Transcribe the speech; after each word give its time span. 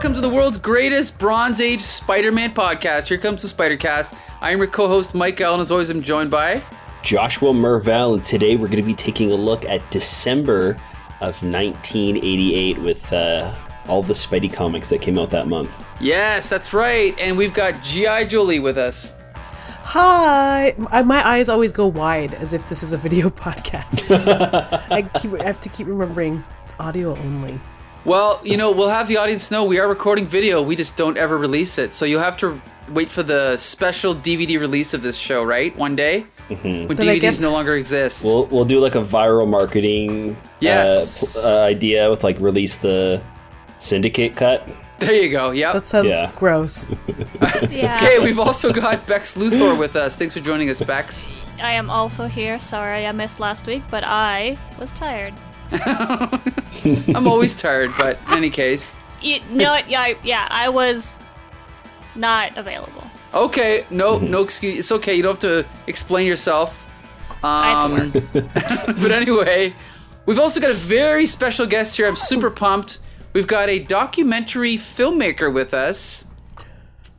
welcome 0.00 0.14
to 0.14 0.26
the 0.26 0.34
world's 0.34 0.56
greatest 0.56 1.18
Bronze 1.18 1.60
Age 1.60 1.82
Spider-Man 1.82 2.54
podcast. 2.54 3.08
Here 3.08 3.18
comes 3.18 3.42
the 3.42 3.48
Spider-Cast. 3.48 4.14
I 4.40 4.50
am 4.50 4.56
your 4.56 4.66
co-host 4.66 5.14
Mike 5.14 5.42
Allen. 5.42 5.60
As 5.60 5.70
always, 5.70 5.90
I'm 5.90 6.00
joined 6.00 6.30
by 6.30 6.62
Joshua 7.02 7.52
Mervell, 7.52 8.14
and 8.14 8.24
today 8.24 8.56
we're 8.56 8.68
going 8.68 8.78
to 8.78 8.82
be 8.82 8.94
taking 8.94 9.30
a 9.30 9.34
look 9.34 9.66
at 9.66 9.90
December 9.90 10.70
of 11.20 11.42
1988 11.42 12.78
with 12.78 13.12
uh, 13.12 13.54
all 13.88 14.02
the 14.02 14.14
Spidey 14.14 14.50
comics 14.50 14.88
that 14.88 15.02
came 15.02 15.18
out 15.18 15.28
that 15.32 15.48
month. 15.48 15.70
Yes, 16.00 16.48
that's 16.48 16.72
right. 16.72 17.14
And 17.20 17.36
we've 17.36 17.52
got 17.52 17.84
G.I. 17.84 18.24
Jolie 18.24 18.58
with 18.58 18.78
us. 18.78 19.14
Hi. 19.82 20.74
My, 20.78 21.02
my 21.02 21.28
eyes 21.28 21.50
always 21.50 21.72
go 21.72 21.86
wide 21.86 22.32
as 22.32 22.54
if 22.54 22.66
this 22.70 22.82
is 22.82 22.92
a 22.92 22.96
video 22.96 23.28
podcast. 23.28 24.32
I, 24.90 25.02
keep, 25.02 25.34
I 25.34 25.44
have 25.44 25.60
to 25.60 25.68
keep 25.68 25.88
remembering 25.88 26.42
it's 26.64 26.74
audio 26.80 27.14
only. 27.18 27.60
Well, 28.04 28.40
you 28.42 28.56
know, 28.56 28.70
we'll 28.70 28.88
have 28.88 29.08
the 29.08 29.18
audience 29.18 29.50
know 29.50 29.64
we 29.64 29.78
are 29.78 29.88
recording 29.88 30.26
video. 30.26 30.62
We 30.62 30.74
just 30.76 30.96
don't 30.96 31.16
ever 31.18 31.36
release 31.36 31.78
it. 31.78 31.92
So 31.92 32.04
you'll 32.06 32.22
have 32.22 32.36
to 32.38 32.60
wait 32.90 33.10
for 33.10 33.22
the 33.22 33.56
special 33.56 34.14
DVD 34.14 34.58
release 34.58 34.94
of 34.94 35.02
this 35.02 35.16
show, 35.16 35.44
right? 35.44 35.76
One 35.76 35.94
day 35.96 36.24
when 36.48 36.86
Then 36.88 36.96
DVDs 36.96 37.20
guess- 37.20 37.40
no 37.40 37.52
longer 37.52 37.76
exist. 37.76 38.24
We'll 38.24 38.46
we'll 38.46 38.64
do 38.64 38.80
like 38.80 38.94
a 38.94 39.02
viral 39.02 39.46
marketing 39.48 40.36
Yes. 40.60 41.36
uh, 41.36 41.40
pl- 41.42 41.50
uh, 41.50 41.64
idea 41.66 42.10
with 42.10 42.24
like 42.24 42.38
release 42.40 42.76
the 42.76 43.22
syndicate 43.78 44.34
cut. 44.34 44.66
there 44.98 45.12
you 45.14 45.30
go. 45.30 45.50
Yep. 45.52 45.72
That 45.74 45.84
sounds 45.86 46.16
Yeah. 46.16 46.30
gross. 46.36 46.90
Yeah. 47.70 47.96
Okay, 48.02 48.18
we've 48.18 48.38
also 48.38 48.72
got 48.72 49.06
Bex 49.06 49.36
Luthor 49.36 49.78
with 49.78 49.94
us. 49.96 50.16
Thanks 50.16 50.34
for 50.34 50.40
joining 50.40 50.68
us, 50.70 50.80
Bex. 50.80 51.28
I 51.62 51.72
am 51.72 51.88
also 51.90 52.26
here. 52.26 52.58
Sorry 52.58 53.06
I 53.06 53.12
missed 53.12 53.38
last 53.40 53.66
week, 53.66 53.82
but 53.90 54.02
I 54.04 54.58
was 54.78 54.92
tired. 54.92 55.34
I'm 57.16 57.26
always 57.26 57.60
tired, 57.60 57.90
but 57.98 58.18
in 58.28 58.34
any 58.38 58.50
case. 58.50 58.94
You 59.20 59.40
know 59.50 59.70
what? 59.72 59.88
Yeah, 59.90 60.00
I- 60.02 60.16
yeah, 60.22 60.48
I 60.50 60.68
was 60.68 61.16
not 62.14 62.56
available. 62.56 63.04
Okay, 63.34 63.84
no, 63.90 64.18
no 64.18 64.42
excuse. 64.42 64.78
It's 64.78 64.92
okay. 64.92 65.14
You 65.14 65.22
don't 65.22 65.32
have 65.40 65.64
to 65.64 65.66
explain 65.86 66.26
yourself. 66.26 66.86
I 67.42 67.84
Um, 67.84 68.12
to 68.12 68.20
work. 68.20 68.46
but 68.54 69.12
anyway, 69.12 69.74
we've 70.26 70.38
also 70.40 70.60
got 70.60 70.70
a 70.70 70.74
very 70.74 71.26
special 71.26 71.66
guest 71.66 71.96
here. 71.96 72.06
I'm 72.08 72.16
super 72.16 72.50
pumped. 72.50 72.98
We've 73.32 73.46
got 73.46 73.68
a 73.68 73.78
documentary 73.78 74.76
filmmaker 74.76 75.52
with 75.52 75.72
us, 75.72 76.26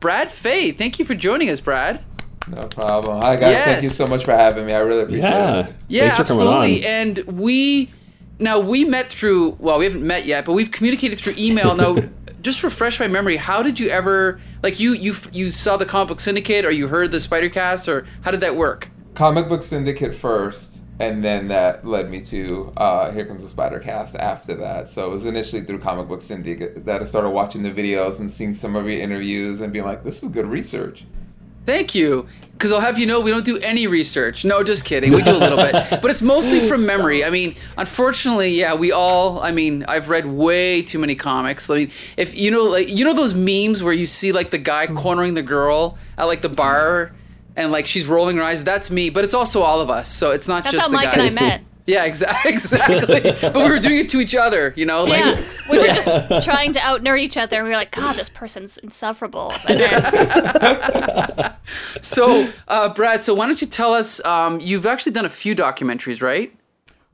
Brad 0.00 0.30
Fay. 0.30 0.72
Thank 0.72 0.98
you 0.98 1.04
for 1.06 1.14
joining 1.14 1.48
us, 1.48 1.60
Brad. 1.60 2.04
No 2.48 2.62
problem. 2.64 3.22
Hi 3.22 3.36
guys, 3.36 3.56
thank 3.56 3.82
you 3.84 3.88
so 3.88 4.06
much 4.06 4.24
for 4.24 4.32
having 4.32 4.66
me. 4.66 4.72
I 4.72 4.80
really 4.80 5.02
appreciate 5.02 5.22
Yeah. 5.30 5.66
it. 5.68 5.74
Yeah, 5.88 6.00
Thanks 6.02 6.16
for 6.16 6.22
absolutely. 6.22 6.80
coming 6.82 6.84
on. 6.84 6.90
And 7.28 7.38
we 7.38 7.88
now 8.42 8.58
we 8.58 8.84
met 8.84 9.08
through 9.08 9.56
well, 9.58 9.78
we 9.78 9.84
haven't 9.84 10.06
met 10.06 10.26
yet, 10.26 10.44
but 10.44 10.52
we've 10.52 10.70
communicated 10.70 11.18
through 11.18 11.34
email. 11.38 11.74
Now, 11.74 11.96
just 12.42 12.62
refresh 12.62 12.98
my 12.98 13.08
memory. 13.08 13.36
How 13.36 13.62
did 13.62 13.78
you 13.78 13.88
ever 13.88 14.40
like 14.62 14.80
you 14.80 14.92
you 14.92 15.14
you 15.32 15.50
saw 15.50 15.76
the 15.76 15.86
comic 15.86 16.08
book 16.08 16.20
syndicate, 16.20 16.64
or 16.64 16.70
you 16.70 16.88
heard 16.88 17.12
the 17.12 17.20
Spider 17.20 17.48
Cast, 17.48 17.88
or 17.88 18.04
how 18.22 18.30
did 18.30 18.40
that 18.40 18.56
work? 18.56 18.90
Comic 19.14 19.48
Book 19.48 19.62
Syndicate 19.62 20.14
first, 20.14 20.78
and 20.98 21.22
then 21.22 21.48
that 21.48 21.86
led 21.86 22.10
me 22.10 22.22
to 22.22 22.72
uh, 22.78 23.10
Here 23.12 23.26
Comes 23.26 23.42
the 23.42 23.48
Spider 23.48 23.78
Cast 23.78 24.16
after 24.16 24.54
that. 24.56 24.88
So 24.88 25.06
it 25.06 25.10
was 25.10 25.26
initially 25.26 25.64
through 25.64 25.80
Comic 25.80 26.08
Book 26.08 26.22
Syndicate 26.22 26.86
that 26.86 27.02
I 27.02 27.04
started 27.04 27.30
watching 27.30 27.62
the 27.62 27.70
videos 27.70 28.18
and 28.18 28.30
seeing 28.30 28.54
some 28.54 28.74
of 28.74 28.86
your 28.86 29.00
interviews 29.00 29.60
and 29.60 29.72
being 29.72 29.84
like, 29.84 30.02
this 30.02 30.22
is 30.22 30.30
good 30.30 30.46
research. 30.46 31.04
Thank 31.66 31.94
you. 31.94 32.26
Because 32.52 32.72
I'll 32.72 32.80
have 32.80 32.96
you 32.96 33.06
know, 33.06 33.20
we 33.20 33.32
don't 33.32 33.44
do 33.44 33.58
any 33.58 33.88
research. 33.88 34.44
No, 34.44 34.62
just 34.62 34.84
kidding. 34.84 35.12
We 35.12 35.22
do 35.22 35.32
a 35.32 35.36
little 35.36 35.58
bit, 35.58 35.72
but 36.00 36.04
it's 36.12 36.22
mostly 36.22 36.60
from 36.60 36.86
memory. 36.86 37.24
I 37.24 37.30
mean, 37.30 37.56
unfortunately, 37.76 38.50
yeah, 38.50 38.74
we 38.74 38.92
all. 38.92 39.40
I 39.40 39.50
mean, 39.50 39.84
I've 39.88 40.08
read 40.08 40.26
way 40.26 40.82
too 40.82 41.00
many 41.00 41.16
comics. 41.16 41.68
I 41.68 41.74
mean, 41.74 41.90
if 42.16 42.36
you 42.36 42.52
know, 42.52 42.62
like 42.62 42.88
you 42.88 43.04
know 43.04 43.14
those 43.14 43.34
memes 43.34 43.82
where 43.82 43.92
you 43.92 44.06
see 44.06 44.30
like 44.30 44.50
the 44.50 44.58
guy 44.58 44.86
mm-hmm. 44.86 44.96
cornering 44.96 45.34
the 45.34 45.42
girl 45.42 45.98
at 46.16 46.24
like 46.24 46.40
the 46.40 46.48
bar, 46.48 47.10
and 47.56 47.72
like 47.72 47.86
she's 47.86 48.06
rolling 48.06 48.36
her 48.36 48.44
eyes. 48.44 48.62
That's 48.62 48.92
me, 48.92 49.10
but 49.10 49.24
it's 49.24 49.34
also 49.34 49.62
all 49.62 49.80
of 49.80 49.90
us. 49.90 50.12
So 50.14 50.30
it's 50.30 50.46
not 50.46 50.62
That's 50.62 50.76
just 50.76 50.86
how 50.86 50.88
the 50.90 50.96
Mike 50.96 51.16
guys. 51.16 51.36
and 51.36 51.40
I 51.40 51.42
met. 51.42 51.64
Yeah, 51.84 52.04
exactly, 52.04 52.52
exactly. 52.52 53.32
but 53.40 53.56
we 53.56 53.68
were 53.68 53.80
doing 53.80 53.98
it 53.98 54.08
to 54.10 54.20
each 54.20 54.36
other, 54.36 54.72
you 54.76 54.86
know, 54.86 55.02
like. 55.02 55.18
yeah, 55.24 55.42
we 55.68 55.78
were 55.78 55.88
just 55.88 56.06
trying 56.44 56.72
to 56.74 56.80
out 56.80 57.02
nerd 57.02 57.18
each 57.18 57.36
other, 57.36 57.56
and 57.56 57.64
we 57.64 57.70
were 57.70 57.76
like, 57.76 57.90
"God, 57.90 58.14
this 58.14 58.28
person's 58.28 58.78
insufferable." 58.78 59.52
And 59.68 59.80
then, 59.80 61.21
So, 62.02 62.52
uh, 62.68 62.92
Brad, 62.92 63.22
so 63.22 63.32
why 63.32 63.46
don't 63.46 63.60
you 63.60 63.66
tell 63.66 63.94
us? 63.94 64.22
Um, 64.24 64.60
you've 64.60 64.86
actually 64.86 65.12
done 65.12 65.24
a 65.24 65.30
few 65.30 65.54
documentaries, 65.54 66.20
right? 66.20 66.54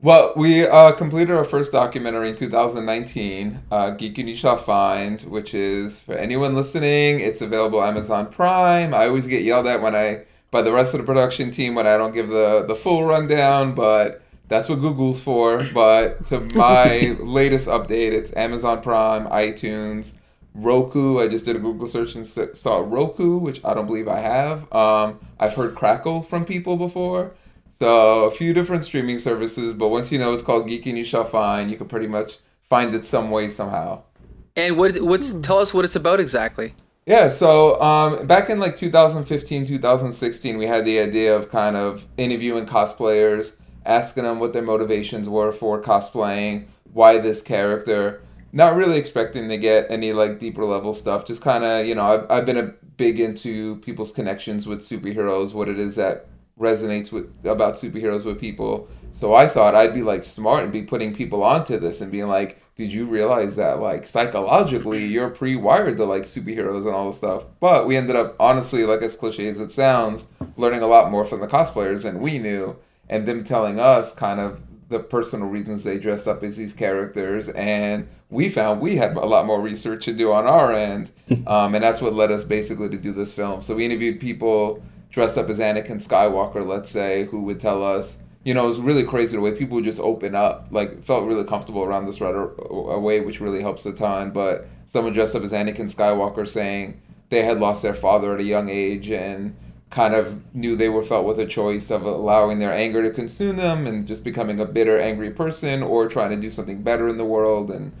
Well, 0.01 0.31
we 0.37 0.65
uh, 0.65 0.93
completed 0.93 1.35
our 1.35 1.43
first 1.43 1.73
documentary 1.73 2.29
in 2.29 2.35
2019, 2.37 3.59
uh, 3.69 3.89
Geek 3.91 4.17
and 4.17 4.29
You 4.29 4.35
Shall 4.35 4.55
Find, 4.55 5.21
which 5.23 5.53
is 5.53 5.99
for 5.99 6.15
anyone 6.15 6.55
listening. 6.55 7.19
It's 7.19 7.41
available 7.41 7.83
Amazon 7.83 8.27
Prime. 8.27 8.93
I 8.93 9.07
always 9.07 9.27
get 9.27 9.43
yelled 9.43 9.67
at 9.67 9.81
when 9.81 9.95
I 9.95 10.23
by 10.51 10.61
the 10.61 10.71
rest 10.71 10.93
of 10.93 11.01
the 11.01 11.05
production 11.05 11.51
team 11.51 11.75
when 11.75 11.85
I 11.85 11.97
don't 11.97 12.13
give 12.13 12.29
the 12.29 12.63
the 12.65 12.75
full 12.75 13.03
rundown, 13.03 13.75
but 13.75 14.21
that's 14.47 14.69
what 14.69 14.79
Google's 14.79 15.21
for. 15.21 15.63
But 15.73 16.25
to 16.27 16.47
my 16.55 17.17
latest 17.19 17.67
update, 17.67 18.13
it's 18.13 18.33
Amazon 18.37 18.81
Prime, 18.81 19.27
iTunes, 19.27 20.11
Roku. 20.53 21.19
I 21.19 21.27
just 21.27 21.45
did 21.45 21.55
a 21.55 21.59
Google 21.59 21.87
search 21.87 22.15
and 22.15 22.25
saw 22.25 22.79
Roku, 22.79 23.37
which 23.37 23.63
I 23.63 23.73
don't 23.73 23.87
believe 23.87 24.07
I 24.07 24.19
have. 24.19 24.71
Um, 24.73 25.19
I've 25.39 25.53
heard 25.53 25.75
Crackle 25.75 26.23
from 26.23 26.45
people 26.45 26.77
before. 26.77 27.31
So 27.79 28.25
a 28.25 28.31
few 28.31 28.53
different 28.53 28.83
streaming 28.83 29.19
services, 29.19 29.73
but 29.73 29.87
once 29.87 30.11
you 30.11 30.19
know 30.19 30.33
it's 30.33 30.43
called 30.43 30.67
Geek 30.67 30.85
and 30.85 30.97
You 30.97 31.05
Shall 31.05 31.23
Find, 31.23 31.71
you 31.71 31.77
can 31.77 31.87
pretty 31.87 32.07
much 32.07 32.39
find 32.69 32.93
it 32.93 33.05
some 33.05 33.31
way 33.31 33.49
somehow. 33.49 34.03
And 34.55 34.77
what? 34.77 34.99
What's 35.01 35.39
tell 35.39 35.59
us 35.59 35.73
what 35.73 35.85
it's 35.85 35.95
about 35.95 36.19
exactly? 36.19 36.73
Yeah, 37.05 37.29
so 37.29 37.81
um, 37.81 38.27
back 38.27 38.49
in 38.49 38.59
like 38.59 38.77
2015, 38.77 39.65
2016, 39.65 40.57
we 40.57 40.67
had 40.67 40.85
the 40.85 40.99
idea 40.99 41.35
of 41.35 41.49
kind 41.49 41.75
of 41.75 42.05
interviewing 42.17 42.67
cosplayers, 42.67 43.53
asking 43.85 44.23
them 44.23 44.39
what 44.39 44.53
their 44.53 44.61
motivations 44.61 45.27
were 45.27 45.51
for 45.51 45.81
cosplaying, 45.81 46.67
why 46.91 47.17
this 47.19 47.41
character. 47.41 48.21
Not 48.51 48.75
really 48.75 48.97
expecting 48.97 49.47
to 49.49 49.57
get 49.57 49.89
any 49.89 50.13
like 50.13 50.39
deeper 50.39 50.65
level 50.65 50.93
stuff. 50.93 51.25
Just 51.25 51.41
kind 51.41 51.63
of, 51.63 51.85
you 51.85 51.95
know, 51.95 52.03
I've, 52.03 52.31
I've 52.31 52.45
been 52.45 52.57
a 52.57 52.73
big 52.97 53.19
into 53.19 53.77
people's 53.77 54.11
connections 54.11 54.65
with 54.65 54.81
superheroes, 54.81 55.53
what 55.53 55.69
it 55.69 55.79
is 55.79 55.95
that 55.95 56.27
resonates 56.59 57.11
with 57.11 57.31
about 57.45 57.75
superheroes 57.75 58.25
with 58.25 58.39
people. 58.39 58.87
So 59.19 59.33
I 59.33 59.47
thought 59.47 59.75
I'd 59.75 59.93
be 59.93 60.01
like 60.01 60.23
smart 60.23 60.63
and 60.63 60.73
be 60.73 60.83
putting 60.83 61.13
people 61.13 61.43
onto 61.43 61.77
this 61.77 62.01
and 62.01 62.11
being 62.11 62.27
like, 62.27 62.61
did 62.75 62.93
you 62.93 63.05
realize 63.05 63.57
that 63.57 63.79
like 63.79 64.07
psychologically 64.07 65.05
you're 65.05 65.29
pre-wired 65.29 65.97
to 65.97 66.05
like 66.05 66.23
superheroes 66.23 66.85
and 66.85 66.95
all 66.95 67.09
this 67.09 67.17
stuff? 67.17 67.43
But 67.59 67.85
we 67.85 67.97
ended 67.97 68.15
up 68.15 68.35
honestly, 68.39 68.85
like 68.85 69.01
as 69.01 69.15
cliche 69.15 69.47
as 69.47 69.59
it 69.59 69.71
sounds, 69.71 70.25
learning 70.55 70.81
a 70.81 70.87
lot 70.87 71.11
more 71.11 71.25
from 71.25 71.41
the 71.41 71.47
cosplayers 71.47 72.03
than 72.03 72.21
we 72.21 72.39
knew, 72.39 72.77
and 73.09 73.27
them 73.27 73.43
telling 73.43 73.79
us 73.79 74.13
kind 74.13 74.39
of 74.39 74.61
the 74.89 74.99
personal 74.99 75.47
reasons 75.47 75.83
they 75.83 75.97
dress 75.97 76.27
up 76.27 76.43
as 76.43 76.57
these 76.57 76.73
characters 76.73 77.47
and 77.49 78.07
we 78.29 78.49
found 78.49 78.81
we 78.81 78.97
had 78.97 79.15
a 79.15 79.25
lot 79.25 79.45
more 79.45 79.61
research 79.61 80.05
to 80.05 80.13
do 80.13 80.31
on 80.31 80.45
our 80.45 80.73
end 80.73 81.11
um, 81.47 81.75
and 81.75 81.83
that's 81.83 82.01
what 82.01 82.13
led 82.13 82.31
us 82.31 82.43
basically 82.43 82.89
to 82.89 82.97
do 82.97 83.13
this 83.13 83.31
film. 83.31 83.61
So 83.61 83.75
we 83.75 83.85
interviewed 83.85 84.19
people 84.19 84.83
dressed 85.11 85.37
up 85.37 85.49
as 85.49 85.59
anakin 85.59 86.05
skywalker 86.05 86.65
let's 86.65 86.89
say 86.89 87.25
who 87.25 87.41
would 87.41 87.59
tell 87.59 87.83
us 87.83 88.17
you 88.43 88.53
know 88.53 88.63
it 88.63 88.67
was 88.67 88.77
really 88.77 89.03
crazy 89.03 89.35
the 89.35 89.41
way 89.41 89.51
people 89.51 89.75
would 89.75 89.85
just 89.85 89.99
open 89.99 90.35
up 90.35 90.67
like 90.71 91.03
felt 91.03 91.27
really 91.27 91.43
comfortable 91.43 91.83
around 91.83 92.05
this 92.05 92.21
right 92.21 92.35
away 92.69 93.19
which 93.21 93.39
really 93.39 93.61
helps 93.61 93.85
a 93.85 93.93
ton. 93.93 94.31
But 94.31 94.67
someone 94.87 95.13
dressed 95.13 95.35
up 95.35 95.43
as 95.43 95.51
anakin 95.51 95.93
skywalker 95.93 96.47
saying 96.47 97.01
they 97.29 97.43
had 97.43 97.59
lost 97.59 97.83
their 97.83 97.93
father 97.93 98.33
at 98.33 98.39
a 98.39 98.43
young 98.43 98.69
age 98.69 99.09
and 99.11 99.55
kind 99.89 100.13
of 100.13 100.53
knew 100.53 100.75
they 100.75 100.89
were 100.89 101.03
felt 101.03 101.25
with 101.25 101.39
a 101.39 101.45
choice 101.47 101.89
of 101.89 102.03
allowing 102.03 102.59
their 102.59 102.73
anger 102.73 103.01
to 103.01 103.09
consume 103.09 103.55
them 103.57 103.87
and 103.87 104.07
just 104.07 104.23
becoming 104.23 104.59
a 104.59 104.65
bitter, 104.65 104.99
angry 104.99 105.31
person 105.31 105.81
or 105.81 106.07
trying 106.07 106.29
to 106.29 106.37
do 106.37 106.51
something 106.51 106.83
better 106.83 107.07
in 107.07 107.17
the 107.17 107.25
world. 107.25 107.71
And 107.71 107.91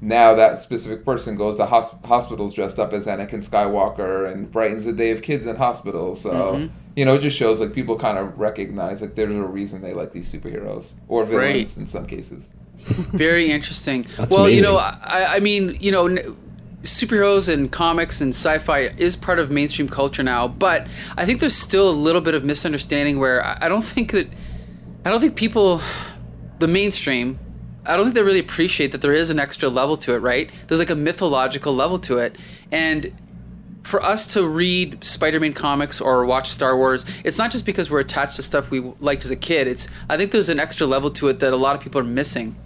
now 0.00 0.34
that 0.34 0.58
specific 0.58 1.04
person 1.04 1.36
goes 1.36 1.56
to 1.56 1.66
hos- 1.66 1.94
hospitals 2.04 2.52
dressed 2.52 2.80
up 2.80 2.92
as 2.92 3.06
Anakin 3.06 3.46
Skywalker 3.48 4.30
and 4.30 4.50
brightens 4.50 4.84
the 4.84 4.92
day 4.92 5.12
of 5.12 5.22
kids 5.22 5.46
in 5.46 5.54
hospitals. 5.56 6.20
So, 6.20 6.32
mm-hmm. 6.32 6.74
you 6.96 7.04
know, 7.04 7.14
it 7.14 7.20
just 7.20 7.36
shows 7.36 7.60
like 7.60 7.72
people 7.72 7.96
kind 7.96 8.18
of 8.18 8.38
recognize 8.38 9.00
like 9.00 9.14
there's 9.14 9.30
a 9.30 9.42
reason 9.42 9.82
they 9.82 9.94
like 9.94 10.12
these 10.12 10.32
superheroes 10.32 10.92
or 11.06 11.24
villains 11.24 11.70
Right. 11.70 11.76
in 11.76 11.86
some 11.86 12.06
cases. 12.06 12.48
Very 12.74 13.50
interesting. 13.52 14.04
That's 14.16 14.34
well, 14.34 14.50
you 14.50 14.60
know, 14.60 14.76
I, 14.76 15.36
I 15.36 15.40
mean, 15.40 15.78
you 15.80 15.92
know, 15.92 16.08
n- 16.08 16.36
superheroes 16.86 17.52
and 17.52 17.70
comics 17.70 18.20
and 18.20 18.34
sci-fi 18.34 18.80
is 18.98 19.16
part 19.16 19.38
of 19.38 19.50
mainstream 19.50 19.88
culture 19.88 20.22
now, 20.22 20.48
but 20.48 20.86
I 21.16 21.26
think 21.26 21.40
there's 21.40 21.54
still 21.54 21.90
a 21.90 21.92
little 21.92 22.20
bit 22.20 22.34
of 22.34 22.44
misunderstanding 22.44 23.18
where 23.18 23.44
I, 23.44 23.68
don't 23.68 23.84
think 23.84 24.12
that 24.12 24.28
I 25.04 25.10
don't 25.10 25.20
think 25.20 25.36
people, 25.36 25.80
the 26.58 26.68
mainstream, 26.68 27.38
I 27.84 27.96
don't 27.96 28.04
think 28.04 28.14
they 28.14 28.22
really 28.22 28.40
appreciate 28.40 28.92
that 28.92 29.02
there 29.02 29.12
is 29.12 29.30
an 29.30 29.38
extra 29.38 29.68
level 29.68 29.96
to 29.98 30.14
it. 30.14 30.18
Right? 30.18 30.50
There's 30.66 30.78
like 30.80 30.90
a 30.90 30.96
mythological 30.96 31.74
level 31.74 31.98
to 32.00 32.18
it, 32.18 32.36
and 32.72 33.12
for 33.86 34.02
us 34.02 34.26
to 34.34 34.46
read 34.46 35.04
Spider-Man 35.04 35.52
comics 35.52 36.00
or 36.00 36.26
watch 36.26 36.50
Star 36.50 36.76
Wars, 36.76 37.04
it's 37.22 37.38
not 37.38 37.52
just 37.52 37.64
because 37.64 37.88
we're 37.88 38.00
attached 38.00 38.34
to 38.34 38.42
stuff 38.42 38.68
we 38.68 38.80
liked 38.98 39.24
as 39.24 39.30
a 39.30 39.36
kid. 39.36 39.68
It's 39.68 39.88
I 40.08 40.16
think 40.16 40.32
there's 40.32 40.48
an 40.48 40.58
extra 40.58 40.88
level 40.88 41.10
to 41.12 41.28
it 41.28 41.38
that 41.38 41.52
a 41.52 41.56
lot 41.56 41.76
of 41.76 41.80
people 41.80 42.00
are 42.00 42.04
missing. 42.04 42.56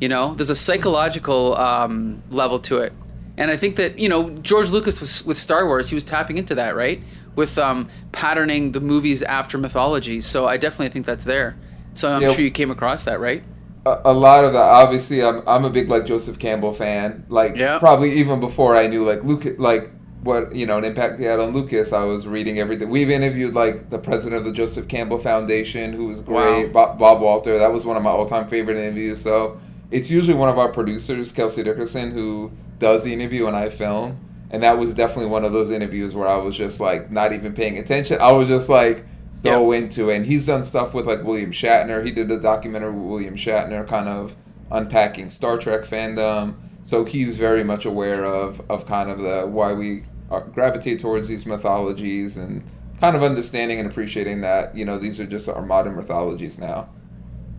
You 0.00 0.08
know, 0.08 0.34
there's 0.34 0.50
a 0.50 0.56
psychological 0.56 1.54
um, 1.56 2.22
level 2.30 2.58
to 2.60 2.78
it, 2.78 2.92
And 3.38 3.50
I 3.50 3.56
think 3.56 3.76
that 3.76 3.98
you 3.98 4.08
know 4.08 4.30
George 4.30 4.70
Lucas 4.70 5.00
was 5.00 5.24
with 5.24 5.36
Star 5.38 5.66
Wars, 5.66 5.88
he 5.90 5.94
was 5.94 6.04
tapping 6.04 6.36
into 6.38 6.54
that, 6.54 6.74
right? 6.74 7.02
With 7.34 7.58
um, 7.58 7.88
patterning 8.12 8.72
the 8.72 8.80
movies 8.80 9.22
after 9.22 9.58
mythology. 9.58 10.20
So 10.22 10.46
I 10.46 10.56
definitely 10.56 10.88
think 10.88 11.04
that's 11.06 11.24
there. 11.24 11.56
So 11.94 12.10
I'm 12.12 12.22
Yeah. 12.22 12.32
sure 12.32 12.44
you 12.44 12.50
came 12.50 12.70
across 12.70 13.04
that, 13.04 13.20
right? 13.20 13.42
a, 13.84 14.00
a 14.06 14.12
lot 14.12 14.44
of 14.44 14.52
that 14.52 14.62
obviously 14.64 15.22
I'm, 15.22 15.42
I'm 15.46 15.64
a 15.64 15.70
big 15.70 15.88
like 15.88 16.06
joseph 16.06 16.38
campbell 16.40 16.72
fan 16.72 17.24
like 17.28 17.54
Yeah. 17.56 17.78
probably 17.78 18.14
even 18.14 18.40
before 18.40 18.76
i 18.76 18.86
knew 18.88 19.06
like 19.06 19.22
lucas 19.22 19.58
like 19.58 19.90
what 20.22 20.52
you 20.54 20.66
know 20.66 20.76
an 20.76 20.82
impact 20.84 21.20
he 21.20 21.24
had 21.24 21.38
on 21.38 21.52
lucas 21.52 21.92
i 21.92 22.02
was 22.02 22.26
reading 22.26 22.58
everything 22.58 22.90
we've 22.90 23.10
interviewed 23.10 23.54
like 23.54 23.88
the 23.90 23.98
president 23.98 24.34
of 24.34 24.44
the 24.44 24.50
joseph 24.52 24.88
campbell 24.88 25.18
foundation 25.18 25.92
who 25.92 26.06
was 26.08 26.20
great 26.20 26.72
bob, 26.72 26.98
bob 26.98 27.20
walter 27.20 27.58
that 27.60 27.72
was 27.72 27.84
one 27.84 27.96
of 27.96 28.02
my 28.02 28.10
all-time 28.10 28.48
favorite 28.48 28.76
interviews 28.76 29.20
so 29.22 29.60
it's 29.92 30.10
usually 30.10 30.34
one 30.34 30.48
of 30.48 30.58
our 30.58 30.72
producers 30.72 31.30
kelsey 31.30 31.62
dickerson 31.62 32.10
who 32.10 32.50
does 32.78 33.04
the 33.04 33.12
interview 33.12 33.46
and 33.46 33.56
i 33.56 33.68
film 33.68 34.18
and 34.50 34.62
that 34.62 34.78
was 34.78 34.94
definitely 34.94 35.26
one 35.26 35.44
of 35.44 35.52
those 35.52 35.70
interviews 35.70 36.14
where 36.14 36.28
i 36.28 36.36
was 36.36 36.56
just 36.56 36.80
like 36.80 37.10
not 37.10 37.32
even 37.32 37.52
paying 37.52 37.78
attention 37.78 38.20
i 38.20 38.32
was 38.32 38.48
just 38.48 38.68
like 38.68 39.04
so 39.42 39.72
into 39.72 40.10
it. 40.10 40.16
And 40.16 40.26
he's 40.26 40.46
done 40.46 40.64
stuff 40.64 40.94
with 40.94 41.06
like 41.06 41.22
William 41.22 41.52
Shatner. 41.52 42.04
He 42.04 42.10
did 42.10 42.30
a 42.30 42.38
documentary 42.38 42.92
with 42.92 43.04
William 43.04 43.36
Shatner, 43.36 43.86
kind 43.86 44.08
of 44.08 44.34
unpacking 44.70 45.30
Star 45.30 45.58
Trek 45.58 45.84
fandom. 45.84 46.56
So 46.84 47.04
he's 47.04 47.36
very 47.36 47.64
much 47.64 47.84
aware 47.84 48.24
of 48.24 48.62
of 48.70 48.86
kind 48.86 49.10
of 49.10 49.18
the 49.18 49.46
why 49.46 49.72
we 49.72 50.04
are, 50.30 50.42
gravitate 50.42 51.00
towards 51.00 51.28
these 51.28 51.46
mythologies 51.46 52.36
and 52.36 52.64
kind 53.00 53.16
of 53.16 53.22
understanding 53.22 53.78
and 53.78 53.90
appreciating 53.90 54.40
that 54.40 54.76
you 54.76 54.84
know 54.84 54.98
these 54.98 55.20
are 55.20 55.26
just 55.26 55.48
our 55.48 55.62
modern 55.62 55.96
mythologies 55.96 56.58
now. 56.58 56.88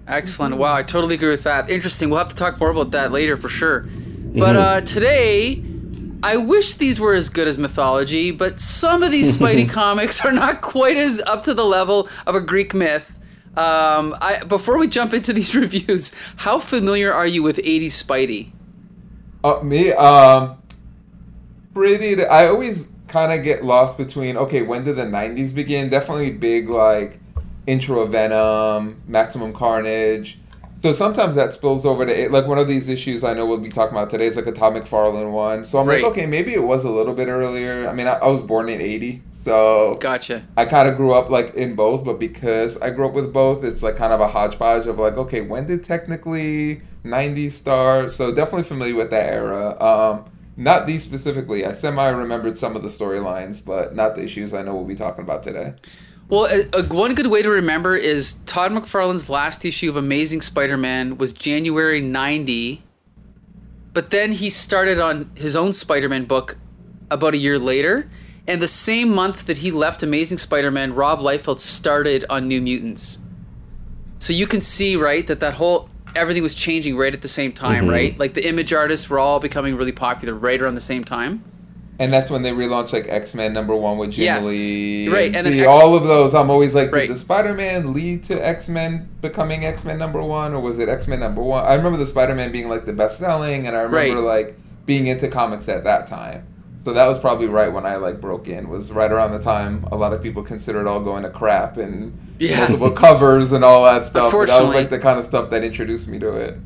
Excellent. 0.07 0.55
Wow, 0.55 0.73
I 0.73 0.83
totally 0.83 1.15
agree 1.15 1.29
with 1.29 1.43
that. 1.43 1.69
Interesting. 1.69 2.09
We'll 2.09 2.19
have 2.19 2.29
to 2.29 2.35
talk 2.35 2.59
more 2.59 2.69
about 2.69 2.91
that 2.91 3.11
later 3.11 3.35
for 3.35 3.49
sure. 3.49 3.85
But 4.39 4.55
uh, 4.55 4.81
today, 4.81 5.63
I 6.21 6.37
wish 6.37 6.75
these 6.75 6.99
were 6.99 7.13
as 7.13 7.29
good 7.29 7.47
as 7.47 7.57
mythology, 7.57 8.31
but 8.31 8.59
some 8.59 9.03
of 9.03 9.11
these 9.11 9.37
Spidey 9.37 9.69
comics 9.81 10.23
are 10.23 10.31
not 10.31 10.61
quite 10.61 10.97
as 10.97 11.19
up 11.21 11.43
to 11.43 11.53
the 11.53 11.65
level 11.65 12.07
of 12.25 12.35
a 12.35 12.41
Greek 12.41 12.73
myth. 12.73 13.17
Um, 13.55 14.15
I, 14.21 14.43
before 14.47 14.77
we 14.77 14.87
jump 14.87 15.13
into 15.13 15.33
these 15.33 15.55
reviews, 15.63 16.13
how 16.35 16.59
familiar 16.59 17.11
are 17.11 17.25
you 17.25 17.41
with 17.41 17.57
80s 17.57 18.03
Spidey? 18.03 18.51
Uh, 19.43 19.61
me, 19.63 19.91
um, 19.93 20.61
pretty. 21.73 22.23
I 22.23 22.47
always 22.47 22.89
kind 23.07 23.31
of 23.31 23.43
get 23.43 23.63
lost 23.63 23.97
between. 23.97 24.37
Okay, 24.37 24.61
when 24.61 24.83
did 24.83 24.95
the 24.95 25.03
'90s 25.03 25.53
begin? 25.53 25.89
Definitely 25.89 26.31
big 26.31 26.69
like 26.69 27.19
intro 27.65 28.01
of 28.01 28.11
Venom, 28.11 29.01
Maximum 29.07 29.53
Carnage. 29.53 30.39
So 30.79 30.93
sometimes 30.93 31.35
that 31.35 31.53
spills 31.53 31.85
over 31.85 32.05
to 32.05 32.29
like 32.29 32.45
one 32.45 32.59
of 32.59 32.67
these 32.67 32.87
issues 32.87 33.23
I 33.23 33.33
know 33.33 33.45
we'll 33.47 33.57
be 33.57 33.69
talking 33.69 33.97
about 33.97 34.09
today 34.11 34.27
is 34.27 34.35
like 34.35 34.45
a 34.45 34.51
Todd 34.51 34.73
McFarlane 34.73 35.31
one. 35.31 35.65
So 35.65 35.79
I'm 35.79 35.87
Right. 35.87 36.01
like, 36.03 36.11
okay, 36.11 36.25
maybe 36.27 36.53
it 36.53 36.63
was 36.63 36.83
a 36.83 36.89
little 36.91 37.13
bit 37.15 37.27
earlier. 37.27 37.87
I 37.89 37.93
mean, 37.93 38.05
I, 38.07 38.13
I 38.13 38.27
was 38.27 38.41
born 38.41 38.69
in 38.69 38.79
'80, 38.79 39.23
so 39.33 39.97
Gotcha. 39.99 40.45
I 40.55 40.65
kind 40.65 40.87
of 40.87 40.95
grew 40.95 41.13
up 41.13 41.29
like 41.31 41.55
in 41.55 41.73
both, 41.75 42.03
but 42.05 42.19
because 42.19 42.77
I 42.79 42.91
grew 42.91 43.07
up 43.07 43.13
with 43.13 43.33
both, 43.33 43.63
it's 43.63 43.81
like 43.81 43.97
kind 43.97 44.13
of 44.13 44.21
a 44.21 44.27
hodgepodge 44.27 44.85
of 44.85 44.99
like, 44.99 45.17
okay, 45.17 45.41
when 45.41 45.65
did 45.65 45.83
technically 45.83 46.81
'90s 47.03 47.53
start? 47.53 48.11
So 48.11 48.33
definitely 48.33 48.63
familiar 48.67 48.95
with 48.95 49.09
that 49.09 49.33
era. 49.33 49.81
Um, 49.81 50.25
not 50.57 50.85
these 50.87 51.03
specifically. 51.03 51.65
I 51.65 51.73
semi 51.73 52.07
remembered 52.07 52.55
some 52.57 52.75
of 52.75 52.83
the 52.83 52.89
storylines, 52.89 53.63
but 53.63 53.95
not 53.95 54.15
the 54.15 54.23
issues 54.23 54.53
I 54.53 54.61
know 54.61 54.75
we'll 54.75 54.85
be 54.85 54.95
talking 54.95 55.23
about 55.23 55.41
today. 55.43 55.73
Well, 56.29 56.45
a, 56.45 56.81
a, 56.81 56.83
one 56.83 57.13
good 57.15 57.27
way 57.27 57.41
to 57.41 57.49
remember 57.49 57.95
is 57.95 58.35
Todd 58.45 58.71
McFarlane's 58.71 59.29
last 59.29 59.63
issue 59.63 59.89
of 59.89 59.95
Amazing 59.95 60.41
Spider-Man 60.41 61.17
was 61.17 61.31
January 61.31 62.01
'90, 62.01 62.83
but 63.93 64.09
then 64.09 64.33
he 64.33 64.49
started 64.49 64.99
on 64.99 65.31
his 65.35 65.55
own 65.55 65.71
Spider-Man 65.71 66.25
book 66.25 66.57
about 67.09 67.33
a 67.33 67.37
year 67.37 67.57
later, 67.57 68.09
and 68.45 68.61
the 68.61 68.67
same 68.67 69.13
month 69.13 69.45
that 69.45 69.59
he 69.59 69.71
left 69.71 70.03
Amazing 70.03 70.39
Spider-Man, 70.39 70.95
Rob 70.95 71.19
Liefeld 71.19 71.59
started 71.59 72.25
on 72.29 72.49
New 72.49 72.61
Mutants. 72.61 73.19
So 74.19 74.33
you 74.33 74.47
can 74.47 74.61
see, 74.61 74.97
right, 74.97 75.25
that 75.27 75.39
that 75.39 75.53
whole 75.53 75.89
everything 76.13 76.43
was 76.43 76.55
changing 76.55 76.97
right 76.97 77.13
at 77.13 77.21
the 77.21 77.29
same 77.29 77.53
time, 77.53 77.83
mm-hmm. 77.83 77.91
right? 77.91 78.19
Like 78.19 78.33
the 78.33 78.45
image 78.45 78.73
artists 78.73 79.09
were 79.09 79.19
all 79.19 79.39
becoming 79.39 79.77
really 79.77 79.93
popular 79.93 80.33
right 80.33 80.61
around 80.61 80.75
the 80.75 80.81
same 80.81 81.05
time. 81.05 81.43
And 81.99 82.13
that's 82.13 82.29
when 82.29 82.43
they 82.43 82.51
relaunched 82.51 82.93
like 82.93 83.07
X 83.09 83.33
Men 83.33 83.53
number 83.53 83.75
one 83.75 83.97
with 83.97 84.11
Jim 84.11 84.25
Yes. 84.25 84.45
Lee. 84.45 85.07
Right, 85.09 85.35
and 85.35 85.45
then 85.45 85.53
see, 85.53 85.61
X- 85.61 85.67
all 85.67 85.95
of 85.95 86.03
those, 86.03 86.35
I'm 86.35 86.49
always 86.51 86.75
like, 86.75 86.91
Right. 86.91 87.07
did 87.07 87.15
the 87.15 87.19
Spider 87.19 87.53
Man 87.55 87.93
lead 87.93 88.23
to 88.25 88.35
X 88.45 88.69
Men 88.69 89.07
becoming 89.21 89.65
X 89.65 89.83
Men 89.83 89.97
number 89.97 90.21
one, 90.21 90.53
or 90.53 90.59
was 90.59 90.77
it 90.77 90.89
X 90.89 91.07
Men 91.07 91.19
number 91.21 91.41
one? 91.41 91.65
I 91.65 91.73
remember 91.73 91.97
the 91.97 92.05
Spider 92.07 92.35
Man 92.35 92.51
being 92.51 92.69
like 92.69 92.85
the 92.85 92.93
best 92.93 93.17
selling, 93.17 93.65
and 93.67 93.75
I 93.75 93.81
remember 93.81 94.21
Right. 94.21 94.45
like 94.47 94.59
being 94.85 95.07
into 95.07 95.27
comics 95.27 95.67
at 95.69 95.83
that 95.85 96.05
time. 96.07 96.43
So 96.85 96.93
that 96.93 97.07
was 97.07 97.19
probably 97.19 97.47
right 97.47 97.73
when 97.73 97.85
I 97.85 97.95
like 97.97 98.21
broke 98.21 98.47
in. 98.47 98.69
Was 98.69 98.91
right 98.91 99.11
around 99.11 99.31
the 99.31 99.39
time 99.39 99.85
a 99.91 99.97
lot 99.97 100.13
of 100.13 100.21
people 100.23 100.43
considered 100.43 100.87
all 100.87 101.01
going 101.01 101.23
to 101.23 101.29
crap 101.29 101.77
and 101.77 102.17
Yeah. 102.39 102.59
multiple 102.59 102.91
covers 102.91 103.51
and 103.51 103.65
all 103.65 103.83
that 103.85 104.05
stuff. 104.05 104.31
But 104.31 104.45
that 104.47 104.61
was 104.61 104.73
like 104.73 104.89
the 104.91 104.99
kind 104.99 105.17
of 105.19 105.25
stuff 105.25 105.49
that 105.49 105.63
introduced 105.63 106.07
me 106.07 106.19
to 106.19 106.31
it. 106.35 106.57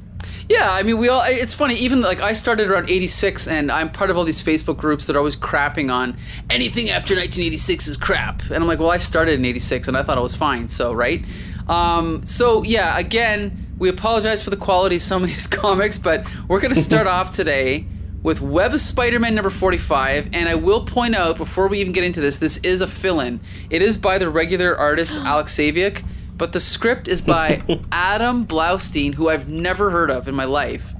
Yeah, 0.51 0.67
I 0.69 0.83
mean, 0.83 0.97
we 0.97 1.07
all. 1.07 1.23
It's 1.25 1.53
funny. 1.53 1.75
Even 1.75 2.01
like 2.01 2.19
I 2.19 2.33
started 2.33 2.69
around 2.69 2.89
'86, 2.89 3.47
and 3.47 3.71
I'm 3.71 3.89
part 3.89 4.09
of 4.09 4.17
all 4.17 4.25
these 4.25 4.43
Facebook 4.43 4.77
groups 4.77 5.07
that 5.07 5.15
are 5.15 5.19
always 5.19 5.37
crapping 5.37 5.89
on 5.89 6.17
anything 6.49 6.89
after 6.89 7.13
1986 7.13 7.87
is 7.87 7.95
crap. 7.95 8.43
And 8.43 8.55
I'm 8.55 8.67
like, 8.67 8.79
well, 8.79 8.91
I 8.91 8.97
started 8.97 9.39
in 9.39 9.45
'86, 9.45 9.87
and 9.87 9.95
I 9.95 10.03
thought 10.03 10.17
it 10.17 10.21
was 10.21 10.35
fine. 10.35 10.67
So 10.67 10.91
right. 10.91 11.23
Um, 11.69 12.21
so 12.25 12.63
yeah, 12.63 12.99
again, 12.99 13.65
we 13.77 13.87
apologize 13.87 14.43
for 14.43 14.49
the 14.49 14.57
quality 14.57 14.97
of 14.97 15.01
some 15.01 15.23
of 15.23 15.29
these 15.29 15.47
comics, 15.61 15.97
but 15.97 16.27
we're 16.49 16.59
gonna 16.59 16.75
start 16.75 17.07
off 17.15 17.33
today 17.33 17.85
with 18.21 18.41
Web 18.41 18.73
of 18.73 18.81
Spider-Man 18.81 19.33
number 19.33 19.49
45, 19.49 20.31
and 20.33 20.49
I 20.49 20.55
will 20.55 20.85
point 20.85 21.15
out 21.15 21.37
before 21.37 21.69
we 21.69 21.79
even 21.79 21.93
get 21.93 22.03
into 22.03 22.19
this, 22.19 22.37
this 22.37 22.57
is 22.57 22.81
a 22.81 22.87
fill-in. 22.87 23.39
It 23.69 23.81
is 23.81 23.97
by 23.97 24.17
the 24.17 24.29
regular 24.29 24.77
artist 24.77 25.15
Alex 25.19 25.55
Saviuk, 25.55 26.03
but 26.41 26.53
the 26.53 26.59
script 26.59 27.07
is 27.07 27.21
by 27.21 27.59
Adam 27.91 28.47
Blaustein, 28.47 29.13
who 29.13 29.29
I've 29.29 29.47
never 29.47 29.91
heard 29.91 30.09
of 30.09 30.27
in 30.27 30.33
my 30.33 30.45
life. 30.45 30.95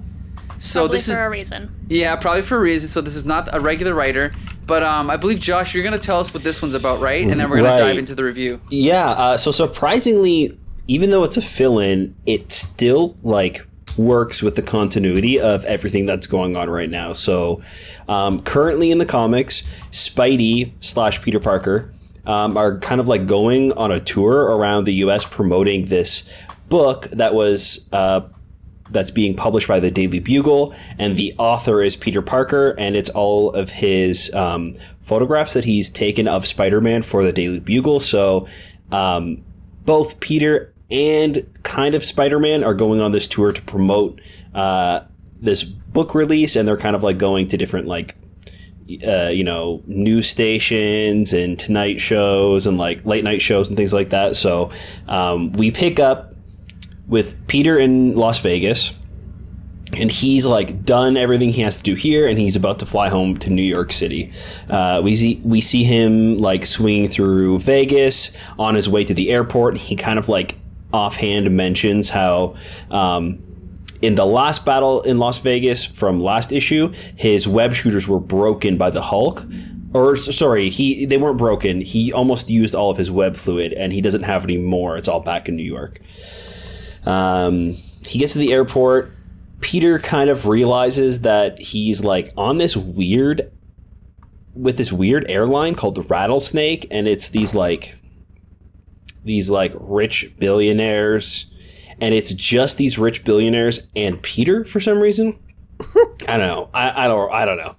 So 0.59 0.81
Probably 0.81 0.97
this 0.97 1.05
for 1.07 1.11
is 1.13 1.17
for 1.17 1.25
a 1.25 1.29
reason. 1.31 1.75
yeah, 1.89 2.15
probably 2.15 2.43
for 2.43 2.57
a 2.57 2.59
reason. 2.59 2.88
So 2.89 3.01
this 3.01 3.15
is 3.15 3.25
not 3.25 3.49
a 3.51 3.59
regular 3.59 3.95
writer, 3.95 4.29
but 4.67 4.83
um, 4.83 5.09
I 5.09 5.17
believe 5.17 5.39
Josh, 5.39 5.73
you're 5.73 5.83
gonna 5.83 5.97
tell 5.97 6.19
us 6.19 6.31
what 6.31 6.43
this 6.43 6.61
one's 6.61 6.75
about, 6.75 7.01
right? 7.01 7.23
And 7.27 7.39
then 7.39 7.49
we're 7.49 7.57
gonna 7.57 7.75
dive 7.75 7.97
into 7.97 8.13
the 8.13 8.23
review. 8.23 8.61
Yeah, 8.69 9.09
uh, 9.09 9.38
so 9.38 9.49
surprisingly, 9.49 10.55
even 10.88 11.09
though 11.09 11.23
it's 11.23 11.38
a 11.38 11.41
fill-in, 11.41 12.13
it 12.27 12.51
still 12.51 13.15
like 13.23 13.65
works 13.97 14.44
with 14.44 14.55
the 14.55 14.61
continuity 14.61 15.39
of 15.39 15.65
everything 15.65 16.05
that's 16.05 16.27
going 16.27 16.55
on 16.55 16.69
right 16.69 16.92
now. 16.92 17.13
So, 17.13 17.63
um, 18.07 18.44
currently 18.44 18.92
in 18.92 18.99
the 18.99 19.07
comics, 19.07 19.63
Spidey 19.89 20.73
slash 20.81 21.19
Peter 21.23 21.39
Parker 21.39 21.92
um, 22.25 22.57
are 22.57 22.80
kind 22.80 23.01
of 23.01 23.07
like 23.07 23.28
going 23.28 23.71
on 23.73 23.92
a 23.92 23.99
tour 23.99 24.44
around 24.56 24.85
the 24.85 24.94
U.S. 24.95 25.25
promoting 25.25 25.85
this 25.85 26.23
book 26.69 27.06
that 27.11 27.33
was. 27.33 27.85
Uh, 27.92 28.21
that's 28.90 29.09
being 29.09 29.35
published 29.35 29.69
by 29.69 29.80
the 29.80 29.90
Daily 29.90 30.19
Bugle, 30.19 30.75
and 30.99 31.16
the 31.16 31.33
author 31.37 31.81
is 31.81 31.95
Peter 31.95 32.21
Parker, 32.21 32.75
and 32.78 32.94
it's 32.95 33.09
all 33.09 33.51
of 33.51 33.69
his 33.69 34.33
um, 34.33 34.73
photographs 34.99 35.54
that 35.54 35.63
he's 35.63 35.90
taken 35.90 36.28
of 36.28 36.45
Spider-Man 36.45 37.01
for 37.01 37.23
the 37.23 37.31
Daily 37.31 37.61
Bugle. 37.61 38.01
So 38.01 38.47
um, 38.92 39.44
both 39.85 40.19
Peter 40.19 40.73
and 40.90 41.47
kind 41.63 41.95
of 41.95 42.04
Spider-Man 42.04 42.63
are 42.63 42.73
going 42.73 42.99
on 42.99 43.13
this 43.13 43.28
tour 43.28 43.51
to 43.54 43.61
promote 43.61 44.19
uh, 44.54 45.01
this 45.40 45.63
book 45.63 46.13
release, 46.13 46.56
and 46.56 46.68
they're 46.68 46.78
kind 46.78 46.95
of 46.95 47.04
like 47.04 47.18
going 47.18 47.47
to 47.47 47.57
different 47.57 47.87
like 47.87 48.16
uh, 49.06 49.30
you 49.30 49.44
know, 49.44 49.81
news 49.86 50.28
stations 50.28 51.33
and 51.33 51.57
tonight 51.60 52.02
shows 52.02 52.66
and 52.66 52.78
like 52.78 53.06
late 53.06 53.24
night 53.24 53.42
shows 53.42 53.68
and 53.68 53.78
things 53.78 53.94
like 53.94 54.10
that. 54.10 54.36
So 54.36 54.71
um, 55.07 55.52
we 55.54 55.71
pick 55.71 56.00
up 56.00 56.33
with 57.07 57.36
Peter 57.48 57.78
in 57.78 58.16
Las 58.16 58.40
Vegas, 58.40 58.95
and 59.94 60.10
he's 60.10 60.45
like 60.45 60.86
done 60.86 61.18
everything 61.18 61.50
he 61.50 61.62
has 61.62 61.78
to 61.78 61.83
do 61.83 61.94
here, 61.94 62.28
and 62.28 62.40
he's 62.40 62.56
about 62.56 62.80
to 62.80 62.86
fly 62.86 63.10
home 63.10 63.38
to 63.38 63.50
New 63.50 63.62
York 63.62 63.92
City. 63.92 64.31
Uh, 64.69 65.02
we 65.04 65.16
see 65.16 65.42
we 65.44 65.62
see 65.62 65.83
him 65.83 66.38
like 66.38 66.66
swinging 66.66 67.10
through 67.10 67.60
Vegas 67.60 68.31
on 68.57 68.76
his 68.76 68.88
way 68.88 69.04
to 69.04 69.14
the 69.14 69.30
airport. 69.31 69.78
He 69.78 69.95
kind 69.95 70.18
of 70.18 70.30
like 70.30 70.57
offhand 70.94 71.52
mentions 71.56 72.10
how. 72.10 72.56
Um, 72.90 73.44
in 74.01 74.15
the 74.15 74.25
last 74.25 74.65
battle 74.65 75.01
in 75.01 75.19
Las 75.19 75.39
Vegas 75.39 75.85
from 75.85 76.21
last 76.21 76.51
issue, 76.51 76.91
his 77.15 77.47
web 77.47 77.73
shooters 77.73 78.07
were 78.07 78.19
broken 78.19 78.77
by 78.77 78.89
the 78.89 79.01
Hulk. 79.01 79.45
Or 79.93 80.15
sorry, 80.15 80.69
he 80.69 81.05
they 81.05 81.17
weren't 81.17 81.37
broken. 81.37 81.81
He 81.81 82.13
almost 82.13 82.49
used 82.49 82.73
all 82.73 82.89
of 82.89 82.97
his 82.97 83.11
web 83.11 83.35
fluid, 83.35 83.73
and 83.73 83.91
he 83.91 83.99
doesn't 84.01 84.23
have 84.23 84.45
any 84.45 84.57
more. 84.57 84.95
It's 84.95 85.09
all 85.09 85.19
back 85.19 85.49
in 85.49 85.55
New 85.57 85.63
York. 85.63 85.99
Um, 87.05 87.75
he 88.05 88.17
gets 88.17 88.33
to 88.33 88.39
the 88.39 88.53
airport. 88.53 89.11
Peter 89.59 89.99
kind 89.99 90.29
of 90.29 90.47
realizes 90.47 91.21
that 91.21 91.59
he's 91.59 92.03
like 92.03 92.29
on 92.37 92.57
this 92.57 92.77
weird 92.77 93.51
with 94.53 94.77
this 94.77 94.91
weird 94.91 95.29
airline 95.29 95.75
called 95.75 95.95
the 95.95 96.01
Rattlesnake, 96.03 96.87
and 96.89 97.07
it's 97.07 97.29
these 97.29 97.53
like 97.53 97.95
these 99.25 99.49
like 99.49 99.73
rich 99.75 100.31
billionaires, 100.39 101.45
and 102.01 102.15
it's 102.15 102.33
just 102.33 102.77
these 102.77 102.97
rich 102.97 103.23
billionaires 103.23 103.87
and 103.95 104.21
Peter 104.21 104.65
for 104.65 104.79
some 104.79 104.99
reason. 104.99 105.39
I 106.27 106.37
don't 106.37 106.39
know. 106.39 106.69
I, 106.73 107.05
I 107.05 107.07
don't. 107.07 107.31
I 107.31 107.45
don't 107.45 107.57
know. 107.57 107.75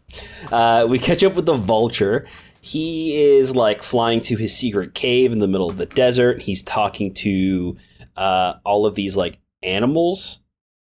Uh, 0.50 0.86
we 0.88 0.98
catch 0.98 1.22
up 1.22 1.34
with 1.34 1.46
the 1.46 1.54
vulture. 1.54 2.26
He 2.60 3.20
is 3.20 3.54
like 3.54 3.82
flying 3.82 4.20
to 4.22 4.36
his 4.36 4.56
secret 4.56 4.94
cave 4.94 5.32
in 5.32 5.40
the 5.40 5.48
middle 5.48 5.68
of 5.68 5.76
the 5.76 5.86
desert. 5.86 6.42
He's 6.42 6.62
talking 6.62 7.12
to 7.14 7.76
uh, 8.16 8.54
all 8.64 8.86
of 8.86 8.94
these 8.94 9.16
like 9.16 9.38
animals, 9.62 10.38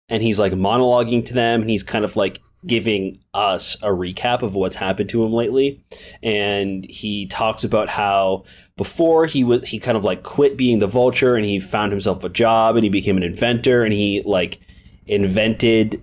and 0.08 0.22
he's 0.22 0.38
like 0.38 0.52
monologuing 0.52 1.24
to 1.26 1.34
them. 1.34 1.60
And 1.60 1.70
he's 1.70 1.82
kind 1.82 2.04
of 2.04 2.16
like 2.16 2.40
giving 2.66 3.18
us 3.34 3.74
a 3.82 3.88
recap 3.88 4.42
of 4.42 4.54
what's 4.54 4.76
happened 4.76 5.08
to 5.10 5.24
him 5.24 5.32
lately. 5.32 5.82
And 6.22 6.88
he 6.88 7.26
talks 7.26 7.64
about 7.64 7.88
how 7.88 8.44
before 8.76 9.26
he 9.26 9.44
was 9.44 9.68
he 9.68 9.78
kind 9.78 9.96
of 9.96 10.04
like 10.04 10.22
quit 10.22 10.56
being 10.56 10.78
the 10.78 10.86
vulture 10.86 11.36
and 11.36 11.44
he 11.44 11.58
found 11.58 11.92
himself 11.92 12.24
a 12.24 12.28
job 12.28 12.76
and 12.76 12.84
he 12.84 12.90
became 12.90 13.16
an 13.16 13.22
inventor 13.22 13.84
and 13.84 13.92
he 13.92 14.22
like 14.24 14.60
invented 15.06 16.02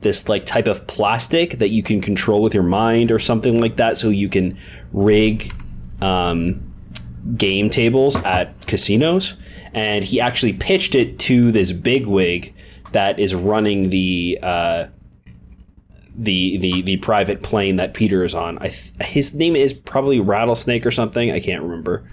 this 0.00 0.28
like 0.28 0.46
type 0.46 0.66
of 0.66 0.86
plastic 0.86 1.58
that 1.58 1.68
you 1.68 1.82
can 1.82 2.00
control 2.00 2.42
with 2.42 2.54
your 2.54 2.62
mind 2.62 3.10
or 3.10 3.18
something 3.18 3.60
like 3.60 3.76
that 3.76 3.98
so 3.98 4.08
you 4.08 4.28
can 4.28 4.56
rig 4.92 5.52
um, 6.00 6.72
game 7.36 7.68
tables 7.68 8.16
at 8.16 8.66
casinos 8.66 9.36
and 9.74 10.04
he 10.04 10.20
actually 10.20 10.54
pitched 10.54 10.94
it 10.94 11.18
to 11.18 11.52
this 11.52 11.70
bigwig 11.70 12.54
that 12.92 13.18
is 13.18 13.34
running 13.34 13.90
the 13.90 14.38
uh, 14.42 14.86
the 16.20 16.58
the 16.58 16.82
the 16.82 16.96
private 16.98 17.42
plane 17.42 17.76
that 17.76 17.94
Peter 17.94 18.24
is 18.24 18.34
on. 18.34 18.58
I 18.58 18.68
th- 18.68 18.92
his 19.00 19.34
name 19.34 19.56
is 19.56 19.72
probably 19.72 20.20
Rattlesnake 20.20 20.84
or 20.84 20.90
something. 20.90 21.30
I 21.30 21.40
can't 21.40 21.62
remember. 21.62 22.04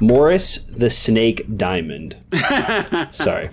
Morris 0.00 0.58
the 0.64 0.90
Snake 0.90 1.56
Diamond. 1.56 2.16
Sorry. 3.10 3.50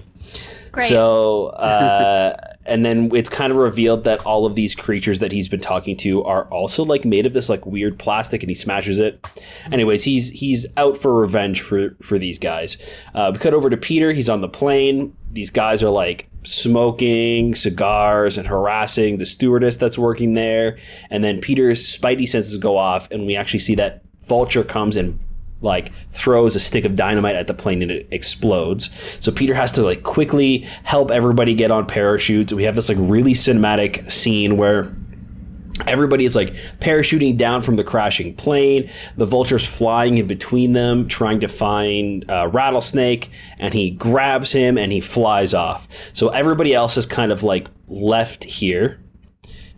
Great. 0.72 0.90
So, 0.90 1.48
uh, 1.48 2.36
and 2.66 2.86
then 2.86 3.10
it's 3.16 3.30
kind 3.30 3.52
of 3.52 3.58
revealed 3.58 4.04
that 4.04 4.26
all 4.26 4.46
of 4.46 4.56
these 4.56 4.76
creatures 4.76 5.20
that 5.20 5.32
he's 5.32 5.48
been 5.48 5.62
talking 5.62 5.96
to 5.98 6.22
are 6.26 6.44
also 6.46 6.84
like 6.84 7.06
made 7.06 7.26
of 7.26 7.32
this 7.32 7.48
like 7.48 7.66
weird 7.66 7.98
plastic, 7.98 8.44
and 8.44 8.50
he 8.50 8.56
smashes 8.56 9.00
it. 9.00 9.26
Anyways, 9.72 10.04
he's 10.04 10.32
he's 10.32 10.66
out 10.76 10.98
for 10.98 11.18
revenge 11.18 11.62
for 11.62 11.96
for 12.02 12.20
these 12.20 12.38
guys. 12.38 12.78
Uh, 13.14 13.32
we 13.34 13.40
cut 13.40 13.54
over 13.54 13.70
to 13.70 13.78
Peter. 13.78 14.12
He's 14.12 14.30
on 14.30 14.42
the 14.42 14.50
plane. 14.50 15.16
These 15.32 15.52
guys 15.52 15.82
are 15.82 15.90
like 15.90 16.30
smoking 16.46 17.56
cigars 17.56 18.38
and 18.38 18.48
harassing 18.48 19.18
the 19.18 19.26
stewardess 19.26 19.78
that's 19.78 19.98
working 19.98 20.34
there. 20.34 20.78
And 21.10 21.24
then 21.24 21.42
Peter's 21.42 21.86
spidey 21.86 22.28
senses 22.28 22.58
go 22.58 22.78
off, 22.78 23.10
and 23.12 23.26
we 23.26 23.36
actually 23.36 23.60
see 23.60 23.76
that 23.76 24.04
Vulture 24.20 24.64
comes 24.64 24.96
and 24.96 25.20
like 25.62 25.92
throws 26.12 26.56
a 26.56 26.60
stick 26.60 26.86
of 26.86 26.96
dynamite 26.96 27.36
at 27.36 27.48
the 27.48 27.54
plane 27.54 27.82
and 27.82 27.92
it 27.92 28.08
explodes. 28.12 28.90
So 29.20 29.32
Peter 29.32 29.54
has 29.54 29.72
to 29.74 29.84
like 29.84 30.04
quickly 30.04 30.60
help 30.84 31.12
everybody 31.12 31.54
get 31.54 31.72
on 31.72 31.86
parachutes. 31.86 32.54
We 32.54 32.64
have 32.64 32.76
this 32.76 32.90
like 32.90 32.98
really 33.00 33.34
cinematic 33.34 34.10
scene 34.12 34.58
where 34.58 34.96
everybody 35.88 36.26
is 36.26 36.36
like 36.36 36.54
parachuting 36.80 37.38
down 37.38 37.62
from 37.62 37.76
the 37.76 37.84
crashing 37.84 38.34
plane. 38.36 38.90
The 39.18 39.26
vulture's 39.26 39.66
flying 39.66 40.18
in 40.18 40.28
between 40.28 40.74
them, 40.74 41.08
trying 41.08 41.40
to 41.42 41.48
find 41.48 42.30
uh, 42.30 42.50
Rattlesnake, 42.52 43.30
and 43.60 43.74
he 43.74 43.92
grabs 43.92 44.52
him 44.52 44.78
and 44.78 44.92
he 44.92 45.02
flies 45.02 45.54
off. 45.54 45.88
So 46.14 46.30
everybody 46.30 46.74
else 46.74 46.98
is 46.98 47.06
kind 47.06 47.32
of 47.32 47.44
like 47.44 47.68
left 47.88 48.44
here 48.44 49.00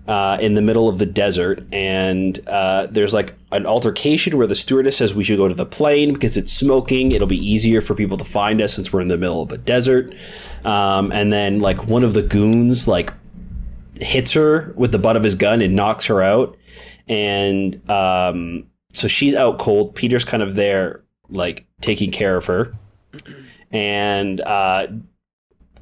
uh, 0.08 0.38
in 0.40 0.54
the 0.54 0.62
middle 0.62 0.88
of 0.88 1.00
the 1.00 1.06
desert, 1.06 1.66
and 1.74 2.40
uh, 2.48 2.88
there's 2.90 3.14
like 3.14 3.34
an 3.52 3.66
altercation 3.66 4.38
where 4.38 4.48
the 4.48 4.56
stewardess 4.56 4.98
says 4.98 5.14
we 5.14 5.24
should 5.24 5.38
go 5.38 5.48
to 5.48 5.54
the 5.54 5.66
plane 5.66 6.14
because 6.14 6.38
it's 6.38 6.54
smoking. 6.54 7.12
It'll 7.12 7.28
be 7.28 7.38
easier 7.38 7.82
for 7.82 7.94
people 7.94 8.18
to 8.18 8.24
find 8.24 8.62
us 8.62 8.74
since 8.74 8.94
we're 8.94 9.02
in 9.02 9.10
the 9.10 9.18
middle 9.18 9.42
of 9.42 9.52
a 9.52 9.58
desert. 9.58 10.16
Um, 10.64 11.12
and 11.12 11.32
then 11.32 11.60
like 11.60 11.88
one 11.88 12.04
of 12.04 12.14
the 12.14 12.24
goons 12.24 12.88
like 12.88 13.12
hits 14.02 14.34
her 14.34 14.74
with 14.76 14.92
the 14.92 15.00
butt 15.00 15.16
of 15.16 15.24
his 15.24 15.36
gun 15.36 15.62
and 15.62 15.76
knocks 15.76 16.06
her 16.06 16.22
out, 16.22 16.58
and 17.08 17.90
um, 17.90 18.66
so 18.94 19.08
she's 19.08 19.36
out 19.36 19.60
cold. 19.60 19.96
Peter's 19.96 20.26
kind 20.26 20.44
of 20.44 20.56
there 20.56 21.04
like 21.30 21.66
taking 21.82 22.12
care 22.12 22.38
of 22.38 22.46
her, 22.46 22.74
and 23.72 24.42
uh, 24.42 24.88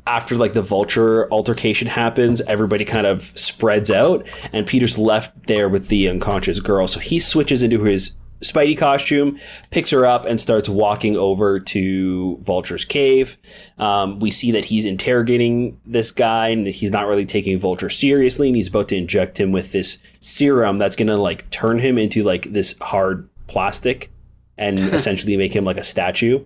after 0.07 0.35
like 0.35 0.53
the 0.53 0.61
vulture 0.61 1.31
altercation 1.31 1.87
happens, 1.87 2.41
everybody 2.41 2.85
kind 2.85 3.07
of 3.07 3.37
spreads 3.37 3.89
out, 3.89 4.27
and 4.53 4.67
Peter's 4.67 4.97
left 4.97 5.47
there 5.47 5.67
with 5.67 5.87
the 5.87 6.07
unconscious 6.07 6.59
girl. 6.59 6.87
So 6.87 6.99
he 6.99 7.19
switches 7.19 7.63
into 7.63 7.83
his 7.83 8.11
Spidey 8.41 8.77
costume, 8.77 9.39
picks 9.71 9.89
her 9.91 10.05
up, 10.05 10.25
and 10.25 10.39
starts 10.39 10.67
walking 10.67 11.15
over 11.15 11.59
to 11.59 12.37
Vulture's 12.41 12.85
cave. 12.85 13.37
Um, 13.77 14.19
we 14.19 14.29
see 14.31 14.51
that 14.51 14.65
he's 14.65 14.85
interrogating 14.85 15.79
this 15.85 16.11
guy, 16.11 16.49
and 16.49 16.67
he's 16.67 16.91
not 16.91 17.07
really 17.07 17.25
taking 17.25 17.57
Vulture 17.57 17.89
seriously, 17.89 18.47
and 18.47 18.55
he's 18.55 18.67
about 18.67 18.89
to 18.89 18.95
inject 18.95 19.39
him 19.39 19.51
with 19.51 19.71
this 19.71 19.99
serum 20.19 20.77
that's 20.77 20.95
gonna 20.95 21.17
like 21.17 21.49
turn 21.49 21.79
him 21.79 21.97
into 21.97 22.23
like 22.23 22.51
this 22.51 22.77
hard 22.79 23.29
plastic 23.47 24.11
and 24.57 24.79
essentially 24.93 25.37
make 25.37 25.55
him 25.55 25.65
like 25.65 25.77
a 25.77 25.83
statue. 25.83 26.43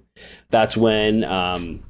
That's 0.49 0.77
when 0.77 1.23
um, 1.23 1.83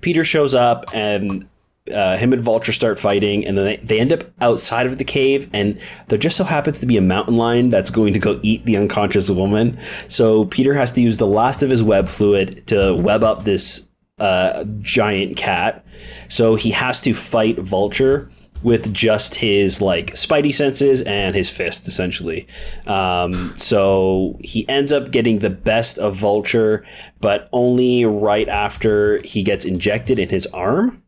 Peter 0.00 0.24
shows 0.24 0.54
up 0.54 0.84
and 0.92 1.48
uh, 1.92 2.16
him 2.16 2.32
and 2.32 2.40
Vulture 2.40 2.72
start 2.72 2.98
fighting, 2.98 3.44
and 3.44 3.58
then 3.58 3.64
they, 3.64 3.76
they 3.78 4.00
end 4.00 4.12
up 4.12 4.24
outside 4.40 4.86
of 4.86 4.98
the 4.98 5.04
cave, 5.04 5.50
and 5.52 5.80
there 6.08 6.18
just 6.18 6.36
so 6.36 6.44
happens 6.44 6.78
to 6.80 6.86
be 6.86 6.96
a 6.96 7.02
mountain 7.02 7.36
lion 7.36 7.70
that's 7.70 7.90
going 7.90 8.12
to 8.12 8.20
go 8.20 8.38
eat 8.42 8.64
the 8.66 8.76
unconscious 8.76 9.28
woman. 9.28 9.78
So 10.08 10.44
Peter 10.46 10.74
has 10.74 10.92
to 10.92 11.00
use 11.00 11.18
the 11.18 11.26
last 11.26 11.62
of 11.62 11.70
his 11.70 11.82
web 11.82 12.08
fluid 12.08 12.66
to 12.68 12.94
web 12.94 13.24
up 13.24 13.44
this 13.44 13.88
uh, 14.18 14.64
giant 14.80 15.36
cat. 15.36 15.84
So 16.28 16.54
he 16.54 16.70
has 16.70 17.00
to 17.00 17.14
fight 17.14 17.58
Vulture 17.58 18.30
with 18.62 18.92
just 18.92 19.34
his 19.34 19.80
like 19.80 20.12
spidey 20.12 20.54
senses 20.54 21.02
and 21.02 21.34
his 21.34 21.50
fist 21.50 21.88
essentially 21.88 22.46
um, 22.86 23.52
so 23.56 24.38
he 24.40 24.68
ends 24.68 24.92
up 24.92 25.10
getting 25.10 25.40
the 25.40 25.50
best 25.50 25.98
of 25.98 26.14
vulture 26.14 26.84
but 27.20 27.48
only 27.52 28.04
right 28.04 28.48
after 28.48 29.20
he 29.24 29.42
gets 29.42 29.64
injected 29.64 30.16
in 30.16 30.28
his 30.28 30.46
arm 30.48 31.01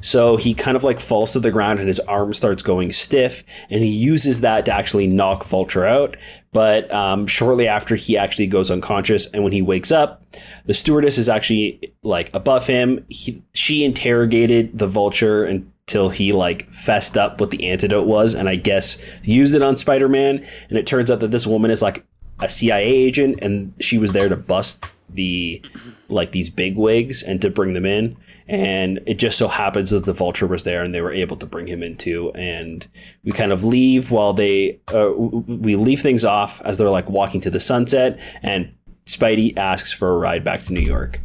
so 0.00 0.36
he 0.36 0.54
kind 0.54 0.76
of 0.76 0.84
like 0.84 1.00
falls 1.00 1.32
to 1.32 1.40
the 1.40 1.50
ground 1.50 1.80
and 1.80 1.88
his 1.88 2.00
arm 2.00 2.32
starts 2.32 2.62
going 2.62 2.92
stiff, 2.92 3.42
and 3.70 3.82
he 3.82 3.90
uses 3.90 4.40
that 4.42 4.64
to 4.66 4.72
actually 4.72 5.06
knock 5.06 5.44
Vulture 5.44 5.84
out. 5.84 6.16
But 6.52 6.90
um, 6.92 7.26
shortly 7.26 7.68
after, 7.68 7.96
he 7.96 8.16
actually 8.16 8.46
goes 8.46 8.70
unconscious, 8.70 9.26
and 9.30 9.42
when 9.42 9.52
he 9.52 9.62
wakes 9.62 9.90
up, 9.90 10.22
the 10.66 10.74
stewardess 10.74 11.18
is 11.18 11.28
actually 11.28 11.92
like 12.02 12.32
above 12.34 12.66
him. 12.66 13.04
He, 13.08 13.42
she 13.54 13.84
interrogated 13.84 14.78
the 14.78 14.86
Vulture 14.86 15.44
until 15.44 16.08
he 16.08 16.32
like 16.32 16.70
fessed 16.72 17.16
up 17.16 17.40
what 17.40 17.50
the 17.50 17.68
antidote 17.68 18.06
was, 18.06 18.34
and 18.34 18.48
I 18.48 18.56
guess 18.56 18.98
used 19.24 19.54
it 19.54 19.62
on 19.62 19.76
Spider 19.76 20.08
Man. 20.08 20.46
And 20.68 20.78
it 20.78 20.86
turns 20.86 21.10
out 21.10 21.20
that 21.20 21.32
this 21.32 21.46
woman 21.46 21.70
is 21.70 21.82
like 21.82 22.04
a 22.38 22.48
CIA 22.48 22.84
agent, 22.84 23.40
and 23.42 23.74
she 23.80 23.98
was 23.98 24.12
there 24.12 24.28
to 24.28 24.36
bust 24.36 24.84
the 25.10 25.60
like 26.08 26.32
these 26.32 26.50
big 26.50 26.76
wigs 26.76 27.22
and 27.22 27.42
to 27.42 27.50
bring 27.50 27.74
them 27.74 27.84
in 27.84 28.16
and 28.48 29.00
it 29.06 29.18
just 29.18 29.36
so 29.36 29.46
happens 29.46 29.90
that 29.90 30.06
the 30.06 30.12
vulture 30.12 30.46
was 30.46 30.64
there 30.64 30.82
and 30.82 30.94
they 30.94 31.02
were 31.02 31.12
able 31.12 31.36
to 31.36 31.46
bring 31.46 31.66
him 31.66 31.82
in 31.82 31.96
too. 31.96 32.32
And 32.34 32.86
we 33.22 33.32
kind 33.32 33.52
of 33.52 33.62
leave 33.62 34.10
while 34.10 34.32
they 34.32 34.80
uh, 34.92 35.12
we 35.12 35.76
leave 35.76 36.00
things 36.00 36.24
off 36.24 36.62
as 36.62 36.78
they're 36.78 36.88
like 36.88 37.10
walking 37.10 37.40
to 37.42 37.50
the 37.50 37.60
sunset. 37.60 38.18
And 38.42 38.72
spidey 39.04 39.56
asks 39.56 39.92
for 39.92 40.14
a 40.14 40.18
ride 40.18 40.44
back 40.44 40.64
to 40.64 40.72
new 40.72 40.80
york. 40.80 41.20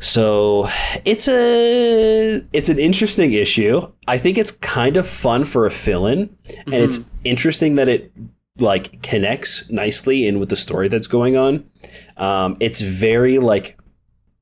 So 0.00 0.68
it's 1.04 1.28
a 1.28 2.42
it's 2.52 2.68
an 2.68 2.80
interesting 2.80 3.32
issue. 3.32 3.88
I 4.08 4.18
think 4.18 4.38
it's 4.38 4.50
kind 4.50 4.96
of 4.96 5.08
fun 5.08 5.44
for 5.44 5.66
a 5.66 5.70
fill-in. 5.70 6.36
And 6.66 6.74
it's 6.74 7.06
interesting 7.22 7.76
that 7.76 7.88
it 7.88 8.12
like 8.58 9.00
connects 9.02 9.70
nicely 9.70 10.26
in 10.26 10.40
with 10.40 10.48
the 10.48 10.56
story 10.56 10.88
that's 10.88 11.06
going 11.06 11.36
on. 11.36 11.70
Um, 12.16 12.56
it's 12.58 12.80
very 12.80 13.38
like 13.38 13.78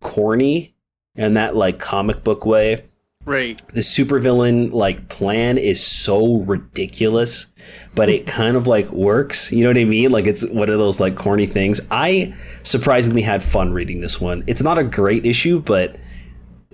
corny 0.00 0.74
in 1.20 1.34
that 1.34 1.54
like 1.54 1.78
comic 1.78 2.24
book 2.24 2.46
way. 2.46 2.82
Right. 3.26 3.60
The 3.68 3.82
supervillain 3.82 4.72
like 4.72 5.08
plan 5.08 5.58
is 5.58 5.84
so 5.84 6.38
ridiculous, 6.38 7.46
but 7.94 8.08
it 8.08 8.26
kind 8.26 8.56
of 8.56 8.66
like 8.66 8.88
works. 8.90 9.52
You 9.52 9.62
know 9.62 9.70
what 9.70 9.76
I 9.76 9.84
mean? 9.84 10.10
Like 10.10 10.26
it's 10.26 10.48
one 10.48 10.70
of 10.70 10.78
those 10.78 10.98
like 10.98 11.16
corny 11.16 11.44
things. 11.44 11.80
I 11.90 12.34
surprisingly 12.62 13.20
had 13.20 13.42
fun 13.42 13.74
reading 13.74 14.00
this 14.00 14.18
one. 14.20 14.42
It's 14.46 14.62
not 14.62 14.78
a 14.78 14.84
great 14.84 15.26
issue, 15.26 15.60
but 15.60 15.98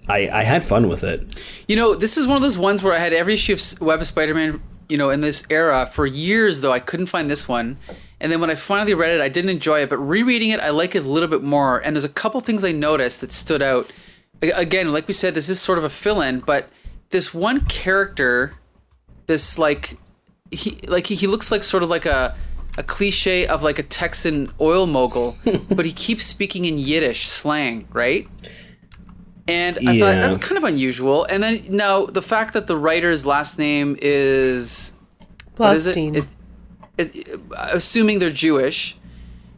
I, 0.08 0.28
I 0.32 0.44
had 0.44 0.64
fun 0.64 0.88
with 0.88 1.02
it. 1.02 1.36
You 1.66 1.74
know, 1.74 1.96
this 1.96 2.16
is 2.16 2.28
one 2.28 2.36
of 2.36 2.42
those 2.42 2.56
ones 2.56 2.80
where 2.80 2.94
I 2.94 2.98
had 2.98 3.12
every 3.12 3.34
issue 3.34 3.54
of 3.54 3.80
Web 3.80 4.00
of 4.00 4.06
Spider-Man, 4.06 4.62
you 4.88 4.96
know, 4.96 5.10
in 5.10 5.22
this 5.22 5.44
era 5.50 5.90
for 5.92 6.06
years. 6.06 6.60
Though 6.60 6.72
I 6.72 6.78
couldn't 6.78 7.06
find 7.06 7.28
this 7.28 7.48
one, 7.48 7.76
and 8.20 8.30
then 8.30 8.40
when 8.40 8.50
I 8.50 8.54
finally 8.54 8.94
read 8.94 9.10
it, 9.10 9.20
I 9.20 9.28
didn't 9.28 9.50
enjoy 9.50 9.80
it. 9.80 9.90
But 9.90 9.98
rereading 9.98 10.50
it, 10.50 10.60
I 10.60 10.70
like 10.70 10.94
it 10.94 11.04
a 11.04 11.10
little 11.10 11.28
bit 11.28 11.42
more. 11.42 11.80
And 11.80 11.96
there's 11.96 12.04
a 12.04 12.08
couple 12.08 12.40
things 12.40 12.64
I 12.64 12.70
noticed 12.70 13.20
that 13.22 13.32
stood 13.32 13.62
out. 13.62 13.90
A- 14.42 14.50
Again, 14.50 14.92
like 14.92 15.06
we 15.08 15.14
said, 15.14 15.34
this 15.34 15.48
is 15.48 15.60
sort 15.60 15.78
of 15.78 15.84
a 15.84 15.90
fill-in, 15.90 16.40
but 16.40 16.68
this 17.10 17.32
one 17.34 17.60
character, 17.66 18.54
this 19.26 19.58
like 19.58 19.98
he 20.50 20.78
like 20.86 21.06
he, 21.06 21.14
he 21.14 21.26
looks 21.26 21.50
like 21.50 21.62
sort 21.62 21.82
of 21.82 21.88
like 21.90 22.06
a 22.06 22.34
a 22.78 22.82
cliche 22.82 23.46
of 23.46 23.62
like 23.62 23.78
a 23.78 23.82
Texan 23.82 24.50
oil 24.60 24.86
mogul, 24.86 25.36
but 25.70 25.86
he 25.86 25.92
keeps 25.92 26.26
speaking 26.26 26.64
in 26.66 26.78
Yiddish 26.78 27.26
slang, 27.28 27.88
right? 27.92 28.28
And 29.48 29.78
I 29.78 29.92
Yeah. 29.92 30.00
thought 30.14 30.20
that's 30.20 30.38
kind 30.38 30.58
of 30.58 30.64
unusual. 30.64 31.24
And 31.24 31.42
then 31.42 31.64
now 31.68 32.06
the 32.06 32.22
fact 32.22 32.52
that 32.54 32.66
the 32.66 32.76
writer's 32.76 33.24
last 33.24 33.58
name 33.58 33.96
is 34.02 34.92
what 35.56 35.74
is 35.76 35.86
it? 35.86 35.96
It, 35.96 36.24
it, 36.98 37.40
assuming 37.58 38.18
they're 38.18 38.30
Jewish. 38.30 38.96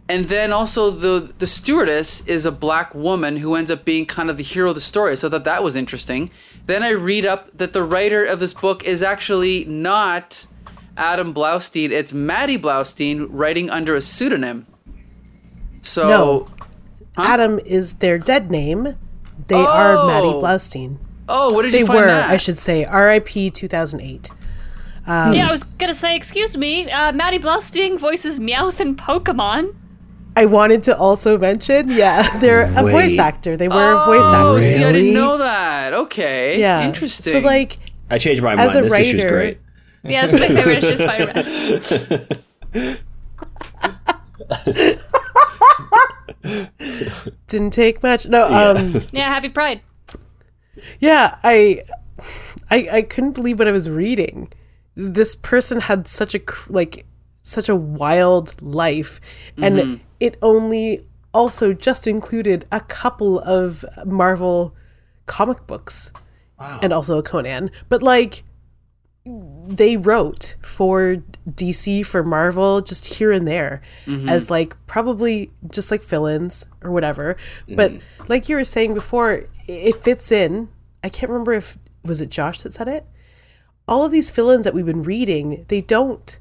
And 0.09 0.25
then 0.27 0.53
also 0.53 0.91
the 0.91 1.33
the 1.39 1.47
stewardess 1.47 2.27
is 2.27 2.47
a 2.47 2.53
black 2.53 2.95
woman 2.95 3.37
who 3.37 3.55
ends 3.55 3.71
up 3.71 3.85
being 3.85 4.07
kind 4.07 4.31
of 4.31 4.37
the 4.39 4.43
hero 4.43 4.71
of 4.71 4.75
the 4.75 4.81
story. 4.81 5.17
So 5.17 5.29
I 5.29 5.31
thought 5.33 5.45
that 5.45 5.63
was 5.63 5.77
interesting. 5.77 6.31
Then 6.67 6.83
I 6.83 6.91
read 6.91 7.27
up 7.27 7.51
that 7.59 7.73
the 7.75 7.83
writer 7.83 8.25
of 8.25 8.41
this 8.41 8.55
book 8.55 8.85
is 8.85 9.03
actually 9.03 9.65
not 9.67 10.47
Adam 10.97 11.35
Blaustein. 11.35 11.91
It's 11.91 12.13
Maddie 12.13 12.59
Blaustein 12.59 13.27
writing 13.31 13.69
under 13.71 13.95
a 13.95 14.01
pseudonym. 14.01 14.67
So 15.83 16.09
No. 16.09 16.49
Adam 17.17 17.59
is 17.65 17.95
their 17.95 18.19
dead 18.19 18.51
name. 18.51 18.95
They 19.49 19.57
are 19.63 20.07
Maddie 20.07 20.29
Oh. 20.29 20.43
Blaustein. 20.43 20.99
oh, 21.29 21.53
what 21.55 21.63
did 21.63 21.73
They 21.73 21.81
you 21.81 21.87
find 21.87 22.01
were, 22.01 22.07
that? 22.07 22.31
I 22.31 22.37
should 22.37 22.59
say, 22.59 22.85
RIP 22.85 23.51
2008. 23.53 24.31
yeah, 25.07 25.49
I 25.49 25.51
was 25.51 25.65
gonna 25.65 25.95
say, 25.95 26.17
excuse 26.17 26.57
me, 26.57 26.91
uh, 26.91 27.13
Maddie 27.13 27.39
Blaustein 27.39 27.99
voices 27.99 28.39
Meowth 28.39 28.81
in 28.81 28.95
Pokemon. 28.97 29.75
I 30.39 30.45
wanted 30.45 30.85
to 30.85 30.97
also 30.97 31.37
mention, 31.37 31.91
yeah, 31.91 32.39
they're 32.43 32.63
a 32.63 32.83
voice 32.83 33.19
actor. 33.19 33.57
They 33.57 33.67
were 33.67 33.75
a 33.75 34.05
voice 34.07 34.21
Oh, 34.23 34.57
actor. 34.57 34.63
see, 34.69 34.85
I 34.85 34.93
didn't 34.93 35.15
know 35.15 35.39
that. 35.39 35.93
Okay, 35.95 36.61
Yeah. 36.61 36.87
interesting. 36.87 37.33
So, 37.33 37.41
like, 37.41 37.77
I 38.09 38.19
changed 38.19 38.41
my 38.43 38.53
As 38.55 38.73
mind. 38.75 38.87
a 38.87 38.89
This 38.89 38.99
issue's 39.01 39.25
great. 39.25 39.59
Yeah, 40.05 40.27
that's 40.27 40.41
my 40.41 40.47
favorite. 40.47 40.85
It's 40.85 40.91
just 40.91 41.03
Spider-Man. 41.03 42.99
didn't 47.49 47.71
take 47.71 48.03
much. 48.03 48.27
No, 48.27 48.45
um, 48.47 48.95
Yeah, 49.13 49.29
Happy 49.29 49.49
Pride. 49.49 49.81
yeah, 51.01 51.39
I, 51.43 51.83
I, 52.71 52.89
I 52.93 53.03
couldn't 53.03 53.33
believe 53.33 53.59
what 53.59 53.69
I 53.69 53.73
was 53.73 53.91
reading. 53.91 54.53
This 54.95 55.35
person 55.37 55.81
had 55.81 56.09
such 56.09 56.35
a 56.35 56.41
like 56.69 57.07
such 57.43 57.69
a 57.69 57.77
wild 57.77 58.61
life, 58.61 59.21
and 59.57 60.01
it 60.21 60.37
only 60.43 61.07
also 61.33 61.73
just 61.73 62.07
included 62.07 62.67
a 62.73 62.81
couple 62.81 63.39
of 63.41 63.85
Marvel 64.05 64.75
comic 65.27 65.67
books, 65.67 66.13
and 66.83 66.93
also 66.93 67.23
Conan. 67.23 67.71
But 67.89 68.03
like, 68.03 68.45
they 69.25 69.97
wrote 69.97 70.57
for 70.63 71.23
DC 71.49 72.05
for 72.07 72.23
Marvel 72.25 72.81
just 72.81 73.15
here 73.15 73.31
and 73.33 73.47
there 73.47 73.83
mm-hmm. 74.07 74.29
as 74.29 74.51
like 74.51 74.75
probably 74.87 75.51
just 75.71 75.91
like 75.91 76.03
fill-ins 76.03 76.67
or 76.83 76.91
whatever. 76.91 77.37
But 77.69 77.93
mm. 77.93 78.01
like 78.29 78.49
you 78.49 78.57
were 78.57 78.65
saying 78.65 78.95
before, 78.95 79.45
it 79.67 79.97
fits 79.97 80.33
in. 80.33 80.69
I 81.05 81.09
can't 81.09 81.31
remember 81.31 81.53
if 81.53 81.79
was 82.03 82.21
it 82.21 82.31
Josh 82.31 82.63
that 82.63 82.75
said 82.75 82.89
it. 82.89 83.07
All 83.87 84.05
of 84.05 84.13
these 84.13 84.31
fill-ins 84.31 84.65
that 84.65 84.75
we've 84.75 84.87
been 84.87 85.03
reading, 85.03 85.65
they 85.69 85.81
don't. 85.81 86.39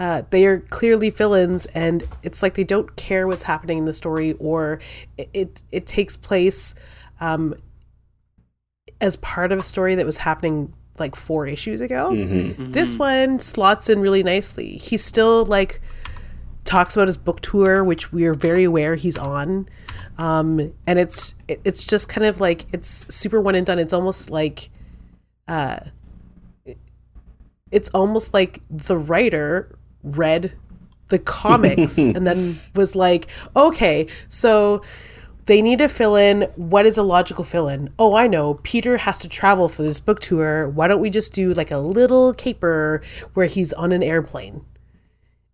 Uh, 0.00 0.22
they 0.30 0.46
are 0.46 0.58
clearly 0.60 1.10
fill-ins, 1.10 1.66
and 1.66 2.08
it's 2.22 2.42
like 2.42 2.54
they 2.54 2.64
don't 2.64 2.96
care 2.96 3.26
what's 3.28 3.42
happening 3.44 3.76
in 3.78 3.84
the 3.84 3.92
story, 3.94 4.32
or 4.38 4.80
it 5.18 5.28
it, 5.34 5.62
it 5.70 5.86
takes 5.86 6.16
place 6.16 6.74
um, 7.20 7.54
as 9.00 9.16
part 9.16 9.52
of 9.52 9.58
a 9.58 9.62
story 9.62 9.94
that 9.94 10.06
was 10.06 10.16
happening 10.16 10.72
like 10.98 11.14
four 11.14 11.46
issues 11.46 11.80
ago. 11.82 12.10
This 12.72 12.96
one 12.96 13.38
slots 13.40 13.88
in 13.90 14.00
really 14.00 14.22
nicely. 14.22 14.78
He's 14.78 15.04
still 15.04 15.44
like 15.44 15.80
talks 16.64 16.96
about 16.96 17.08
his 17.08 17.16
book 17.18 17.40
tour, 17.40 17.84
which 17.84 18.10
we 18.12 18.24
are 18.26 18.34
very 18.34 18.64
aware 18.64 18.94
he's 18.96 19.16
on. 19.18 19.68
Um, 20.18 20.72
and 20.86 20.98
it's 20.98 21.34
it- 21.48 21.60
it's 21.64 21.84
just 21.84 22.08
kind 22.08 22.26
of 22.26 22.40
like 22.40 22.64
it's 22.72 23.06
super 23.14 23.38
one 23.40 23.54
and 23.54 23.66
done. 23.66 23.78
It's 23.78 23.92
almost 23.92 24.30
like 24.30 24.70
uh 25.46 25.80
it's 27.70 27.88
almost 27.90 28.34
like 28.34 28.60
the 28.70 28.96
writer 28.98 29.76
read 30.02 30.52
the 31.08 31.18
comics 31.18 31.98
and 31.98 32.26
then 32.26 32.58
was 32.74 32.94
like, 32.94 33.26
okay, 33.54 34.06
so 34.28 34.82
they 35.46 35.62
need 35.62 35.78
to 35.78 35.88
fill 35.88 36.14
in 36.14 36.42
what 36.56 36.86
is 36.86 36.96
a 36.96 37.02
logical 37.02 37.44
fill 37.44 37.68
in. 37.68 37.92
Oh, 37.98 38.14
I 38.14 38.26
know. 38.26 38.54
Peter 38.62 38.98
has 38.98 39.18
to 39.18 39.28
travel 39.28 39.68
for 39.68 39.82
this 39.82 40.00
book 40.00 40.20
tour. 40.20 40.68
Why 40.68 40.86
don't 40.86 41.00
we 41.00 41.10
just 41.10 41.32
do 41.32 41.52
like 41.52 41.70
a 41.70 41.78
little 41.78 42.32
caper 42.34 43.02
where 43.34 43.46
he's 43.46 43.72
on 43.72 43.92
an 43.92 44.02
airplane? 44.02 44.64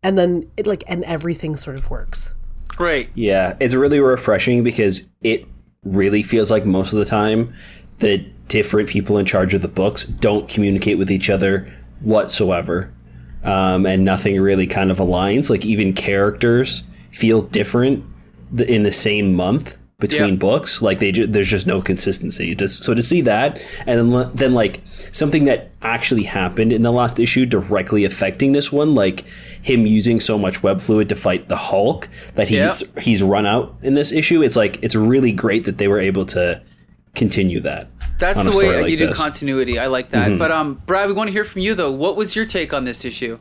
And 0.02 0.18
then 0.18 0.50
it 0.56 0.66
like 0.66 0.84
and 0.86 1.02
everything 1.04 1.56
sort 1.56 1.76
of 1.76 1.90
works. 1.90 2.34
Right. 2.78 3.08
Yeah, 3.14 3.56
it's 3.58 3.74
really 3.74 4.00
refreshing 4.00 4.62
because 4.62 5.08
it 5.22 5.46
really 5.84 6.22
feels 6.22 6.50
like 6.50 6.66
most 6.66 6.92
of 6.92 6.98
the 6.98 7.04
time 7.04 7.54
the 7.98 8.18
different 8.48 8.88
people 8.88 9.16
in 9.16 9.24
charge 9.24 9.54
of 9.54 9.62
the 9.62 9.68
books 9.68 10.04
don't 10.04 10.48
communicate 10.48 10.98
with 10.98 11.10
each 11.10 11.30
other 11.30 11.72
whatsoever. 12.00 12.92
Um, 13.46 13.86
and 13.86 14.04
nothing 14.04 14.40
really 14.40 14.66
kind 14.66 14.90
of 14.90 14.98
aligns. 14.98 15.48
Like 15.50 15.64
even 15.64 15.92
characters 15.92 16.82
feel 17.12 17.40
different 17.42 18.04
in 18.66 18.82
the 18.82 18.92
same 18.92 19.32
month 19.34 19.76
between 19.98 20.30
Yeah. 20.34 20.36
books. 20.36 20.82
Like 20.82 20.98
they 20.98 21.12
ju- 21.12 21.26
there's 21.26 21.48
just 21.48 21.66
no 21.66 21.80
consistency. 21.80 22.54
Just, 22.54 22.82
so 22.84 22.92
to 22.92 23.00
see 23.00 23.20
that, 23.22 23.62
and 23.86 24.12
then 24.12 24.30
then 24.34 24.52
like 24.52 24.80
something 25.12 25.44
that 25.46 25.70
actually 25.80 26.24
happened 26.24 26.72
in 26.72 26.82
the 26.82 26.92
last 26.92 27.18
issue 27.18 27.46
directly 27.46 28.04
affecting 28.04 28.52
this 28.52 28.70
one, 28.72 28.94
like 28.94 29.24
him 29.62 29.86
using 29.86 30.20
so 30.20 30.36
much 30.38 30.62
web 30.62 30.80
fluid 30.82 31.08
to 31.08 31.14
fight 31.16 31.48
the 31.48 31.56
Hulk 31.56 32.08
that 32.34 32.48
he's 32.48 32.82
he's 33.00 33.22
run 33.22 33.46
out 33.46 33.74
in 33.82 33.94
this 33.94 34.12
issue. 34.12 34.42
It's 34.42 34.56
like 34.56 34.78
it's 34.82 34.94
really 34.96 35.32
great 35.32 35.64
that 35.64 35.78
they 35.78 35.88
were 35.88 36.00
able 36.00 36.26
to 36.26 36.60
continue 37.14 37.60
that. 37.60 37.88
That's 38.18 38.38
on 38.38 38.46
a 38.46 38.50
the 38.50 38.56
way 38.56 38.80
like 38.82 38.90
you 38.90 38.96
do 38.96 39.12
continuity. 39.12 39.78
I 39.78 39.86
like 39.86 40.10
that. 40.10 40.38
But 40.38 40.50
um, 40.50 40.74
Brad, 40.86 41.08
we 41.08 41.14
want 41.14 41.28
to 41.28 41.32
hear 41.32 41.44
from 41.44 41.62
you 41.62 41.74
though. 41.74 41.92
What 41.92 42.16
was 42.16 42.34
your 42.34 42.46
take 42.46 42.72
on 42.72 42.84
this 42.84 43.04
issue? 43.04 43.38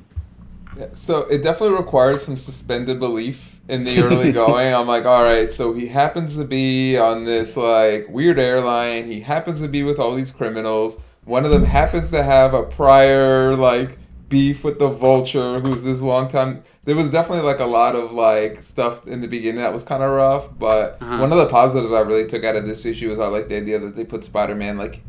Yeah, 0.77 0.87
so 0.93 1.19
it 1.21 1.41
definitely 1.41 1.77
required 1.77 2.19
some 2.19 2.35
suspended 2.35 2.99
belief 2.99 3.59
in 3.67 3.83
the 3.83 4.01
early 4.01 4.31
going. 4.33 4.73
I'm 4.73 4.87
like, 4.87 5.05
all 5.05 5.23
right, 5.23 5.51
so 5.51 5.73
he 5.73 5.87
happens 5.87 6.35
to 6.35 6.43
be 6.43 6.97
on 6.97 7.25
this 7.25 7.55
like 7.55 8.07
weird 8.09 8.39
airline. 8.39 9.09
He 9.09 9.21
happens 9.21 9.61
to 9.61 9.67
be 9.67 9.83
with 9.83 9.99
all 9.99 10.15
these 10.15 10.31
criminals. 10.31 10.97
One 11.23 11.45
of 11.45 11.51
them 11.51 11.63
happens 11.63 12.11
to 12.11 12.23
have 12.23 12.53
a 12.53 12.63
prior 12.63 13.55
like 13.55 13.97
beef 14.29 14.63
with 14.63 14.79
the 14.79 14.89
vulture, 14.89 15.59
who's 15.59 15.83
this 15.83 16.01
long 16.01 16.27
time. 16.27 16.63
There 16.85 16.95
was 16.95 17.09
definitely 17.11 17.43
like 17.43 17.59
a 17.59 17.65
lot 17.65 17.95
of 17.95 18.11
like 18.11 18.61
stuff 18.63 19.07
in 19.07 19.21
the 19.21 19.27
beginning 19.27 19.61
that 19.61 19.73
was 19.73 19.83
kind 19.83 20.03
of 20.03 20.11
rough, 20.11 20.45
but 20.57 21.01
one 21.01 21.31
of 21.31 21.37
the 21.39 21.47
positives 21.47 21.91
I 21.91 22.01
really 22.01 22.27
took 22.27 22.43
out 22.43 22.55
of 22.55 22.65
this 22.67 22.85
issue 22.85 23.11
is 23.11 23.19
I 23.19 23.27
like 23.27 23.47
the 23.49 23.57
idea 23.57 23.79
that 23.79 23.95
they 23.95 24.03
put 24.05 24.23
Spider-Man 24.23 24.77
like 24.77 25.01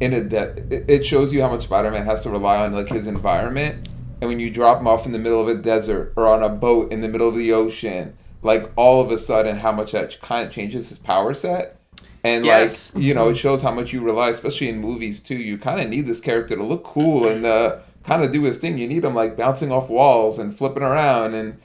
in 0.00 0.12
a 0.12 0.20
de- 0.22 0.84
it- 0.92 1.04
shows 1.04 1.32
you 1.32 1.42
how 1.42 1.48
much 1.50 1.64
Spider-Man 1.64 2.04
has 2.04 2.20
to 2.22 2.30
rely 2.30 2.58
on 2.64 2.72
like 2.72 2.88
his 2.88 3.06
environment 3.06 3.88
and 4.20 4.28
when 4.30 4.38
you 4.40 4.48
drop 4.50 4.78
him 4.80 4.86
off 4.88 5.06
in 5.06 5.12
the 5.12 5.18
middle 5.18 5.40
of 5.40 5.48
a 5.48 5.54
desert 5.60 6.12
or 6.16 6.26
on 6.28 6.42
a 6.42 6.48
boat 6.48 6.92
in 6.92 7.00
the 7.00 7.08
middle 7.08 7.28
of 7.28 7.34
the 7.36 7.52
ocean 7.52 8.16
like 8.42 8.70
all 8.76 9.00
of 9.00 9.10
a 9.10 9.18
sudden 9.18 9.56
how 9.58 9.72
much 9.72 9.92
that 9.92 10.20
kind 10.20 10.46
of 10.46 10.52
changes 10.52 10.88
his 10.88 10.98
power 10.98 11.34
set 11.34 11.76
and 12.22 12.44
Yes. 12.44 12.94
like 12.94 13.04
you 13.04 13.12
know 13.14 13.28
it 13.30 13.36
shows 13.36 13.62
how 13.62 13.70
much 13.72 13.92
you 13.92 14.00
rely 14.02 14.30
especially 14.30 14.68
in 14.68 14.78
movies 14.80 15.20
too 15.20 15.36
you 15.36 15.58
kind 15.58 15.80
of 15.80 15.88
need 15.88 16.06
this 16.06 16.20
character 16.20 16.54
to 16.56 16.62
look 16.62 16.84
cool 16.84 17.26
and 17.28 17.44
uh, 17.44 17.78
kind 18.06 18.22
of 18.22 18.32
do 18.32 18.42
his 18.42 18.58
thing 18.58 18.78
you 18.78 18.86
need 18.88 19.04
him 19.04 19.14
like 19.14 19.36
bouncing 19.36 19.70
off 19.72 19.88
walls 19.88 20.38
and 20.38 20.56
flipping 20.56 20.82
around 20.82 21.34
and 21.34 21.58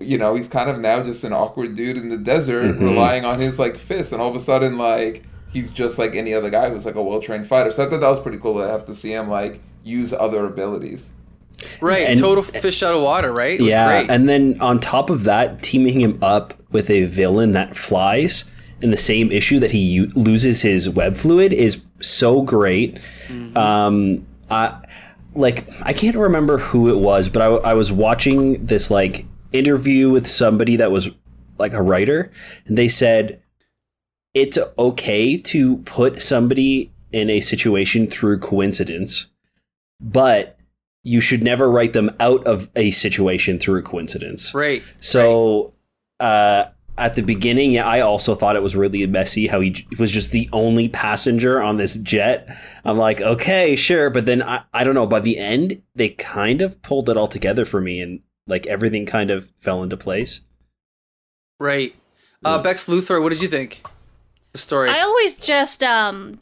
you 0.00 0.16
know 0.18 0.34
he's 0.34 0.48
kind 0.48 0.70
of 0.70 0.78
now 0.78 1.02
just 1.02 1.24
an 1.24 1.32
awkward 1.32 1.74
dude 1.74 1.96
in 1.96 2.08
the 2.08 2.16
desert 2.16 2.76
relying 2.76 3.24
on 3.24 3.38
his 3.40 3.58
like 3.58 3.76
fists 3.76 4.12
and 4.12 4.20
all 4.22 4.28
of 4.30 4.36
a 4.36 4.40
sudden 4.40 4.78
like 4.78 5.24
he's 5.52 5.70
just 5.70 5.98
like 5.98 6.14
any 6.14 6.32
other 6.34 6.50
guy 6.50 6.68
who's 6.70 6.84
like 6.86 6.94
a 6.96 7.02
well-trained 7.02 7.46
fighter 7.46 7.70
so 7.72 7.84
i 7.84 7.90
thought 7.90 8.00
that 8.00 8.08
was 8.08 8.20
pretty 8.20 8.38
cool 8.38 8.60
to 8.60 8.68
have 8.68 8.84
to 8.86 8.94
see 8.94 9.12
him 9.12 9.28
like 9.28 9.60
use 9.82 10.12
other 10.12 10.46
abilities 10.46 11.06
Right. 11.80 12.08
And- 12.08 12.18
Total 12.20 12.42
fish 12.42 12.82
out 12.82 12.94
of 12.94 13.02
water. 13.02 13.32
Right. 13.32 13.58
It 13.58 13.62
was 13.62 13.70
yeah, 13.70 14.00
Great. 14.02 14.10
and 14.10 14.28
then 14.28 14.60
on 14.60 14.80
top 14.80 15.08
of 15.08 15.24
that, 15.24 15.60
teaming 15.60 16.00
him 16.00 16.18
up 16.20 16.52
with 16.72 16.90
a 16.90 17.04
villain 17.04 17.52
that 17.52 17.76
flies 17.76 18.44
in 18.82 18.90
the 18.90 18.96
same 18.96 19.30
issue 19.32 19.60
that 19.60 19.70
he 19.70 19.78
u- 19.78 20.10
loses 20.16 20.60
his 20.60 20.90
web 20.90 21.14
fluid 21.16 21.52
is 21.52 21.82
so 22.00 22.42
great. 22.42 22.98
Um, 23.56 24.26
I 24.50 24.76
like 25.34 25.68
I 25.82 25.92
can't 25.92 26.16
remember 26.16 26.58
who 26.58 26.88
it 26.88 26.98
was, 26.98 27.28
but 27.28 27.42
I, 27.42 27.70
I 27.70 27.74
was 27.74 27.92
watching 27.92 28.64
this 28.64 28.90
like 28.90 29.26
interview 29.52 30.10
with 30.10 30.26
somebody 30.26 30.76
that 30.76 30.90
was 30.90 31.10
like 31.58 31.72
a 31.72 31.82
writer, 31.82 32.30
and 32.66 32.78
they 32.78 32.88
said 32.88 33.40
it's 34.34 34.58
okay 34.78 35.36
to 35.36 35.76
put 35.78 36.20
somebody 36.20 36.90
in 37.12 37.30
a 37.30 37.40
situation 37.40 38.08
through 38.08 38.38
coincidence, 38.38 39.26
but 40.00 40.58
you 41.04 41.20
should 41.20 41.42
never 41.42 41.70
write 41.70 41.92
them 41.92 42.10
out 42.18 42.44
of 42.44 42.68
a 42.74 42.90
situation 42.90 43.58
through 43.58 43.82
coincidence. 43.82 44.52
right. 44.54 44.82
So, 45.00 45.72
uh, 46.18 46.64
at 46.96 47.14
the 47.14 47.22
beginning, 47.22 47.72
yeah, 47.72 47.86
I 47.86 48.00
also 48.00 48.34
thought 48.34 48.56
it 48.56 48.62
was 48.62 48.76
really 48.76 49.06
messy 49.06 49.46
how 49.46 49.60
he 49.60 49.86
was 49.98 50.10
just 50.10 50.32
the 50.32 50.48
only 50.52 50.88
passenger 50.88 51.60
on 51.60 51.76
this 51.76 51.96
jet. 51.96 52.56
I'm 52.84 52.98
like, 52.98 53.20
okay, 53.20 53.76
sure. 53.76 54.10
But 54.10 54.26
then 54.26 54.42
I, 54.42 54.62
I 54.72 54.84
don't 54.84 54.94
know. 54.94 55.06
By 55.06 55.20
the 55.20 55.38
end, 55.38 55.82
they 55.94 56.10
kind 56.10 56.62
of 56.62 56.80
pulled 56.82 57.08
it 57.08 57.16
all 57.16 57.28
together 57.28 57.64
for 57.64 57.80
me 57.80 58.00
and 58.00 58.20
like 58.46 58.66
everything 58.66 59.06
kind 59.06 59.30
of 59.30 59.50
fell 59.60 59.82
into 59.82 59.96
place. 59.96 60.40
Right. 61.58 61.94
Uh, 62.44 62.62
Bex 62.62 62.86
Luthor, 62.86 63.22
what 63.22 63.30
did 63.30 63.40
you 63.40 63.48
think? 63.48 63.82
the 64.54 64.58
story. 64.58 64.88
I 64.88 65.00
always 65.00 65.34
just 65.34 65.82
um 65.84 66.38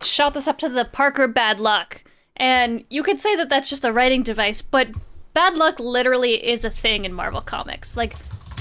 shout 0.00 0.34
this 0.34 0.46
up 0.46 0.58
to 0.58 0.68
the 0.68 0.84
Parker 0.84 1.26
bad 1.26 1.58
luck. 1.58 2.04
And 2.36 2.84
you 2.88 3.02
could 3.02 3.18
say 3.18 3.34
that 3.34 3.48
that's 3.48 3.68
just 3.68 3.84
a 3.84 3.92
writing 3.92 4.22
device, 4.22 4.62
but 4.62 4.88
bad 5.34 5.56
luck 5.56 5.80
literally 5.80 6.46
is 6.46 6.64
a 6.64 6.70
thing 6.70 7.04
in 7.04 7.12
Marvel 7.12 7.40
Comics. 7.40 7.96
Like 7.96 8.14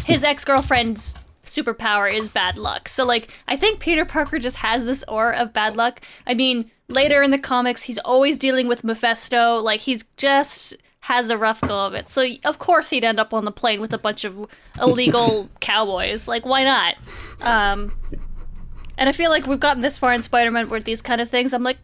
his 0.06 0.24
ex-girlfriend's 0.24 1.16
superpower 1.46 2.12
is 2.12 2.30
bad 2.30 2.58
luck. 2.58 2.88
So 2.88 3.06
like 3.06 3.30
I 3.48 3.56
think 3.56 3.80
Peter 3.80 4.06
Parker 4.06 4.40
just 4.40 4.58
has 4.58 4.86
this 4.86 5.04
aura 5.08 5.38
of 5.38 5.54
bad 5.54 5.76
luck. 5.76 6.02
I 6.28 6.34
mean, 6.34 6.70
later 6.88 7.22
in 7.24 7.32
the 7.32 7.40
comics 7.40 7.84
he's 7.84 7.98
always 8.00 8.38
dealing 8.38 8.68
with 8.68 8.84
Mephisto, 8.84 9.58
like 9.58 9.82
he's 9.82 10.04
just 10.18 10.78
has 11.02 11.30
a 11.30 11.38
rough 11.38 11.62
go 11.62 11.86
of 11.86 11.94
it. 11.94 12.10
So 12.10 12.26
of 12.46 12.60
course 12.60 12.90
he'd 12.90 13.04
end 13.04 13.20
up 13.20 13.34
on 13.34 13.46
the 13.46 13.52
plane 13.52 13.82
with 13.82 13.94
a 13.94 13.98
bunch 13.98 14.24
of 14.24 14.48
illegal 14.82 15.50
cowboys. 15.60 16.28
Like 16.28 16.46
why 16.46 16.64
not? 16.64 16.96
Um 17.42 17.92
and 18.98 19.08
I 19.08 19.14
feel 19.14 19.30
like 19.30 19.48
we've 19.48 19.60
gotten 19.60 19.82
this 19.82 19.98
far 19.98 20.14
in 20.14 20.22
Spider-Man 20.22 20.70
with 20.70 20.84
these 20.84 21.02
kind 21.02 21.22
of 21.22 21.30
things. 21.30 21.54
I'm 21.54 21.64
like, 21.64 21.78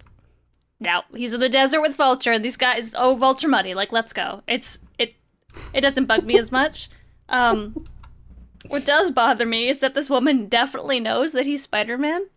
now 0.81 1.03
he's 1.15 1.33
in 1.33 1.39
the 1.39 1.47
desert 1.47 1.79
with 1.79 1.95
Vulture, 1.95 2.33
and 2.33 2.43
these 2.43 2.57
guys, 2.57 2.93
oh, 2.93 3.15
Vulture 3.15 3.47
money, 3.47 3.73
like 3.73 3.93
let's 3.93 4.11
go. 4.11 4.43
It's 4.47 4.79
it, 4.99 5.15
it 5.73 5.79
doesn't 5.79 6.05
bug 6.05 6.25
me 6.25 6.37
as 6.37 6.51
much. 6.51 6.89
Um, 7.29 7.85
what 8.69 8.85
does 8.85 9.11
bother 9.11 9.45
me 9.45 9.69
is 9.69 9.79
that 9.79 9.95
this 9.95 10.09
woman 10.09 10.47
definitely 10.47 10.99
knows 10.99 11.31
that 11.33 11.45
he's 11.45 11.63
Spider-Man. 11.63 12.27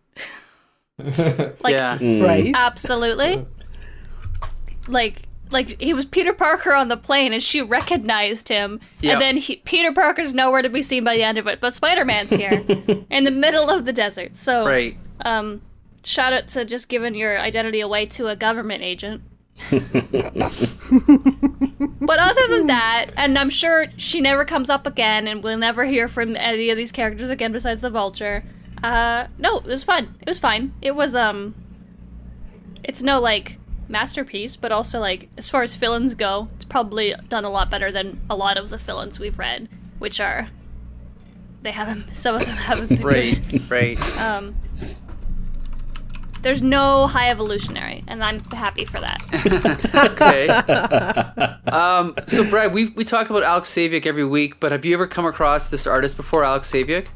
like, 0.97 1.71
yeah. 1.73 1.97
Right? 2.01 2.51
absolutely. 2.55 3.45
Like, 4.87 5.23
like 5.51 5.81
he 5.81 5.93
was 5.93 6.05
Peter 6.05 6.33
Parker 6.33 6.73
on 6.73 6.87
the 6.87 6.97
plane, 6.97 7.33
and 7.33 7.41
she 7.41 7.61
recognized 7.61 8.49
him. 8.49 8.79
Yeah. 8.99 9.13
And 9.13 9.21
then 9.21 9.37
he, 9.37 9.57
Peter 9.57 9.91
Parker's 9.93 10.33
nowhere 10.33 10.61
to 10.61 10.69
be 10.69 10.81
seen 10.83 11.03
by 11.03 11.15
the 11.15 11.23
end 11.23 11.37
of 11.37 11.47
it, 11.47 11.59
but 11.59 11.73
Spider-Man's 11.73 12.29
here 12.29 12.51
in 13.09 13.23
the 13.23 13.31
middle 13.31 13.69
of 13.69 13.85
the 13.85 13.93
desert. 13.93 14.35
So, 14.35 14.65
Right. 14.65 14.97
um, 15.25 15.61
shout 16.03 16.33
out 16.33 16.47
to 16.49 16.65
just 16.65 16.89
giving 16.89 17.15
your 17.15 17.39
identity 17.39 17.79
away 17.81 18.05
to 18.07 18.27
a 18.27 18.35
government 18.35 18.83
agent. 18.83 19.21
But 22.01 22.19
other 22.19 22.47
than 22.47 22.67
that, 22.67 23.07
and 23.17 23.37
I'm 23.37 23.49
sure 23.49 23.87
she 23.97 24.21
never 24.21 24.45
comes 24.45 24.69
up 24.69 24.87
again, 24.87 25.27
and 25.27 25.43
we'll 25.43 25.57
never 25.57 25.85
hear 25.85 26.07
from 26.07 26.35
any 26.35 26.69
of 26.69 26.77
these 26.77 26.91
characters 26.91 27.29
again 27.29 27.51
besides 27.51 27.81
the 27.81 27.89
Vulture. 27.89 28.43
Uh, 28.83 29.27
no, 29.37 29.57
it 29.57 29.65
was 29.65 29.83
fun. 29.83 30.15
It 30.21 30.27
was 30.27 30.39
fine. 30.39 30.73
It 30.81 30.95
was 30.95 31.15
um, 31.15 31.55
it's 32.83 33.01
no 33.01 33.19
like 33.19 33.57
masterpiece, 33.87 34.55
but 34.55 34.71
also 34.71 34.99
like 34.99 35.29
as 35.37 35.49
far 35.49 35.63
as 35.63 35.75
villains 35.75 36.15
go, 36.15 36.49
it's 36.55 36.65
probably 36.65 37.13
done 37.27 37.43
a 37.43 37.49
lot 37.49 37.69
better 37.69 37.91
than 37.91 38.21
a 38.29 38.35
lot 38.35 38.57
of 38.57 38.69
the 38.69 38.77
villains 38.77 39.19
we've 39.19 39.37
read, 39.37 39.67
which 39.97 40.19
are 40.19 40.47
they 41.61 41.71
haven't 41.71 42.13
some 42.13 42.35
of 42.35 42.45
them 42.45 42.55
haven't 42.55 42.87
been. 42.87 43.01
Right. 43.01 43.69
Right. 43.69 44.19
Um, 44.19 44.55
there's 46.41 46.61
no 46.61 47.07
high 47.07 47.29
evolutionary, 47.29 48.03
and 48.07 48.23
I'm 48.23 48.39
happy 48.51 48.85
for 48.85 48.99
that. 48.99 49.19
Okay. 50.11 50.47
um, 51.71 52.15
so, 52.27 52.49
Brad, 52.49 52.73
we, 52.73 52.87
we 52.89 53.03
talk 53.03 53.29
about 53.29 53.43
Alex 53.43 53.69
Saviuk 53.69 54.05
every 54.05 54.25
week, 54.25 54.59
but 54.59 54.71
have 54.71 54.85
you 54.85 54.93
ever 54.93 55.07
come 55.07 55.25
across 55.25 55.69
this 55.69 55.85
artist 55.87 56.17
before, 56.17 56.43
Alex 56.43 56.71
Saviuk? 56.71 57.07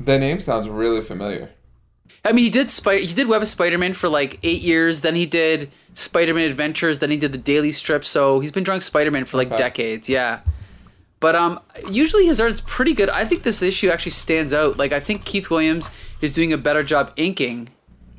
The 0.00 0.18
name 0.18 0.40
sounds 0.40 0.68
really 0.68 1.02
familiar. 1.02 1.50
I 2.24 2.32
mean, 2.32 2.44
he 2.44 2.50
did 2.50 2.70
Spy- 2.70 2.98
he 3.00 3.14
did 3.14 3.28
Web 3.28 3.42
of 3.42 3.48
Spider-Man 3.48 3.92
for 3.92 4.08
like 4.08 4.38
eight 4.42 4.62
years. 4.62 5.02
Then 5.02 5.14
he 5.14 5.26
did 5.26 5.70
Spider-Man 5.94 6.44
Adventures. 6.48 6.98
Then 6.98 7.10
he 7.10 7.16
did 7.18 7.32
the 7.32 7.38
Daily 7.38 7.70
Strip. 7.70 8.04
So 8.04 8.40
he's 8.40 8.50
been 8.52 8.64
drawing 8.64 8.80
Spider-Man 8.80 9.26
for 9.26 9.36
like 9.36 9.48
Okay. 9.48 9.56
decades. 9.56 10.08
Yeah. 10.08 10.40
But 11.20 11.34
um, 11.36 11.60
usually 11.90 12.26
his 12.26 12.40
art's 12.40 12.62
pretty 12.62 12.94
good. 12.94 13.08
I 13.10 13.24
think 13.24 13.42
this 13.42 13.62
issue 13.62 13.88
actually 13.88 14.12
stands 14.12 14.52
out. 14.54 14.78
Like 14.78 14.92
I 14.92 15.00
think 15.00 15.24
Keith 15.24 15.50
Williams 15.50 15.90
is 16.22 16.32
doing 16.32 16.52
a 16.52 16.58
better 16.58 16.82
job 16.82 17.12
inking 17.16 17.68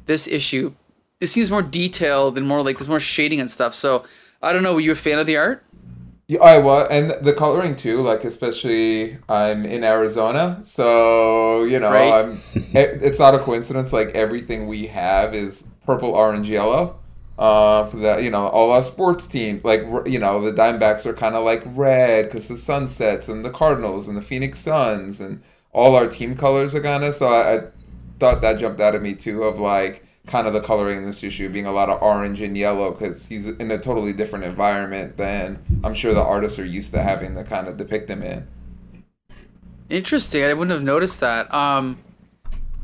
this 0.05 0.27
issue. 0.27 0.73
It 1.21 1.27
seems 1.27 1.49
more 1.49 1.61
detailed 1.61 2.37
and 2.37 2.47
more 2.47 2.61
like 2.61 2.77
there's 2.77 2.89
more 2.89 2.99
shading 2.99 3.39
and 3.39 3.49
stuff. 3.49 3.73
So 3.75 4.03
I 4.41 4.53
don't 4.53 4.63
know. 4.63 4.73
Were 4.73 4.79
you 4.81 4.91
a 4.91 4.95
fan 4.95 5.19
of 5.19 5.25
the 5.27 5.37
art? 5.37 5.63
Yeah, 6.27 6.39
I 6.41 6.57
was, 6.57 6.87
and 6.89 7.11
the 7.23 7.33
coloring 7.33 7.75
too. 7.75 8.01
Like 8.01 8.23
especially, 8.23 9.17
I'm 9.29 9.63
in 9.65 9.83
Arizona, 9.83 10.59
so 10.63 11.63
you 11.65 11.79
know, 11.79 11.91
Right. 11.91 12.11
I'm. 12.25 12.29
it- 12.55 13.01
It's 13.03 13.19
not 13.19 13.35
a 13.35 13.39
coincidence. 13.39 13.93
Like 13.93 14.09
everything 14.09 14.67
we 14.67 14.87
have 14.87 15.35
is 15.35 15.67
purple, 15.85 16.11
orange, 16.11 16.49
yellow. 16.49 16.99
Uh, 17.37 17.85
for 17.89 17.97
that, 17.97 18.23
you 18.23 18.29
know, 18.31 18.47
all 18.47 18.71
our 18.71 18.81
sports 18.81 19.27
teams, 19.27 19.63
like 19.65 19.81
you 20.05 20.17
know, 20.19 20.41
the 20.41 20.51
Diamondbacks 20.51 21.05
are 21.05 21.13
kind 21.13 21.35
of 21.35 21.43
like 21.43 21.61
red 21.65 22.29
because 22.31 22.47
the 22.47 22.57
Sunsets 22.57 23.27
and 23.27 23.43
the 23.43 23.49
Cardinals 23.49 24.07
and 24.07 24.15
the 24.17 24.21
Phoenix 24.21 24.59
Suns 24.61 25.19
and 25.19 25.43
all 25.73 25.95
our 25.95 26.07
team 26.07 26.35
colors 26.37 26.73
are 26.73 26.81
kind 26.81 27.03
of. 27.03 27.13
So 27.13 27.27
I, 27.27 27.55
I 27.55 27.59
thought 28.19 28.41
that 28.41 28.59
jumped 28.59 28.79
out 28.79 28.95
at 28.95 29.01
me 29.01 29.15
too, 29.15 29.43
of 29.43 29.59
like 29.59 30.05
kind 30.27 30.47
of 30.47 30.53
the 30.53 30.61
coloring 30.61 30.99
in 30.99 31.05
this 31.05 31.23
issue 31.23 31.49
being 31.49 31.65
a 31.65 31.71
lot 31.71 31.89
of 31.89 32.01
orange 32.01 32.41
and 32.41 32.57
yellow 32.57 32.91
because 32.91 33.25
he's 33.27 33.47
in 33.47 33.69
a 33.69 33.77
totally 33.77 34.13
different 34.13 34.45
environment 34.45 35.17
than 35.17 35.63
I'm 35.83 35.93
sure 35.93 36.13
the 36.13 36.21
artists 36.21 36.57
are 36.57 36.65
used 36.65 36.91
to 36.93 37.03
having 37.03 37.35
to 37.35 37.43
kind 37.43 37.67
of 37.67 37.77
depict 37.77 38.09
him 38.09 38.23
in. 38.23 38.47
Interesting. 39.89 40.43
I 40.43 40.53
wouldn't 40.53 40.71
have 40.71 40.83
noticed 40.83 41.19
that. 41.19 41.53
Um, 41.53 41.99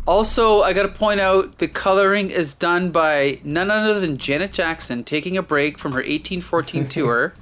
also, 0.07 0.61
I 0.61 0.73
got 0.73 0.83
to 0.83 0.99
point 0.99 1.19
out 1.19 1.57
the 1.57 1.67
coloring 1.67 2.29
is 2.29 2.53
done 2.53 2.91
by 2.91 3.39
none 3.43 3.71
other 3.71 3.99
than 3.99 4.17
Janet 4.17 4.51
Jackson 4.51 5.03
taking 5.03 5.37
a 5.37 5.43
break 5.43 5.77
from 5.77 5.91
her 5.91 5.97
1814 5.97 6.87
tour, 6.89 7.33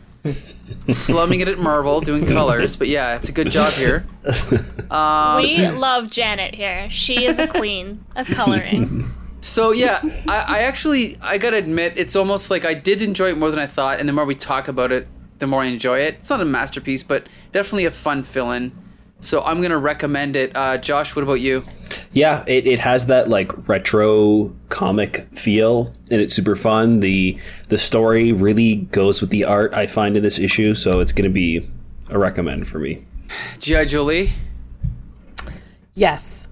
slumming 0.87 1.39
it 1.41 1.47
at 1.47 1.59
Marvel, 1.59 2.01
doing 2.01 2.25
colors. 2.25 2.75
But 2.75 2.87
yeah, 2.87 3.15
it's 3.15 3.29
a 3.29 3.31
good 3.31 3.51
job 3.51 3.71
here. 3.73 4.05
Um, 4.89 5.43
we 5.43 5.67
love 5.67 6.09
Janet 6.09 6.55
here. 6.55 6.89
She 6.89 7.25
is 7.25 7.37
a 7.37 7.47
queen 7.47 8.03
of 8.15 8.27
coloring. 8.27 9.05
So 9.41 9.71
yeah, 9.71 10.01
I, 10.27 10.37
I 10.57 10.59
actually 10.63 11.17
I 11.21 11.37
gotta 11.37 11.57
admit 11.57 11.93
it's 11.95 12.15
almost 12.15 12.51
like 12.51 12.65
I 12.65 12.73
did 12.73 13.01
enjoy 13.01 13.29
it 13.29 13.37
more 13.37 13.49
than 13.49 13.59
I 13.59 13.67
thought, 13.67 13.99
and 13.99 14.09
the 14.09 14.13
more 14.13 14.25
we 14.25 14.35
talk 14.35 14.67
about 14.67 14.91
it, 14.91 15.07
the 15.39 15.47
more 15.47 15.61
I 15.61 15.67
enjoy 15.67 15.99
it. 15.99 16.15
It's 16.15 16.29
not 16.29 16.41
a 16.41 16.45
masterpiece, 16.45 17.03
but 17.03 17.27
definitely 17.53 17.85
a 17.85 17.91
fun 17.91 18.21
fill-in. 18.23 18.73
So 19.21 19.43
I'm 19.43 19.61
gonna 19.61 19.77
recommend 19.77 20.35
it. 20.35 20.51
Uh, 20.55 20.77
Josh, 20.77 21.15
what 21.15 21.23
about 21.23 21.41
you? 21.41 21.63
Yeah, 22.11 22.43
it, 22.47 22.65
it 22.65 22.79
has 22.79 23.07
that 23.07 23.27
like 23.27 23.67
retro 23.67 24.55
comic 24.69 25.27
feel 25.37 25.91
and 26.09 26.21
it's 26.21 26.33
super 26.33 26.55
fun. 26.55 27.01
The 27.01 27.37
the 27.67 27.77
story 27.77 28.31
really 28.31 28.75
goes 28.75 29.21
with 29.21 29.29
the 29.29 29.43
art 29.43 29.73
I 29.73 29.87
find 29.87 30.15
in 30.15 30.23
this 30.23 30.39
issue, 30.39 30.73
so 30.73 30.99
it's 31.01 31.11
gonna 31.11 31.29
be 31.29 31.67
a 32.09 32.17
recommend 32.17 32.67
for 32.67 32.79
me. 32.79 33.05
G.I. 33.59 33.85
Jolie. 33.85 34.31
Yes. 35.93 36.47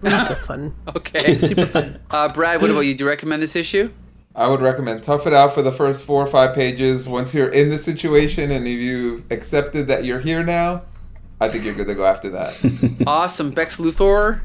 Read 0.00 0.28
this 0.28 0.48
one. 0.48 0.74
Okay. 0.96 1.34
Super 1.36 1.66
fun. 1.66 1.98
Uh, 2.10 2.32
Brad, 2.32 2.60
what 2.62 2.70
about 2.70 2.80
you? 2.80 2.94
Do 2.94 3.04
you 3.04 3.08
recommend 3.08 3.42
this 3.42 3.54
issue? 3.54 3.86
I 4.34 4.46
would 4.46 4.60
recommend 4.60 5.02
tough 5.02 5.26
it 5.26 5.34
out 5.34 5.54
for 5.54 5.62
the 5.62 5.72
first 5.72 6.04
four 6.04 6.22
or 6.22 6.26
five 6.26 6.54
pages. 6.54 7.06
Once 7.06 7.34
you're 7.34 7.48
in 7.48 7.68
the 7.68 7.78
situation 7.78 8.50
and 8.50 8.66
if 8.66 8.78
you've 8.78 9.30
accepted 9.30 9.88
that 9.88 10.04
you're 10.04 10.20
here 10.20 10.42
now, 10.42 10.82
I 11.40 11.48
think 11.48 11.64
you're 11.64 11.74
good 11.74 11.86
to 11.86 11.94
go 11.94 12.04
after 12.04 12.30
that. 12.30 13.02
Awesome. 13.06 13.50
Bex 13.52 13.78
Luthor. 13.78 14.40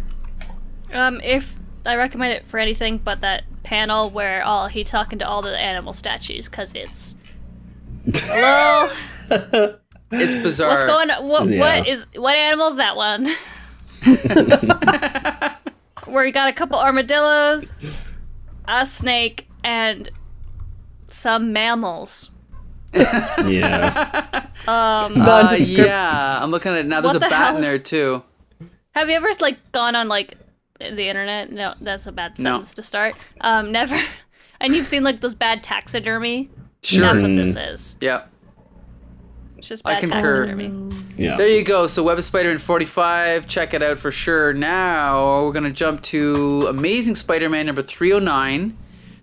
Um, 0.94 1.20
if 1.24 1.56
I 1.86 1.96
recommend 1.98 2.34
it 2.34 2.46
for 2.46 2.58
anything 2.58 2.98
but 3.00 3.20
that 3.22 3.44
panel 3.64 4.10
where 4.10 4.44
all 4.44 4.68
he 4.68 4.84
talking 4.84 5.20
to 5.20 5.28
all 5.28 5.42
the 5.42 5.58
animal 5.58 5.92
statues, 5.94 6.48
because 6.48 6.74
it's 6.74 7.16
a 8.32 8.90
little. 9.32 9.80
It's 10.12 10.42
bizarre. 10.44 10.70
What's 10.70 10.84
going 10.86 11.10
on? 11.12 11.28
What, 11.28 11.48
Yeah. 11.50 11.60
what 11.60 11.88
is 11.88 12.06
what 12.16 12.36
animal's 12.36 12.78
that 12.78 12.96
one? 12.96 13.28
Where 16.06 16.26
you 16.26 16.32
got 16.32 16.50
a 16.50 16.54
couple 16.54 16.78
armadillos, 16.80 17.74
a 18.68 18.86
snake, 18.86 19.48
and 19.64 20.10
some 21.08 21.52
mammals. 21.52 22.30
Yeah. 22.96 24.26
Uh, 24.68 25.56
yeah, 25.60 26.40
I'm 26.42 26.50
looking 26.50 26.72
at 26.72 26.80
it 26.80 26.86
now. 26.88 27.00
There's 27.00 27.14
What 27.14 27.18
a 27.18 27.26
the 27.26 27.30
bat 27.30 27.48
hell 27.50 27.58
in 27.58 27.62
there 27.62 27.78
too. 27.78 28.24
Have 28.96 29.10
you 29.10 29.16
ever 29.16 29.28
like 29.40 29.60
gone 29.74 29.96
on 29.96 30.08
like 30.08 30.40
the 30.80 31.08
internet? 31.08 31.52
No, 31.52 31.76
that's 31.80 32.08
a 32.08 32.12
bad 32.12 32.40
No. 32.40 32.44
sentence 32.54 32.74
to 32.74 32.82
start. 32.82 33.14
Um, 33.42 33.72
never. 33.72 33.96
And 34.60 34.74
you've 34.74 34.88
seen 34.88 35.04
like 35.04 35.20
those 35.22 35.36
bad 35.36 35.62
taxidermy. 35.64 36.50
Sure. 36.82 37.02
That's 37.02 37.22
what 37.22 37.36
this 37.36 37.56
is. 37.56 37.98
Yeah. 38.02 38.24
It's 39.58 39.68
just 39.68 39.84
I 39.86 39.96
bad 39.96 40.00
concur. 40.00 40.46
taxidermy. 40.48 40.96
Yeah. 41.18 41.36
There 41.38 41.48
you 41.50 41.64
go. 41.64 41.86
So 41.88 42.02
Web 42.04 42.18
of 42.18 42.24
Spider-Man 42.24 42.58
45. 42.58 43.48
Check 43.48 43.74
it 43.76 43.84
out 43.84 44.00
for 44.00 44.12
sure. 44.12 44.52
Now 44.54 45.44
we're 45.46 45.52
gonna 45.52 45.70
jump 45.72 46.02
to 46.04 46.66
Amazing 46.70 47.16
Spider-Man 47.16 47.68
number 47.68 47.84
309. 47.84 48.76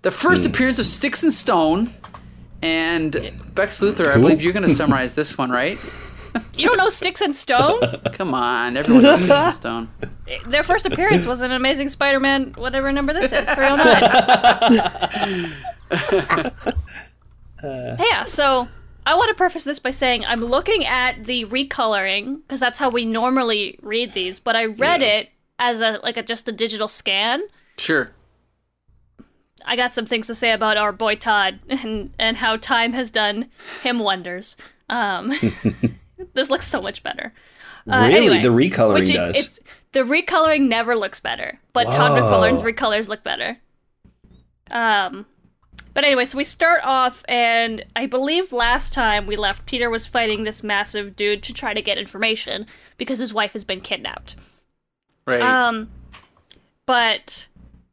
The 0.03 0.11
first 0.11 0.45
appearance 0.45 0.79
of 0.79 0.85
Sticks 0.85 1.21
and 1.23 1.33
Stone. 1.33 1.89
And 2.63 3.11
Bex 3.53 3.79
Luthor, 3.81 4.07
I 4.07 4.15
believe 4.17 4.41
you're 4.41 4.53
gonna 4.53 4.69
summarize 4.69 5.13
this 5.13 5.37
one, 5.37 5.51
right? 5.51 5.77
You 6.55 6.67
don't 6.67 6.77
know 6.77 6.89
Sticks 6.89 7.21
and 7.21 7.35
Stone? 7.35 7.79
Come 8.13 8.33
on, 8.33 8.75
everyone 8.75 9.03
knows 9.03 9.19
Sticks 9.19 9.31
and 9.31 9.53
Stone. 9.53 9.87
Their 10.47 10.63
first 10.63 10.87
appearance 10.87 11.27
was 11.27 11.41
an 11.41 11.51
Amazing 11.51 11.89
Spider-Man, 11.89 12.53
whatever 12.57 12.91
number 12.91 13.13
this 13.13 13.31
is, 13.31 13.47
309. 13.51 15.53
yeah, 17.63 18.23
so 18.23 18.67
I 19.05 19.13
want 19.15 19.29
to 19.29 19.35
preface 19.35 19.63
this 19.63 19.77
by 19.79 19.91
saying 19.91 20.25
I'm 20.25 20.43
looking 20.43 20.85
at 20.85 21.25
the 21.25 21.45
recoloring 21.45 22.41
because 22.41 22.59
that's 22.59 22.79
how 22.79 22.89
we 22.89 23.05
normally 23.05 23.77
read 23.83 24.13
these, 24.13 24.39
but 24.39 24.55
I 24.55 24.65
read 24.65 25.01
Yeah. 25.01 25.17
it 25.19 25.29
as 25.59 25.81
a 25.81 25.99
like 26.01 26.17
a 26.17 26.23
just 26.23 26.47
a 26.47 26.51
digital 26.51 26.87
scan. 26.87 27.43
Sure. 27.77 28.09
I 29.65 29.75
got 29.75 29.93
some 29.93 30.05
things 30.05 30.27
to 30.27 30.35
say 30.35 30.51
about 30.51 30.77
our 30.77 30.91
boy 30.91 31.15
Todd 31.15 31.59
and 31.69 32.13
and 32.19 32.37
how 32.37 32.57
time 32.57 32.93
has 32.93 33.11
done 33.11 33.49
him 33.81 33.99
wonders. 33.99 34.57
Um, 34.89 35.33
this 36.33 36.49
looks 36.49 36.67
so 36.67 36.81
much 36.81 37.03
better. 37.03 37.33
Uh, 37.89 38.07
really, 38.07 38.15
anyway, 38.15 38.41
the 38.41 38.49
recoloring 38.49 38.99
which 38.99 39.13
does. 39.13 39.29
it's, 39.31 39.39
it's 39.39 39.59
the 39.91 40.01
recoloring 40.01 40.67
never 40.67 40.95
looks 40.95 41.19
better, 41.19 41.59
but 41.73 41.85
Todd 41.85 42.11
Whoa. 42.11 42.21
McFarlane's 42.21 42.61
recolors 42.61 43.09
look 43.09 43.23
better. 43.23 43.57
Um, 44.71 45.25
but 45.93 46.03
anyway, 46.03 46.25
so 46.25 46.37
we 46.37 46.43
start 46.43 46.81
off, 46.83 47.23
and 47.27 47.85
I 47.95 48.07
believe 48.07 48.51
last 48.51 48.93
time 48.93 49.27
we 49.27 49.35
left, 49.35 49.65
Peter 49.65 49.89
was 49.89 50.07
fighting 50.07 50.43
this 50.43 50.63
massive 50.63 51.15
dude 51.15 51.43
to 51.43 51.53
try 51.53 51.73
to 51.73 51.81
get 51.81 51.97
information 51.97 52.65
because 52.97 53.19
his 53.19 53.33
wife 53.33 53.53
has 53.53 53.63
been 53.63 53.81
kidnapped. 53.81 54.35
Right. 55.27 55.41
Um, 55.41 55.91
but 56.85 57.47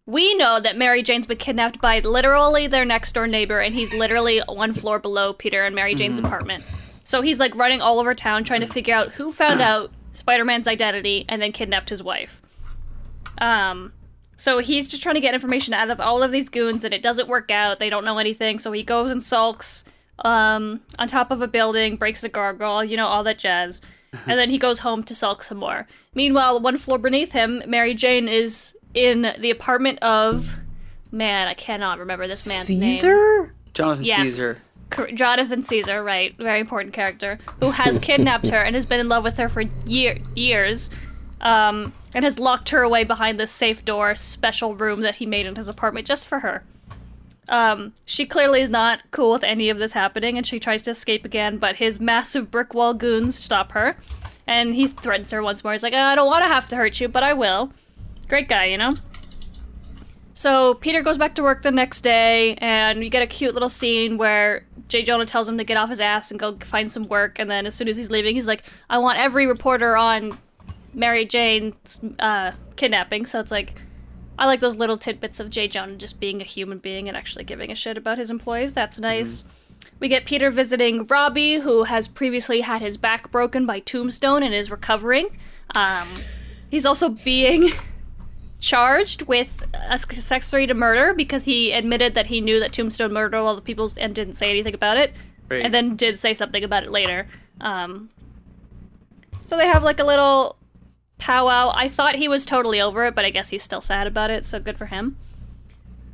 we 0.07 0.35
know 0.35 0.61
that 0.61 0.77
Mary 0.77 1.03
Jane's 1.03 1.27
been 1.27 1.39
kidnapped 1.39 1.81
by 1.81 2.01
literally 2.01 2.67
their 2.67 2.85
next 2.85 3.13
door 3.13 3.27
neighbor, 3.27 3.61
and 3.61 3.75
he's 3.75 3.93
literally 3.93 4.41
one 4.49 4.73
floor 4.73 4.99
below 4.99 5.33
Peter 5.33 5.65
and 5.65 5.75
Mary 5.75 5.95
Jane's 5.95 6.19
apartment. 6.19 6.65
So 7.05 7.23
he's 7.23 7.39
like 7.39 7.55
running 7.55 7.81
all 7.81 7.99
over 7.99 8.15
town 8.15 8.45
trying 8.45 8.61
to 8.61 8.67
figure 8.67 8.95
out 8.95 9.13
who 9.13 9.33
found 9.33 9.61
out 9.61 9.91
Spider 10.13 10.45
Man's 10.45 10.69
identity 10.69 11.25
and 11.29 11.41
then 11.41 11.53
kidnapped 11.53 11.89
his 11.89 12.03
wife. 12.03 12.41
Um, 13.41 13.93
so 14.37 14.59
he's 14.59 14.89
just 14.89 15.03
trying 15.03 15.17
to 15.17 15.21
get 15.21 15.35
information 15.35 15.75
out 15.75 15.91
of 15.91 16.01
all 16.01 16.23
of 16.23 16.33
these 16.33 16.49
goons, 16.49 16.85
and 16.85 16.95
it 16.95 17.03
doesn't 17.03 17.29
work 17.29 17.51
out. 17.51 17.79
They 17.79 17.91
don't 17.91 18.05
know 18.05 18.19
anything, 18.19 18.59
so 18.59 18.73
he 18.73 18.83
goes 18.83 19.11
and 19.11 19.23
sulks 19.23 19.85
um, 20.21 20.81
on 20.99 21.09
top 21.09 21.31
of 21.31 21.43
a 21.43 21.49
building, 21.49 21.97
breaks 21.97 22.25
a 22.25 22.29
gargoyle, 22.29 22.85
you 22.85 22.97
know, 22.97 23.07
all 23.07 23.25
that 23.25 23.39
jazz. 23.39 23.81
And 24.27 24.37
then 24.37 24.51
he 24.51 24.59
goes 24.59 24.81
home 24.81 25.05
to 25.05 25.15
sulk 25.15 25.45
some 25.45 25.59
more. 25.59 25.87
Meanwhile, 26.17 26.59
one 26.61 26.79
floor 26.79 26.99
beneath 26.99 27.31
him, 27.31 27.63
Mary 27.69 27.95
Jane 27.95 28.27
is 28.27 28.77
in 28.95 29.35
the 29.39 29.51
apartment 29.51 29.99
of. 30.01 30.57
Man, 31.13 31.49
I 31.49 31.55
cannot 31.55 31.99
remember 31.99 32.29
this 32.29 32.47
man's 32.47 32.71
name. 32.71 32.93
Caesar? 32.93 33.53
Jonathan 33.75 34.05
yes. 34.05 34.19
Caesar. 34.19 34.63
Cor- 34.91 35.11
Jonathan 35.11 35.65
Caesar, 35.65 36.05
right? 36.05 36.37
Very 36.37 36.61
important 36.61 36.95
character 36.95 37.41
who 37.59 37.71
has 37.71 37.99
kidnapped 37.99 38.47
her 38.47 38.59
and 38.59 38.77
has 38.77 38.87
been 38.87 39.01
in 39.01 39.09
love 39.09 39.25
with 39.25 39.37
her 39.37 39.49
for 39.49 39.63
year- 39.87 40.21
years, 40.37 40.89
um, 41.41 41.93
and 42.15 42.25
has 42.25 42.39
locked 42.39 42.69
her 42.71 42.83
away 42.83 43.03
behind 43.03 43.41
this 43.41 43.51
safe 43.51 43.85
door, 43.85 44.15
special 44.15 44.77
room 44.77 45.01
that 45.01 45.17
he 45.17 45.27
made 45.27 45.47
in 45.47 45.57
his 45.57 45.69
apartment 45.69 46.07
just 46.07 46.29
for 46.29 46.41
her. 46.41 46.63
Um, 47.49 47.93
she 48.05 48.25
clearly 48.25 48.61
is 48.61 48.71
not 48.71 49.01
cool 49.11 49.33
with 49.33 49.43
any 49.43 49.69
of 49.69 49.79
this 49.79 49.95
happening, 49.95 50.37
and 50.37 50.47
she 50.47 50.61
tries 50.61 50.85
to 50.85 50.93
escape 50.93 51.25
again, 51.25 51.59
but 51.59 51.77
his 51.77 51.99
massive 51.99 52.53
brick 52.53 52.73
wall 52.73 52.95
goons 52.95 53.37
stop 53.37 53.73
her, 53.73 53.97
and 54.47 54.75
he 54.75 54.87
threatens 54.87 55.33
her 55.33 55.43
once 55.43 55.65
more. 55.65 55.73
He's 55.73 55.83
like, 55.83 55.95
"I 55.95 56.15
don't 56.15 56.27
want 56.27 56.45
to 56.45 56.49
have 56.49 56.69
to 56.69 56.77
hurt 56.77 57.01
you, 57.01 57.09
but 57.09 57.25
I 57.25 57.33
will." 57.33 57.73
Great 58.31 58.49
guy, 58.49 58.67
you 58.67 58.79
know. 58.79 58.95
So 60.35 60.75
Peter 60.75 61.03
goes 61.03 61.19
back 61.19 61.35
to 61.35 61.43
work 61.43 61.63
the 61.63 61.73
next 61.73 62.03
day, 62.03 62.55
and 62.59 63.01
we 63.01 63.11
get 63.11 63.25
a 63.25 63.27
cute 63.27 63.55
little 63.55 63.69
scene 63.69 64.19
where 64.19 64.65
Jay 64.87 65.03
Jonah 65.03 65.27
tells 65.27 65.49
him 65.49 65.59
to 65.59 65.65
get 65.65 65.77
off 65.77 65.91
his 65.91 66.01
ass 66.01 66.31
and 66.31 66.39
go 66.39 66.57
find 66.59 66.93
some 66.93 67.03
work. 67.03 67.41
And 67.41 67.51
then 67.51 67.67
as 67.67 67.75
soon 67.75 67.89
as 67.89 67.97
he's 67.97 68.09
leaving, 68.09 68.37
he's 68.37 68.47
like, 68.47 68.63
"I 68.89 68.99
want 68.99 69.19
every 69.19 69.49
reporter 69.49 69.97
on 69.97 70.39
Mary 70.95 71.27
Jane's 71.27 71.99
uh, 72.21 72.53
kidnapping." 72.77 73.27
So 73.27 73.41
it's 73.41 73.51
like, 73.51 73.75
I 74.39 74.47
like 74.47 74.61
those 74.61 74.77
little 74.77 74.97
tidbits 74.97 75.41
of 75.41 75.51
Jay 75.51 75.67
Jonah 75.67 75.97
just 75.97 76.21
being 76.21 76.41
a 76.41 76.45
human 76.45 76.79
being 76.79 77.09
and 77.09 77.17
actually 77.17 77.43
giving 77.43 77.73
a 77.73 77.75
shit 77.75 77.99
about 77.99 78.17
his 78.17 78.31
employees. 78.31 78.75
That's 78.75 79.01
nice. 79.01 79.43
We 79.99 80.07
get 80.07 80.25
Peter 80.25 80.53
visiting 80.53 81.05
Robbie, 81.05 81.57
who 81.57 81.83
has 81.83 82.07
previously 82.07 82.61
had 82.61 82.81
his 82.81 82.97
back 82.97 83.33
broken 83.33 83.67
by 83.67 83.81
Tombstone 83.81 84.45
and 84.45 84.55
is 84.55 84.71
recovering. 84.71 85.37
Um, 85.75 86.07
he's 86.71 86.87
also 86.87 87.09
being 87.09 87.73
charged 88.61 89.23
with 89.23 89.65
a 89.75 89.93
accessory 89.93 90.67
to 90.67 90.75
murder 90.75 91.13
because 91.15 91.45
he 91.45 91.73
admitted 91.73 92.15
that 92.15 92.27
he 92.27 92.41
knew 92.41 92.61
that 92.61 92.73
Tombstone 92.73 93.13
murdered 93.13 93.37
all 93.37 93.57
the 93.57 93.63
people 93.63 93.91
and 93.99 94.15
didn't 94.15 94.35
say 94.37 94.51
anything 94.51 94.75
about 94.75 94.97
it, 94.99 95.13
Right. 95.49 95.65
and 95.65 95.73
then 95.75 95.97
did 95.97 96.19
say 96.19 96.35
something 96.35 96.63
about 96.63 96.85
it 96.85 96.91
later. 96.91 97.27
Um, 97.61 98.11
so 99.47 99.57
they 99.57 99.67
have 99.67 99.83
like 99.83 99.99
a 99.99 100.05
little 100.05 100.57
powwow. 101.19 101.73
I 101.75 101.89
thought 101.89 102.17
he 102.17 102.29
was 102.29 102.45
totally 102.47 102.81
over 102.81 103.05
it, 103.07 103.15
but 103.15 103.25
I 103.25 103.31
guess 103.31 103.49
he's 103.49 103.63
still 103.63 103.81
sad 103.81 104.07
about 104.07 104.31
it, 104.31 104.45
so 104.47 104.61
good 104.61 104.79
for 104.79 104.87
him. 104.87 105.17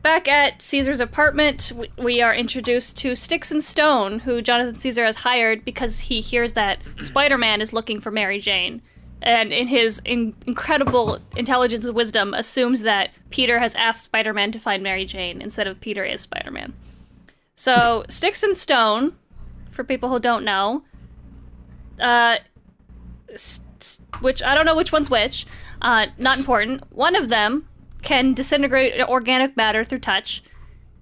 Back 0.02 0.28
at 0.28 0.62
Caesar's 0.62 1.00
apartment, 1.00 1.72
we- 1.74 1.90
we 1.98 2.22
are 2.22 2.32
introduced 2.34 2.96
to 2.98 3.16
Sticks 3.16 3.50
and 3.50 3.62
Stone, 3.62 4.20
who 4.20 4.40
Jonathan 4.40 4.74
Caesar 4.74 5.04
has 5.04 5.16
hired 5.16 5.64
because 5.64 6.00
he 6.02 6.20
hears 6.20 6.52
that 6.52 6.78
Spider 7.00 7.36
Man 7.36 7.60
is 7.60 7.72
looking 7.72 8.00
for 8.00 8.12
Mary 8.12 8.38
Jane. 8.38 8.82
And 9.22 9.52
in 9.52 9.66
his 9.66 10.00
in- 10.04 10.34
incredible 10.46 11.18
intelligence 11.36 11.84
and 11.84 11.94
wisdom, 11.94 12.34
assumes 12.34 12.82
that 12.82 13.10
Peter 13.30 13.58
has 13.58 13.74
asked 13.74 14.04
Spider 14.04 14.32
Man 14.34 14.52
to 14.52 14.58
find 14.58 14.82
Mary 14.82 15.04
Jane 15.04 15.40
instead 15.40 15.66
of 15.66 15.80
Peter 15.80 16.04
is 16.04 16.20
Spider 16.20 16.50
Man. 16.50 16.74
So, 17.54 18.04
Sticks 18.08 18.42
and 18.42 18.56
Stone, 18.56 19.16
for 19.70 19.84
people 19.84 20.10
who 20.10 20.18
don't 20.20 20.44
know, 20.44 20.84
uh, 22.00 22.36
s- 23.32 23.62
s- 23.80 24.00
which 24.20 24.42
I 24.42 24.54
don't 24.54 24.66
know 24.66 24.76
which 24.76 24.92
one's 24.92 25.08
which, 25.10 25.46
uh, 25.82 26.06
not 26.18 26.38
important. 26.38 26.82
One 26.94 27.16
of 27.16 27.28
them 27.30 27.66
can 28.02 28.34
disintegrate 28.34 29.00
organic 29.02 29.56
matter 29.56 29.82
through 29.82 30.00
touch, 30.00 30.42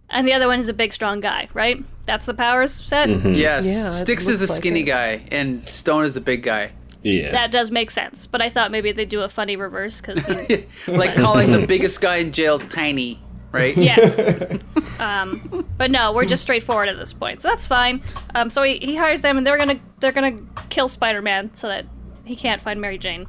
and 0.08 0.26
the 0.26 0.32
other 0.32 0.46
one 0.46 0.60
is 0.60 0.68
a 0.68 0.72
big, 0.72 0.92
strong 0.92 1.20
guy. 1.20 1.48
Right? 1.52 1.82
That's 2.06 2.26
the 2.26 2.34
powers 2.34 2.72
set. 2.72 3.08
Yes. 3.08 3.66
Yeah, 3.66 3.88
Sticks 3.90 4.28
is 4.28 4.36
the 4.36 4.42
looks 4.42 4.50
like 4.50 4.58
skinny 4.58 4.80
it. 4.82 4.84
guy, 4.84 5.22
and 5.32 5.66
Stone 5.68 6.04
is 6.04 6.14
the 6.14 6.20
big 6.20 6.42
guy. 6.44 6.70
Yeah. 7.04 7.32
That 7.32 7.52
does 7.52 7.70
make 7.70 7.90
sense, 7.90 8.26
but 8.26 8.40
I 8.40 8.48
thought 8.48 8.70
maybe 8.70 8.90
they'd 8.90 9.08
do 9.08 9.22
a 9.22 9.28
funny 9.28 9.56
reverse 9.56 10.00
because 10.00 10.26
like 10.88 11.14
calling 11.16 11.52
the 11.52 11.66
biggest 11.66 12.00
guy 12.00 12.16
in 12.16 12.32
jail 12.32 12.58
tiny, 12.58 13.20
right? 13.52 13.76
yes. 13.76 14.20
Um, 15.00 15.66
but 15.76 15.90
no, 15.90 16.12
we're 16.12 16.24
just 16.24 16.42
straightforward 16.42 16.88
at 16.88 16.96
this 16.96 17.12
point, 17.12 17.40
so 17.40 17.48
that's 17.48 17.66
fine. 17.66 18.00
Um, 18.34 18.48
so 18.48 18.62
he, 18.62 18.78
he 18.78 18.94
hires 18.94 19.22
them, 19.22 19.36
and 19.36 19.44
they're 19.44 19.58
gonna 19.58 19.80
they're 19.98 20.12
gonna 20.12 20.38
kill 20.68 20.86
Spider-Man 20.86 21.52
so 21.54 21.66
that 21.66 21.84
he 22.24 22.36
can't 22.36 22.62
find 22.62 22.80
Mary 22.80 22.96
Jane. 22.96 23.26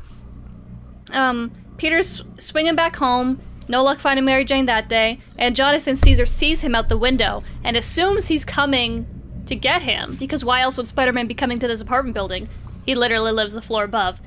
Um, 1.12 1.52
Peter's 1.78 2.24
swinging 2.38 2.76
back 2.76 2.96
home. 2.96 3.40
No 3.68 3.84
luck 3.84 3.98
finding 3.98 4.26
Mary 4.26 4.46
Jane 4.46 4.68
that 4.68 4.90
day, 4.90 5.20
and 5.40 5.56
Jonathan 5.56 5.96
Caesar 5.96 6.28
sees 6.28 6.62
him 6.62 6.76
out 6.76 6.88
the 6.88 7.00
window 7.00 7.44
and 7.64 7.76
assumes 7.76 8.28
he's 8.28 8.46
coming 8.46 9.08
to 9.48 9.56
get 9.56 9.82
him 9.82 10.16
because 10.16 10.46
why 10.46 10.62
else 10.62 10.78
would 10.78 10.88
Spider-Man 10.88 11.26
be 11.26 11.34
coming 11.34 11.58
to 11.60 11.68
this 11.68 11.82
apartment 11.82 12.14
building? 12.14 12.48
He 12.86 12.96
literally 12.96 13.32
lives 13.32 13.54
the 13.54 13.62
floor 13.62 13.84
above. 13.84 14.22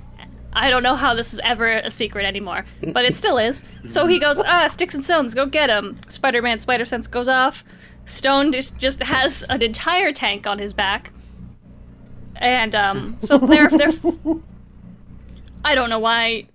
I 0.52 0.70
don't 0.70 0.82
know 0.82 0.96
how 0.96 1.14
this 1.14 1.32
is 1.32 1.40
ever 1.44 1.70
a 1.70 1.90
secret 1.90 2.24
anymore, 2.24 2.64
but 2.82 3.04
it 3.04 3.14
still 3.14 3.38
is. 3.38 3.64
So 3.86 4.06
he 4.06 4.18
goes, 4.18 4.40
ah, 4.40 4.66
sticks 4.68 4.94
and 4.94 5.04
stones, 5.04 5.34
go 5.34 5.46
get 5.46 5.70
him. 5.70 5.94
Spider-Man 6.08 6.58
spider 6.58 6.84
sense 6.84 7.06
goes 7.06 7.28
off. 7.28 7.64
Stone 8.06 8.52
just 8.52 8.78
just 8.78 9.02
has 9.02 9.42
an 9.50 9.62
entire 9.62 10.12
tank 10.12 10.46
on 10.46 10.58
his 10.58 10.72
back, 10.72 11.12
and 12.36 12.74
um, 12.74 13.18
so 13.20 13.36
they're 13.36 13.68
they're. 13.68 13.92
I 15.64 15.74
don't 15.74 15.90
know 15.90 15.98
why 15.98 16.46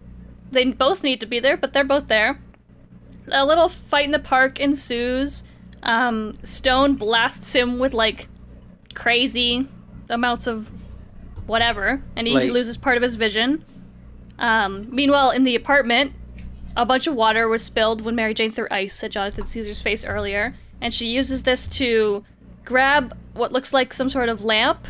they 0.52 0.66
both 0.66 1.04
need 1.04 1.20
to 1.22 1.28
be 1.28 1.40
there, 1.40 1.56
but 1.56 1.74
they're 1.74 1.84
both 1.84 2.08
there. 2.08 2.40
A 3.32 3.46
little 3.46 3.70
fight 3.70 4.06
in 4.06 4.12
the 4.12 4.20
park 4.20 4.60
ensues. 4.60 5.44
Um, 5.84 6.34
Stone 6.44 6.96
blasts 6.96 7.54
him 7.54 7.78
with 7.78 7.94
like 7.94 8.28
crazy 8.96 9.68
amounts 10.10 10.48
of 10.48 10.72
whatever, 11.48 12.02
and 12.16 12.28
he 12.28 12.34
Like- 12.34 12.52
loses 12.52 12.78
part 12.78 12.98
of 12.98 13.04
his 13.04 13.16
vision. 13.16 13.64
Um, 14.40 14.88
meanwhile, 14.90 15.32
in 15.32 15.44
the 15.44 15.56
apartment, 15.56 16.14
a 16.76 16.86
bunch 16.86 17.06
of 17.08 17.14
water 17.16 17.48
was 17.48 17.62
spilled 17.64 18.02
when 18.02 18.16
Mary 18.16 18.34
Jane 18.34 18.52
threw 18.52 18.68
ice 18.72 19.04
at 19.04 19.12
Jonathan 19.12 19.46
Caesar's 19.46 19.82
face 19.82 20.04
earlier, 20.04 20.56
and 20.82 20.94
she 20.94 21.08
uses 21.08 21.44
this 21.44 21.68
to 21.70 22.24
grab 22.66 23.16
what 23.34 23.52
looks 23.52 23.74
like 23.74 23.94
some 23.94 24.10
sort 24.10 24.30
of 24.30 24.44
lamp 24.44 24.88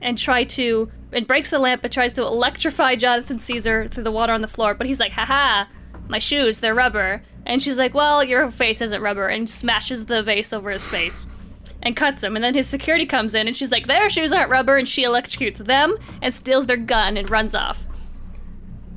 and 0.00 0.16
try 0.18 0.44
to 0.44 0.90
and 1.12 1.26
breaks 1.28 1.50
the 1.50 1.58
lamp 1.60 1.84
and 1.84 1.92
tries 1.92 2.12
to 2.12 2.22
electrify 2.22 2.96
Jonathan 2.96 3.38
Caesar 3.38 3.86
through 3.88 4.02
the 4.02 4.10
water 4.10 4.32
on 4.32 4.42
the 4.42 4.48
floor. 4.48 4.74
But 4.74 4.88
he's 4.88 4.98
like, 4.98 5.12
haha, 5.12 5.66
my 6.08 6.18
shoes, 6.18 6.58
they're 6.58 6.74
rubber. 6.74 7.22
And 7.46 7.62
she's 7.62 7.76
like, 7.78 7.94
well, 7.94 8.24
your 8.24 8.50
face 8.50 8.80
isn't 8.80 9.00
rubber, 9.00 9.28
and 9.28 9.48
smashes 9.48 10.06
the 10.06 10.22
vase 10.24 10.52
over 10.52 10.70
his 10.70 10.84
face 10.84 11.24
and 11.84 11.94
cuts 11.94 12.24
him. 12.24 12.34
And 12.34 12.44
then 12.44 12.54
his 12.54 12.66
security 12.66 13.06
comes 13.06 13.34
in 13.34 13.46
and 13.46 13.56
she's 13.56 13.70
like, 13.70 13.86
their 13.86 14.08
shoes 14.10 14.32
aren't 14.32 14.50
rubber, 14.50 14.76
and 14.76 14.88
she 14.88 15.04
electrocutes 15.04 15.58
them 15.58 15.96
and 16.22 16.32
steals 16.32 16.66
their 16.66 16.76
gun 16.76 17.16
and 17.16 17.30
runs 17.30 17.54
off. 17.54 17.86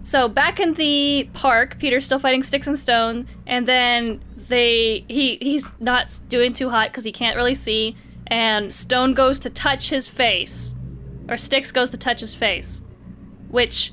So 0.03 0.29
back 0.29 0.61
in 0.61 0.71
the 0.71 1.29
park, 1.33 1.77
Peter's 1.79 2.05
still 2.05 2.17
fighting 2.17 2.41
sticks 2.41 2.65
and 2.65 2.79
stone, 2.79 3.27
and 3.45 3.65
then 3.65 4.23
they 4.47 5.03
he 5.09 5.37
he's 5.41 5.73
not 5.81 6.17
doing 6.29 6.53
too 6.53 6.69
hot 6.69 6.89
because 6.89 7.03
he 7.03 7.11
can't 7.11 7.35
really 7.35 7.53
see, 7.53 7.97
and 8.27 8.73
Stone 8.73 9.15
goes 9.15 9.37
to 9.39 9.49
touch 9.49 9.89
his 9.89 10.07
face, 10.07 10.73
or 11.27 11.35
Sticks 11.35 11.73
goes 11.73 11.89
to 11.89 11.97
touch 11.97 12.21
his 12.21 12.33
face, 12.33 12.81
which 13.49 13.91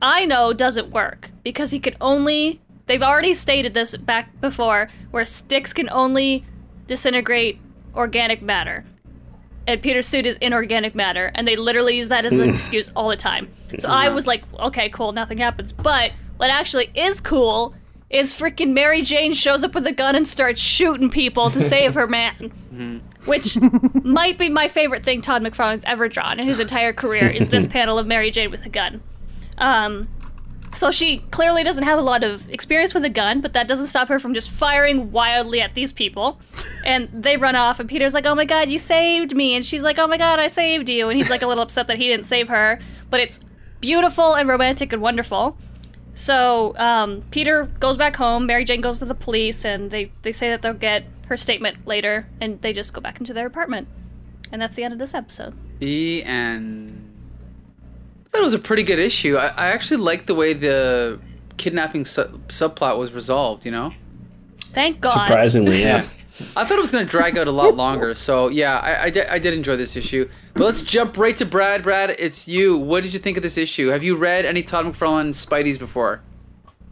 I 0.00 0.24
know 0.24 0.54
doesn't 0.54 0.88
work 0.88 1.30
because 1.44 1.70
he 1.70 1.80
could 1.80 1.98
only. 2.00 2.62
They've 2.86 3.02
already 3.02 3.34
stated 3.34 3.74
this 3.74 3.94
back 3.98 4.40
before, 4.40 4.88
where 5.10 5.26
Sticks 5.26 5.74
can 5.74 5.90
only 5.90 6.44
disintegrate 6.86 7.60
organic 7.94 8.42
matter 8.42 8.84
and 9.66 9.82
Peter's 9.82 10.06
suit 10.06 10.26
is 10.26 10.36
inorganic 10.38 10.94
matter, 10.94 11.30
and 11.34 11.46
they 11.46 11.56
literally 11.56 11.96
use 11.96 12.08
that 12.08 12.24
as 12.24 12.32
an 12.32 12.48
excuse 12.54 12.90
all 12.96 13.08
the 13.08 13.16
time. 13.16 13.48
So 13.78 13.88
I 13.88 14.08
was 14.08 14.26
like, 14.26 14.42
okay, 14.58 14.88
cool, 14.90 15.12
nothing 15.12 15.38
happens. 15.38 15.72
But 15.72 16.12
what 16.38 16.50
actually 16.50 16.90
is 16.94 17.20
cool 17.20 17.74
is 18.08 18.34
freaking 18.34 18.72
Mary 18.72 19.02
Jane 19.02 19.32
shows 19.32 19.62
up 19.62 19.74
with 19.74 19.86
a 19.86 19.92
gun 19.92 20.16
and 20.16 20.26
starts 20.26 20.60
shooting 20.60 21.10
people 21.10 21.50
to 21.50 21.60
save 21.60 21.94
her 21.94 22.08
man. 22.08 22.50
Which 23.26 23.56
might 24.02 24.38
be 24.38 24.48
my 24.48 24.66
favorite 24.66 25.04
thing 25.04 25.20
Todd 25.20 25.42
McFarlane's 25.42 25.84
ever 25.84 26.08
drawn 26.08 26.40
in 26.40 26.48
his 26.48 26.58
entire 26.58 26.92
career 26.92 27.26
is 27.26 27.48
this 27.48 27.66
panel 27.68 27.98
of 27.98 28.06
Mary 28.06 28.30
Jane 28.30 28.50
with 28.50 28.64
a 28.64 28.70
gun. 28.70 29.02
Um, 29.58 30.08
so 30.72 30.90
she 30.90 31.18
clearly 31.30 31.64
doesn't 31.64 31.84
have 31.84 31.98
a 31.98 32.02
lot 32.02 32.22
of 32.22 32.48
experience 32.48 32.94
with 32.94 33.04
a 33.04 33.08
gun, 33.08 33.40
but 33.40 33.52
that 33.54 33.66
doesn't 33.66 33.88
stop 33.88 34.08
her 34.08 34.18
from 34.18 34.34
just 34.34 34.50
firing 34.50 35.10
wildly 35.10 35.60
at 35.60 35.74
these 35.74 35.92
people. 35.92 36.40
And 36.84 37.08
they 37.12 37.36
run 37.36 37.56
off, 37.56 37.80
and 37.80 37.88
Peter's 37.88 38.14
like, 38.14 38.26
"Oh 38.26 38.34
my 38.34 38.44
god, 38.44 38.70
you 38.70 38.78
saved 38.78 39.34
me!" 39.34 39.54
And 39.54 39.64
she's 39.64 39.82
like, 39.82 39.98
"Oh 39.98 40.06
my 40.06 40.16
god, 40.16 40.38
I 40.38 40.46
saved 40.46 40.88
you!" 40.88 41.08
And 41.08 41.16
he's 41.16 41.30
like 41.30 41.42
a 41.42 41.46
little 41.46 41.62
upset 41.62 41.86
that 41.88 41.98
he 41.98 42.08
didn't 42.08 42.26
save 42.26 42.48
her, 42.48 42.78
but 43.10 43.20
it's 43.20 43.40
beautiful 43.80 44.34
and 44.34 44.48
romantic 44.48 44.92
and 44.92 45.02
wonderful. 45.02 45.56
So 46.14 46.74
um, 46.76 47.22
Peter 47.30 47.64
goes 47.80 47.96
back 47.96 48.16
home. 48.16 48.46
Mary 48.46 48.64
Jane 48.64 48.80
goes 48.80 48.98
to 48.98 49.04
the 49.04 49.14
police, 49.14 49.64
and 49.64 49.90
they 49.90 50.12
they 50.22 50.32
say 50.32 50.50
that 50.50 50.62
they'll 50.62 50.74
get 50.74 51.04
her 51.26 51.36
statement 51.36 51.86
later, 51.86 52.26
and 52.40 52.60
they 52.62 52.72
just 52.72 52.92
go 52.92 53.00
back 53.00 53.18
into 53.20 53.32
their 53.32 53.46
apartment. 53.46 53.88
And 54.52 54.60
that's 54.60 54.74
the 54.74 54.84
end 54.84 54.92
of 54.92 54.98
this 54.98 55.14
episode. 55.14 55.54
The 55.78 56.24
end. 56.24 57.09
I 58.30 58.32
thought 58.32 58.42
it 58.42 58.44
was 58.44 58.54
a 58.54 58.60
pretty 58.60 58.84
good 58.84 59.00
issue. 59.00 59.36
I, 59.36 59.48
I 59.48 59.66
actually 59.68 59.96
liked 59.96 60.26
the 60.26 60.36
way 60.36 60.52
the 60.52 61.18
kidnapping 61.56 62.04
su- 62.04 62.40
subplot 62.46 62.96
was 62.96 63.12
resolved. 63.12 63.64
You 63.64 63.72
know, 63.72 63.92
Thank 64.66 65.00
God. 65.00 65.26
Surprisingly, 65.26 65.80
yeah. 65.80 66.06
I 66.56 66.64
thought 66.64 66.78
it 66.78 66.80
was 66.80 66.92
going 66.92 67.04
to 67.04 67.10
drag 67.10 67.36
out 67.36 67.48
a 67.48 67.52
lot 67.52 67.74
longer. 67.74 68.14
So 68.14 68.48
yeah, 68.48 68.78
I, 68.78 69.04
I, 69.04 69.10
did, 69.10 69.26
I 69.26 69.38
did 69.38 69.52
enjoy 69.52 69.76
this 69.76 69.94
issue. 69.94 70.28
But 70.54 70.64
let's 70.64 70.82
jump 70.82 71.18
right 71.18 71.36
to 71.36 71.44
Brad. 71.44 71.82
Brad, 71.82 72.10
it's 72.18 72.48
you. 72.48 72.78
What 72.78 73.02
did 73.02 73.12
you 73.12 73.18
think 73.18 73.36
of 73.36 73.42
this 73.42 73.58
issue? 73.58 73.88
Have 73.88 74.02
you 74.02 74.16
read 74.16 74.46
any 74.46 74.62
Todd 74.62 74.86
McFarlane 74.86 75.30
Spideys 75.30 75.78
before? 75.78 76.22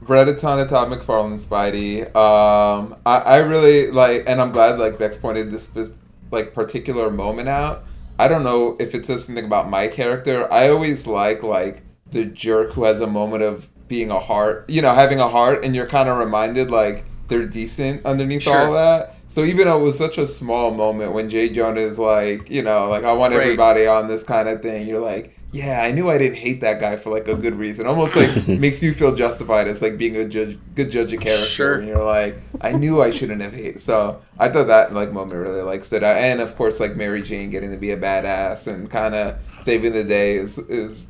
read 0.01 0.29
a 0.29 0.35
ton 0.35 0.59
of 0.59 0.69
Todd 0.69 0.89
McFarlane 0.89 1.43
Spidey. 1.43 2.05
Um, 2.17 2.97
I, 3.05 3.17
I 3.19 3.37
really 3.39 3.91
like, 3.91 4.25
and 4.27 4.41
I'm 4.41 4.53
glad 4.53 4.79
like 4.79 4.99
Bex 4.99 5.17
pointed 5.17 5.51
this 5.51 5.65
spe- 5.65 5.95
like 6.31 6.55
particular 6.55 7.11
moment 7.11 7.49
out. 7.49 7.83
I 8.19 8.29
don't 8.29 8.43
know 8.45 8.77
if 8.81 8.95
it 8.95 9.07
says 9.07 9.25
something 9.25 9.45
about 9.45 9.71
my 9.71 9.89
character. 9.89 10.51
I 10.53 10.69
always 10.69 11.07
like 11.07 11.43
like 11.43 11.83
the 12.11 12.25
jerk 12.25 12.73
who 12.73 12.85
has 12.85 13.01
a 13.01 13.07
moment 13.07 13.43
of 13.43 13.69
being 13.87 14.11
a 14.11 14.19
heart, 14.19 14.65
you 14.69 14.83
know, 14.83 14.93
having 14.95 15.21
a 15.21 15.29
heart, 15.29 15.65
and 15.65 15.75
you're 15.75 15.87
kind 15.87 16.09
of 16.09 16.19
reminded 16.19 16.71
like 16.71 17.05
they're 17.29 17.47
decent 17.47 18.05
underneath 18.05 18.43
Sure. 18.43 18.67
all 18.69 18.73
that. 18.75 19.15
So 19.29 19.45
even 19.45 19.67
though 19.67 19.79
it 19.81 19.83
was 19.85 19.99
such 19.99 20.19
a 20.19 20.27
small 20.27 20.71
moment 20.73 21.13
when 21.13 21.29
Jay 21.31 21.49
Jonah 21.51 21.81
is 21.81 21.99
like, 21.99 22.49
you 22.51 22.63
know, 22.63 22.89
like 22.89 23.05
I 23.05 23.13
want 23.13 23.35
Right. 23.35 23.43
everybody 23.43 23.87
on 23.87 24.09
this 24.09 24.23
kind 24.23 24.49
of 24.49 24.63
thing, 24.63 24.87
you're 24.87 25.01
like, 25.01 25.38
yeah, 25.51 25.81
I 25.83 25.93
knew 25.93 26.11
I 26.11 26.19
didn't 26.19 26.37
hate 26.37 26.61
that 26.61 26.79
guy 26.81 26.97
for 26.97 27.11
like 27.11 27.27
a 27.27 27.35
good 27.35 27.55
reason. 27.55 27.87
Almost 27.87 28.17
like 28.17 28.47
makes 28.49 28.83
you 28.83 28.93
feel 28.93 29.15
justified 29.15 29.67
as 29.67 29.81
like 29.81 29.97
being 29.97 30.17
a 30.17 30.29
judge, 30.29 30.59
good 30.75 30.91
judge 30.91 31.13
of 31.15 31.21
character. 31.21 31.47
Sure. 31.47 31.75
And 31.77 31.89
you're 31.89 32.05
like, 32.05 32.39
I 32.61 32.73
knew 32.73 33.01
I 33.01 33.11
shouldn't 33.11 33.41
have 33.41 33.55
hated. 33.55 33.81
So 33.83 34.21
I 34.39 34.51
thought 34.51 34.67
that 34.67 34.93
like 34.93 35.11
moment 35.11 35.41
really 35.41 35.63
like 35.63 35.85
stood 35.85 36.05
out. 36.05 36.19
And 36.19 36.41
of 36.41 36.55
course, 36.57 36.81
like 36.81 36.97
Mary 36.97 37.23
Jane 37.23 37.51
getting 37.51 37.71
to 37.71 37.79
be 37.79 37.93
a 37.93 37.97
badass 37.97 38.67
and 38.67 38.91
kind 38.91 39.15
of 39.15 39.39
saving 39.63 39.95
the 39.95 40.05
day 40.05 40.37
is 40.37 40.59
is 40.59 41.01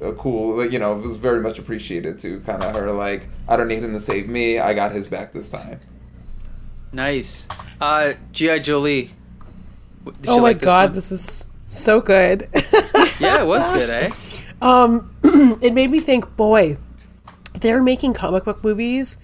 a 0.00 0.12
cool. 0.12 0.56
Like 0.58 0.70
you 0.70 0.78
know, 0.78 0.96
it 0.96 1.04
was 1.04 1.16
very 1.16 1.40
much 1.40 1.58
appreciated 1.58 2.20
too. 2.20 2.38
Kind 2.46 2.62
of 2.62 2.76
her 2.76 2.92
like, 2.92 3.28
I 3.48 3.56
don't 3.56 3.66
need 3.68 3.82
him 3.82 3.94
to 3.94 4.00
save 4.00 4.28
me. 4.28 4.60
I 4.60 4.74
got 4.74 4.92
his 4.92 5.10
back 5.10 5.32
this 5.32 5.48
time. 5.50 5.80
Nice. 6.92 7.48
Nice. 7.48 7.48
Uh, 7.80 8.14
G.I. 8.32 8.58
Jolie. 8.60 9.10
did 10.22 10.28
Oh 10.28 10.40
my 10.40 10.54
like 10.54 10.60
god, 10.60 10.90
one? 10.90 10.92
this 10.92 11.12
is 11.12 11.46
so 11.68 12.00
good. 12.00 12.48
Yeah, 13.18 13.42
it 13.42 13.46
was 13.46 13.68
good, 13.74 13.90
eh? 13.90 14.10
Um, 14.62 15.10
it 15.60 15.72
made 15.72 15.90
me 15.90 16.00
think, 16.00 16.36
boy, 16.36 16.76
they're 17.60 17.82
making 17.82 18.14
comic 18.14 18.44
book 18.44 18.62
movies 18.62 19.18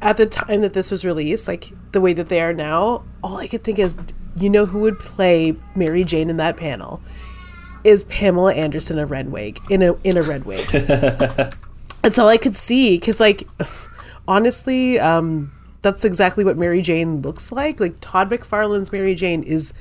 at 0.00 0.16
the 0.16 0.26
time 0.26 0.60
that 0.62 0.72
this 0.72 0.90
was 0.90 1.04
released, 1.04 1.48
like 1.48 1.72
the 1.92 2.00
way 2.00 2.12
that 2.12 2.28
they 2.28 2.40
are 2.40 2.52
now, 2.52 3.04
all 3.22 3.38
I 3.38 3.46
could 3.46 3.62
think 3.62 3.78
is, 3.78 3.96
you 4.36 4.50
know, 4.50 4.66
who 4.66 4.80
would 4.80 4.98
play 4.98 5.56
Mary 5.74 6.04
Jane 6.04 6.28
in 6.28 6.36
that 6.38 6.56
panel 6.56 7.00
is 7.84 8.04
Pamela 8.04 8.54
Anderson 8.54 8.98
a 8.98 9.06
red 9.06 9.30
wig 9.30 9.60
in 9.70 9.82
a 9.82 9.94
in 10.04 10.16
a 10.16 10.22
red 10.22 10.44
wig. 10.44 10.66
That's 12.02 12.18
all 12.18 12.28
I 12.28 12.36
could 12.36 12.56
see 12.56 12.98
because, 12.98 13.20
like, 13.20 13.46
honestly, 14.26 14.98
um, 14.98 15.52
that's 15.82 16.04
exactly 16.04 16.42
what 16.42 16.56
Mary 16.56 16.82
Jane 16.82 17.22
looks 17.22 17.52
like. 17.52 17.78
Like 17.78 17.94
Todd 18.00 18.28
McFarlane's 18.28 18.90
Mary 18.90 19.14
Jane 19.14 19.44
is 19.44 19.72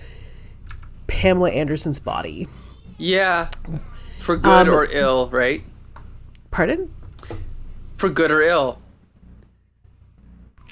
Pamela 1.11 1.51
Anderson's 1.51 1.99
body. 1.99 2.47
Yeah. 2.97 3.49
For 4.21 4.37
good 4.37 4.67
Um, 4.67 4.73
or 4.73 4.85
ill, 4.85 5.29
right? 5.29 5.61
Pardon? 6.51 6.89
For 7.97 8.09
good 8.09 8.31
or 8.31 8.41
ill. 8.41 8.79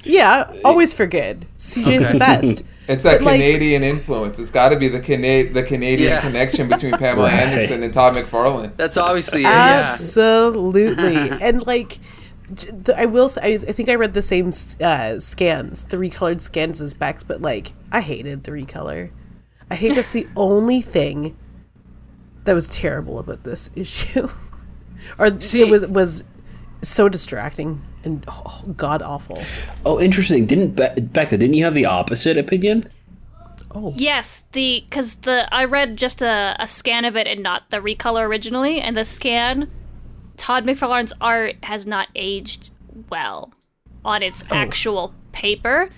Yeah, 0.04 0.52
always 0.64 0.94
for 0.94 1.06
good. 1.08 1.46
CJ's 1.58 1.88
Okay. 2.04 2.14
the 2.14 2.20
best. 2.20 2.64
It's 2.90 3.04
that 3.04 3.20
But, 3.20 3.26
like- 3.26 3.40
Canadian 3.42 3.84
influence. 3.84 4.40
It's 4.40 4.50
got 4.50 4.70
to 4.70 4.76
be 4.76 4.88
the 4.88 5.00
Cana- 5.00 5.54
the 5.54 5.62
Canadian 5.62 6.10
Yeah. 6.10 6.22
connection 6.22 6.68
between 6.70 6.94
Pamela 6.94 7.26
Right. 7.28 7.34
Anderson 7.34 7.84
and 7.84 7.94
Todd 7.94 8.16
McFarlane. 8.16 8.76
That's 8.78 8.98
obviously 8.98 9.42
it, 9.42 9.44
yeah. 9.44 9.90
Absolutely. 9.90 11.16
and 11.42 11.68
like, 11.68 12.00
I 12.98 13.06
will 13.06 13.30
say, 13.30 13.42
I, 13.44 13.54
I 13.70 13.74
think 13.74 13.90
I 13.90 13.94
read 13.96 14.16
the 14.16 14.24
same 14.24 14.52
uh, 14.82 15.20
scans, 15.20 15.84
three 15.84 16.10
colored 16.10 16.42
scans 16.42 16.82
as 16.82 16.96
Bex, 16.96 17.22
but 17.22 17.44
like, 17.44 17.74
I 17.92 18.02
hated 18.02 18.44
three 18.44 18.66
recolor. 18.66 19.12
I 19.72 19.78
think 19.78 19.96
that's 19.96 20.14
the 20.14 20.28
only 20.36 20.82
thing 20.82 21.38
that 22.46 22.54
was 22.54 22.68
terrible 22.70 23.20
about 23.20 23.44
this 23.44 23.70
issue. 23.76 24.28
or 25.18 25.40
See- 25.42 25.62
it 25.62 25.70
was 25.70 25.86
was 25.88 26.24
so 26.82 27.10
distracting 27.10 27.82
and 28.04 28.26
god 28.78 29.02
awful. 29.02 29.42
Oh, 29.86 30.00
interesting. 30.00 30.46
Didn't 30.46 30.76
Be- 30.76 31.02
Becca? 31.02 31.38
Didn't 31.38 31.56
you 31.56 31.66
have 31.66 31.74
the 31.74 31.86
opposite 31.86 32.38
opinion? 32.38 32.86
Oh. 33.72 33.94
Yes, 33.96 34.46
the 34.54 34.84
because 34.90 35.16
the 35.16 35.54
I 35.54 35.66
read 35.66 35.98
just 35.98 36.22
a, 36.22 36.56
a 36.60 36.68
scan 36.68 37.06
of 37.06 37.16
it 37.16 37.28
and 37.28 37.44
not 37.44 37.70
the 37.70 37.78
recolor 37.78 38.26
originally, 38.28 38.82
and 38.82 38.98
the 38.98 39.06
scan, 39.06 39.70
Todd 40.38 40.66
McFarlane's 40.66 41.14
art 41.22 41.58
has 41.64 41.86
not 41.86 42.08
aged 42.16 42.72
well 43.10 43.54
on 44.04 44.24
its 44.24 44.44
oh. 44.50 44.56
actual 44.56 45.14
paper. 45.34 45.90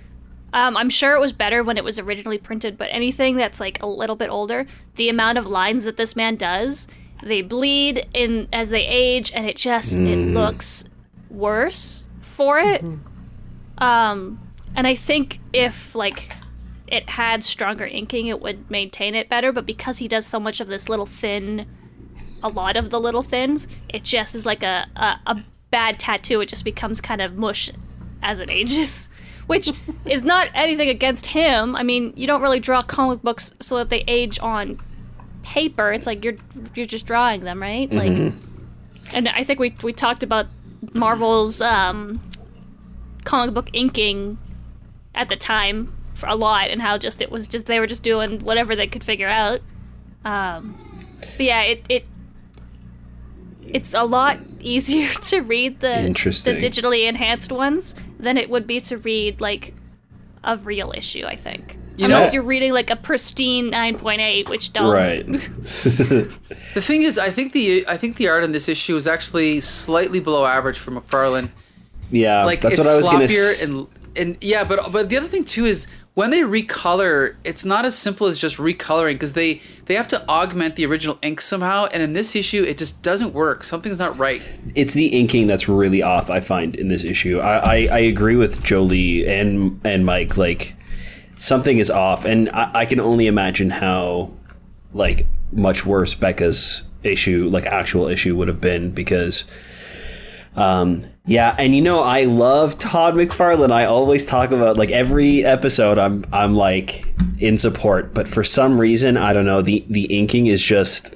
Um, 0.54 0.76
I'm 0.76 0.90
sure 0.90 1.16
it 1.16 1.20
was 1.20 1.32
better 1.32 1.64
when 1.64 1.78
it 1.78 1.84
was 1.84 1.98
originally 1.98 2.38
printed, 2.38 2.78
but 2.78 2.90
anything 2.92 3.38
that's 3.38 3.60
like 3.60 3.82
a 3.82 3.88
little 3.88 4.16
bit 4.16 4.30
older, 4.30 4.68
the 4.96 5.08
amount 5.10 5.38
of 5.38 5.48
lines 5.48 5.86
that 5.86 5.96
this 5.98 6.16
man 6.16 6.36
does, 6.36 6.88
they 7.24 7.42
bleed 7.42 8.06
in 8.14 8.48
as 8.52 8.70
they 8.70 8.86
age, 8.86 9.32
and 9.34 9.46
it 9.46 9.56
just 9.56 9.94
it 9.96 10.34
looks 10.34 10.86
worse 11.30 12.04
for 12.20 12.60
it. 12.60 12.84
Um, 13.78 14.40
and 14.76 14.88
I 14.88 14.96
think 14.96 15.40
if 15.54 15.96
like 15.96 16.34
it 16.88 17.10
had 17.10 17.44
stronger 17.44 17.86
inking, 17.86 18.28
it 18.28 18.42
would 18.42 18.70
maintain 18.70 19.16
it 19.16 19.30
better. 19.30 19.52
But 19.52 19.66
because 19.66 20.00
he 20.00 20.08
does 20.08 20.26
so 20.26 20.40
much 20.40 20.60
of 20.60 20.68
this 20.68 20.90
little 20.90 21.06
thin, 21.06 21.66
a 22.44 22.50
lot 22.50 22.76
of 22.76 22.90
the 22.90 23.00
little 23.00 23.22
thins, 23.22 23.68
it 23.88 24.04
just 24.04 24.36
is 24.36 24.46
like 24.46 24.64
a 24.64 24.88
a, 24.96 25.20
a 25.28 25.44
bad 25.70 26.00
tattoo. 26.00 26.42
It 26.42 26.48
just 26.48 26.66
becomes 26.66 27.00
kind 27.00 27.22
of 27.22 27.38
mush 27.38 27.70
as 28.22 28.40
it 28.40 28.50
ages. 28.50 29.10
Which 29.52 29.72
is 30.06 30.24
not 30.24 30.48
anything 30.54 30.90
against 30.90 31.28
him. 31.28 31.76
I 31.76 31.84
mean, 31.84 32.14
you 32.16 32.26
don't 32.26 32.42
really 32.42 32.60
draw 32.60 32.82
comic 32.82 33.22
books 33.22 33.54
so 33.60 33.76
that 33.78 33.90
they 33.90 34.04
age 34.08 34.40
on 34.42 34.80
paper. 35.44 35.92
It's 35.92 36.08
like 36.08 36.24
you're 36.24 36.36
you're 36.74 36.86
just 36.86 37.06
drawing 37.06 37.42
them, 37.42 37.62
right? 37.62 37.92
Like, 37.94 38.34
and 39.14 39.28
I 39.28 39.44
think 39.44 39.60
we 39.60 39.74
we 39.84 39.94
talked 39.94 40.24
about 40.24 40.48
Marvel's 40.94 41.62
um, 41.62 42.22
comic 43.26 43.54
book 43.54 43.70
inking 43.74 44.38
at 45.14 45.30
the 45.30 45.36
time 45.36 45.94
for 46.14 46.28
a 46.28 46.36
lot 46.36 46.70
and 46.70 46.82
how 46.82 46.98
just 46.98 47.22
it 47.22 47.32
was 47.32 47.48
just 47.48 47.66
they 47.66 47.80
were 47.80 47.88
just 47.88 48.04
doing 48.04 48.40
whatever 48.44 48.76
they 48.76 48.88
could 48.88 49.04
figure 49.04 49.28
out 49.28 49.60
um 50.24 50.76
but 51.20 51.42
yeah 51.42 51.62
it 51.64 51.82
it 51.90 52.06
it's 53.64 53.94
a 53.94 54.04
lot 54.04 54.38
easier 54.62 55.12
to 55.16 55.42
read 55.42 55.80
the 55.80 56.04
the 56.52 56.52
digitally 56.62 57.08
enhanced 57.08 57.52
ones 57.52 57.96
than 58.22 58.38
it 58.38 58.50
would 58.50 58.66
be 58.68 58.80
to 58.80 58.98
read 58.98 59.42
like 59.42 59.74
a 60.44 60.58
real 60.58 60.92
issue 60.96 61.26
i 61.26 61.36
think 61.36 61.78
You 61.98 62.06
unless 62.06 62.28
know- 62.28 62.34
you're 62.36 62.44
reading 62.44 62.72
like 62.74 62.90
a 62.90 62.96
pristine 62.96 63.72
9.8 63.72 64.50
which 64.50 64.72
don't 64.74 64.92
Right. 64.92 65.26
The 66.74 66.82
thing 66.82 67.02
is, 67.04 67.20
I 67.20 67.30
think 67.30 67.52
the 67.52 67.86
I 67.88 67.98
think 67.98 68.16
the 68.16 68.30
art 68.30 68.44
in 68.46 68.52
this 68.54 68.70
issue 68.70 68.96
is 68.96 69.08
actually 69.08 69.60
slightly 69.60 70.20
below 70.22 70.46
average 70.46 70.80
for 70.80 70.92
McFarlane. 70.92 71.50
yeah, 72.12 72.46
Like 72.46 72.62
that's 72.62 72.80
it's 72.80 72.88
what 72.88 72.94
I 72.94 72.98
was 72.98 73.08
gonna. 73.10 73.26
sloppier 73.26 73.64
and 73.66 73.88
and 74.16 74.38
yeah, 74.42 74.64
but 74.64 74.92
but 74.92 75.10
the 75.10 75.18
other 75.18 75.28
thing 75.28 75.44
too 75.44 75.66
is 75.66 75.88
when 76.14 76.30
they 76.30 76.42
recolor, 76.42 77.36
it's 77.44 77.64
not 77.64 77.86
as 77.86 77.98
simple 77.98 78.28
as 78.28 78.40
just 78.40 78.58
recoloring 78.58 79.14
because 79.14 79.34
they 79.34 79.62
they 79.86 79.96
have 79.96 80.08
to 80.10 80.28
augment 80.30 80.76
the 80.76 80.86
original 80.86 81.18
ink 81.22 81.40
somehow, 81.40 81.86
and 81.86 82.04
in 82.04 82.14
this 82.14 82.36
issue, 82.36 82.64
it 82.64 82.78
just 82.78 83.02
doesn't 83.02 83.34
work. 83.34 83.64
Something's 83.64 84.00
not 84.00 84.18
right. 84.18 84.42
it's 84.76 84.94
the 84.94 85.08
inking 85.08 85.48
that's 85.48 85.70
really 85.70 86.02
off. 86.02 86.30
I 86.30 86.40
find 86.40 86.76
in 86.76 86.90
this 86.90 87.04
issue. 87.04 87.40
I, 87.40 87.58
I, 87.58 87.88
I 87.92 88.00
agree 88.00 88.36
with 88.36 88.64
Jolie 88.64 89.26
and 89.28 89.80
and 89.86 90.06
Mike. 90.06 90.36
Like 90.38 90.76
something 91.38 91.78
is 91.78 91.90
off, 91.90 92.26
and 92.26 92.50
I, 92.50 92.72
I 92.74 92.86
can 92.86 93.00
only 93.00 93.28
imagine 93.28 93.70
how 93.70 94.32
like 94.94 95.28
much 95.54 95.86
worse 95.86 96.14
Becca's 96.14 96.84
issue, 97.04 97.48
like 97.50 97.66
actual 97.66 98.08
issue, 98.08 98.36
would 98.36 98.50
have 98.50 98.62
been 98.62 98.92
because 98.92 99.46
Um, 100.56 101.04
yeah, 101.26 101.56
and 101.58 101.76
you 101.76 101.82
know 101.82 102.02
I 102.02 102.26
love 102.26 102.78
Todd 102.78 103.14
McFarlane. 103.14 103.72
I 103.72 103.86
always 103.86 104.26
talk 104.26 104.52
about 104.52 104.78
like 104.78 104.92
every 104.92 105.46
episode. 105.46 105.98
I'm 105.98 106.24
I'm 106.34 106.56
like 106.56 107.16
in 107.40 107.58
support, 107.58 108.14
but 108.14 108.28
for 108.28 108.44
some 108.44 108.80
reason 108.80 109.18
I 109.18 109.34
don't 109.34 109.46
know 109.46 109.62
the 109.62 109.86
the 109.90 110.06
inking 110.06 110.48
is 110.48 110.62
just 110.62 111.14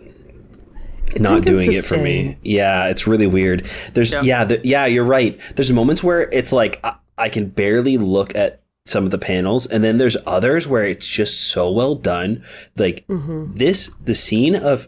not 1.20 1.44
doing 1.44 1.74
it 1.74 1.86
for 1.86 1.98
me. 1.98 2.38
Yeah, 2.44 2.88
it's 2.88 3.08
really 3.08 3.28
weird. 3.28 3.66
There's 3.94 4.14
Yeah. 4.14 4.22
yeah, 4.22 4.46
the, 4.46 4.62
yeah, 4.64 4.86
you're 4.86 5.04
right. 5.06 5.40
There's 5.56 5.72
moments 5.72 6.04
where 6.04 6.30
it's 6.32 6.52
like 6.52 6.80
I, 6.84 6.96
I 7.18 7.30
can 7.30 7.50
barely 7.50 7.98
look 7.98 8.36
at 8.36 8.62
some 8.86 9.04
of 9.04 9.12
the 9.12 9.18
panels, 9.18 9.66
and 9.66 9.84
then 9.84 9.98
there's 9.98 10.16
others 10.28 10.68
where 10.68 10.84
it's 10.84 11.08
just 11.08 11.46
so 11.50 11.72
well 11.72 11.96
done. 11.96 12.44
Like 12.78 13.06
this, 13.08 13.90
the 14.04 14.16
scene 14.16 14.56
of 14.56 14.88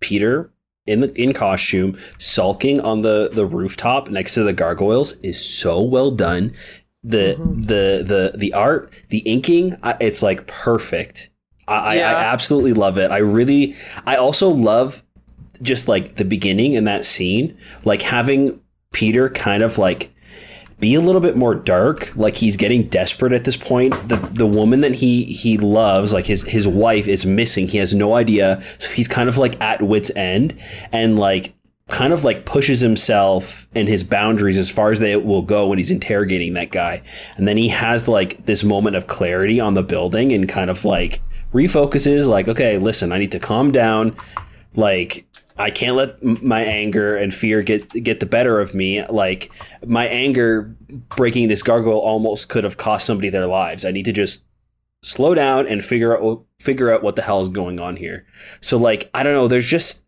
Peter 0.00 0.52
in 0.88 1.00
the 1.00 1.12
in 1.20 1.32
costume 1.32 1.98
sulking 2.18 2.80
on 2.80 3.02
the 3.02 3.28
the 3.32 3.46
rooftop 3.46 4.08
next 4.10 4.34
to 4.34 4.42
the 4.42 4.52
gargoyles 4.52 5.12
is 5.18 5.38
so 5.38 5.80
well 5.82 6.10
done. 6.10 6.52
The 7.04 7.36
mm-hmm. 7.38 7.60
the 7.62 8.02
the 8.04 8.32
the 8.36 8.52
art, 8.54 8.92
the 9.10 9.18
inking, 9.18 9.76
it's 10.00 10.22
like 10.22 10.46
perfect. 10.46 11.30
I, 11.68 11.74
I, 11.74 11.94
I 11.98 12.24
absolutely 12.24 12.72
love 12.72 12.96
it. 12.96 13.10
I 13.10 13.18
really, 13.18 13.76
I 14.06 14.16
also 14.16 14.48
love 14.48 15.02
just 15.60 15.86
like 15.86 16.16
the 16.16 16.24
beginning 16.24 16.72
in 16.72 16.84
that 16.84 17.04
scene, 17.04 17.56
like 17.84 18.00
having 18.00 18.58
Peter 18.92 19.28
kind 19.28 19.62
of 19.62 19.76
like 19.76 20.10
be 20.80 20.94
a 20.94 21.00
little 21.00 21.20
bit 21.20 21.36
more 21.36 21.54
dark 21.54 22.14
like 22.16 22.36
he's 22.36 22.56
getting 22.56 22.88
desperate 22.88 23.32
at 23.32 23.44
this 23.44 23.56
point. 23.56 23.92
The 24.08 24.16
the 24.32 24.46
woman 24.46 24.80
that 24.82 24.94
he 24.94 25.24
he 25.24 25.58
loves 25.58 26.12
like 26.12 26.26
his 26.26 26.42
his 26.48 26.68
wife 26.68 27.08
is 27.08 27.26
missing. 27.26 27.68
He 27.68 27.78
has 27.78 27.94
no 27.94 28.14
idea. 28.14 28.62
So 28.78 28.90
he's 28.90 29.08
kind 29.08 29.28
of 29.28 29.38
like 29.38 29.60
at 29.60 29.82
wit's 29.82 30.14
end 30.14 30.58
and 30.92 31.18
like 31.18 31.54
kind 31.88 32.12
of 32.12 32.22
like 32.22 32.44
pushes 32.44 32.80
himself 32.80 33.66
and 33.74 33.88
his 33.88 34.02
boundaries 34.02 34.58
as 34.58 34.70
far 34.70 34.92
as 34.92 35.00
they 35.00 35.16
will 35.16 35.42
go 35.42 35.66
when 35.66 35.78
he's 35.78 35.90
interrogating 35.90 36.52
that 36.54 36.70
guy. 36.70 37.02
And 37.36 37.48
then 37.48 37.56
he 37.56 37.68
has 37.68 38.06
like 38.06 38.44
this 38.46 38.62
moment 38.62 38.94
of 38.94 39.06
clarity 39.06 39.58
on 39.58 39.74
the 39.74 39.82
building 39.82 40.32
and 40.32 40.48
kind 40.48 40.70
of 40.70 40.84
like 40.84 41.22
refocuses 41.54 42.28
like 42.28 42.46
okay 42.46 42.76
listen 42.76 43.10
i 43.10 43.18
need 43.18 43.32
to 43.32 43.38
calm 43.38 43.72
down. 43.72 44.14
Like 44.74 45.26
I 45.58 45.70
can't 45.70 45.96
let 45.96 46.22
my 46.22 46.62
anger 46.62 47.16
and 47.16 47.34
fear 47.34 47.62
get 47.62 47.88
get 47.90 48.20
the 48.20 48.26
better 48.26 48.60
of 48.60 48.74
me. 48.74 49.04
Like 49.06 49.50
my 49.84 50.06
anger 50.06 50.74
breaking 51.08 51.48
this 51.48 51.62
gargoyle 51.62 51.98
almost 51.98 52.48
could 52.48 52.64
have 52.64 52.76
cost 52.76 53.06
somebody 53.06 53.28
their 53.28 53.46
lives. 53.46 53.84
I 53.84 53.90
need 53.90 54.04
to 54.04 54.12
just 54.12 54.44
slow 55.02 55.34
down 55.34 55.66
and 55.66 55.84
figure 55.84 56.16
out 56.16 56.44
figure 56.60 56.92
out 56.92 57.02
what 57.02 57.16
the 57.16 57.22
hell 57.22 57.40
is 57.40 57.48
going 57.48 57.80
on 57.80 57.96
here. 57.96 58.26
So 58.60 58.76
like 58.76 59.10
I 59.14 59.22
don't 59.22 59.34
know, 59.34 59.48
there's 59.48 59.68
just 59.68 60.04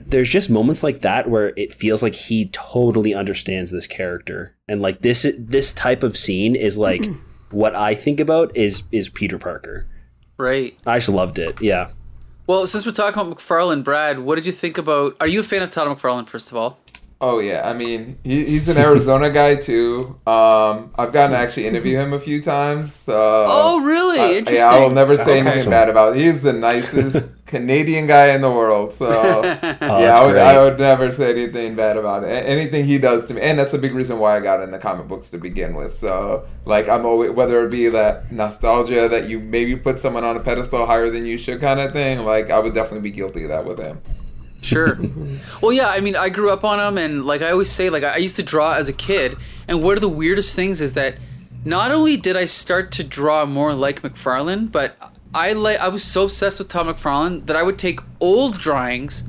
there's 0.00 0.28
just 0.28 0.50
moments 0.50 0.82
like 0.82 1.00
that 1.00 1.28
where 1.28 1.52
it 1.56 1.72
feels 1.72 2.02
like 2.02 2.14
he 2.14 2.50
totally 2.50 3.14
understands 3.14 3.70
this 3.70 3.86
character. 3.86 4.56
And 4.68 4.80
like 4.80 5.00
this 5.00 5.26
this 5.38 5.72
type 5.72 6.02
of 6.02 6.16
scene 6.16 6.54
is 6.54 6.78
like 6.78 7.04
what 7.50 7.74
I 7.74 7.94
think 7.94 8.20
about 8.20 8.56
is 8.56 8.82
is 8.92 9.08
Peter 9.08 9.38
Parker. 9.38 9.88
Right. 10.38 10.78
I 10.86 10.98
just 10.98 11.08
loved 11.08 11.38
it. 11.38 11.60
Yeah. 11.60 11.90
Well, 12.48 12.66
since 12.66 12.86
we're 12.86 12.92
talking 12.92 13.20
about 13.20 13.36
McFarlane, 13.36 13.84
Brad, 13.84 14.20
what 14.20 14.36
did 14.36 14.46
you 14.46 14.52
think 14.52 14.78
about? 14.78 15.14
Are 15.20 15.26
you 15.26 15.40
a 15.40 15.42
fan 15.42 15.60
of 15.60 15.70
Todd 15.70 15.86
McFarlane? 15.86 16.26
First 16.26 16.50
of 16.50 16.56
all, 16.56 16.78
Oh 17.20 17.40
yeah, 17.40 17.68
I 17.68 17.72
mean 17.74 18.16
he, 18.22 18.44
he's 18.44 18.68
an 18.68 18.78
Arizona 18.78 19.28
guy 19.42 19.56
too. 19.56 20.20
Um, 20.24 20.92
I've 20.96 21.12
gotten 21.12 21.32
to 21.32 21.36
actually 21.38 21.66
interview 21.66 21.98
him 21.98 22.12
a 22.12 22.20
few 22.20 22.40
times. 22.40 22.94
So 22.94 23.44
Oh, 23.48 23.80
really? 23.80 24.20
I- 24.20 24.24
Interesting. 24.34 24.54
Yeah, 24.56 24.68
I 24.68 24.78
will 24.80 24.92
never 24.92 25.16
That's 25.16 25.32
say 25.32 25.40
anything 25.40 25.58
awesome. 25.58 25.70
bad 25.70 25.88
about. 25.88 26.16
It. 26.16 26.20
He's 26.22 26.42
the 26.42 26.52
nicest 26.52 27.32
Canadian 27.46 28.06
guy 28.06 28.28
in 28.34 28.40
the 28.40 28.50
world. 28.52 28.94
So 28.94 29.08
Oh, 29.10 29.42
yeah, 29.42 30.14
I 30.16 30.26
would. 30.26 30.36
I 30.36 30.62
would 30.62 30.78
never 30.78 31.10
say 31.10 31.32
anything 31.32 31.74
bad 31.74 31.96
about 31.96 32.22
it. 32.22 32.28
Anything 32.28 32.84
he 32.84 32.98
does 32.98 33.24
to 33.26 33.34
me, 33.34 33.40
and 33.40 33.58
that's 33.58 33.72
a 33.74 33.78
big 33.78 33.94
reason 33.94 34.20
why 34.20 34.36
I 34.36 34.40
got 34.40 34.60
in 34.62 34.70
the 34.70 34.78
comic 34.78 35.08
books 35.08 35.28
to 35.30 35.38
begin 35.38 35.74
with. 35.74 35.96
So 35.96 36.46
like 36.66 36.88
I'm 36.88 37.04
always 37.04 37.32
whether 37.32 37.64
it 37.64 37.70
be 37.70 37.88
that 37.88 38.30
nostalgia 38.30 39.08
that 39.08 39.28
you 39.28 39.40
maybe 39.40 39.74
put 39.74 39.98
someone 39.98 40.22
on 40.22 40.36
a 40.36 40.40
pedestal 40.40 40.86
higher 40.86 41.10
than 41.10 41.26
you 41.26 41.36
should 41.36 41.60
kind 41.60 41.80
of 41.80 41.92
thing. 41.92 42.20
Like 42.20 42.50
I 42.50 42.60
would 42.60 42.74
definitely 42.74 43.10
be 43.10 43.16
guilty 43.16 43.42
of 43.42 43.48
that 43.48 43.64
with 43.64 43.80
him. 43.80 44.00
Sure. 44.60 44.98
well, 45.62 45.72
yeah. 45.72 45.88
I 45.88 46.00
mean, 46.00 46.16
I 46.16 46.28
grew 46.28 46.50
up 46.50 46.64
on 46.64 46.80
him, 46.80 46.98
and 46.98 47.24
like 47.24 47.42
I 47.42 47.50
always 47.50 47.70
say, 47.70 47.90
like 47.90 48.02
I 48.04 48.16
used 48.16 48.36
to 48.36 48.42
draw 48.42 48.74
as 48.74 48.88
a 48.88 48.92
kid, 48.92 49.36
and 49.68 49.82
one 49.82 49.94
of 49.94 50.00
the 50.00 50.08
weirdest 50.08 50.56
things 50.56 50.80
is 50.80 50.94
that 50.94 51.16
not 51.64 51.90
only 51.90 52.16
did 52.16 52.36
I 52.36 52.44
start 52.46 52.92
to 52.92 53.04
draw 53.04 53.44
more 53.46 53.74
like 53.74 54.02
McFarlane, 54.02 54.70
but 54.70 54.96
I 55.34 55.52
like 55.52 55.78
I 55.78 55.88
was 55.88 56.02
so 56.02 56.24
obsessed 56.24 56.58
with 56.58 56.68
Todd 56.68 56.86
McFarlane 56.86 57.46
that 57.46 57.56
I 57.56 57.62
would 57.62 57.78
take 57.78 58.00
old 58.20 58.58
drawings 58.58 59.24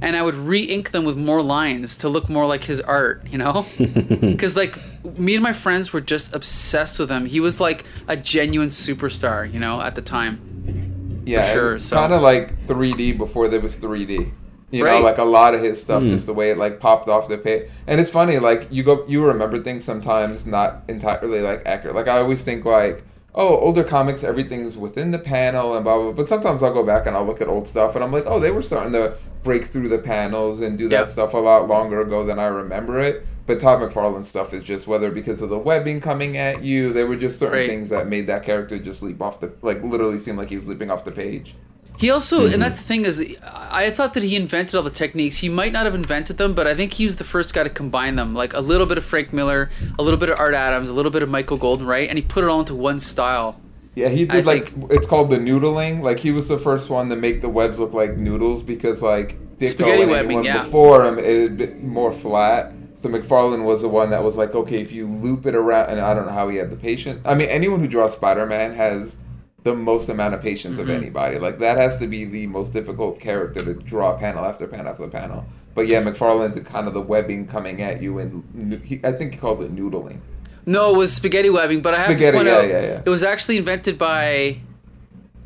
and 0.00 0.16
I 0.16 0.22
would 0.22 0.34
re-ink 0.34 0.90
them 0.90 1.04
with 1.04 1.16
more 1.16 1.40
lines 1.40 1.96
to 1.98 2.08
look 2.10 2.28
more 2.28 2.46
like 2.46 2.64
his 2.64 2.80
art, 2.80 3.26
you 3.30 3.38
know? 3.38 3.64
Because 4.20 4.54
like 4.56 4.76
me 5.18 5.34
and 5.34 5.42
my 5.42 5.52
friends 5.54 5.92
were 5.92 6.00
just 6.00 6.34
obsessed 6.34 6.98
with 6.98 7.10
him. 7.10 7.24
He 7.24 7.40
was 7.40 7.58
like 7.60 7.84
a 8.06 8.16
genuine 8.16 8.68
superstar, 8.68 9.50
you 9.50 9.58
know, 9.58 9.80
at 9.80 9.94
the 9.94 10.02
time. 10.02 11.22
Yeah, 11.24 11.50
sure, 11.52 11.78
so- 11.78 11.96
kind 11.96 12.12
of 12.12 12.20
like 12.22 12.66
3D 12.66 13.16
before 13.16 13.48
there 13.48 13.60
was 13.60 13.76
3D. 13.76 14.32
You 14.74 14.84
Right. 14.84 14.98
know, 14.98 15.04
like 15.04 15.18
a 15.18 15.24
lot 15.24 15.54
of 15.54 15.60
his 15.62 15.80
stuff, 15.80 16.02
hmm. 16.02 16.08
just 16.10 16.26
the 16.26 16.34
way 16.34 16.50
it 16.50 16.58
like 16.58 16.80
popped 16.80 17.08
off 17.08 17.28
the 17.28 17.38
page. 17.38 17.68
And 17.86 18.00
it's 18.00 18.10
funny, 18.10 18.38
like 18.38 18.66
you 18.70 18.82
go, 18.82 19.04
you 19.06 19.24
remember 19.24 19.62
things 19.62 19.84
sometimes 19.84 20.44
not 20.46 20.82
entirely 20.88 21.40
like 21.40 21.62
accurate. 21.66 21.94
Like 21.94 22.08
I 22.08 22.18
always 22.18 22.42
think 22.42 22.64
like, 22.64 23.04
oh, 23.34 23.56
older 23.58 23.84
comics, 23.84 24.22
everything's 24.24 24.76
within 24.76 25.10
the 25.10 25.18
panel 25.18 25.74
and 25.74 25.84
blah 25.84 25.98
blah. 25.98 26.12
But 26.12 26.28
sometimes 26.28 26.62
I'll 26.62 26.72
go 26.74 26.84
back 26.84 27.06
and 27.06 27.16
I'll 27.16 27.24
look 27.26 27.40
at 27.40 27.48
old 27.48 27.68
stuff 27.68 27.94
and 27.94 28.02
I'm 28.04 28.12
like, 28.12 28.24
oh, 28.26 28.40
they 28.40 28.50
were 28.50 28.62
starting 28.62 28.92
to 28.92 29.16
break 29.42 29.66
through 29.66 29.88
the 29.90 29.98
panels 29.98 30.60
and 30.60 30.78
do 30.78 30.88
that 30.88 31.00
Yep. 31.00 31.10
stuff 31.10 31.34
a 31.34 31.38
lot 31.38 31.68
longer 31.68 32.00
ago 32.00 32.24
than 32.24 32.38
I 32.38 32.46
remember 32.46 33.00
it. 33.00 33.26
But 33.46 33.60
Todd 33.60 33.80
McFarlane 33.80 34.24
stuff 34.24 34.54
is 34.54 34.64
just 34.64 34.86
whether 34.86 35.10
because 35.10 35.42
of 35.42 35.50
the 35.50 35.58
webbing 35.58 36.00
coming 36.00 36.38
at 36.38 36.62
you, 36.62 36.94
there 36.94 37.06
were 37.06 37.16
just 37.16 37.38
certain 37.38 37.58
Right. 37.58 37.68
things 37.68 37.90
that 37.90 38.08
made 38.08 38.26
that 38.28 38.42
character 38.42 38.78
just 38.78 39.02
leap 39.02 39.20
off 39.20 39.40
the 39.40 39.52
like 39.60 39.82
literally 39.84 40.18
seem 40.18 40.36
like 40.38 40.48
he 40.48 40.56
was 40.56 40.66
leaping 40.66 40.90
off 40.90 41.04
the 41.04 41.12
page. 41.12 41.54
He 41.96 42.10
also, 42.10 42.40
Mm-hmm. 42.44 42.54
and 42.54 42.62
that's 42.62 42.76
the 42.76 42.82
thing 42.82 43.04
is, 43.04 43.36
I 43.42 43.90
thought 43.90 44.14
that 44.14 44.22
he 44.22 44.36
invented 44.36 44.74
all 44.74 44.82
the 44.82 44.90
techniques. 44.90 45.36
He 45.36 45.48
might 45.48 45.72
not 45.72 45.84
have 45.84 45.94
invented 45.94 46.36
them, 46.38 46.52
but 46.54 46.66
I 46.66 46.74
think 46.74 46.92
he 46.92 47.04
was 47.04 47.16
the 47.16 47.24
first 47.24 47.54
guy 47.54 47.62
to 47.62 47.70
combine 47.70 48.16
them. 48.16 48.34
Like 48.34 48.52
a 48.52 48.60
little 48.60 48.86
bit 48.86 48.98
of 48.98 49.04
Frank 49.04 49.32
Miller, 49.32 49.70
a 49.98 50.02
little 50.02 50.18
bit 50.18 50.28
of 50.28 50.38
Art 50.38 50.54
Adams, 50.54 50.90
a 50.90 50.94
little 50.94 51.10
bit 51.12 51.22
of 51.22 51.28
Michael 51.28 51.56
Golden, 51.56 51.86
right? 51.86 52.08
And 52.08 52.18
he 52.18 52.22
put 52.22 52.44
it 52.44 52.50
all 52.50 52.60
into 52.60 52.74
one 52.74 52.98
style. 53.00 53.60
Yeah, 53.94 54.08
he 54.08 54.22
I 54.28 54.36
did 54.36 54.46
like 54.46 54.68
think- 54.68 54.90
it's 54.92 55.06
called 55.06 55.30
the 55.30 55.36
noodling. 55.38 56.02
Like 56.02 56.18
he 56.18 56.32
was 56.32 56.48
the 56.48 56.58
first 56.58 56.90
one 56.90 57.08
to 57.10 57.16
make 57.16 57.40
the 57.42 57.48
webs 57.48 57.78
look 57.78 57.94
like 57.94 58.16
noodles 58.16 58.62
because 58.64 59.00
like 59.02 59.36
Dick 59.58 59.68
Spaghetti 59.68 60.02
and 60.02 60.10
webbing, 60.10 60.26
anyone 60.38 60.44
yeah. 60.44 60.64
before 60.64 61.06
him 61.06 61.18
it 61.20 61.42
had 61.42 61.56
been 61.58 61.88
more 61.88 62.12
flat. 62.12 62.72
So 62.96 63.08
McFarlane 63.08 63.64
was 63.64 63.82
the 63.82 63.88
one 63.88 64.10
that 64.10 64.24
was 64.24 64.36
like, 64.36 64.54
okay, 64.54 64.76
if 64.76 64.90
you 64.90 65.06
loop 65.06 65.46
it 65.46 65.54
around, 65.54 65.90
and 65.90 66.00
I 66.00 66.12
don't 66.14 66.26
know 66.26 66.32
how 66.32 66.48
he 66.48 66.56
had 66.56 66.70
the 66.70 66.76
patience. 66.76 67.20
I 67.24 67.34
mean, 67.34 67.48
anyone 67.50 67.78
who 67.78 67.86
draws 67.86 68.14
Spider 68.14 68.46
Man 68.46 68.74
has 68.74 69.16
the 69.64 69.74
most 69.74 70.08
amount 70.08 70.34
of 70.34 70.40
patience 70.42 70.74
Mm-hmm. 70.78 70.90
of 70.90 71.02
anybody. 71.02 71.38
Like 71.38 71.58
that 71.58 71.76
has 71.76 71.96
to 71.98 72.06
be 72.06 72.24
the 72.24 72.46
most 72.46 72.72
difficult 72.72 73.18
character 73.20 73.64
to 73.64 73.74
draw 73.74 74.16
panel 74.16 74.44
after 74.44 74.66
panel 74.66 74.88
after 74.92 75.08
panel. 75.08 75.44
But 75.74 75.90
yeah, 75.90 76.02
McFarlane 76.02 76.54
did 76.54 76.64
kind 76.66 76.86
of 76.86 76.94
the 76.94 77.00
webbing 77.00 77.46
coming 77.48 77.82
at 77.82 78.00
you, 78.00 78.18
and 78.20 78.80
he, 78.84 79.00
I 79.02 79.10
think 79.12 79.32
he 79.34 79.38
called 79.40 79.60
it 79.62 79.74
noodling. 79.74 80.18
No, 80.66 80.94
it 80.94 80.96
was 80.96 81.12
spaghetti 81.12 81.50
webbing, 81.50 81.82
but 81.82 81.92
I 81.94 81.98
have 81.98 82.06
Spaghetti, 82.16 82.30
to 82.32 82.38
point 82.38 82.48
yeah, 82.48 82.54
out 82.58 82.68
yeah, 82.68 82.80
yeah. 82.82 83.02
it 83.04 83.08
was 83.10 83.22
actually 83.24 83.58
invented 83.58 83.98
by 83.98 84.58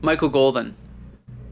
Michael 0.02 0.28
Golden. 0.28 0.74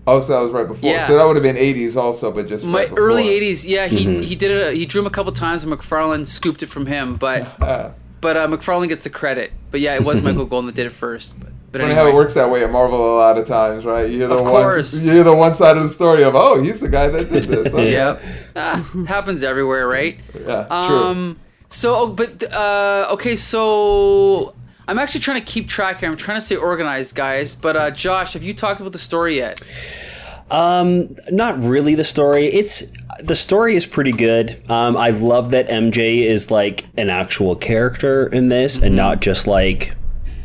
Oh, 0.09 0.21
so 0.21 0.33
that 0.35 0.39
was 0.41 0.53
right 0.53 0.69
before. 0.69 0.89
Yeah. 0.89 1.07
So 1.07 1.17
that 1.17 1.27
would 1.27 1.35
have 1.37 1.43
been 1.43 1.57
'80s 1.57 1.97
also, 1.97 2.31
but 2.31 2.47
just 2.47 2.65
My 2.65 2.81
right 2.81 2.89
before. 2.91 3.05
early 3.09 3.25
'80s, 3.25 3.67
yeah, 3.67 3.87
he 3.89 4.07
Mm-hmm. 4.07 4.23
he 4.23 4.37
did 4.37 4.51
it. 4.53 4.77
He 4.77 4.87
drew 4.87 5.01
him 5.01 5.07
a 5.07 5.11
couple 5.11 5.33
times, 5.33 5.65
and 5.65 5.73
McFarlane 5.73 6.27
scooped 6.27 6.63
it 6.63 6.67
from 6.69 6.87
him. 6.87 7.17
But 7.17 7.59
but 8.21 8.37
uh, 8.37 8.47
McFarlane 8.47 8.89
gets 8.89 9.03
the 9.05 9.11
credit. 9.11 9.51
But 9.73 9.81
yeah, 9.81 9.95
it 9.97 10.05
was 10.05 10.23
Michael 10.25 10.45
Golden 10.47 10.67
that 10.67 10.77
did 10.77 10.87
it 10.87 10.91
first. 10.93 11.35
But, 11.41 11.49
but 11.77 11.83
Funny 11.83 11.93
anyway, 11.93 12.11
how 12.11 12.13
it 12.13 12.15
works 12.15 12.35
that 12.35 12.51
way 12.51 12.65
at 12.65 12.71
Marvel 12.71 13.15
a 13.15 13.19
lot 13.19 13.37
of 13.37 13.47
times, 13.47 13.85
right? 13.85 14.11
You 14.11 14.19
hear 14.19 14.29
the 14.29 14.35
Of 14.37 14.43
one, 14.43 14.51
course. 14.63 15.03
you 15.03 15.13
hear 15.13 15.25
the 15.25 15.35
one 15.35 15.55
side 15.55 15.77
of 15.77 15.83
the 15.83 15.93
story 15.93 16.25
of, 16.25 16.35
oh, 16.35 16.63
he's 16.63 16.81
the 16.81 16.89
guy 16.89 17.09
that 17.09 17.29
did 17.31 17.43
this. 17.45 17.47
Okay. 17.73 17.93
Yeah, 17.93 18.19
ah, 18.57 18.91
happens 19.09 19.43
everywhere, 19.43 19.87
right? 19.89 20.19
yeah, 20.35 20.65
true. 20.89 20.97
Um. 20.97 21.39
So, 21.69 21.95
oh, 21.95 22.07
but 22.13 22.45
uh, 22.53 23.09
okay. 23.13 23.37
So 23.37 24.55
I'm 24.89 24.99
actually 24.99 25.21
trying 25.21 25.41
to 25.41 25.45
keep 25.45 25.69
track 25.69 25.99
here. 26.01 26.09
I'm 26.11 26.17
trying 26.17 26.37
to 26.39 26.41
stay 26.41 26.57
organized, 26.57 27.15
guys. 27.15 27.55
But 27.55 27.77
uh, 27.77 27.91
Josh, 27.91 28.33
have 28.35 28.43
you 28.43 28.55
talked 28.55 28.81
about 28.81 28.93
the 28.93 28.99
story 28.99 29.37
yet? 29.37 29.61
Um, 30.51 31.17
not 31.31 31.63
really 31.63 31.95
the 31.97 32.05
story. 32.05 32.47
It's 32.47 32.93
the 33.19 33.35
story 33.35 33.75
is 33.75 33.85
pretty 33.85 34.13
good. 34.13 34.63
Um, 34.71 34.97
I 34.97 35.11
love 35.11 35.51
that 35.51 35.69
MJ 35.69 36.25
is 36.25 36.51
like 36.51 36.87
an 36.97 37.11
actual 37.11 37.57
character 37.57 38.29
in 38.29 38.49
this, 38.49 38.81
and 38.81 38.95
not 38.95 39.21
just 39.21 39.47
like 39.47 39.95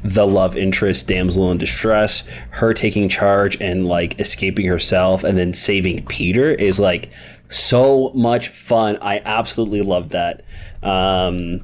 the 0.04 0.26
love 0.26 0.56
interest 0.58 1.08
damsel 1.08 1.52
in 1.52 1.58
distress. 1.58 2.22
Her 2.52 2.74
taking 2.74 3.08
charge 3.10 3.60
and 3.62 3.86
like 3.86 4.20
escaping 4.20 4.66
herself, 4.66 5.24
and 5.24 5.38
then 5.38 5.54
saving 5.54 6.06
Peter 6.06 6.50
is 6.52 6.80
like 6.80 7.10
so 7.50 8.12
much 8.14 8.48
fun. 8.48 8.98
I 9.02 9.22
absolutely 9.26 9.82
love 9.82 10.10
that. 10.12 10.44
Um, 10.84 11.64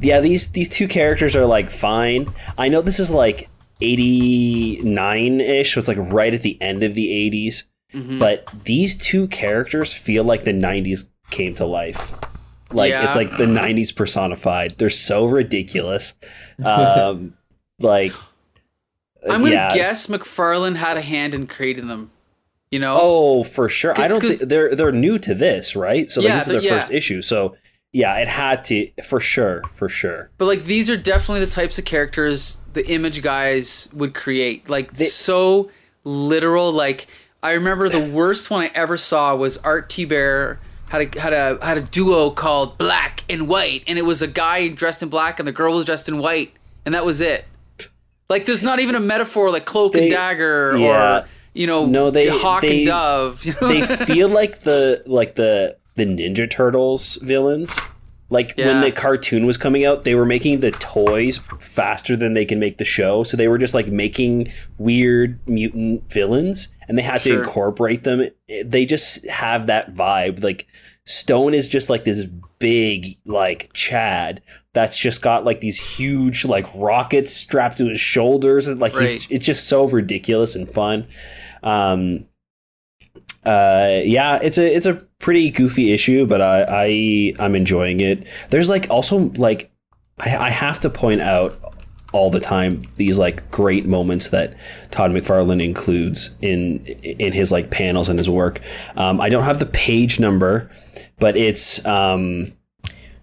yeah, 0.00 0.20
these 0.20 0.48
these 0.48 0.68
two 0.68 0.88
characters 0.88 1.34
are 1.36 1.46
like 1.46 1.70
fine. 1.70 2.32
I 2.56 2.68
know 2.68 2.82
this 2.82 3.00
is 3.00 3.10
like 3.10 3.48
89 3.80 5.40
ish, 5.40 5.74
so 5.74 5.78
it's 5.78 5.88
like 5.88 5.98
right 5.98 6.32
at 6.34 6.42
the 6.42 6.60
end 6.60 6.82
of 6.82 6.94
the 6.94 7.08
80s. 7.08 7.62
But 8.18 8.46
these 8.64 8.96
two 8.96 9.28
characters 9.28 9.94
feel 9.94 10.22
like 10.22 10.44
the 10.44 10.52
90s 10.52 11.08
came 11.30 11.54
to 11.54 11.64
life. 11.64 12.14
Like 12.70 12.90
Yeah. 12.90 13.04
it's 13.06 13.16
like 13.16 13.30
the 13.38 13.46
'90s 13.46 13.96
personified. 13.96 14.72
They're 14.76 14.90
so 14.90 15.24
ridiculous. 15.24 16.12
Um, 16.64 17.34
like 17.80 18.12
uh, 19.26 19.32
I'm 19.32 19.40
gonna 19.40 19.52
yeah. 19.52 19.74
guess 19.74 20.06
McFarlane 20.06 20.76
had 20.76 20.96
a 20.96 21.00
hand 21.00 21.34
in 21.34 21.46
creating 21.46 21.88
them. 21.88 22.10
You 22.70 22.78
know? 22.78 22.98
Oh, 23.00 23.44
for 23.44 23.68
sure. 23.70 23.98
I 23.98 24.08
don't 24.08 24.20
think 24.20 24.40
they're 24.40 24.74
they're 24.74 24.92
new 24.92 25.18
to 25.20 25.34
this, 25.34 25.74
right? 25.74 26.10
So 26.10 26.20
Yeah, 26.20 26.34
this 26.34 26.48
is 26.48 26.48
their 26.48 26.62
yeah. 26.62 26.80
first 26.80 26.92
issue. 26.92 27.22
So 27.22 27.56
yeah, 27.92 28.16
it 28.18 28.28
had 28.28 28.64
to 28.66 28.90
for 29.02 29.20
sure, 29.20 29.62
for 29.72 29.88
sure. 29.88 30.30
But 30.36 30.44
like 30.46 30.64
these 30.64 30.90
are 30.90 30.96
definitely 30.96 31.44
the 31.44 31.50
types 31.50 31.78
of 31.78 31.84
characters 31.84 32.58
the 32.74 32.86
image 32.88 33.22
guys 33.22 33.88
would 33.94 34.14
create. 34.14 34.68
Like 34.68 34.94
so 34.96 35.70
literal. 36.04 36.72
Like 36.72 37.06
I 37.42 37.52
remember 37.52 37.88
the 37.88 38.10
worst 38.14 38.50
one 38.50 38.64
I 38.64 38.70
ever 38.74 38.96
saw 38.96 39.34
was 39.34 39.56
Art 39.58 39.88
Thibert 39.88 40.58
had 40.90 41.16
a 41.16 41.20
had 41.20 41.32
a 41.32 41.64
had 41.64 41.78
a 41.78 41.82
duo 41.82 42.30
called 42.30 42.76
Black 42.76 43.24
and 43.30 43.48
White, 43.48 43.84
and 43.86 43.98
it 43.98 44.04
was 44.04 44.20
a 44.20 44.28
guy 44.28 44.68
dressed 44.68 45.02
in 45.02 45.08
black 45.08 45.38
and 45.38 45.48
the 45.48 45.52
girl 45.52 45.74
was 45.74 45.86
dressed 45.86 46.08
in 46.08 46.18
white, 46.18 46.52
and 46.84 46.94
that 46.94 47.06
was 47.06 47.20
it. 47.22 47.46
Like 48.28 48.46
there's 48.46 48.62
not 48.62 48.80
even 48.80 48.94
a 48.94 49.00
metaphor 49.00 49.50
like 49.50 49.64
cloak 49.64 49.92
They- 49.92 50.02
and 50.04 50.10
dagger 50.10 50.76
yeah. 50.76 51.20
or 51.20 51.26
you 51.54 51.66
know 51.66 51.86
No, 51.86 52.10
they- 52.10 52.28
hawk 52.28 52.62
they- 52.62 52.78
and 52.78 52.86
dove. 52.86 53.44
You 53.44 53.54
know? 53.60 53.68
They 53.68 53.82
feel 54.06 54.28
like 54.28 54.60
the 54.60 55.02
like 55.06 55.34
the 55.36 55.76
the 55.96 56.04
Ninja 56.04 56.48
Turtles 56.50 57.16
villains. 57.22 57.74
Like 58.30 58.54
when 58.58 58.82
the 58.82 58.92
cartoon 58.92 59.46
was 59.46 59.56
coming 59.56 59.86
out, 59.86 60.04
they 60.04 60.14
were 60.14 60.26
making 60.26 60.60
the 60.60 60.70
toys 60.72 61.38
faster 61.60 62.14
than 62.14 62.34
they 62.34 62.44
can 62.44 62.58
make 62.60 62.76
the 62.76 62.84
show. 62.84 63.22
So 63.24 63.38
they 63.38 63.48
were 63.48 63.56
just 63.56 63.72
like 63.72 63.86
making 63.86 64.52
weird 64.76 65.40
mutant 65.48 66.12
villains 66.12 66.68
and 66.88 66.98
they 66.98 67.02
had 67.02 67.22
to 67.22 67.38
incorporate 67.38 68.04
them. 68.04 68.28
They 68.66 68.84
just 68.84 69.26
have 69.30 69.66
that 69.68 69.94
vibe. 69.94 70.42
Like 70.44 70.66
Stone 71.06 71.54
is 71.54 71.68
just 71.70 71.88
like 71.88 72.04
this 72.04 72.26
big 72.58 73.16
like 73.24 73.70
Chad 73.72 74.42
that's 74.78 74.96
just 74.96 75.22
got 75.22 75.44
like 75.44 75.58
these 75.60 75.78
huge 75.80 76.44
like 76.44 76.66
rockets 76.74 77.32
strapped 77.32 77.78
to 77.78 77.86
his 77.88 77.98
shoulders 78.00 78.68
and 78.68 78.78
like 78.80 78.92
he's, 78.92 79.10
Right. 79.10 79.26
it's 79.30 79.44
just 79.44 79.66
so 79.68 79.88
ridiculous 79.88 80.54
and 80.54 80.70
fun. 80.70 81.06
Um 81.64 82.26
uh 83.44 84.00
yeah 84.04 84.38
it's 84.42 84.58
a 84.58 84.74
it's 84.76 84.86
a 84.86 84.94
pretty 85.20 85.48
goofy 85.50 85.92
issue 85.92 86.26
but 86.26 86.40
i 86.40 86.64
i 86.68 87.34
i'm 87.44 87.54
enjoying 87.54 88.00
it 88.00 88.28
there's 88.50 88.68
like 88.68 88.88
also 88.90 89.30
like 89.36 89.70
i, 90.20 90.36
I 90.36 90.50
have 90.50 90.80
to 90.80 90.90
point 90.90 91.20
out 91.22 91.56
all 92.12 92.30
the 92.30 92.40
time 92.40 92.82
these 92.96 93.16
like 93.16 93.48
great 93.52 93.86
moments 93.86 94.28
that 94.30 94.56
todd 94.90 95.12
mcfarlane 95.12 95.62
includes 95.64 96.30
in 96.42 96.84
in 97.04 97.32
his 97.32 97.52
like 97.52 97.70
panels 97.70 98.08
and 98.08 98.18
his 98.18 98.28
work 98.28 98.60
um 98.96 99.20
i 99.20 99.28
don't 99.28 99.44
have 99.44 99.60
the 99.60 99.66
page 99.66 100.18
number 100.18 100.68
but 101.20 101.36
it's 101.36 101.84
um 101.86 102.52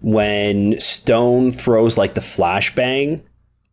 when 0.00 0.78
stone 0.80 1.52
throws 1.52 1.96
like 1.98 2.14
the 2.14 2.20
flashbang 2.20 3.20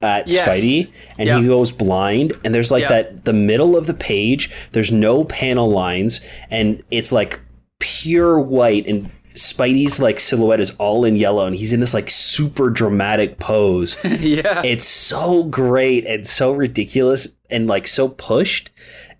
at 0.01 0.27
Yes. 0.27 0.47
Spidey 0.47 0.89
and 1.17 1.27
Yeah. 1.27 1.39
he 1.39 1.47
goes 1.47 1.71
blind 1.71 2.33
and 2.43 2.53
there's 2.53 2.71
like 2.71 2.81
Yeah. 2.81 2.89
that 2.89 3.25
the 3.25 3.33
middle 3.33 3.77
of 3.77 3.87
the 3.87 3.93
page 3.93 4.49
there's 4.73 4.91
no 4.91 5.23
panel 5.23 5.69
lines 5.69 6.19
and 6.51 6.83
it's 6.91 7.11
like 7.11 7.39
pure 7.79 8.39
white 8.39 8.85
and 8.87 9.09
Spidey's 9.35 9.99
like 9.99 10.19
silhouette 10.19 10.59
is 10.59 10.71
all 10.77 11.05
in 11.05 11.15
yellow 11.15 11.47
and 11.47 11.55
he's 11.55 11.73
in 11.73 11.79
this 11.79 11.93
like 11.93 12.09
super 12.09 12.69
dramatic 12.69 13.39
pose. 13.39 13.97
yeah. 14.19 14.61
it's 14.63 14.85
so 14.85 15.43
great 15.45 16.05
and 16.05 16.27
so 16.27 16.51
ridiculous 16.51 17.27
and 17.49 17.65
like 17.67 17.87
so 17.87 18.09
pushed. 18.09 18.69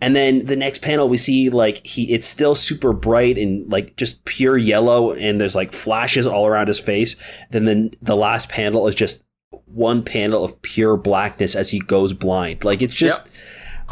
And 0.03 0.15
then 0.15 0.45
the 0.45 0.55
next 0.55 0.81
panel 0.81 1.07
we 1.07 1.17
see 1.17 1.49
like 1.49 1.85
he 1.85 2.11
it's 2.13 2.27
still 2.27 2.55
super 2.55 2.91
bright 2.91 3.37
and 3.37 3.71
like 3.71 3.95
just 3.95 4.25
pure 4.25 4.57
yellow 4.57 5.13
and 5.13 5.39
there's 5.39 5.55
like 5.55 5.71
flashes 5.71 6.27
all 6.27 6.45
around 6.45 6.67
his 6.67 6.79
face. 6.79 7.15
Then 7.51 7.65
the, 7.65 7.93
the 8.01 8.15
last 8.15 8.49
panel 8.49 8.87
is 8.87 8.95
just 8.95 9.23
one 9.65 10.03
panel 10.03 10.43
of 10.43 10.61
pure 10.61 10.97
blackness 10.97 11.55
as 11.55 11.69
he 11.69 11.79
goes 11.79 12.13
blind. 12.13 12.63
Like 12.63 12.81
it's 12.81 12.93
just 12.93 13.25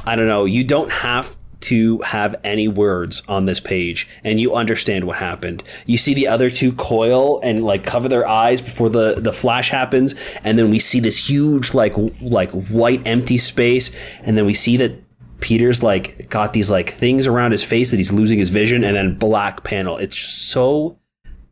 I 0.06 0.16
don't 0.16 0.28
know, 0.28 0.46
you 0.46 0.64
don't 0.64 0.92
have 0.92 1.38
to 1.62 2.00
have 2.00 2.36
any 2.44 2.68
words 2.68 3.22
on 3.28 3.46
this 3.46 3.60
page 3.60 4.08
and 4.24 4.40
you 4.40 4.56
understand 4.56 5.06
what 5.06 5.18
happened. 5.18 5.64
You 5.86 5.98
see 5.98 6.14
the 6.14 6.28
other 6.28 6.50
two 6.50 6.74
coil 6.74 7.40
and 7.42 7.64
like 7.64 7.84
cover 7.84 8.08
their 8.10 8.28
eyes 8.28 8.62
before 8.62 8.90
the 8.90 9.16
the 9.20 9.32
flash 9.32 9.70
happens 9.70 10.16
and 10.44 10.58
then 10.58 10.70
we 10.70 10.80
see 10.80 11.00
this 11.00 11.30
huge 11.30 11.74
like 11.74 11.94
like 12.20 12.52
white 12.52 13.06
empty 13.08 13.38
space 13.38 13.96
and 14.24 14.38
then 14.38 14.46
we 14.46 14.54
see 14.54 14.76
that 14.78 15.01
Peter's 15.42 15.84
like 15.84 16.30
got 16.30 16.54
these 16.54 16.70
like 16.70 16.90
things 16.90 17.28
around 17.28 17.52
his 17.52 17.64
face 17.64 17.92
that 17.92 17.98
he's 17.98 18.12
losing 18.14 18.40
his 18.40 18.50
vision 18.50 18.84
and 18.84 18.96
then 18.96 19.16
black 19.18 19.64
panel. 19.64 19.98
It's 19.98 20.18
so 20.18 20.98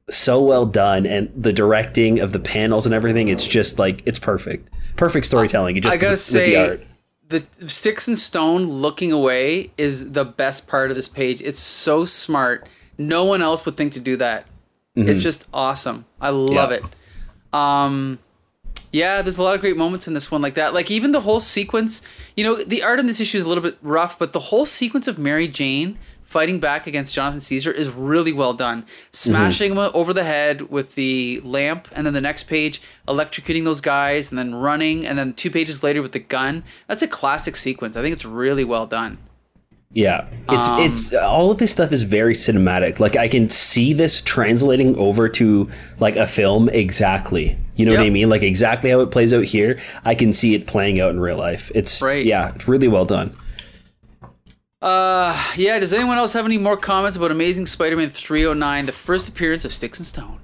so 0.09 0.41
well 0.41 0.65
done 0.65 1.05
and 1.05 1.29
the 1.35 1.53
directing 1.53 2.19
of 2.19 2.31
the 2.31 2.39
panels 2.39 2.87
and 2.87 2.95
everything 2.95 3.27
it's 3.27 3.45
just 3.45 3.77
like 3.77 4.01
it's 4.07 4.17
perfect. 4.19 4.69
Perfect 4.95 5.25
storytelling. 5.27 5.77
It 5.77 5.81
just 5.83 5.97
I 5.97 6.01
gotta 6.01 6.11
with, 6.13 6.19
say, 6.19 6.67
with 6.69 6.79
the 7.29 7.35
art. 7.35 7.47
the 7.61 7.69
sticks 7.69 8.07
and 8.07 8.17
stone 8.17 8.63
looking 8.63 9.11
away 9.11 9.71
is 9.77 10.13
the 10.13 10.25
best 10.25 10.67
part 10.67 10.89
of 10.89 10.95
this 10.95 11.07
page. 11.07 11.41
It's 11.41 11.59
so 11.59 12.05
smart. 12.05 12.67
No 12.97 13.25
one 13.25 13.41
else 13.41 13.65
would 13.65 13.77
think 13.77 13.93
to 13.93 13.99
do 13.99 14.17
that. 14.17 14.45
It's 14.95 15.23
just 15.23 15.47
awesome. 15.53 16.05
I 16.19 16.29
love 16.29 16.71
Mm-hmm. 16.71 16.83
Yeah. 16.83 16.89
it. 16.89 16.95
Um, 17.53 18.19
yeah, 18.91 19.21
there's 19.21 19.37
a 19.37 19.43
lot 19.43 19.55
of 19.55 19.61
great 19.61 19.77
moments 19.77 20.07
in 20.07 20.13
this 20.13 20.31
one 20.31 20.41
like 20.41 20.55
that. 20.55 20.73
Like 20.73 20.89
even 20.89 21.11
the 21.11 21.21
whole 21.21 21.39
sequence. 21.39 22.01
You 22.35 22.43
know, 22.43 22.63
the 22.63 22.83
art 22.83 22.99
in 22.99 23.07
this 23.07 23.19
issue 23.19 23.37
is 23.37 23.43
a 23.43 23.47
little 23.47 23.63
bit 23.63 23.77
rough, 23.81 24.17
but 24.17 24.33
the 24.33 24.39
whole 24.39 24.65
sequence 24.65 25.07
of 25.07 25.19
Mary 25.19 25.47
Jane 25.47 25.97
fighting 26.23 26.59
back 26.59 26.85
against 26.85 27.13
Jonathan 27.15 27.41
Caesar 27.41 27.71
is 27.71 27.89
really 27.89 28.31
well 28.31 28.53
done. 28.53 28.83
Mm-hmm. 28.83 28.89
Smashing 29.11 29.71
him 29.71 29.77
over 29.79 30.13
the 30.13 30.23
head 30.23 30.69
with 30.69 30.95
the 30.95 31.41
lamp, 31.41 31.87
and 31.91 32.05
then 32.05 32.13
the 32.13 32.21
next 32.21 32.43
page 32.43 32.81
electrocuting 33.07 33.63
those 33.63 33.81
guys, 33.81 34.29
and 34.29 34.37
then 34.37 34.53
running, 34.53 35.05
and 35.05 35.17
then 35.17 35.33
two 35.33 35.49
pages 35.49 35.83
later 35.83 36.01
with 36.01 36.11
the 36.11 36.19
gun. 36.19 36.63
That's 36.87 37.01
a 37.01 37.07
classic 37.07 37.55
sequence. 37.55 37.97
I 37.97 38.01
think 38.01 38.13
it's 38.13 38.25
really 38.25 38.63
well 38.63 38.85
done. 38.85 39.17
Yeah, 39.91 40.27
it's 40.49 40.67
Um, 40.67 40.79
it's 40.81 41.15
all 41.15 41.49
of 41.49 41.57
this 41.57 41.71
stuff 41.71 41.91
is 41.91 42.03
very 42.03 42.35
cinematic. 42.35 42.99
Like 42.99 43.15
I 43.15 43.27
can 43.27 43.49
see 43.49 43.91
this 43.91 44.21
translating 44.21 44.95
over 44.97 45.27
to 45.29 45.67
like 45.99 46.15
a 46.15 46.27
film 46.27 46.69
exactly. 46.69 47.57
You 47.75 47.85
know 47.85 47.93
what 47.93 48.01
I 48.01 48.09
mean? 48.11 48.29
Like 48.29 48.43
exactly 48.43 48.91
how 48.91 48.99
it 48.99 49.09
plays 49.09 49.33
out 49.33 49.45
here. 49.45 49.79
I 50.05 50.13
can 50.13 50.31
see 50.31 50.53
it 50.53 50.67
playing 50.67 50.99
out 50.99 51.09
in 51.09 51.19
real 51.19 51.37
life. 51.37 51.71
It's 51.73 52.03
Right. 52.03 52.23
yeah, 52.23 52.53
it's 52.53 52.67
really 52.67 52.87
well 52.87 53.05
done. 53.05 53.35
Uh, 54.79 55.35
yeah. 55.55 55.79
Does 55.79 55.93
anyone 55.93 56.17
else 56.17 56.33
have 56.33 56.45
any 56.45 56.59
more 56.59 56.77
comments 56.77 57.17
about 57.17 57.31
Amazing 57.31 57.65
Spider-Man 57.65 58.11
309, 58.11 58.85
the 58.85 58.91
first 58.91 59.27
appearance 59.27 59.65
of 59.65 59.73
Sticks 59.73 59.99
and 59.99 60.05
Stone? 60.07 60.39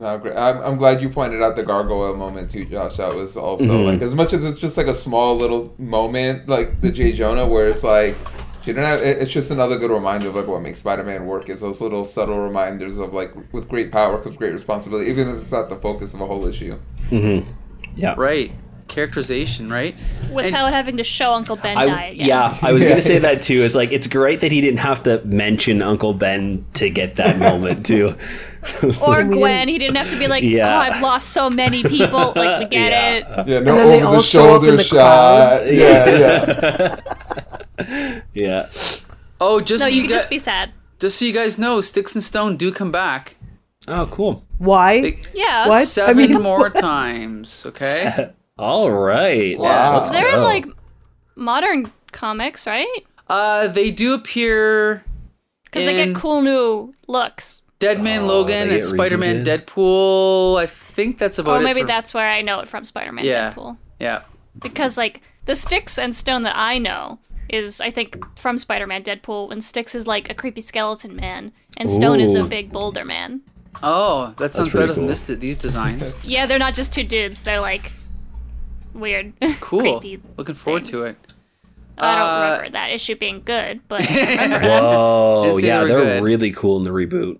No, 0.00 0.16
great. 0.18 0.36
I'm, 0.36 0.58
I'm 0.62 0.76
glad 0.76 1.00
you 1.00 1.08
pointed 1.10 1.42
out 1.42 1.56
the 1.56 1.64
gargoyle 1.64 2.14
moment 2.16 2.50
too, 2.50 2.64
Josh. 2.64 2.98
That 2.98 3.14
was 3.14 3.36
also 3.36 3.64
Mm-hmm. 3.64 3.84
like 3.86 4.02
as 4.02 4.14
much 4.14 4.32
as 4.32 4.44
it's 4.44 4.60
just 4.60 4.76
like 4.76 4.86
a 4.86 4.94
small 4.94 5.36
little 5.36 5.74
moment, 5.78 6.48
like 6.48 6.80
the 6.80 6.92
J 6.92 7.12
Jonah, 7.12 7.46
where 7.46 7.68
it's 7.68 7.82
like 7.82 8.14
she 8.62 8.66
didn't 8.72 8.84
have. 8.84 9.00
It's 9.02 9.32
just 9.32 9.50
another 9.50 9.76
good 9.78 9.90
reminder 9.90 10.28
of 10.28 10.36
like 10.36 10.46
what 10.46 10.62
makes 10.62 10.78
Spider-Man 10.78 11.26
work 11.26 11.48
is 11.48 11.60
those 11.60 11.80
little 11.80 12.04
subtle 12.04 12.38
reminders 12.38 12.96
of 12.98 13.12
like 13.12 13.32
with 13.52 13.68
great 13.68 13.90
power 13.90 14.18
comes 14.22 14.36
great 14.36 14.52
responsibility, 14.52 15.10
even 15.10 15.28
if 15.30 15.36
it's 15.42 15.50
not 15.50 15.68
the 15.68 15.76
focus 15.76 16.14
of 16.14 16.20
a 16.20 16.26
whole 16.26 16.46
issue. 16.46 16.78
Mm-hmm. 17.10 17.50
Yeah. 17.96 18.14
Right. 18.16 18.52
Characterization, 18.86 19.68
right? 19.70 19.94
without 20.32 20.72
having 20.72 20.96
to 20.96 21.04
show 21.04 21.32
Uncle 21.34 21.56
Ben 21.56 21.76
die 21.76 22.04
I, 22.04 22.06
again. 22.06 22.26
yeah, 22.26 22.58
I 22.62 22.72
was 22.72 22.84
gonna 22.84 23.02
say 23.12 23.18
that 23.18 23.42
too. 23.42 23.62
It's 23.62 23.74
like 23.74 23.92
it's 23.92 24.06
great 24.06 24.40
that 24.40 24.50
he 24.50 24.60
didn't 24.62 24.78
have 24.80 25.02
to 25.02 25.22
mention 25.24 25.82
Uncle 25.82 26.14
Ben 26.14 26.64
to 26.74 26.88
get 26.88 27.16
that 27.16 27.38
moment 27.38 27.84
too. 27.84 28.14
Or 29.02 29.24
Gwen, 29.24 29.68
he 29.68 29.78
didn't 29.78 29.96
have 29.96 30.10
to 30.10 30.18
be 30.18 30.26
like, 30.28 30.42
Yeah. 30.44 30.74
"Oh, 30.76 30.78
I've 30.80 31.02
lost 31.02 31.30
so 31.30 31.48
many 31.50 31.82
people." 31.82 32.32
Like 32.36 32.60
we 32.60 32.66
get 32.70 32.90
Yeah. 32.92 33.14
it. 33.42 33.48
Yeah, 33.48 33.58
no 33.60 33.74
then 33.76 33.88
they 33.88 33.96
over 33.98 34.06
all 34.06 34.12
the 34.16 34.22
show 34.22 34.54
up 34.56 34.62
in 34.62 34.68
shoulder 34.68 34.76
the 34.76 34.84
shot. 34.84 34.94
clouds. 34.94 35.72
Yeah, 35.72 36.96
yeah. 37.78 38.20
yeah. 38.34 38.68
Oh, 39.40 39.60
just 39.60 39.82
No, 39.82 39.88
so 39.88 39.94
you 39.94 40.02
you 40.02 40.08
could 40.08 40.10
guys, 40.12 40.20
just 40.20 40.30
be 40.30 40.38
sad. 40.38 40.72
just 40.98 41.18
so 41.18 41.24
you 41.24 41.32
guys 41.32 41.58
know, 41.58 41.80
Sticks 41.80 42.14
and 42.14 42.22
Stone 42.24 42.56
do 42.56 42.72
come 42.72 42.90
back 42.92 43.36
Oh, 43.86 44.06
cool. 44.10 44.44
Why? 44.58 45.00
They- 45.00 45.18
Yeah. 45.34 45.66
What? 45.68 45.86
seven 45.88 46.16
mean, 46.16 46.42
more 46.42 46.58
what? 46.58 46.74
times. 46.76 47.64
Okay. 47.64 48.30
All 48.58 48.90
right. 48.90 49.58
Wow. 49.58 49.96
Let's 49.98 50.10
They're 50.10 50.34
in 50.36 50.42
like 50.42 50.66
modern 51.36 51.90
comics, 52.12 52.66
right? 52.66 52.86
Uh, 53.28 53.68
they 53.68 53.90
do 53.90 54.12
appear 54.14 55.04
Because 55.64 55.84
they 55.84 56.04
get 56.04 56.14
cool 56.16 56.42
new 56.42 56.92
looks. 57.06 57.62
Dead 57.78 58.00
Man 58.00 58.22
Oh, 58.22 58.26
Logan 58.26 58.68
they 58.68 58.76
and 58.76 58.84
Spider-Man? 58.84 59.44
Deadpool. 59.44 60.58
I 60.60 60.66
think 60.66 61.18
that's 61.18 61.38
about 61.38 61.52
Or. 61.52 61.58
Oh, 61.58 61.62
maybe 61.62 61.82
for- 61.82 61.86
that's 61.86 62.12
where 62.12 62.28
I 62.28 62.42
know 62.42 62.60
it 62.60 62.68
from 62.68 62.84
Spider-Man 62.84 63.24
Yeah. 63.24 63.52
Deadpool. 63.52 63.76
Yeah. 64.00 64.22
Because 64.60 64.96
like 64.98 65.20
the 65.44 65.54
Sticks 65.54 65.98
and 65.98 66.14
Stone 66.14 66.42
that 66.42 66.56
I 66.56 66.78
know 66.78 67.20
is 67.48 67.80
I 67.80 67.90
think 67.90 68.22
from 68.36 68.58
Spider-Man 68.58 69.02
Deadpool, 69.04 69.50
and 69.52 69.64
Sticks 69.64 69.94
is 69.94 70.06
like 70.06 70.28
a 70.28 70.34
creepy 70.34 70.60
skeleton 70.60 71.14
man, 71.16 71.52
and 71.76 71.90
Stone 71.90 72.20
is 72.20 72.34
a 72.34 72.42
big 72.44 72.70
boulder 72.72 73.04
man. 73.04 73.40
Oh, 73.82 74.34
that 74.38 74.52
sounds 74.52 74.70
pretty 74.70 74.88
better 74.88 74.94
than 74.94 75.06
this. 75.06 75.20
These 75.22 75.56
designs. 75.56 76.16
Yeah, 76.24 76.46
they're 76.46 76.58
not 76.58 76.74
just 76.74 76.92
two 76.92 77.04
dudes; 77.04 77.42
they're 77.42 77.60
like 77.60 77.90
weird, 78.92 79.32
Cool. 79.60 80.02
Looking 80.36 80.54
forward 80.56 80.84
to 80.84 81.04
it. 81.04 81.16
I 81.96 82.18
don't 82.18 82.28
Uh, 82.28 82.42
remember 82.52 82.70
that 82.72 82.90
issue 82.90 83.14
being 83.16 83.40
good, 83.44 83.80
but 83.88 84.02
I 84.10 84.14
remember. 84.42 84.68
Whoa, 84.68 85.42
Didn't 85.54 85.64
yeah, 85.64 85.76
they 85.78 85.82
were 85.94 86.00
they're 86.04 86.14
good. 86.20 86.24
really 86.24 86.50
cool 86.52 86.76
in 86.76 86.84
the 86.84 86.90
reboot. 86.90 87.38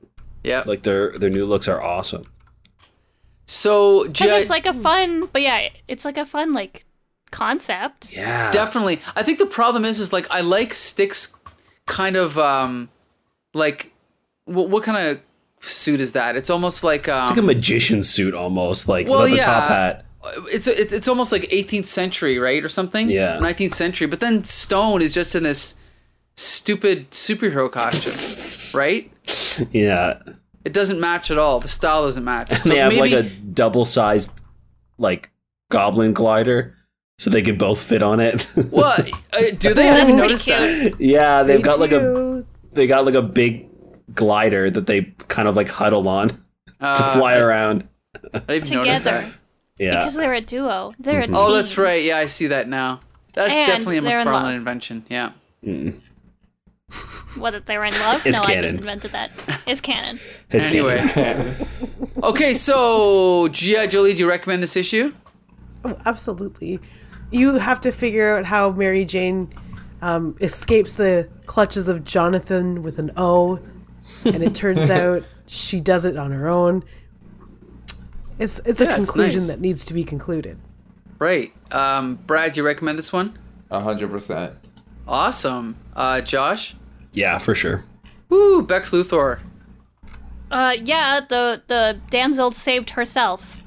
Yeah. 0.49 0.63
Like 0.67 0.83
their 0.83 1.13
their 1.13 1.31
new 1.31 1.47
looks 1.47 1.69
are 1.69 1.81
awesome. 1.81 2.23
so 3.47 4.05
Because 4.05 4.31
it's 4.33 4.51
like 4.51 4.67
a 4.67 4.75
fun, 4.75 5.27
but 5.33 5.43
yeah, 5.43 5.69
it's 5.87 6.05
like 6.05 6.19
a 6.19 6.25
fun 6.25 6.53
like 6.55 6.85
concept. 7.31 8.13
Yeah. 8.13 8.51
definitely. 8.51 9.01
I 9.17 9.23
think 9.23 9.39
the 9.39 9.47
problem 9.47 9.85
is, 9.85 10.01
is 10.01 10.13
like 10.13 10.27
I 10.31 10.41
like 10.41 10.75
Stick's 10.75 11.35
kind 11.87 12.17
of 12.17 12.39
um, 12.39 12.89
like 13.55 13.93
what, 14.45 14.69
what 14.69 14.83
kind 14.83 14.99
of 14.99 15.21
suit 15.61 16.01
is 16.01 16.13
that? 16.13 16.37
It's 16.37 16.51
almost 16.51 16.85
like 16.85 17.09
um, 17.09 17.23
It's 17.23 17.31
like 17.31 17.39
a 17.39 17.43
magician 17.43 18.03
suit 18.03 18.35
almost, 18.35 18.89
like 18.89 19.09
Well, 19.09 19.23
without 19.23 19.31
the 19.31 19.37
yeah. 19.37 19.45
top 19.45 19.69
hat. 19.69 20.05
it's 20.53 20.67
it's 20.67 20.93
it's 20.93 21.09
almost 21.09 21.33
like 21.33 21.43
18th 21.51 21.87
century, 21.87 22.39
right, 22.39 22.63
or 22.65 22.69
something. 22.69 23.11
Yeah. 23.11 23.39
19th 23.39 23.73
century. 23.75 24.07
But 24.07 24.21
then 24.21 24.45
Stone 24.45 25.03
is 25.03 25.13
just 25.13 25.35
in 25.35 25.43
this 25.43 25.75
stupid 26.39 27.11
superhero 27.11 27.71
costume, 27.71 28.79
right? 28.79 29.11
Yeah. 29.73 30.21
It 30.65 30.73
doesn't 30.73 31.01
match 31.01 31.31
at 31.31 31.39
all. 31.39 31.61
The 31.61 31.69
style 31.69 32.03
doesn't 32.07 32.25
match. 32.25 32.51
So 32.59 32.69
they 32.69 32.79
have 32.79 32.93
maybe, 32.93 33.15
like 33.15 33.25
a 33.25 33.29
double 33.29 33.85
sized 33.85 34.33
like 34.99 35.31
goblin 35.71 36.13
glider 36.13 36.75
so 37.19 37.31
they 37.31 37.43
can 37.43 37.57
both 37.59 37.83
fit 37.83 38.03
on 38.03 38.21
it. 38.21 38.43
what 38.71 39.01
uh, 39.33 39.41
do 39.59 39.75
they? 39.75 39.89
I 39.89 39.95
That's 39.95 40.07
didn't 40.07 40.17
notice 40.17 40.45
that. 40.45 41.01
yeah, 41.01 41.43
they've 41.43 41.59
They 41.59 41.63
got 41.63 41.79
like 41.81 41.93
a 41.93 42.45
they 42.73 42.87
got 42.87 43.05
like 43.07 43.15
a 43.15 43.23
big 43.23 43.67
glider 44.15 44.71
that 44.71 44.87
they 44.87 45.03
kind 45.29 45.49
of 45.49 45.57
like 45.57 45.69
huddle 45.69 46.07
on 46.09 46.29
to 46.29 46.37
Uh, 46.81 47.15
fly 47.15 47.37
around. 47.37 47.89
I 48.33 48.39
didn't 48.39 48.67
even 48.67 48.79
notice 48.79 48.99
Together. 48.99 49.27
that. 49.27 49.33
Yeah. 49.79 49.99
Because 50.01 50.15
they're 50.15 50.35
a 50.35 50.41
duo. 50.41 50.95
They're 50.99 51.21
a 51.21 51.27
team. 51.27 51.37
Oh, 51.37 51.53
that's 51.55 51.79
right. 51.79 52.03
Yeah, 52.03 52.19
I 52.19 52.27
see 52.27 52.49
that 52.49 52.69
now. 52.69 53.01
That's 53.35 53.55
And 53.55 53.67
definitely 53.67 53.99
a 53.99 54.01
they're 54.03 54.21
in. 54.21 54.27
McFarlane 54.27 54.57
invention. 54.57 55.05
Yeah. 55.09 55.33
What, 55.61 55.95
that 56.91 57.67
they 57.67 57.77
were 57.79 57.85
in 57.85 57.93
love? 57.95 58.25
It's 58.27 58.39
no, 58.39 58.45
I 58.45 58.61
just 58.61 58.75
invented 58.75 59.13
that. 59.13 59.31
It's 59.67 59.81
canon. 59.81 60.19
It's 60.51 60.67
Anyway. 60.67 60.99
canon. 61.09 61.55
Okay, 62.23 62.53
so 62.53 63.47
G.I. 63.49 63.87
Jolie, 63.87 64.13
do 64.13 64.19
you 64.21 64.29
recommend 64.29 64.61
this 64.61 64.77
issue? 64.77 65.15
Oh, 65.85 65.97
absolutely. 66.05 66.81
You 67.31 67.59
have 67.59 67.81
to 67.83 67.93
figure 67.93 68.37
out 68.37 68.45
how 68.45 68.71
Mary 68.73 69.05
Jane 69.05 69.49
um, 70.03 70.37
escapes 70.41 70.97
the 70.97 71.29
clutches 71.47 71.87
of 71.87 72.03
Jonathan 72.05 72.83
with 72.83 72.99
an 72.99 73.13
O, 73.17 73.61
and 74.25 74.43
it 74.43 74.53
turns 74.55 74.91
out 75.03 75.23
she 75.47 75.81
does 75.81 76.05
it 76.05 76.17
on 76.17 76.33
her 76.33 76.49
own. 76.49 76.83
It's 78.41 78.59
it's 78.61 78.81
a 78.81 78.85
Yeah, 78.85 78.91
it's 78.91 78.97
conclusion 78.97 79.41
nice. 79.43 79.49
that 79.51 79.61
needs 79.61 79.85
to 79.85 79.95
be 79.95 80.03
concluded. 80.03 80.59
Right. 81.21 81.53
Um, 81.73 82.17
Brad, 82.27 82.53
do 82.53 82.61
you 82.61 82.67
recommend 82.67 82.99
this 82.99 83.13
one? 83.13 83.39
A 83.71 83.81
hundred 83.81 84.11
percent. 84.11 84.55
Awesome. 85.09 85.77
Uh, 85.97 86.21
Josh? 86.21 86.77
yeah, 87.15 87.39
for 87.39 87.55
sure. 87.55 87.85
Woo, 88.29 88.63
Bex 88.63 88.91
Luthor. 88.91 89.41
Uh, 90.51 90.77
yeah, 90.83 91.21
the 91.29 91.63
the 91.67 91.99
damsel 92.11 92.51
saved 92.51 92.91
herself. 92.91 93.63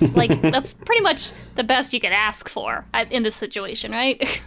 Like 0.00 0.40
that's 0.42 0.72
pretty 0.72 1.02
much 1.02 1.32
the 1.56 1.64
best 1.64 1.92
you 1.92 2.00
could 2.00 2.12
ask 2.12 2.48
for 2.48 2.84
in 3.10 3.22
this 3.22 3.34
situation, 3.34 3.92
right? 3.92 4.42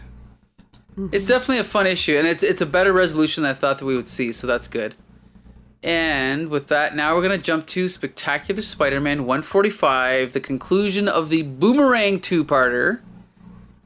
It's 1.11 1.25
definitely 1.25 1.57
a 1.57 1.65
fun 1.65 1.87
issue, 1.87 2.15
and 2.17 2.25
it's 2.25 2.41
it's 2.43 2.61
a 2.61 2.65
better 2.65 2.93
resolution 2.93 3.43
than 3.43 3.51
I 3.51 3.53
thought 3.53 3.79
that 3.79 3.85
we 3.85 3.95
would 3.95 4.07
see, 4.07 4.31
so 4.31 4.47
that's 4.47 4.67
good. 4.67 4.95
And 5.83 6.49
with 6.49 6.67
that, 6.67 6.95
now 6.95 7.15
we're 7.15 7.21
gonna 7.21 7.37
jump 7.37 7.67
to 7.67 7.87
Spectacular 7.89 8.61
Spider-Man 8.61 9.25
145, 9.25 10.31
the 10.31 10.39
conclusion 10.39 11.07
of 11.07 11.29
the 11.29 11.41
Boomerang 11.41 12.21
two-parter. 12.21 13.01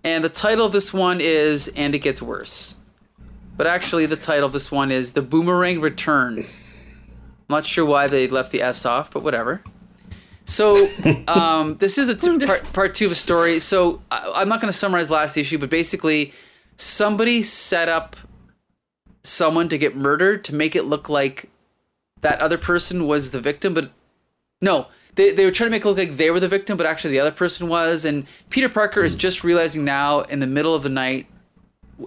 And 0.09 0.23
the 0.23 0.29
title 0.29 0.65
of 0.65 0.71
this 0.71 0.91
one 0.91 1.19
is 1.21 1.67
"And 1.75 1.93
It 1.93 1.99
Gets 1.99 2.19
Worse," 2.19 2.75
but 3.55 3.67
actually, 3.67 4.07
the 4.07 4.15
title 4.15 4.47
of 4.47 4.53
this 4.53 4.71
one 4.71 4.91
is 4.91 5.13
"The 5.13 5.21
Boomerang 5.21 5.81
Return." 5.81 6.39
I'm 6.39 6.45
not 7.47 7.63
sure 7.63 7.85
why 7.85 8.07
they 8.07 8.27
left 8.27 8.51
the 8.51 8.63
S 8.63 8.87
off, 8.87 9.11
but 9.11 9.21
whatever. 9.21 9.61
So, 10.45 10.89
um, 11.27 11.77
this 11.77 11.99
is 11.99 12.09
a 12.09 12.15
t- 12.15 12.43
part, 12.43 12.73
part 12.73 12.95
two 12.95 13.05
of 13.05 13.11
a 13.11 13.15
story. 13.15 13.59
So, 13.59 14.01
I, 14.09 14.31
I'm 14.37 14.49
not 14.49 14.61
going 14.61 14.73
to 14.73 14.77
summarize 14.77 15.11
last 15.11 15.37
issue, 15.37 15.59
but 15.59 15.69
basically, 15.69 16.33
somebody 16.75 17.43
set 17.43 17.87
up 17.87 18.15
someone 19.23 19.69
to 19.69 19.77
get 19.77 19.95
murdered 19.95 20.43
to 20.45 20.55
make 20.55 20.75
it 20.75 20.85
look 20.85 21.07
like 21.07 21.51
that 22.21 22.41
other 22.41 22.57
person 22.57 23.05
was 23.05 23.29
the 23.29 23.39
victim, 23.39 23.75
but 23.75 23.91
no, 24.59 24.87
they, 25.19 25.31
they 25.31 25.45
were 25.45 25.51
trying 25.51 25.67
to 25.67 25.71
make 25.71 25.83
it 25.83 25.87
look 25.87 25.97
like 25.97 26.17
they 26.17 26.31
were 26.31 26.39
the 26.39 26.47
victim, 26.47 26.77
but 26.77 26.85
actually 26.85 27.11
the 27.11 27.19
other 27.19 27.31
person 27.31 27.67
was. 27.67 28.05
And 28.05 28.25
Peter 28.49 28.69
Parker 28.69 29.03
is 29.03 29.15
just 29.15 29.43
realizing 29.43 29.83
now 29.83 30.21
in 30.21 30.39
the 30.39 30.47
middle 30.47 30.73
of 30.73 30.83
the 30.83 30.89
night 30.89 31.27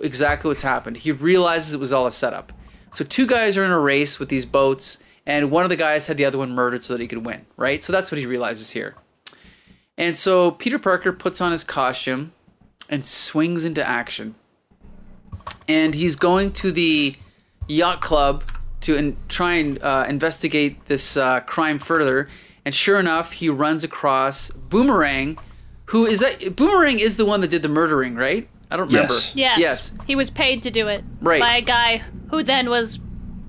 exactly 0.01 0.49
what's 0.49 0.63
happened. 0.63 0.97
He 0.97 1.13
realizes 1.13 1.75
it 1.75 1.81
was 1.81 1.93
all 1.93 2.07
a 2.07 2.13
setup. 2.13 2.53
So 2.93 3.05
two 3.05 3.27
guys 3.27 3.57
are 3.57 3.65
in 3.65 3.71
a 3.71 3.79
race 3.79 4.19
with 4.19 4.29
these 4.29 4.47
boats, 4.47 5.03
and 5.27 5.51
one 5.51 5.65
of 5.65 5.71
the 5.71 5.77
guys 5.77 6.07
had 6.07 6.17
the 6.17 6.25
other 6.25 6.39
one 6.39 6.53
murdered 6.53 6.85
so 6.85 6.95
that 6.95 7.01
he 7.01 7.07
could 7.07 7.25
win, 7.25 7.47
right? 7.57 7.85
So 7.85 7.93
that's 7.93 8.11
what 8.11 8.19
he 8.19 8.27
realizes 8.27 8.71
here. 8.71 8.95
And 9.99 10.17
so 10.17 10.51
Peter 10.51 10.79
Parker 10.79 11.13
puts 11.13 11.41
on 11.41 11.53
his 11.53 11.65
costume 11.65 12.33
and 12.89 13.05
swings 13.05 13.65
into 13.65 13.87
action. 13.87 14.35
And 15.69 15.95
he's 15.95 16.17
going 16.17 16.53
to 16.55 16.73
the 16.73 17.17
yacht 17.69 18.01
club 18.01 18.45
to 18.83 18.97
in, 18.97 19.17
try 19.29 19.55
and 19.55 19.83
uh, 19.83 20.07
investigate 20.09 20.87
this 20.87 21.17
uh, 21.17 21.41
crime 21.41 21.79
further. 21.79 22.29
And 22.65 22.75
sure 22.75 22.99
enough, 23.01 23.33
he 23.33 23.49
runs 23.49 23.85
across 23.85 24.51
Boomerang, 24.51 25.39
who 25.87 26.07
is 26.07 26.21
that? 26.21 26.57
Boomerang 26.57 26.99
is 27.01 27.17
the 27.17 27.25
one 27.25 27.41
that 27.41 27.49
did 27.49 27.63
the 27.63 27.69
murdering, 27.69 28.15
right? 28.15 28.49
I 28.71 28.77
don't 28.77 28.87
remember. 28.87 29.13
Yes. 29.13 29.37
yes. 29.37 29.59
Yes. 29.59 29.99
He 30.07 30.17
was 30.17 30.31
paid 30.31 30.63
to 30.63 30.71
do 30.71 30.89
it. 30.89 31.05
Right. 31.21 31.41
By 31.41 31.57
a 31.57 31.63
guy 31.63 32.03
who 32.31 32.43
then 32.43 32.71
was 32.71 32.99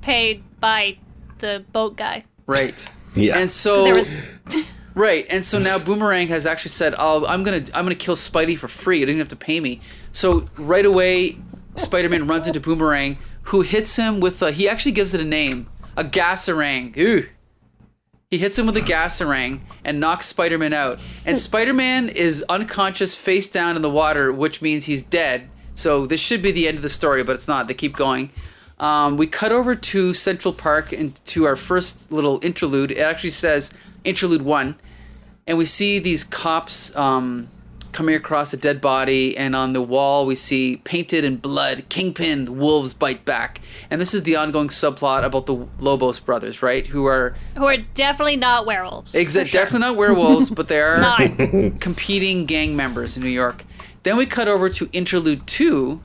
paid 0.01 0.43
by 0.59 0.97
the 1.39 1.64
boat 1.72 1.95
guy. 1.95 2.26
Right. 2.45 2.88
Yeah. 3.16 3.38
And 3.38 3.51
so 3.51 3.84
There 3.84 3.95
was 3.95 4.11
Right, 4.95 5.26
and 5.30 5.43
so 5.43 5.57
now 5.57 5.80
Boomerang 5.80 6.28
has 6.28 6.45
actually 6.45 6.70
said, 6.70 6.93
"Oh, 6.99 7.26
I'm 7.26 7.43
gonna, 7.43 7.66
I'm 7.74 7.84
gonna 7.84 7.95
kill 7.95 8.16
Spidey 8.16 8.57
for 8.57 8.68
free. 8.68 8.99
You 8.99 9.07
didn't 9.07 9.20
have 9.20 9.30
to 9.30 9.36
pay 9.36 9.59
me." 9.59 9.82
So 10.11 10.45
right 10.55 10.86
away, 10.86 11.38
Spider-Man 11.78 12.28
runs 12.28 12.45
into 12.47 12.59
Boomerang, 12.59 13.18
who 13.43 13.61
hits 13.61 13.95
him 13.95 14.20
with 14.20 14.41
a. 14.43 14.51
He 14.51 14.70
actually 14.70 14.91
gives 14.91 15.16
it 15.16 15.22
a 15.22 15.26
name, 15.26 15.68
a 15.97 16.03
gasarang. 16.03 16.95
Ooh. 16.97 17.26
He 18.34 18.40
hits 18.40 18.58
him 18.58 18.66
with 18.66 18.76
a 18.78 18.82
gasarang 18.82 19.60
and 19.86 20.00
knocks 20.00 20.26
Spider-Man 20.26 20.74
out. 20.74 21.00
And 21.24 21.38
Spider-Man 21.38 22.10
is 22.10 22.44
unconscious, 22.50 23.14
face 23.14 23.48
down 23.48 23.76
in 23.76 23.84
the 23.84 23.92
water, 23.92 24.34
which 24.34 24.60
means 24.60 24.86
he's 24.86 25.04
dead. 25.04 25.48
So 25.76 26.08
this 26.08 26.20
should 26.20 26.42
be 26.42 26.52
the 26.52 26.68
end 26.68 26.78
of 26.78 26.82
the 26.82 26.90
story, 26.90 27.24
but 27.24 27.36
it's 27.36 27.48
not. 27.48 27.68
They 27.68 27.76
keep 27.76 27.96
going. 27.96 28.32
Um, 28.80 29.18
we 29.18 29.28
cut 29.28 29.52
over 29.52 29.76
to 29.76 30.16
Central 30.16 30.52
Park 30.52 30.92
and 30.92 31.16
to 31.28 31.46
our 31.46 31.56
first 31.56 32.12
little 32.12 32.40
interlude. 32.44 32.90
It 32.90 32.98
actually 32.98 33.30
says 33.30 33.72
interlude 34.04 34.42
one, 34.42 34.78
and 35.46 35.60
we 35.60 35.68
see 35.68 36.00
these 36.00 36.24
cops 36.24 36.96
um, 36.96 37.50
coming 37.94 38.16
across 38.16 38.54
a 38.54 38.58
dead 38.58 38.82
body, 38.82 39.38
and 39.38 39.56
on 39.56 39.74
the 39.74 39.82
wall 39.82 40.26
we 40.26 40.36
see 40.36 40.78
painted 40.78 41.24
in 41.24 41.38
blood, 41.38 41.86
Kingpin, 41.89 42.46
the 42.46 42.52
wolves 42.52 42.94
bite 42.94 43.24
back, 43.24 43.62
and 43.89 44.02
this 44.02 44.14
is 44.14 44.24
the 44.24 44.36
ongoing 44.36 44.68
subplot 44.68 45.24
about 45.24 45.46
the 45.46 45.68
Lobos 45.80 46.20
brothers, 46.20 46.62
right? 46.62 46.86
Who 46.88 47.06
are 47.06 47.36
who 47.56 47.66
are 47.66 47.78
definitely 47.78 48.38
not 48.38 48.66
werewolves. 48.66 49.16
Exactly, 49.16 49.52
sure. 49.52 49.62
definitely 49.62 49.88
not 49.88 49.98
werewolves, 49.98 50.50
but 50.50 50.68
they 50.68 50.82
are 50.82 50.98
Not. 51.04 51.20
competing 51.80 52.46
gang 52.46 52.76
members 52.76 53.16
in 53.16 53.24
New 53.24 53.30
York. 53.30 53.64
Then 54.04 54.18
we 54.18 54.26
cut 54.26 54.48
over 54.48 54.70
to 54.70 54.89
interlude 54.91 55.48
two, 55.48 56.02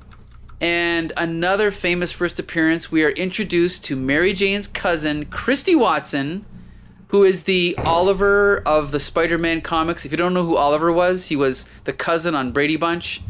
and 0.61 1.13
another 1.17 1.71
famous 1.71 2.13
first 2.13 2.39
appearance. 2.39 2.93
We 2.93 3.05
are 3.05 3.11
introduced 3.11 3.85
to 3.87 3.97
Mary 3.97 4.33
Jane's 4.33 4.69
cousin, 4.69 5.27
Kristy 5.27 5.79
Watson, 5.79 6.45
who 7.09 7.25
is 7.25 7.45
the 7.45 7.77
Oliver 7.85 8.63
of 8.67 8.91
the 8.91 9.01
Spider-Man 9.01 9.61
comics. 9.63 10.05
If 10.05 10.13
you 10.13 10.19
don't 10.19 10.35
know 10.35 10.45
who 10.45 10.57
Oliver 10.57 10.93
was, 10.93 11.27
he 11.27 11.37
was 11.37 11.69
the 11.85 11.93
cousin 11.93 12.35
on 12.35 12.53
Brady 12.53 12.77
Bunch. 12.77 13.21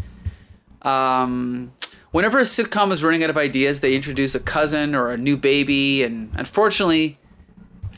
Um, 0.83 1.72
whenever 2.11 2.39
a 2.39 2.43
sitcom 2.43 2.91
is 2.91 3.03
running 3.03 3.22
out 3.24 3.31
of 3.31 3.37
ideas, 3.37 3.81
they 3.81 3.95
introduce 3.95 4.35
a 4.35 4.41
cousin 4.41 4.95
or 4.95 5.11
a 5.11 5.16
new 5.16 5.37
baby, 5.37 6.03
and 6.03 6.31
unfortunately, 6.35 7.18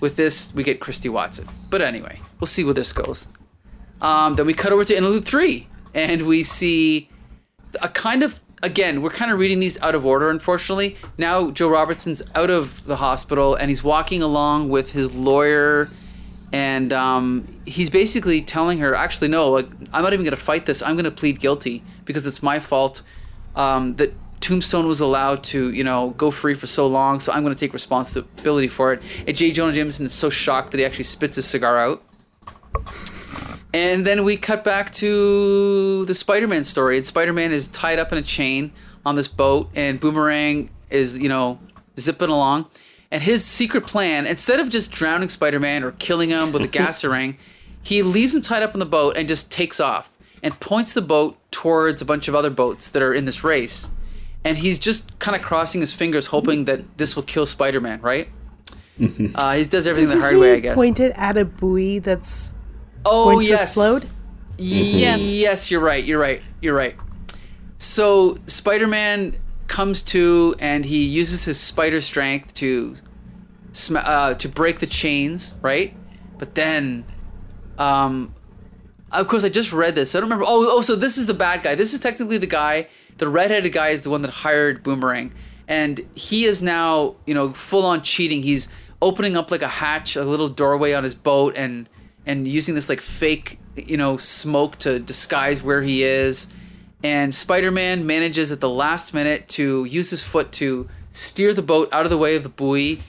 with 0.00 0.16
this, 0.16 0.54
we 0.54 0.62
get 0.62 0.80
Kristy 0.80 1.10
Watson. 1.10 1.46
But 1.68 1.82
anyway, 1.82 2.20
we'll 2.40 2.46
see 2.46 2.64
where 2.64 2.74
this 2.74 2.92
goes. 2.92 3.28
Um, 4.00 4.36
then 4.36 4.46
we 4.46 4.54
cut 4.54 4.72
over 4.72 4.84
to 4.84 4.96
interlude 4.96 5.26
three, 5.26 5.68
and 5.94 6.22
we 6.22 6.42
see 6.42 7.10
a 7.82 7.88
kind 7.88 8.22
of 8.22 8.40
again, 8.62 9.02
we're 9.02 9.10
kind 9.10 9.30
of 9.30 9.38
reading 9.38 9.60
these 9.60 9.80
out 9.80 9.94
of 9.94 10.04
order, 10.04 10.30
unfortunately. 10.30 10.96
Now 11.18 11.50
Joe 11.50 11.68
Robertson's 11.68 12.22
out 12.34 12.50
of 12.50 12.84
the 12.84 12.96
hospital, 12.96 13.54
and 13.54 13.68
he's 13.68 13.82
walking 13.82 14.22
along 14.22 14.68
with 14.68 14.92
his 14.92 15.14
lawyer, 15.14 15.88
and 16.52 16.92
um, 16.92 17.48
he's 17.64 17.90
basically 17.90 18.42
telling 18.42 18.78
her, 18.80 18.94
actually, 18.94 19.28
no, 19.28 19.50
like 19.50 19.66
I'm 19.92 20.02
not 20.02 20.12
even 20.12 20.24
going 20.24 20.36
to 20.36 20.42
fight 20.42 20.66
this. 20.66 20.82
I'm 20.82 20.94
going 20.94 21.04
to 21.04 21.10
plead 21.10 21.40
guilty 21.40 21.82
because 22.04 22.26
it's 22.26 22.42
my 22.42 22.58
fault 22.58 23.02
um, 23.54 23.96
that 23.96 24.12
Tombstone 24.40 24.86
was 24.86 25.00
allowed 25.00 25.44
to, 25.44 25.70
you 25.70 25.84
know, 25.84 26.10
go 26.16 26.30
free 26.30 26.54
for 26.54 26.66
so 26.66 26.86
long. 26.86 27.20
So 27.20 27.32
I'm 27.32 27.42
going 27.42 27.54
to 27.54 27.60
take 27.60 27.72
responsibility 27.72 28.68
for 28.68 28.92
it. 28.92 29.02
And 29.26 29.36
J. 29.36 29.52
Jonah 29.52 29.72
Jameson 29.72 30.06
is 30.06 30.12
so 30.12 30.30
shocked 30.30 30.72
that 30.72 30.78
he 30.78 30.84
actually 30.84 31.04
spits 31.04 31.36
his 31.36 31.46
cigar 31.46 31.78
out. 31.78 32.02
And 33.72 34.04
then 34.04 34.24
we 34.24 34.36
cut 34.36 34.64
back 34.64 34.92
to 34.94 36.04
the 36.06 36.14
Spider-Man 36.14 36.64
story. 36.64 36.96
And 36.96 37.06
Spider-Man 37.06 37.52
is 37.52 37.68
tied 37.68 37.98
up 37.98 38.12
in 38.12 38.18
a 38.18 38.22
chain 38.22 38.72
on 39.06 39.16
this 39.16 39.28
boat, 39.28 39.70
and 39.74 39.98
Boomerang 40.00 40.70
is, 40.90 41.18
you 41.18 41.28
know, 41.28 41.58
zipping 41.98 42.28
along. 42.28 42.66
And 43.10 43.22
his 43.22 43.44
secret 43.44 43.86
plan, 43.86 44.26
instead 44.26 44.60
of 44.60 44.68
just 44.68 44.92
drowning 44.92 45.28
Spider-Man 45.28 45.82
or 45.82 45.92
killing 45.92 46.30
him 46.30 46.52
with 46.52 46.62
a 46.62 46.68
gas 46.68 47.04
ring, 47.04 47.38
he 47.82 48.02
leaves 48.02 48.34
him 48.34 48.42
tied 48.42 48.62
up 48.62 48.74
on 48.74 48.78
the 48.78 48.86
boat 48.86 49.16
and 49.16 49.28
just 49.28 49.50
takes 49.50 49.80
off 49.80 50.10
and 50.42 50.58
points 50.60 50.94
the 50.94 51.02
boat 51.02 51.36
towards 51.50 52.00
a 52.00 52.04
bunch 52.04 52.28
of 52.28 52.34
other 52.34 52.50
boats 52.50 52.90
that 52.90 53.02
are 53.02 53.14
in 53.14 53.24
this 53.24 53.42
race. 53.42 53.90
And 54.44 54.58
he's 54.58 54.78
just 54.78 55.18
kind 55.18 55.36
of 55.36 55.42
crossing 55.42 55.80
his 55.80 55.92
fingers, 55.92 56.26
hoping 56.26 56.64
that 56.64 56.98
this 56.98 57.14
will 57.14 57.22
kill 57.22 57.46
Spider-Man, 57.46 58.00
right? 58.00 58.28
uh, 59.34 59.56
he 59.56 59.64
does 59.64 59.86
everything 59.86 60.04
Doesn't 60.04 60.18
the 60.18 60.22
hard 60.22 60.34
he 60.34 60.40
way, 60.40 60.52
I 60.54 60.60
guess. 60.60 60.74
point 60.74 61.00
it 61.00 61.12
at 61.16 61.36
a 61.36 61.44
buoy 61.44 61.98
that's 61.98 62.54
oh 63.04 63.24
going 63.24 63.42
to 63.42 63.48
yes, 63.48 63.62
explode? 63.68 64.08
Yes. 64.58 65.20
Yes, 65.20 65.70
you're 65.70 65.80
right. 65.80 66.04
You're 66.04 66.20
right. 66.20 66.42
You're 66.60 66.74
right. 66.74 66.96
So 67.78 68.38
Spider-Man 68.46 69.36
comes 69.68 70.02
to 70.02 70.54
and 70.58 70.84
he 70.84 71.04
uses 71.04 71.44
his 71.44 71.58
spider 71.58 72.00
strength 72.00 72.52
to 72.54 72.96
sm- 73.72 73.96
uh, 73.96 74.34
to 74.34 74.48
break 74.48 74.80
the 74.80 74.86
chains, 74.86 75.54
right? 75.62 75.94
But 76.38 76.54
then, 76.54 77.04
um, 77.78 78.34
of 79.12 79.28
course, 79.28 79.44
I 79.44 79.48
just 79.48 79.72
read 79.72 79.94
this. 79.94 80.14
I 80.14 80.18
don't 80.18 80.26
remember. 80.26 80.44
Oh, 80.46 80.66
oh, 80.70 80.80
so 80.82 80.96
this 80.96 81.16
is 81.16 81.26
the 81.26 81.34
bad 81.34 81.62
guy. 81.62 81.74
This 81.74 81.94
is 81.94 82.00
technically 82.00 82.38
the 82.38 82.46
guy. 82.46 82.88
The 83.18 83.28
redheaded 83.28 83.72
guy 83.72 83.90
is 83.90 84.02
the 84.02 84.10
one 84.10 84.22
that 84.22 84.30
hired 84.30 84.82
Boomerang, 84.82 85.32
and 85.68 86.00
he 86.14 86.44
is 86.44 86.62
now, 86.62 87.16
you 87.26 87.34
know, 87.34 87.52
full 87.52 87.84
on 87.84 88.02
cheating. 88.02 88.42
He's 88.42 88.68
opening 89.02 89.36
up 89.36 89.50
like 89.50 89.62
a 89.62 89.68
hatch, 89.68 90.16
a 90.16 90.24
little 90.24 90.48
doorway 90.48 90.92
on 90.92 91.04
his 91.04 91.14
boat, 91.14 91.54
and 91.56 91.88
and 92.30 92.46
using 92.46 92.74
this 92.74 92.88
like 92.88 93.00
fake, 93.00 93.58
you 93.74 93.96
know, 93.96 94.16
smoke 94.16 94.76
to 94.78 95.00
disguise 95.00 95.62
where 95.62 95.82
he 95.82 96.04
is. 96.04 96.52
And 97.02 97.34
Spider-Man 97.34 98.06
manages 98.06 98.52
at 98.52 98.60
the 98.60 98.68
last 98.68 99.12
minute 99.14 99.48
to 99.50 99.84
use 99.84 100.10
his 100.10 100.22
foot 100.22 100.52
to 100.52 100.88
steer 101.10 101.52
the 101.54 101.62
boat 101.62 101.88
out 101.92 102.04
of 102.04 102.10
the 102.10 102.18
way 102.18 102.36
of 102.36 102.42
the 102.42 102.48
buoy, 102.48 103.00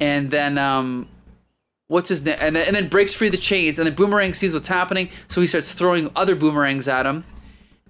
and 0.00 0.30
then 0.30 0.56
um, 0.58 1.08
what's 1.88 2.08
his 2.08 2.24
name? 2.24 2.36
And 2.40 2.56
then, 2.56 2.66
and 2.66 2.76
then 2.76 2.88
breaks 2.88 3.12
free 3.12 3.28
the 3.28 3.36
chains. 3.36 3.78
And 3.78 3.86
then 3.86 3.94
Boomerang 3.94 4.32
sees 4.32 4.54
what's 4.54 4.68
happening, 4.68 5.10
so 5.28 5.40
he 5.40 5.46
starts 5.46 5.74
throwing 5.74 6.10
other 6.16 6.34
boomerangs 6.34 6.88
at 6.88 7.04
him. 7.04 7.24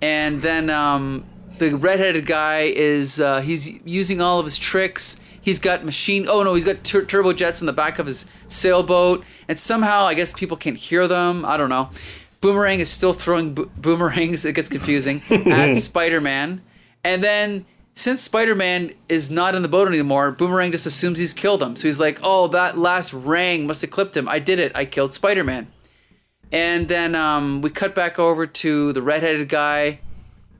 And 0.03 0.39
then 0.39 0.71
um, 0.71 1.27
the 1.59 1.77
redheaded 1.77 2.27
guy 2.27 2.73
is 2.75 3.21
uh, 3.21 3.41
he's 3.41 3.73
using 3.85 4.21
all 4.21 4.39
of 4.39 4.45
his 4.45 4.59
tricks. 4.59 5.21
He's 5.47 5.61
got 5.61 5.85
machine. 5.85 6.27
Oh 6.29 6.43
no, 6.43 6.55
he's 6.55 6.65
got 6.65 6.83
tur- 6.83 7.05
turbo 7.05 7.33
jets 7.33 7.61
in 7.61 7.69
the 7.69 7.73
back 7.73 8.01
of 8.01 8.07
his 8.07 8.29
sailboat, 8.49 9.25
and 9.47 9.57
somehow 9.57 10.05
I 10.05 10.15
guess 10.15 10.33
people 10.33 10.57
can't 10.57 10.77
hear 10.77 11.07
them. 11.07 11.45
I 11.45 11.57
don't 11.57 11.69
know. 11.69 11.89
Boomerang 12.41 12.81
is 12.81 12.91
still 12.91 13.13
throwing 13.13 13.55
bo- 13.55 13.71
boomerangs. 13.77 14.45
It 14.45 14.55
gets 14.55 14.69
confusing 14.69 15.23
at 15.31 15.77
Spider-Man, 15.77 16.63
and 17.05 17.23
then 17.23 17.65
since 17.95 18.23
Spider-Man 18.23 18.93
is 19.09 19.31
not 19.31 19.55
in 19.55 19.63
the 19.63 19.69
boat 19.69 19.87
anymore, 19.87 20.33
Boomerang 20.33 20.73
just 20.73 20.85
assumes 20.85 21.21
he's 21.21 21.33
killed 21.33 21.63
him. 21.63 21.77
So 21.77 21.87
he's 21.87 22.01
like, 22.01 22.19
"Oh, 22.25 22.49
that 22.49 22.77
last 22.77 23.13
rang 23.13 23.69
must 23.69 23.83
have 23.83 23.93
clipped 23.93 24.17
him. 24.17 24.29
I 24.29 24.41
did 24.41 24.59
it. 24.59 24.73
I 24.75 24.85
killed 24.85 25.15
Spider-Man." 25.15 25.69
And 26.51 26.89
then 26.89 27.15
um, 27.15 27.63
we 27.63 27.71
cut 27.71 27.95
back 27.95 28.19
over 28.19 28.49
to 28.49 28.93
the 28.93 29.01
redheaded 29.01 29.49
guy, 29.49 30.01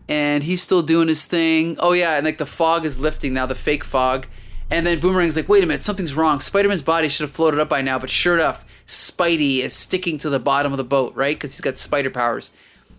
and 0.09 0.45
he's 0.45 0.63
still 0.63 0.83
doing 0.83 1.09
his 1.09 1.25
thing. 1.25 1.75
Oh 1.81 1.91
yeah, 1.91 2.19
and 2.19 2.25
like 2.25 2.39
the 2.39 2.47
fog 2.47 2.85
is 2.85 3.01
lifting 3.01 3.35
now, 3.35 3.47
the 3.47 3.57
fake 3.57 3.83
fog. 3.83 4.29
And 4.71 4.85
then 4.85 4.99
Boomerang's 4.99 5.37
like, 5.37 5.49
wait 5.49 5.63
a 5.63 5.67
minute, 5.67 5.83
something's 5.83 6.15
wrong. 6.15 6.41
Spider-Man's 6.41 6.83
body 6.83 7.09
should 7.09 7.25
have 7.25 7.31
floated 7.31 7.61
up 7.61 7.69
by 7.69 7.83
now, 7.83 7.99
but 7.99 8.11
sure 8.11 8.35
enough, 8.35 8.65
Spidey 8.87 9.61
is 9.61 9.73
sticking 9.73 10.19
to 10.19 10.31
the 10.31 10.41
bottom 10.41 10.73
of 10.73 10.79
the 10.79 10.85
boat, 10.85 11.15
right? 11.15 11.37
Because 11.37 11.53
he's 11.53 11.61
got 11.61 11.79
spider 11.79 12.11
powers. 12.11 12.51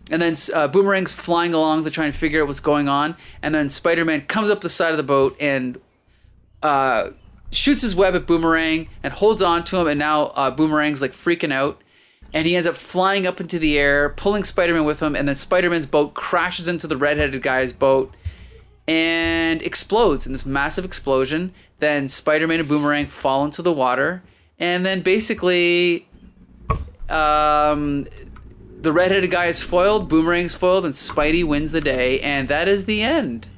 And 0.10 0.22
then 0.22 0.34
uh, 0.54 0.70
Boomerang's 0.70 1.12
flying 1.12 1.54
along 1.54 1.84
to 1.84 1.92
try 1.92 2.06
and 2.06 2.16
figure 2.16 2.42
out 2.42 2.48
what's 2.48 2.62
going 2.62 2.88
on. 2.88 3.18
And 3.42 3.54
then 3.54 3.70
Spider-Man 3.70 4.22
comes 4.22 4.50
up 4.50 4.62
the 4.62 4.70
side 4.70 4.92
of 4.92 4.98
the 4.98 5.04
boat 5.04 5.36
and 5.40 5.80
uh, 6.64 7.10
shoots 7.52 7.82
his 7.82 7.96
web 7.96 8.16
at 8.16 8.26
Boomerang 8.26 8.88
and 9.04 9.12
holds 9.12 9.42
on 9.42 9.66
to 9.66 9.78
him. 9.78 9.88
And 9.88 10.00
now 10.00 10.28
uh, 10.28 10.56
Boomerang's 10.56 11.02
like 11.02 11.12
freaking 11.12 11.52
out. 11.52 11.82
And 12.34 12.46
he 12.46 12.56
ends 12.56 12.68
up 12.68 12.76
flying 12.76 13.26
up 13.28 13.42
into 13.42 13.60
the 13.60 13.78
air, 13.78 14.10
pulling 14.10 14.44
Spider-Man 14.44 14.86
with 14.86 15.02
him. 15.02 15.16
And 15.16 15.28
then 15.28 15.36
Spider-Man's 15.36 15.86
boat 15.86 16.14
crashes 16.14 16.68
into 16.70 16.88
the 16.88 16.98
redheaded 16.98 17.42
guy's 17.42 17.74
boat 17.74 18.14
and 18.88 19.62
explodes 19.62 20.26
in 20.26 20.34
this 20.34 20.46
massive 20.46 20.86
explosion. 20.86 21.54
Then 21.80 22.10
Spider-Man 22.10 22.60
and 22.60 22.70
Boomerang 22.70 23.06
fall 23.06 23.46
into 23.46 23.62
the 23.62 23.74
water, 23.74 24.24
and 24.60 24.86
then 24.86 25.02
basically, 25.02 26.08
um, 27.10 28.08
the 28.82 28.92
redheaded 28.92 29.30
guy 29.30 29.46
is 29.46 29.62
foiled, 29.62 30.10
Boomerang's 30.10 30.56
foiled, 30.56 30.86
and 30.86 30.94
Spidey 30.94 31.46
wins 31.46 31.72
the 31.72 31.82
day, 31.82 32.20
and 32.22 32.48
that 32.48 32.68
is 32.68 32.86
the 32.86 33.04
end. 33.04 33.50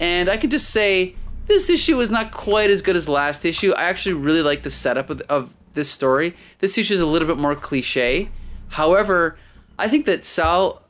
And 0.00 0.28
I 0.28 0.36
can 0.36 0.50
just 0.50 0.70
say 0.70 1.16
this 1.46 1.70
issue 1.70 2.00
is 2.00 2.10
not 2.10 2.32
quite 2.32 2.70
as 2.70 2.82
good 2.82 2.96
as 2.96 3.08
last 3.08 3.44
issue. 3.44 3.72
I 3.72 3.84
actually 3.84 4.14
really 4.14 4.42
like 4.42 4.62
the 4.62 4.70
setup 4.70 5.10
of, 5.10 5.20
of 5.22 5.54
this 5.74 5.90
story. 5.90 6.34
This 6.58 6.76
issue 6.78 6.94
is 6.94 7.00
a 7.00 7.06
little 7.06 7.28
bit 7.28 7.38
more 7.38 7.54
cliche. 7.54 8.30
However, 8.68 9.38
I 9.78 9.88
think 9.88 10.06
that 10.06 10.24
Sal 10.24 10.82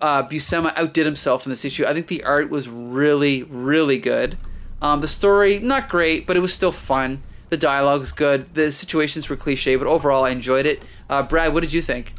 uh, 0.00 0.22
Buscema 0.22 0.72
outdid 0.76 1.06
himself 1.06 1.44
in 1.46 1.50
this 1.50 1.64
issue. 1.64 1.84
I 1.86 1.92
think 1.94 2.06
the 2.06 2.22
art 2.24 2.50
was 2.50 2.68
really, 2.68 3.42
really 3.44 3.98
good. 3.98 4.36
Um, 4.80 5.00
the 5.00 5.08
story, 5.08 5.58
not 5.58 5.88
great, 5.88 6.26
but 6.26 6.36
it 6.36 6.40
was 6.40 6.54
still 6.54 6.72
fun. 6.72 7.22
The 7.50 7.56
dialogue's 7.56 8.12
good. 8.12 8.54
The 8.54 8.70
situations 8.70 9.28
were 9.28 9.36
cliche, 9.36 9.76
but 9.76 9.86
overall, 9.86 10.24
I 10.24 10.30
enjoyed 10.30 10.66
it. 10.66 10.82
Uh, 11.10 11.22
Brad, 11.22 11.52
what 11.54 11.60
did 11.60 11.72
you 11.72 11.82
think? 11.82 12.12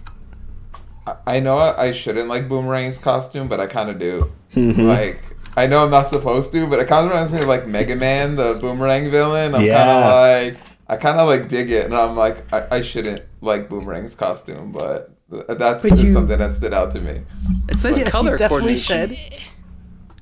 I- 1.08 1.16
I 1.26 1.40
know 1.40 1.58
I 1.58 1.88
I 1.88 1.92
shouldn't 1.92 2.28
like 2.28 2.50
Boomerang's 2.50 2.98
costume, 2.98 3.48
but 3.48 3.60
I 3.60 3.68
kind 3.68 3.90
of 3.90 4.00
do. 4.00 4.32
Like, 4.88 5.22
I 5.56 5.68
know 5.68 5.84
I'm 5.84 5.92
not 5.92 6.10
supposed 6.10 6.52
to, 6.54 6.68
but 6.68 6.80
it 6.80 6.88
kind 6.88 7.06
of 7.06 7.12
reminds 7.12 7.32
me 7.34 7.40
of 7.42 7.48
like 7.48 7.68
Mega 7.68 7.96
Man, 7.96 8.36
the 8.36 8.58
Boomerang 8.60 9.10
villain. 9.12 9.54
I'm 9.56 9.62
kind 9.78 9.90
of 9.90 10.54
like, 10.56 10.58
I 10.88 10.96
kind 10.98 11.20
of 11.20 11.28
like 11.28 11.48
dig 11.50 11.72
it, 11.72 11.86
and 11.86 11.96
I'm 11.96 12.16
like, 12.18 12.52
I, 12.52 12.78
I 12.78 12.82
shouldn't 12.82 13.22
like 13.42 13.70
Boomerang's 13.70 14.16
costume, 14.16 14.72
but 14.72 14.98
th- 15.08 15.10
that's 15.32 15.84
just 15.84 16.04
you- 16.04 16.14
something 16.14 16.38
that 16.38 16.54
stood 16.56 16.74
out 16.74 16.92
to 16.94 17.02
me. 17.02 17.22
It's 17.70 17.84
nice 17.84 17.98
Yeah, 18.00 18.10
color 18.10 18.38
coordination. 18.38 19.10
should. 19.10 19.12
He 19.18 19.38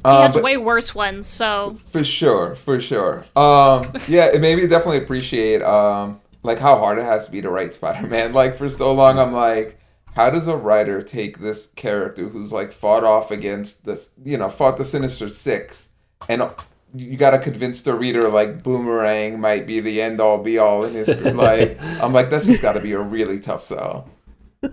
Uh, 0.06 0.22
has 0.24 0.34
but- 0.36 0.44
way 0.44 0.58
worse 0.58 0.94
ones, 0.96 1.28
so 1.28 1.78
For 1.92 2.04
sure, 2.04 2.56
for 2.56 2.80
sure. 2.80 3.26
Um, 3.36 3.92
yeah, 4.08 4.26
it 4.28 4.40
made 4.42 4.58
me 4.58 4.68
definitely 4.68 5.00
appreciate 5.00 5.62
um, 5.64 6.20
like 6.44 6.60
how 6.60 6.78
hard 6.78 6.98
it 6.98 7.04
has 7.04 7.26
to 7.26 7.32
be 7.32 7.42
to 7.42 7.50
write 7.50 7.74
Spider-Man. 7.74 8.32
Like 8.34 8.58
for 8.58 8.70
so 8.70 8.94
long, 8.94 9.20
I'm 9.20 9.34
like, 9.34 9.80
how 10.16 10.30
does 10.30 10.48
a 10.48 10.56
writer 10.56 11.02
take 11.02 11.40
this 11.40 11.68
character 11.76 12.30
who's 12.30 12.52
like 12.54 12.72
fought 12.74 13.04
off 13.04 13.32
against 13.32 13.86
this, 13.86 14.12
you 14.24 14.38
know, 14.38 14.50
fought 14.50 14.78
the 14.78 14.86
Sinister 14.86 15.30
Six, 15.30 15.90
and 16.30 16.44
you 16.96 17.18
got 17.18 17.32
to 17.32 17.40
convince 17.40 17.82
the 17.82 17.94
reader 17.94 18.30
like 18.30 18.64
Boomerang 18.64 19.40
might 19.42 19.68
be 19.68 19.80
the 19.82 20.02
end 20.02 20.22
all 20.22 20.38
be 20.38 20.58
all 20.58 20.86
in 20.86 20.94
history. 20.94 21.32
like, 21.34 21.78
I'm 22.02 22.14
like, 22.14 22.30
that's 22.30 22.46
just 22.46 22.62
got 22.62 22.74
to 22.74 22.80
be 22.82 22.94
a 22.94 23.00
really 23.02 23.40
tough 23.40 23.66
sell. 23.66 24.10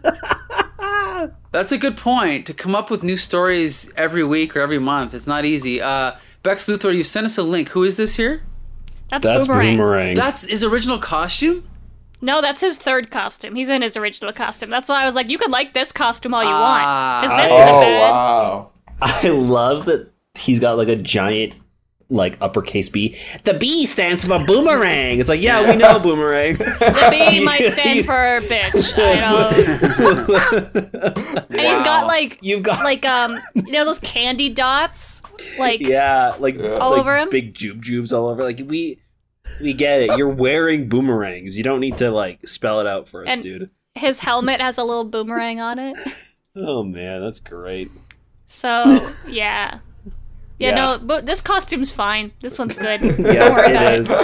That's 1.53 1.72
a 1.72 1.78
good 1.78 1.97
point. 1.97 2.47
To 2.47 2.55
come 2.55 2.74
up 2.74 2.91
with 2.91 3.03
new 3.03 3.16
stories 3.16 3.93
every 3.97 4.24
week 4.24 4.57
or 4.57 4.61
every 4.61 4.78
month, 4.78 5.14
it's 5.14 5.26
not 5.26 5.45
easy. 5.45 5.80
Uh, 5.80 6.12
Bex 6.43 6.66
Luthor, 6.66 6.95
you 6.95 7.05
sent 7.05 7.26
us 7.26 7.39
a 7.39 7.43
link. 7.43 7.68
Who 7.70 7.85
is 7.85 7.97
this 7.97 8.16
here? 8.16 8.43
that's, 9.11 9.22
That's 9.24 9.47
Boomerang. 9.47 9.76
boomerang. 9.76 10.14
That's 10.16 10.47
his 10.47 10.64
original 10.64 10.99
costume? 10.99 11.68
No, 12.20 12.41
that's 12.41 12.61
his 12.61 12.78
third 12.78 13.11
costume. 13.11 13.55
He's 13.55 13.68
in 13.68 13.82
his 13.82 13.97
original 13.97 14.32
costume. 14.32 14.70
That's 14.70 14.89
why 14.89 15.03
I 15.03 15.07
was 15.07 15.14
like, 15.14 15.28
you 15.28 15.39
could 15.39 15.51
like 15.51 15.74
this 15.74 15.93
costume 15.93 16.35
all 16.35 16.43
you 16.43 16.49
Ah. 16.51 17.20
want. 17.22 17.22
Because 17.22 17.43
this 17.43 17.53
Oh 17.53 17.61
isn't 17.61 17.80
bad. 17.80 18.11
wow! 18.11 18.72
I 19.03 19.28
love 19.28 19.85
that 19.87 20.11
he's 20.35 20.59
got 20.59 20.76
like 20.76 20.89
a 20.89 20.97
giant 20.97 21.55
like 22.14 22.36
uppercase 22.40 22.88
B. 22.88 23.16
The 23.44 23.54
B 23.54 23.84
stands 23.86 24.24
for 24.24 24.38
boomerang. 24.46 25.18
It's 25.20 25.28
like, 25.28 25.42
yeah, 25.42 25.70
we 25.70 25.76
know 25.76 25.98
boomerang. 25.98 26.56
The 26.56 27.08
B 27.10 27.40
might 27.44 27.68
stand 27.72 28.06
for 28.06 28.12
bitch. 28.48 28.94
I 28.96 29.20
don't 30.26 30.28
know. 30.28 31.44
And 31.50 31.60
he's 31.60 31.80
got 31.82 32.06
like 32.06 32.38
You've 32.42 32.62
got 32.62 32.82
like 32.84 33.04
um 33.06 33.38
you 33.54 33.72
know 33.72 33.84
those 33.84 33.98
candy 33.98 34.48
dots? 34.50 35.22
Like 35.58 35.80
yeah, 35.80 36.34
like 36.38 36.58
All 36.58 36.90
like 36.92 37.00
over 37.00 37.16
him? 37.18 37.28
big 37.30 37.54
jube 37.54 37.82
jubes 37.82 38.12
all 38.12 38.28
over. 38.28 38.42
Like 38.42 38.60
we 38.64 38.98
we 39.62 39.72
get 39.74 40.02
it. 40.02 40.16
You're 40.16 40.30
wearing 40.30 40.88
boomerangs. 40.88 41.56
You 41.58 41.64
don't 41.64 41.80
need 41.80 41.98
to 41.98 42.10
like 42.10 42.48
spell 42.48 42.80
it 42.80 42.86
out 42.86 43.08
for 43.08 43.22
us, 43.22 43.28
And- 43.28 43.42
dude. 43.42 43.70
his 43.94 44.20
helmet 44.20 44.60
has 44.60 44.78
a 44.78 44.84
little 44.84 45.04
boomerang 45.04 45.60
on 45.60 45.78
it. 45.78 45.96
Oh 46.56 46.84
man, 46.84 47.20
that's 47.20 47.40
great. 47.40 47.90
So 48.46 48.84
yeah. 49.28 49.80
Yeah, 50.59 50.70
Yeah. 50.70 50.74
no, 50.74 50.98
but 50.98 51.26
this 51.26 51.42
costume's 51.42 51.90
fine. 51.90 52.32
This 52.40 52.59
one's 52.59 52.76
good. 52.76 53.00
Don't 53.38 53.52
worry 53.52 53.68
Yeah, 53.68 53.72
about 53.72 53.94
it 53.94 54.00
is. 54.00 54.14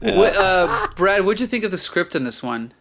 What, 0.00 0.34
uh, 0.36 0.68
Brad, 0.96 1.24
what'd 1.24 1.40
you 1.40 1.46
think 1.46 1.64
of 1.64 1.70
the 1.70 1.78
script 1.78 2.14
in 2.14 2.24
this 2.24 2.42
one? 2.42 2.72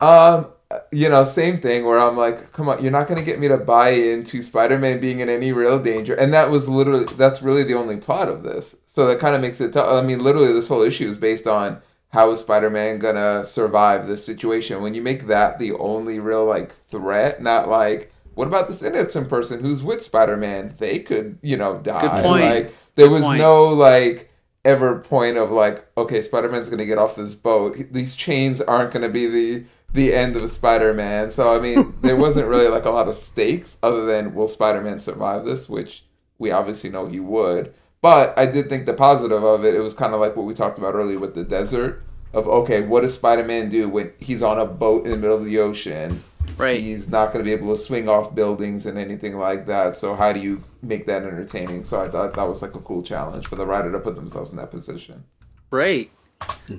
Um, 0.00 0.46
you 0.92 1.08
know, 1.08 1.24
same 1.24 1.60
thing 1.60 1.84
where 1.84 1.98
I'm 1.98 2.16
like, 2.16 2.52
come 2.52 2.68
on, 2.68 2.82
you're 2.82 2.92
not 2.92 3.08
gonna 3.08 3.22
get 3.22 3.40
me 3.40 3.48
to 3.48 3.56
buy 3.56 3.90
into 3.90 4.42
Spider-Man 4.42 5.00
being 5.00 5.20
in 5.20 5.28
any 5.28 5.52
real 5.52 5.78
danger, 5.82 6.14
and 6.14 6.32
that 6.34 6.50
was 6.50 6.68
literally 6.68 7.04
that's 7.16 7.42
really 7.42 7.62
the 7.64 7.74
only 7.74 7.96
plot 7.96 8.28
of 8.28 8.42
this. 8.42 8.76
So 8.86 9.06
that 9.06 9.18
kind 9.20 9.34
of 9.34 9.40
makes 9.40 9.60
it 9.60 9.72
tough. 9.72 9.88
I 9.88 10.02
mean, 10.06 10.20
literally, 10.20 10.52
this 10.52 10.68
whole 10.68 10.82
issue 10.82 11.08
is 11.08 11.16
based 11.16 11.46
on 11.46 11.80
how 12.10 12.30
is 12.30 12.40
Spider-Man 12.40 12.98
gonna 12.98 13.44
survive 13.44 14.06
this 14.06 14.24
situation. 14.24 14.82
When 14.82 14.94
you 14.94 15.02
make 15.02 15.26
that 15.26 15.58
the 15.58 15.72
only 15.72 16.18
real 16.20 16.44
like 16.44 16.72
threat, 16.88 17.42
not 17.42 17.68
like. 17.68 18.12
What 18.38 18.46
about 18.46 18.68
this 18.68 18.84
innocent 18.84 19.28
person 19.28 19.58
who's 19.58 19.82
with 19.82 20.00
Spider-Man? 20.00 20.76
They 20.78 21.00
could, 21.00 21.40
you 21.42 21.56
know, 21.56 21.78
die. 21.78 21.98
Good 21.98 22.22
point. 22.22 22.44
Like 22.44 22.74
there 22.94 23.08
Good 23.08 23.10
was 23.10 23.22
point. 23.22 23.38
no 23.40 23.66
like 23.66 24.30
ever 24.64 25.00
point 25.00 25.36
of 25.36 25.50
like, 25.50 25.84
okay, 25.96 26.22
Spider 26.22 26.48
Man's 26.48 26.68
gonna 26.68 26.86
get 26.86 26.98
off 26.98 27.16
this 27.16 27.34
boat. 27.34 27.76
These 27.90 28.14
chains 28.14 28.60
aren't 28.60 28.92
gonna 28.92 29.08
be 29.08 29.26
the 29.26 29.64
the 29.92 30.14
end 30.14 30.36
of 30.36 30.48
Spider 30.52 30.94
Man. 30.94 31.32
So 31.32 31.52
I 31.52 31.58
mean, 31.60 31.94
there 32.00 32.14
wasn't 32.14 32.46
really 32.46 32.68
like 32.68 32.84
a 32.84 32.90
lot 32.90 33.08
of 33.08 33.16
stakes 33.16 33.76
other 33.82 34.06
than 34.06 34.36
will 34.36 34.46
Spider 34.46 34.82
Man 34.82 35.00
survive 35.00 35.44
this, 35.44 35.68
which 35.68 36.04
we 36.38 36.52
obviously 36.52 36.90
know 36.90 37.08
he 37.08 37.18
would. 37.18 37.74
But 38.00 38.38
I 38.38 38.46
did 38.46 38.68
think 38.68 38.86
the 38.86 38.94
positive 38.94 39.42
of 39.42 39.64
it, 39.64 39.74
it 39.74 39.80
was 39.80 39.94
kind 39.94 40.14
of 40.14 40.20
like 40.20 40.36
what 40.36 40.46
we 40.46 40.54
talked 40.54 40.78
about 40.78 40.94
earlier 40.94 41.18
with 41.18 41.34
the 41.34 41.42
desert 41.42 42.04
of 42.32 42.46
okay, 42.46 42.82
what 42.82 43.00
does 43.00 43.14
Spider 43.14 43.42
Man 43.42 43.68
do 43.68 43.88
when 43.88 44.12
he's 44.20 44.44
on 44.44 44.60
a 44.60 44.64
boat 44.64 45.06
in 45.06 45.10
the 45.10 45.16
middle 45.16 45.38
of 45.38 45.44
the 45.44 45.58
ocean? 45.58 46.22
Right. 46.58 46.80
He's 46.80 47.08
not 47.08 47.32
going 47.32 47.44
to 47.44 47.44
be 47.44 47.52
able 47.52 47.74
to 47.74 47.80
swing 47.80 48.08
off 48.08 48.34
buildings 48.34 48.86
and 48.86 48.98
anything 48.98 49.38
like 49.38 49.66
that. 49.66 49.96
So 49.96 50.16
how 50.16 50.32
do 50.32 50.40
you 50.40 50.62
make 50.82 51.06
that 51.06 51.22
entertaining? 51.22 51.84
So 51.84 52.02
I 52.02 52.08
thought 52.08 52.34
that 52.34 52.48
was 52.48 52.62
like 52.62 52.74
a 52.74 52.80
cool 52.80 53.02
challenge 53.02 53.46
for 53.46 53.56
the 53.56 53.64
writer 53.64 53.92
to 53.92 54.00
put 54.00 54.16
themselves 54.16 54.50
in 54.50 54.56
that 54.56 54.70
position. 54.70 55.24
Right. 55.70 56.10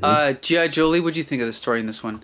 Uh, 0.03 0.33
G.I. 0.33 0.67
Jolie, 0.67 0.99
what 0.99 1.13
do 1.13 1.19
you 1.19 1.23
think 1.23 1.41
of 1.41 1.47
the 1.47 1.53
story 1.53 1.79
in 1.79 1.85
this 1.85 2.03
one? 2.03 2.23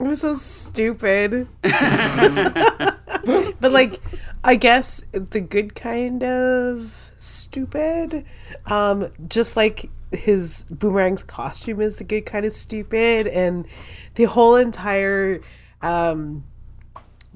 It 0.00 0.04
was 0.04 0.20
so 0.20 0.34
stupid. 0.34 1.48
but 1.62 3.72
like, 3.72 4.00
I 4.42 4.56
guess 4.56 5.02
the 5.12 5.40
good 5.40 5.74
kind 5.74 6.22
of 6.22 7.12
stupid. 7.16 8.24
Um, 8.66 9.08
just 9.28 9.56
like 9.56 9.88
his 10.12 10.64
boomerang's 10.70 11.22
costume 11.22 11.80
is 11.80 11.96
the 11.96 12.04
good 12.04 12.26
kind 12.26 12.44
of 12.44 12.52
stupid, 12.52 13.26
and 13.28 13.66
the 14.16 14.24
whole 14.24 14.56
entire, 14.56 15.40
um, 15.82 16.44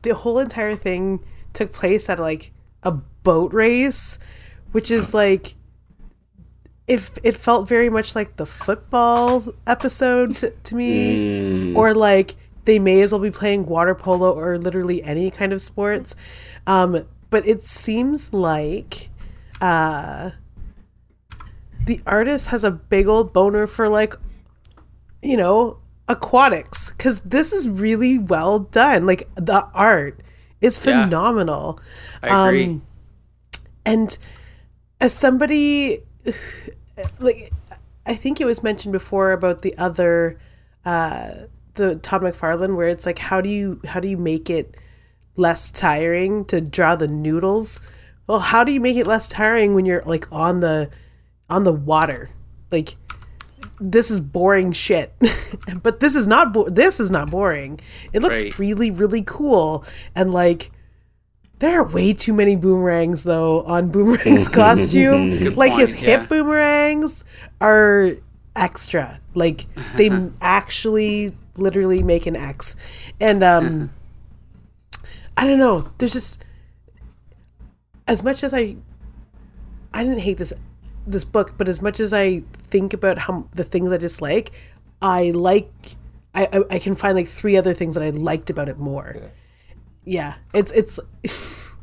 the 0.02 0.14
whole 0.14 0.38
entire 0.38 0.74
thing 0.74 1.24
took 1.52 1.72
place 1.72 2.08
at 2.08 2.18
like 2.18 2.52
a 2.82 2.92
boat 2.92 3.52
race, 3.52 4.18
which 4.72 4.90
is 4.90 5.14
like. 5.14 5.54
If 6.86 7.18
it 7.22 7.36
felt 7.36 7.68
very 7.68 7.90
much 7.90 8.16
like 8.16 8.36
the 8.36 8.46
football 8.46 9.44
episode 9.66 10.36
to, 10.36 10.48
to 10.48 10.74
me, 10.74 11.74
or 11.74 11.92
like 11.92 12.34
they 12.64 12.78
may 12.78 13.02
as 13.02 13.12
well 13.12 13.20
be 13.20 13.30
playing 13.30 13.66
water 13.66 13.94
polo 13.94 14.32
or 14.32 14.56
literally 14.56 15.02
any 15.02 15.30
kind 15.30 15.52
of 15.52 15.60
sports. 15.60 16.16
Um, 16.66 17.06
but 17.28 17.46
it 17.46 17.62
seems 17.62 18.32
like 18.32 19.10
uh, 19.60 20.30
the 21.84 22.00
artist 22.06 22.48
has 22.48 22.64
a 22.64 22.70
big 22.70 23.06
old 23.06 23.34
boner 23.34 23.66
for 23.66 23.88
like, 23.90 24.14
you 25.22 25.36
know, 25.36 25.80
aquatics 26.08 26.90
because 26.92 27.20
this 27.20 27.52
is 27.52 27.68
really 27.68 28.18
well 28.18 28.60
done. 28.60 29.06
Like 29.06 29.28
the 29.34 29.66
art 29.74 30.20
is 30.60 30.84
Yeah. 30.84 31.04
phenomenal. 31.04 31.78
I 32.22 32.46
agree. 32.48 32.64
Um, 32.64 32.82
and 33.84 34.18
as 35.00 35.12
somebody 35.14 36.00
like 37.20 37.52
I 38.06 38.14
think 38.14 38.40
it 38.40 38.44
was 38.44 38.62
mentioned 38.62 38.92
before 38.92 39.32
about 39.32 39.62
the 39.62 39.76
other 39.78 40.38
uh 40.84 41.30
the 41.74 41.96
Todd 41.96 42.22
McFarlane 42.22 42.76
where 42.76 42.88
it's 42.88 43.06
like 43.06 43.18
how 43.18 43.40
do 43.40 43.48
you 43.48 43.80
how 43.86 44.00
do 44.00 44.08
you 44.08 44.16
make 44.16 44.50
it 44.50 44.76
less 45.36 45.70
tiring 45.70 46.44
to 46.46 46.60
draw 46.60 46.96
the 46.96 47.06
noodles? 47.08 47.78
Well, 48.26 48.40
how 48.40 48.64
do 48.64 48.72
you 48.72 48.80
make 48.80 48.96
it 48.96 49.06
less 49.06 49.28
tiring 49.28 49.74
when 49.74 49.86
you're 49.86 50.02
like 50.04 50.26
on 50.32 50.60
the 50.60 50.90
on 51.48 51.64
the 51.64 51.72
water? 51.72 52.30
Like 52.70 52.96
this 53.80 54.10
is 54.10 54.20
boring 54.20 54.72
shit. 54.72 55.12
but 55.82 56.00
this 56.00 56.14
is 56.14 56.26
not 56.26 56.52
bo- 56.52 56.68
this 56.68 57.00
is 57.00 57.10
not 57.10 57.30
boring. 57.30 57.80
It 58.12 58.22
looks 58.22 58.40
Right. 58.42 58.58
really 58.58 58.90
really 58.90 59.22
cool 59.26 59.84
and 60.14 60.32
like 60.32 60.70
there 61.60 61.80
are 61.80 61.88
way 61.88 62.12
too 62.12 62.32
many 62.32 62.54
boomerangs 62.54 63.24
though 63.24 63.62
on 63.62 63.90
Boomerang's 63.90 64.46
costume. 64.62 65.54
Like 65.54 65.72
his 65.72 65.92
hip 65.92 66.20
yeah. 66.20 66.26
boomerangs 66.26 67.24
are 67.60 68.12
extra. 68.54 69.20
Like 69.34 69.66
they 69.96 70.10
actually 70.40 71.32
literally 71.56 72.02
make 72.02 72.26
an 72.26 72.36
X. 72.36 72.76
And 73.20 73.42
um 73.42 73.90
I 75.36 75.46
don't 75.46 75.58
know. 75.58 75.90
There's 75.98 76.12
just 76.12 76.44
as 78.06 78.22
much 78.22 78.42
as 78.44 78.54
I 78.54 78.76
I 79.92 80.04
didn't 80.04 80.20
hate 80.20 80.38
this 80.38 80.52
this 81.10 81.24
book, 81.24 81.54
but 81.56 81.68
as 81.68 81.82
much 81.82 82.00
as 82.00 82.12
I 82.12 82.40
think 82.56 82.92
about 82.92 83.18
how 83.18 83.48
the 83.52 83.64
things 83.64 83.90
I 83.92 83.96
dislike, 83.96 84.52
I 85.00 85.30
like 85.30 85.70
I 86.34 86.48
I, 86.52 86.76
I 86.76 86.78
can 86.78 86.94
find 86.94 87.16
like 87.16 87.26
three 87.26 87.56
other 87.56 87.74
things 87.74 87.94
that 87.94 88.04
I 88.04 88.10
liked 88.10 88.50
about 88.50 88.68
it 88.68 88.78
more. 88.78 89.30
Yeah, 90.04 90.34
it's 90.54 90.72
it's 90.72 90.98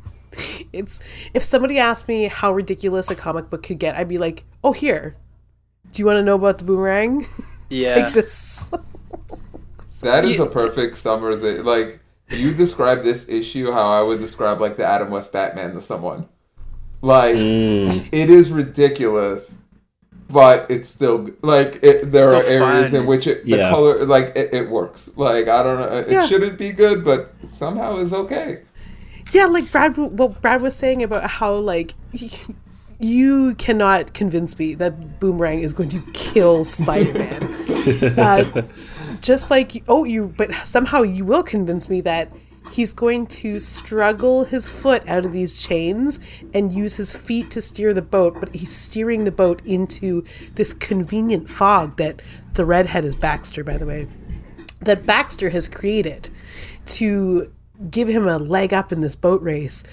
it's 0.72 0.98
if 1.34 1.42
somebody 1.42 1.78
asked 1.78 2.08
me 2.08 2.24
how 2.24 2.52
ridiculous 2.52 3.10
a 3.10 3.14
comic 3.16 3.50
book 3.50 3.62
could 3.62 3.78
get, 3.78 3.96
I'd 3.96 4.08
be 4.08 4.18
like, 4.18 4.44
"Oh, 4.64 4.72
here. 4.72 5.16
Do 5.92 6.02
you 6.02 6.06
want 6.06 6.18
to 6.18 6.22
know 6.22 6.34
about 6.34 6.58
the 6.58 6.64
boomerang? 6.64 7.26
Yeah. 7.68 7.88
Take 7.88 8.14
this." 8.14 8.68
That 10.02 10.24
is 10.26 10.38
a 10.40 10.46
perfect 10.46 10.94
summary. 10.94 11.36
Like 11.62 12.00
you 12.28 12.52
describe 12.54 13.02
this 13.02 13.28
issue 13.28 13.72
how 13.72 13.88
I 13.88 14.02
would 14.02 14.20
describe 14.20 14.60
like 14.60 14.76
the 14.76 14.84
Adam 14.84 15.10
West 15.10 15.32
Batman 15.32 15.72
to 15.74 15.80
someone. 15.80 16.28
Like 17.06 17.36
Mm. 17.36 18.08
it 18.10 18.30
is 18.30 18.50
ridiculous, 18.50 19.54
but 20.28 20.66
it's 20.68 20.88
still 20.88 21.30
like 21.40 21.78
it, 21.82 22.10
there 22.10 22.30
Still 22.34 22.40
are 22.40 22.42
areas 22.42 22.90
fun. 22.90 23.00
in 23.00 23.06
which 23.06 23.28
it, 23.28 23.44
the 23.44 23.58
Yeah. 23.58 23.70
color 23.70 24.04
like 24.04 24.32
it, 24.34 24.52
it 24.52 24.68
works. 24.68 25.08
Like 25.14 25.46
I 25.46 25.62
don't 25.62 25.78
know, 25.78 25.98
it 25.98 26.10
Yeah. 26.10 26.26
shouldn't 26.26 26.58
be 26.58 26.72
good, 26.72 27.04
but 27.04 27.32
somehow 27.60 27.98
it's 27.98 28.12
okay. 28.12 28.62
Yeah, 29.32 29.46
like 29.46 29.70
Brad, 29.70 29.96
what 29.96 30.42
Brad 30.42 30.62
was 30.62 30.74
saying 30.74 31.00
about 31.04 31.22
how 31.38 31.54
like 31.54 31.94
you 32.98 33.54
cannot 33.54 34.12
convince 34.12 34.58
me 34.58 34.74
that 34.74 35.20
Boomerang 35.20 35.60
is 35.60 35.72
going 35.72 35.90
to 35.90 36.00
kill 36.12 36.64
Spider-Man. 36.64 37.42
uh, 38.18 38.62
just 39.20 39.48
like 39.50 39.84
oh, 39.86 40.02
you, 40.02 40.34
but 40.36 40.52
somehow 40.64 41.02
you 41.02 41.24
will 41.24 41.44
convince 41.44 41.88
me 41.88 42.00
that 42.00 42.32
he's 42.70 42.92
going 42.92 43.26
to 43.26 43.58
struggle 43.60 44.44
his 44.44 44.68
foot 44.68 45.06
out 45.08 45.24
of 45.24 45.32
these 45.32 45.58
chains 45.58 46.18
and 46.52 46.72
use 46.72 46.96
his 46.96 47.14
feet 47.14 47.50
to 47.52 47.60
steer 47.60 47.94
the 47.94 48.02
boat, 48.02 48.40
but 48.40 48.54
he's 48.54 48.74
steering 48.74 49.24
the 49.24 49.32
boat 49.32 49.62
into 49.64 50.24
this 50.54 50.72
convenient 50.72 51.48
fog 51.48 51.96
that 51.96 52.22
the 52.54 52.64
redhead 52.64 53.04
is 53.04 53.14
Baxter, 53.14 53.62
by 53.62 53.76
the 53.76 53.86
way 53.86 54.08
that 54.80 55.06
Baxter 55.06 55.50
has 55.50 55.68
created 55.68 56.30
to 56.86 57.52
give 57.90 58.08
him 58.08 58.26
a 58.26 58.38
leg 58.38 58.72
up 58.72 58.92
in 58.92 59.00
this 59.00 59.14
boat 59.14 59.42
race. 59.42 59.84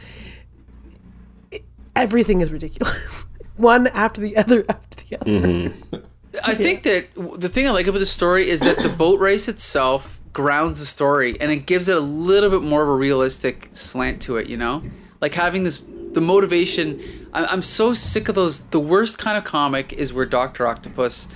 It- 1.52 1.64
everything 1.96 2.42
is 2.42 2.52
ridiculous. 2.52 3.26
One 3.56 3.88
after 3.88 4.22
the 4.22 4.36
other 4.38 4.64
after 4.68 5.04
the 5.04 5.22
other. 5.22 5.32
Mm-hmm. 5.32 5.96
I 6.44 6.56
think 6.56 6.82
that 6.84 7.08
the 7.40 7.50
thing 7.50 7.68
I 7.68 7.72
like 7.72 7.86
about 7.86 8.00
the 8.00 8.06
story 8.08 8.50
is 8.50 8.62
that 8.62 8.78
the 8.78 8.90
boat 8.90 9.20
race 9.20 9.48
itself 9.48 10.20
grounds 10.34 10.80
the 10.80 10.86
story 10.86 11.38
and 11.40 11.52
it 11.52 11.66
gives 11.66 11.88
it 11.88 11.96
a 11.96 12.02
little 12.02 12.50
bit 12.50 12.64
more 12.64 12.84
of 12.84 12.90
a 12.90 12.96
realistic 12.96 13.70
slant 13.74 14.22
to 14.24 14.38
it, 14.38 14.48
you 14.48 14.58
know? 14.58 14.84
Like 15.22 15.34
having 15.36 15.64
this, 15.64 15.78
the 16.12 16.22
motivation. 16.22 17.02
I- 17.34 17.46
I'm 17.46 17.62
so 17.62 17.94
sick 17.94 18.28
of 18.30 18.36
those. 18.36 18.66
The 18.68 18.80
worst 18.80 19.18
kind 19.20 19.38
of 19.38 19.44
comic 19.44 19.94
is 19.94 20.12
where 20.12 20.26
Dr. 20.26 20.68
Octopus 20.68 21.30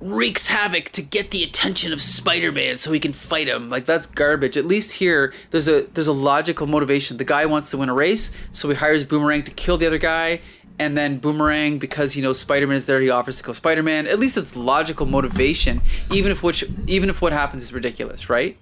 wreaks 0.00 0.46
havoc 0.46 0.84
to 0.90 1.02
get 1.02 1.32
the 1.32 1.42
attention 1.42 1.92
of 1.92 2.00
Spider-Man 2.00 2.76
so 2.76 2.92
he 2.92 3.00
can 3.00 3.12
fight 3.12 3.48
him. 3.48 3.68
Like 3.68 3.84
that's 3.84 4.06
garbage. 4.06 4.56
At 4.56 4.64
least 4.64 4.92
here 4.92 5.34
there's 5.50 5.68
a 5.68 5.82
there's 5.92 6.06
a 6.06 6.12
logical 6.12 6.68
motivation. 6.68 7.16
The 7.16 7.24
guy 7.24 7.46
wants 7.46 7.70
to 7.72 7.78
win 7.78 7.88
a 7.88 7.94
race, 7.94 8.30
so 8.52 8.68
he 8.68 8.76
hires 8.76 9.02
Boomerang 9.04 9.42
to 9.42 9.50
kill 9.50 9.76
the 9.76 9.86
other 9.88 9.98
guy, 9.98 10.40
and 10.78 10.96
then 10.96 11.18
Boomerang 11.18 11.78
because 11.78 12.12
he 12.12 12.20
knows 12.20 12.38
Spider-Man 12.38 12.76
is 12.76 12.86
there, 12.86 13.00
he 13.00 13.10
offers 13.10 13.38
to 13.38 13.44
kill 13.44 13.54
Spider-Man. 13.54 14.06
At 14.06 14.18
least 14.18 14.36
it's 14.36 14.56
logical 14.56 15.06
motivation, 15.06 15.80
even 16.12 16.30
if 16.32 16.42
which 16.42 16.64
even 16.86 17.10
if 17.10 17.20
what 17.20 17.32
happens 17.32 17.62
is 17.64 17.72
ridiculous, 17.72 18.28
right? 18.30 18.56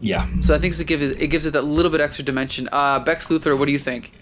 Yeah. 0.00 0.26
So 0.40 0.54
I 0.54 0.58
think 0.58 0.78
it 0.78 0.86
gives 0.86 1.10
it 1.12 1.28
gives 1.28 1.46
it 1.46 1.52
that 1.52 1.62
little 1.62 1.90
bit 1.90 2.00
extra 2.00 2.24
dimension. 2.24 2.68
Uh, 2.72 2.98
Bex 3.00 3.28
Luthor, 3.28 3.58
what 3.58 3.66
do 3.66 3.72
you 3.72 3.78
think? 3.78 4.12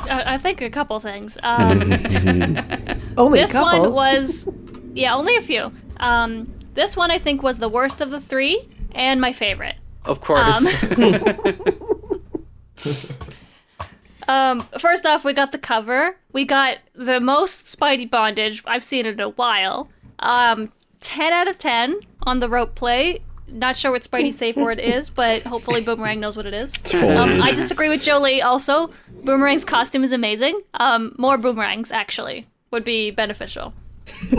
I, 0.00 0.34
I 0.34 0.38
think 0.38 0.60
a 0.60 0.70
couple 0.70 0.98
things. 1.00 1.38
Um, 1.44 1.80
Only 3.16 3.38
a 3.38 3.42
this 3.42 3.52
couple. 3.52 3.92
one 3.92 3.92
was, 3.92 4.48
yeah, 4.92 5.14
only 5.14 5.36
a 5.36 5.40
few. 5.40 5.72
Um, 5.98 6.52
this 6.74 6.96
one 6.96 7.10
I 7.12 7.18
think 7.18 7.42
was 7.42 7.58
the 7.60 7.68
worst 7.68 8.00
of 8.00 8.10
the 8.10 8.20
three 8.20 8.68
and 8.92 9.20
my 9.20 9.32
favorite. 9.32 9.76
Of 10.04 10.20
course. 10.20 10.66
Um, 10.96 12.20
first 14.78 15.06
off, 15.06 15.24
we 15.24 15.32
got 15.32 15.52
the 15.52 15.58
cover. 15.58 16.16
We 16.32 16.44
got 16.44 16.78
the 16.94 17.20
most 17.20 17.76
Spidey 17.76 18.10
bondage 18.10 18.62
I've 18.66 18.84
seen 18.84 19.06
in 19.06 19.20
a 19.20 19.30
while. 19.30 19.88
Um, 20.18 20.72
10 21.00 21.32
out 21.32 21.48
of 21.48 21.58
10 21.58 22.00
on 22.22 22.40
the 22.40 22.48
rope 22.48 22.74
play. 22.74 23.20
Not 23.46 23.76
sure 23.76 23.92
what 23.92 24.02
Spidey's 24.02 24.38
safe 24.38 24.56
word 24.56 24.80
is, 24.80 25.10
but 25.10 25.42
hopefully 25.42 25.82
Boomerang 25.82 26.18
knows 26.18 26.36
what 26.36 26.46
it 26.46 26.54
is. 26.54 26.72
Um. 26.94 27.42
I 27.42 27.52
disagree 27.52 27.88
with 27.88 28.02
Jolie 28.02 28.40
also. 28.40 28.90
Boomerang's 29.22 29.64
costume 29.64 30.02
is 30.02 30.12
amazing. 30.12 30.60
Um, 30.74 31.14
more 31.18 31.36
boomerangs, 31.36 31.92
actually, 31.92 32.46
would 32.70 32.84
be 32.84 33.10
beneficial. 33.10 33.74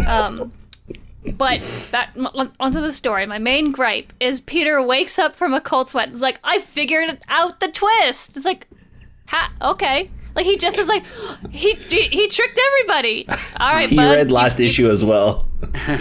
Um, 0.08 0.52
but 1.34 1.62
back 1.92 2.16
onto 2.60 2.82
the 2.82 2.92
story. 2.92 3.26
My 3.26 3.40
main 3.40 3.72
gripe 3.72 4.12
is 4.20 4.42
Peter 4.42 4.82
wakes 4.82 5.18
up 5.18 5.36
from 5.36 5.54
a 5.54 5.62
cold 5.62 5.90
sweat. 5.90 6.08
and 6.08 6.16
is 6.16 6.22
like, 6.22 6.40
I 6.44 6.60
figured 6.60 7.18
out 7.30 7.60
the 7.60 7.72
twist. 7.72 8.36
It's 8.36 8.46
like, 8.46 8.68
ha, 9.28 9.52
okay. 9.62 10.10
Like 10.36 10.46
he 10.46 10.58
just 10.58 10.78
is 10.78 10.88
like 10.90 11.06
he 11.50 11.74
he, 11.74 12.02
he 12.04 12.28
tricked 12.28 12.60
everybody. 12.72 13.26
All 13.60 13.72
right, 13.74 13.88
He 13.90 13.96
bud, 13.96 14.16
read 14.18 14.32
last 14.32 14.60
you- 14.60 14.66
issue 14.68 14.90
as 14.90 15.04
well. 15.06 15.48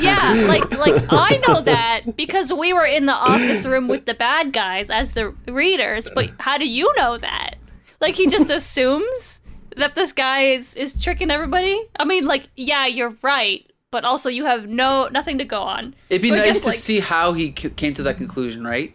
Yeah, 0.00 0.44
like 0.48 0.76
like 0.78 1.02
I 1.10 1.40
know 1.46 1.60
that 1.62 2.02
because 2.16 2.52
we 2.52 2.72
were 2.72 2.84
in 2.84 3.06
the 3.06 3.12
office 3.12 3.64
room 3.64 3.86
with 3.88 4.06
the 4.06 4.14
bad 4.14 4.52
guys 4.52 4.90
as 4.90 5.12
the 5.12 5.30
readers. 5.48 6.08
But 6.14 6.30
how 6.38 6.58
do 6.58 6.68
you 6.68 6.92
know 6.96 7.16
that? 7.18 7.54
Like 8.00 8.14
he 8.16 8.26
just 8.26 8.50
assumes 8.50 9.40
that 9.76 9.94
this 9.94 10.12
guy 10.12 10.46
is 10.46 10.74
is 10.76 11.00
tricking 11.00 11.30
everybody. 11.30 11.80
I 11.96 12.04
mean, 12.04 12.24
like 12.26 12.48
yeah, 12.56 12.86
you're 12.86 13.16
right, 13.22 13.64
but 13.94 14.04
also 14.04 14.28
you 14.28 14.44
have 14.44 14.66
no 14.66 15.06
nothing 15.12 15.38
to 15.38 15.44
go 15.44 15.60
on. 15.62 15.94
It'd 16.10 16.20
be 16.20 16.30
So 16.30 16.34
nice 16.34 16.44
guess, 16.46 16.60
to 16.62 16.66
like, 16.70 16.78
see 16.78 16.98
how 16.98 17.32
he 17.32 17.54
c- 17.56 17.70
came 17.70 17.94
to 17.94 18.02
that 18.02 18.16
conclusion, 18.16 18.64
right? 18.66 18.92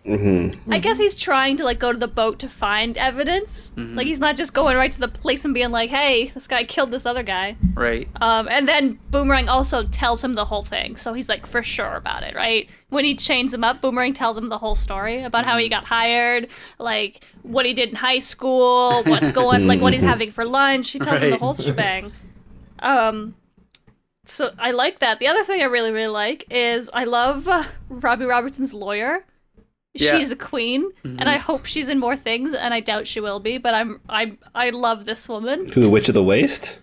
I 0.70 0.80
guess 0.80 0.98
he's 0.98 1.16
trying 1.16 1.56
to 1.56 1.64
like 1.64 1.80
go 1.80 1.94
to 1.94 1.98
the 1.98 2.08
boat 2.22 2.38
to 2.40 2.50
find 2.50 2.98
evidence. 2.98 3.72
Mm-hmm. 3.78 3.96
Like 3.96 4.08
he's 4.08 4.20
not 4.20 4.36
just 4.36 4.54
going 4.54 4.76
right 4.76 4.92
to 4.92 5.00
the 5.00 5.08
place 5.08 5.46
and 5.46 5.54
being 5.54 5.72
like, 5.72 5.90
"Hey, 5.90 6.32
this 6.34 6.48
guy 6.48 6.66
killed 6.66 6.92
this 6.92 7.06
other 7.06 7.24
guy." 7.24 7.56
Right. 7.76 8.10
Um, 8.20 8.50
and 8.52 8.68
then 8.68 9.00
Boomerang 9.10 9.48
also 9.48 9.84
tells 9.88 10.22
him 10.22 10.34
the 10.34 10.46
whole 10.52 10.64
thing, 10.64 10.98
so 10.98 11.14
he's 11.14 11.30
like 11.30 11.46
for 11.46 11.64
sure 11.64 11.96
about 11.96 12.24
it, 12.24 12.36
right? 12.36 12.68
When 12.90 13.06
he 13.06 13.16
chains 13.16 13.54
him 13.54 13.64
up, 13.64 13.80
Boomerang 13.82 14.14
tells 14.14 14.38
him 14.38 14.50
the 14.50 14.58
whole 14.58 14.76
story 14.76 15.24
about 15.24 15.46
how 15.46 15.58
he 15.58 15.66
Mm-hmm. 15.68 15.80
got 15.80 15.86
hired, 15.86 16.48
like 16.78 17.24
what 17.44 17.66
he 17.66 17.74
did 17.74 17.88
in 17.90 17.96
high 17.96 18.20
school, 18.20 19.04
what's 19.04 19.32
going, 19.42 19.66
like 19.66 19.80
what 19.80 19.94
he's 19.94 20.02
having 20.14 20.32
for 20.32 20.44
lunch. 20.44 20.92
He 20.92 21.00
tells 21.00 21.22
him 21.22 21.30
the 21.30 21.38
whole 21.38 21.54
shebang. 21.54 22.12
Um, 22.80 23.36
so 24.30 24.52
I 24.58 24.72
like 24.72 25.00
that. 25.00 25.20
The 25.20 25.28
other 25.28 25.44
thing 25.44 25.62
I 25.62 25.66
really 25.66 25.92
really 25.92 26.08
like 26.08 26.46
is 26.50 26.90
I 26.94 27.04
love 27.04 27.48
uh, 27.48 27.64
Robbie 27.90 28.26
Robertson's 28.26 28.74
lawyer. 28.74 29.26
Yeah. 29.94 30.18
She's 30.18 30.32
a 30.32 30.36
queen, 30.36 30.92
and 31.04 31.28
I 31.28 31.38
hope 31.38 31.66
she's 31.66 31.90
in 31.90 31.98
more 32.00 32.16
things, 32.16 32.54
and 32.54 32.74
I 32.76 32.80
doubt 32.80 33.08
she 33.08 33.20
will 33.20 33.40
be. 33.40 33.58
But 33.58 33.74
I'm 33.74 34.00
I 34.08 34.38
I 34.54 34.70
love 34.70 35.06
this 35.06 35.28
woman. 35.28 35.72
Who, 35.72 35.82
the 35.82 35.90
Witch 35.90 36.08
of 36.10 36.14
the 36.14 36.24
Waste? 36.24 36.78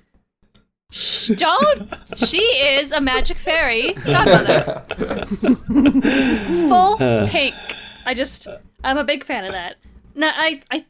Don't. 1.36 1.94
She 2.16 2.38
is 2.38 2.92
a 2.92 3.00
magic 3.00 3.38
fairy 3.38 3.92
godmother. 3.92 4.84
Full 6.68 6.96
pink. 7.28 7.54
I 8.04 8.14
just, 8.14 8.46
I'm 8.84 8.96
a 8.96 9.04
big 9.04 9.24
fan 9.24 9.44
of 9.44 9.52
that. 9.52 9.76
No, 10.14 10.30
I, 10.32 10.62
I, 10.70 10.86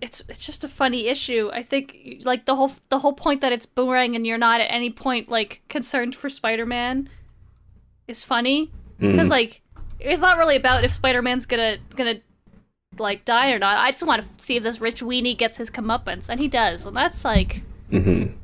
it's 0.00 0.22
it's 0.28 0.46
just 0.46 0.64
a 0.64 0.68
funny 0.68 1.08
issue. 1.08 1.50
I 1.52 1.62
think 1.62 2.22
like 2.24 2.44
the 2.44 2.56
whole 2.56 2.72
the 2.88 3.00
whole 3.00 3.12
point 3.12 3.40
that 3.40 3.52
it's 3.52 3.66
boomerang 3.66 4.14
and 4.14 4.26
you're 4.26 4.38
not 4.38 4.60
at 4.60 4.70
any 4.70 4.90
point 4.90 5.28
like 5.28 5.62
concerned 5.68 6.14
for 6.14 6.28
Spider-Man 6.28 7.08
is 8.06 8.24
funny 8.24 8.70
hmm. 8.98 9.12
because 9.12 9.28
like 9.28 9.62
it's 9.98 10.20
not 10.20 10.38
really 10.38 10.56
about 10.56 10.84
if 10.84 10.92
Spider-Man's 10.92 11.46
gonna 11.46 11.78
gonna 11.96 12.20
like 12.98 13.24
die 13.24 13.52
or 13.52 13.58
not. 13.58 13.78
I 13.78 13.90
just 13.90 14.02
want 14.02 14.22
to 14.22 14.44
see 14.44 14.56
if 14.56 14.62
this 14.62 14.80
rich 14.80 15.02
weenie 15.02 15.36
gets 15.36 15.56
his 15.56 15.70
comeuppance, 15.70 16.28
and 16.28 16.40
he 16.40 16.48
does, 16.48 16.86
and 16.86 16.96
that's 16.96 17.24
like. 17.24 17.62
Mm-hmm. 17.90 18.34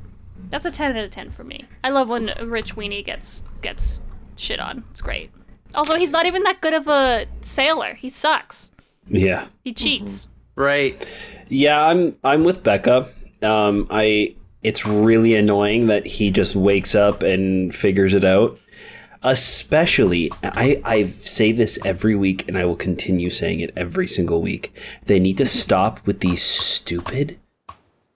That's 0.50 0.64
a 0.64 0.70
ten 0.70 0.96
out 0.96 1.04
of 1.04 1.10
ten 1.10 1.30
for 1.30 1.42
me. 1.42 1.64
I 1.82 1.90
love 1.90 2.08
when 2.08 2.30
a 2.38 2.46
rich 2.46 2.76
weenie 2.76 3.04
gets 3.04 3.42
gets 3.62 4.00
shit 4.36 4.60
on. 4.60 4.84
It's 4.90 5.02
great. 5.02 5.30
Also, 5.74 5.96
he's 5.96 6.12
not 6.12 6.26
even 6.26 6.42
that 6.44 6.60
good 6.60 6.74
of 6.74 6.86
a 6.86 7.26
sailor. 7.40 7.94
He 7.94 8.08
sucks. 8.08 8.70
Yeah. 9.08 9.48
He 9.64 9.72
cheats. 9.72 10.26
Mm-hmm. 10.26 10.33
Right. 10.56 11.06
Yeah, 11.48 11.86
I'm 11.86 12.16
I'm 12.24 12.44
with 12.44 12.62
Becca. 12.62 13.08
Um, 13.42 13.86
I 13.90 14.34
it's 14.62 14.86
really 14.86 15.34
annoying 15.34 15.88
that 15.88 16.06
he 16.06 16.30
just 16.30 16.56
wakes 16.56 16.94
up 16.94 17.22
and 17.22 17.74
figures 17.74 18.14
it 18.14 18.24
out. 18.24 18.58
Especially, 19.22 20.30
I 20.42 20.80
I 20.84 21.04
say 21.04 21.52
this 21.52 21.78
every 21.84 22.14
week, 22.14 22.46
and 22.46 22.58
I 22.58 22.64
will 22.66 22.76
continue 22.76 23.30
saying 23.30 23.60
it 23.60 23.72
every 23.76 24.06
single 24.06 24.42
week. 24.42 24.74
They 25.06 25.18
need 25.18 25.38
to 25.38 25.46
stop 25.46 26.06
with 26.06 26.20
these 26.20 26.42
stupid, 26.42 27.38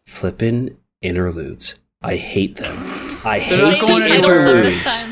flippin' 0.05 0.77
interludes. 1.01 1.77
I 2.03 2.17
hate 2.17 2.57
them. 2.57 2.77
I 3.25 3.39
hate 3.39 3.81
the 3.81 4.15
interludes. 4.15 5.05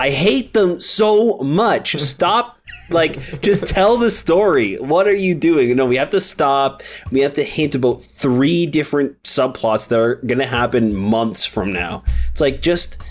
I 0.00 0.10
hate 0.10 0.54
them 0.54 0.80
so 0.80 1.38
much. 1.38 2.00
Stop. 2.00 2.58
Like, 2.92 3.40
just 3.42 3.66
tell 3.66 3.96
the 3.96 4.10
story. 4.10 4.76
What 4.76 5.06
are 5.06 5.14
you 5.14 5.34
doing? 5.34 5.74
No, 5.76 5.86
we 5.86 5.96
have 5.96 6.10
to 6.10 6.20
stop. 6.20 6.82
We 7.10 7.20
have 7.20 7.34
to 7.34 7.42
hint 7.42 7.74
about 7.74 8.02
three 8.02 8.66
different 8.66 9.22
subplots 9.22 9.88
that 9.88 9.98
are 9.98 10.16
going 10.16 10.38
to 10.38 10.46
happen 10.46 10.94
months 10.94 11.44
from 11.44 11.72
now. 11.72 12.04
It's 12.30 12.40
like, 12.40 12.62
just, 12.62 13.02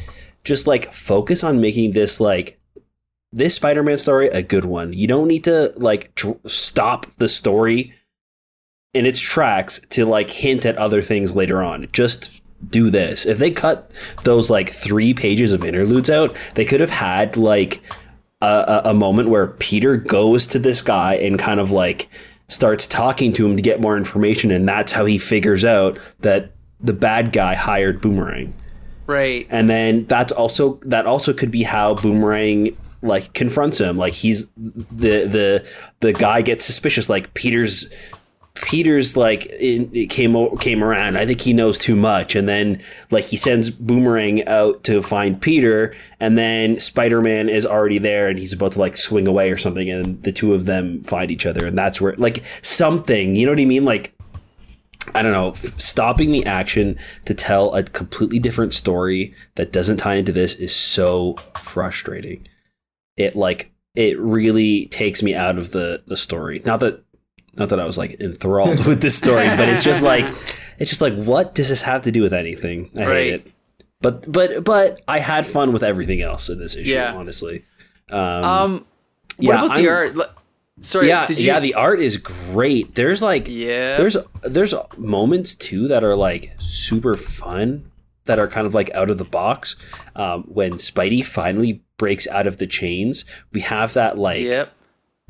just 0.44 0.68
like 0.68 0.92
focus 0.92 1.44
on 1.44 1.62
making 1.62 1.92
this 1.92 2.20
like 2.20 2.60
this 3.32 3.56
Spider-Man 3.56 3.98
story 3.98 4.28
a 4.28 4.44
good 4.44 4.66
one. 4.66 4.94
You 4.94 5.08
don't 5.08 5.28
need 5.28 5.44
to 5.46 5.74
like 5.78 6.14
dr- 6.16 6.40
stop 6.46 7.06
the 7.18 7.30
story 7.30 7.94
in 8.94 9.06
its 9.06 9.20
tracks 9.20 9.80
to 9.90 10.06
like 10.06 10.30
hint 10.30 10.66
at 10.66 10.78
other 10.78 11.02
things 11.02 11.36
later 11.36 11.64
on. 11.64 11.88
Just 11.94 12.44
do 12.70 12.90
this. 12.90 13.26
If 13.26 13.38
they 13.38 13.52
cut 13.52 13.92
those 14.24 14.50
like 14.50 14.72
three 14.72 15.14
pages 15.14 15.54
of 15.54 15.64
interludes 15.64 16.10
out, 16.10 16.36
they 16.56 16.66
could 16.66 16.80
have 16.80 16.90
had 16.90 17.38
like 17.38 17.82
a, 18.42 18.82
a, 18.86 18.89
a 18.89 18.94
moment 18.94 19.30
where 19.30 19.48
Peter 19.48 19.98
goes 19.98 20.48
to 20.48 20.60
this 20.60 20.82
guy 20.82 21.16
and 21.16 21.38
kind 21.38 21.60
of 21.60 21.72
like 21.72 22.10
starts 22.48 22.86
talking 22.86 23.32
to 23.34 23.46
him 23.46 23.56
to 23.56 23.64
get 23.64 23.80
more 23.80 23.98
information, 23.98 24.52
and 24.52 24.68
that's 24.68 24.92
how 24.92 25.06
he 25.06 25.18
figures 25.18 25.64
out 25.64 25.98
that 26.20 26.52
the 26.80 26.94
bad 26.94 27.32
guy 27.32 27.56
hired 27.56 28.02
Boomerang. 28.02 28.54
Right. 29.08 29.48
And 29.50 29.70
then 29.70 30.06
that's 30.06 30.32
also 30.32 30.80
that 30.84 31.06
also 31.06 31.34
could 31.34 31.52
be 31.52 31.64
how 31.64 31.96
Boomerang 31.96 32.76
like 33.02 33.34
confronts 33.34 33.80
him. 33.80 33.98
Like 33.98 34.14
he's 34.14 34.50
the 34.56 35.26
the 35.26 35.70
the 36.00 36.14
guy 36.14 36.42
gets 36.42 36.66
suspicious. 36.66 37.10
Like 37.10 37.34
Peter's 37.34 37.92
Peter's 38.54 39.16
like 39.16 39.47
it 39.49 40.10
came 40.10 40.58
came 40.58 40.84
around. 40.84 41.18
I 41.18 41.26
think 41.26 41.41
he 41.41 41.54
knows 41.54 41.80
too 41.80 41.95
much, 41.95 42.36
and 42.36 42.49
then 42.49 42.82
like 43.10 43.26
he 43.26 43.38
sends 43.38 43.70
Boomerang 43.70 44.45
out 44.47 44.84
to 44.84 45.02
find 45.02 45.41
Peter, 45.41 45.95
and 46.20 46.38
then 46.38 46.80
Spider 46.80 47.22
Man 47.22 47.47
is 47.47 47.66
already 47.66 47.97
there, 47.97 48.28
and 48.28 48.38
he's 48.38 48.54
about 48.54 48.74
to 48.74 48.80
like 48.80 48.97
swing 48.97 49.28
away 49.28 49.52
or 49.52 49.58
something, 49.58 49.89
and 49.89 50.22
the 50.24 50.32
two 50.32 50.54
of 50.54 50.66
them 50.66 51.02
find 51.04 51.32
each 51.32 51.45
other, 51.45 51.66
and 51.66 51.78
that's 51.78 52.02
where 52.02 52.14
like 52.18 52.43
something. 52.62 53.36
You 53.36 53.45
know 53.45 53.54
what 53.54 53.62
I 53.62 53.66
mean? 53.66 53.86
Like 53.86 54.14
I 55.16 55.22
don't 55.22 55.34
know, 55.34 55.54
stopping 55.78 56.32
the 56.32 56.45
action 56.45 56.97
to 57.26 57.34
tell 57.34 57.74
a 57.74 57.84
completely 57.84 58.39
different 58.39 58.74
story 58.74 59.34
that 59.56 59.72
doesn't 59.72 59.97
tie 59.97 60.16
into 60.16 60.32
this 60.32 60.56
is 60.56 60.76
so 60.76 61.36
frustrating. 61.62 62.47
It 63.18 63.36
like 63.36 63.72
it 63.95 64.20
really 64.20 64.86
takes 64.88 65.24
me 65.24 65.34
out 65.36 65.58
of 65.58 65.72
the 65.72 66.04
the 66.06 66.18
story. 66.18 66.62
Not 66.66 66.82
that 66.82 67.04
not 67.58 67.70
that 67.70 67.80
I 67.80 67.86
was 67.86 67.97
like 67.97 68.20
enthralled 68.22 68.86
with 68.88 69.02
this 69.02 69.16
story, 69.18 69.47
but 69.47 69.68
it's 69.70 69.84
just 69.84 70.02
like 70.02 70.26
it's 70.80 70.89
just 70.89 71.02
like 71.02 71.14
what 71.16 71.56
does 71.56 71.70
this 71.70 71.82
have 71.84 72.02
to 72.04 72.12
do 72.12 72.22
with 72.22 72.34
anything? 72.34 72.89
I 72.97 72.99
Right. 73.02 73.16
hate 73.16 73.34
it. 73.34 73.47
But 74.02 74.32
but 74.32 74.64
but 74.64 75.02
I 75.08 75.20
had 75.20 75.45
fun 75.45 75.74
with 75.74 75.84
everything 75.84 76.22
else 76.22 76.49
in 76.49 76.60
this 76.60 76.76
issue, 76.76 76.91
Yeah. 76.93 77.16
honestly. 77.20 77.64
Um. 78.10 78.86
What 79.38 79.54
yeah, 79.54 79.64
about 79.66 79.76
the 79.78 79.89
I'm- 79.89 80.18
art? 80.18 80.30
Sorry. 80.82 81.08
yeah, 81.10 81.28
Did 81.28 81.39
you? 81.39 81.45
yeah, 81.45 81.60
the 81.60 81.76
art 81.76 81.99
is 81.99 82.18
great. 82.18 82.95
There's 82.95 83.22
like 83.22 83.45
Yeah. 83.47 83.97
there's 83.97 84.18
there's 84.41 84.74
moments 84.97 85.54
too 85.56 85.88
that 85.89 86.04
are 86.04 86.16
like 86.16 86.49
super 86.60 87.16
fun 87.16 87.91
that 88.26 88.39
are 88.39 88.47
kind 88.47 88.66
of 88.66 88.74
like 88.74 88.89
out 88.95 89.10
of 89.10 89.18
the 89.20 89.24
box. 89.24 89.76
Um, 90.16 90.43
when 90.47 90.74
Spidey 90.74 91.24
finally 91.26 91.82
breaks 91.97 92.28
out 92.28 92.47
of 92.47 92.58
the 92.58 92.66
chains, 92.68 93.26
we 93.52 93.62
have 93.62 93.93
that 93.93 94.18
like 94.18 94.41
Yep. 94.41 94.72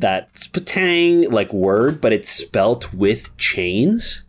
That 0.01 0.33
spatang 0.33 1.31
like 1.31 1.51
word, 1.53 2.01
but 2.01 2.13
it's 2.13 2.29
spelt 2.29 2.93
with 2.93 3.35
chains. 3.37 4.23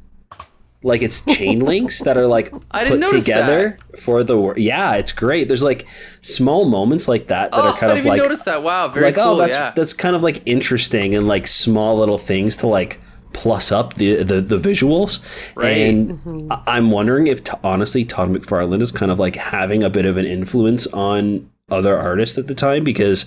Like 0.85 1.03
it's 1.03 1.21
chain 1.25 1.61
links 1.65 2.01
that 2.03 2.17
are 2.17 2.27
like 2.27 2.53
I 2.73 2.85
didn't 2.85 3.09
put 3.09 3.21
together 3.21 3.77
for 4.01 4.25
the 4.25 4.37
word. 4.39 4.59
Yeah, 4.59 4.95
it's 4.95 5.13
great. 5.13 5.47
There's 5.47 5.63
like 5.63 5.87
small 6.23 6.65
moments 6.65 7.07
like 7.07 7.29
that 7.29 7.53
that 7.53 7.57
Oh, 7.57 7.69
are 7.69 7.77
kind 7.77 7.93
I 7.93 7.99
of 7.99 8.05
like 8.05 8.21
notice 8.21 8.43
that. 8.43 8.63
Wow. 8.63 8.89
Very 8.89 9.07
like 9.07 9.19
oh, 9.19 9.23
cool. 9.23 9.33
oh 9.35 9.37
that's 9.37 9.55
yeah. 9.55 9.73
that's 9.77 9.93
kind 9.93 10.17
of 10.17 10.23
like 10.23 10.43
interesting 10.45 11.15
and 11.15 11.29
like 11.29 11.47
small 11.47 11.99
little 11.99 12.19
things 12.19 12.57
to 12.59 12.67
like 12.67 13.01
plus 13.33 13.71
up 13.73 13.95
the 13.95 14.23
the, 14.25 14.41
the 14.41 14.59
visuals 14.59 15.21
Right. 15.57 15.77
and 15.79 16.11
mm-hmm. 16.19 16.53
I- 16.53 16.63
i'm 16.77 16.91
wondering 16.91 17.29
if 17.29 17.43
t- 17.43 17.57
honestly 17.65 18.05
todd 18.05 18.29
mcfarlane 18.29 18.83
is 18.83 18.93
kind 18.93 19.11
of 19.11 19.19
like 19.19 19.37
having 19.37 19.83
a 19.83 19.89
bit 19.89 20.05
of 20.05 20.19
an 20.19 20.27
influence 20.27 20.87
on 20.89 21.49
other 21.73 21.99
artists 21.99 22.39
at 22.39 22.47
the 22.47 22.55
time 22.55 22.85
because 22.85 23.25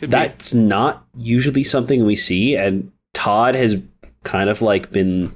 be. 0.00 0.06
that's 0.06 0.54
not 0.54 1.04
usually 1.16 1.64
something 1.64 2.04
we 2.04 2.16
see 2.16 2.56
and 2.56 2.92
todd 3.14 3.54
has 3.54 3.80
kind 4.22 4.50
of 4.50 4.60
like 4.62 4.90
been 4.90 5.32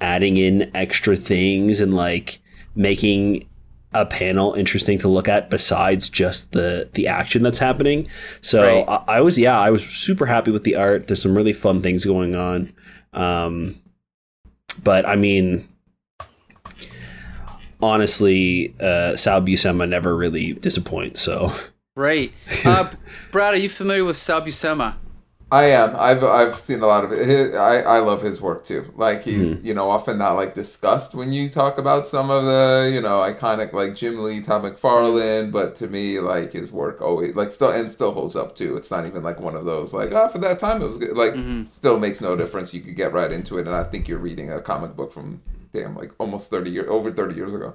adding 0.00 0.36
in 0.36 0.70
extra 0.74 1.16
things 1.16 1.80
and 1.80 1.94
like 1.94 2.38
making 2.74 3.46
a 3.92 4.06
panel 4.06 4.54
interesting 4.54 4.98
to 4.98 5.08
look 5.08 5.28
at 5.28 5.50
besides 5.50 6.08
just 6.08 6.52
the 6.52 6.88
the 6.92 7.06
action 7.08 7.42
that's 7.42 7.58
happening. 7.58 8.06
So 8.40 8.62
Right. 8.62 8.84
I, 8.88 9.16
I 9.16 9.20
was 9.20 9.38
yeah, 9.38 9.58
I 9.58 9.70
was 9.70 9.84
super 9.84 10.26
happy 10.26 10.50
with 10.50 10.62
the 10.62 10.76
art. 10.76 11.06
There's 11.06 11.22
some 11.22 11.34
really 11.34 11.52
fun 11.52 11.82
things 11.82 12.04
going 12.04 12.34
on. 12.36 12.72
Um, 13.12 13.74
but 14.84 15.06
I 15.08 15.16
mean, 15.16 15.66
honestly, 17.82 18.74
uh, 18.80 19.16
Sal 19.16 19.42
Buscema 19.42 19.88
never 19.88 20.16
really 20.16 20.52
disappoints. 20.52 21.20
So 21.20 21.52
Right. 21.96 22.32
Uh, 22.64 22.90
Brad, 23.32 23.54
are 23.54 23.58
you 23.58 23.70
familiar 23.70 24.04
with 24.04 24.16
Sal 24.18 24.42
Buscema? 24.42 24.96
I 25.50 25.64
am. 25.64 25.96
I've 25.96 26.22
I've 26.22 26.60
seen 26.60 26.80
a 26.80 26.86
lot 26.86 27.04
of 27.04 27.10
it. 27.12 27.26
His- 27.26 27.54
I 27.56 27.78
I 27.80 27.98
love 28.00 28.22
his 28.22 28.40
work 28.40 28.64
too. 28.66 28.92
Like 28.96 29.22
he's 29.22 29.56
Mm-hmm. 29.56 29.66
you 29.66 29.74
know 29.74 29.90
often 29.90 30.18
not 30.18 30.34
like 30.34 30.54
discussed 30.54 31.14
when 31.14 31.32
you 31.32 31.48
talk 31.48 31.78
about 31.78 32.06
some 32.06 32.30
of 32.30 32.44
the 32.44 32.90
you 32.92 33.00
know 33.00 33.18
iconic 33.20 33.72
like 33.72 33.96
Jim 33.96 34.22
Lee, 34.22 34.40
Todd 34.42 34.62
McFarlane. 34.62 35.50
But 35.50 35.74
to 35.76 35.88
me, 35.88 36.20
like 36.20 36.52
his 36.52 36.70
work 36.70 37.00
always 37.00 37.34
like 37.34 37.50
still 37.50 37.70
and 37.70 37.90
still 37.90 38.12
holds 38.12 38.36
up 38.36 38.54
too. 38.54 38.76
It's 38.76 38.90
not 38.90 39.06
even 39.06 39.22
like 39.22 39.40
one 39.40 39.56
of 39.56 39.64
those 39.64 39.92
like 39.94 40.12
oh 40.12 40.28
for 40.28 40.38
that 40.38 40.58
time 40.58 40.82
it 40.82 40.86
was 40.86 40.98
good. 40.98 41.16
Like 41.16 41.34
still 41.72 41.98
makes 41.98 42.20
no 42.20 42.36
difference. 42.36 42.72
You 42.74 42.82
could 42.82 42.94
get 42.96 43.12
right 43.12 43.32
into 43.32 43.56
it, 43.58 43.66
and 43.66 43.74
I 43.74 43.84
think 43.84 44.06
you're 44.06 44.18
reading 44.18 44.52
a 44.52 44.60
comic 44.60 44.94
book 44.94 45.12
from 45.12 45.40
damn 45.72 45.96
like 45.96 46.12
almost 46.18 46.50
thirty 46.50 46.70
years 46.70 46.88
over 46.90 47.10
thirty 47.10 47.34
years 47.34 47.54
ago. 47.54 47.74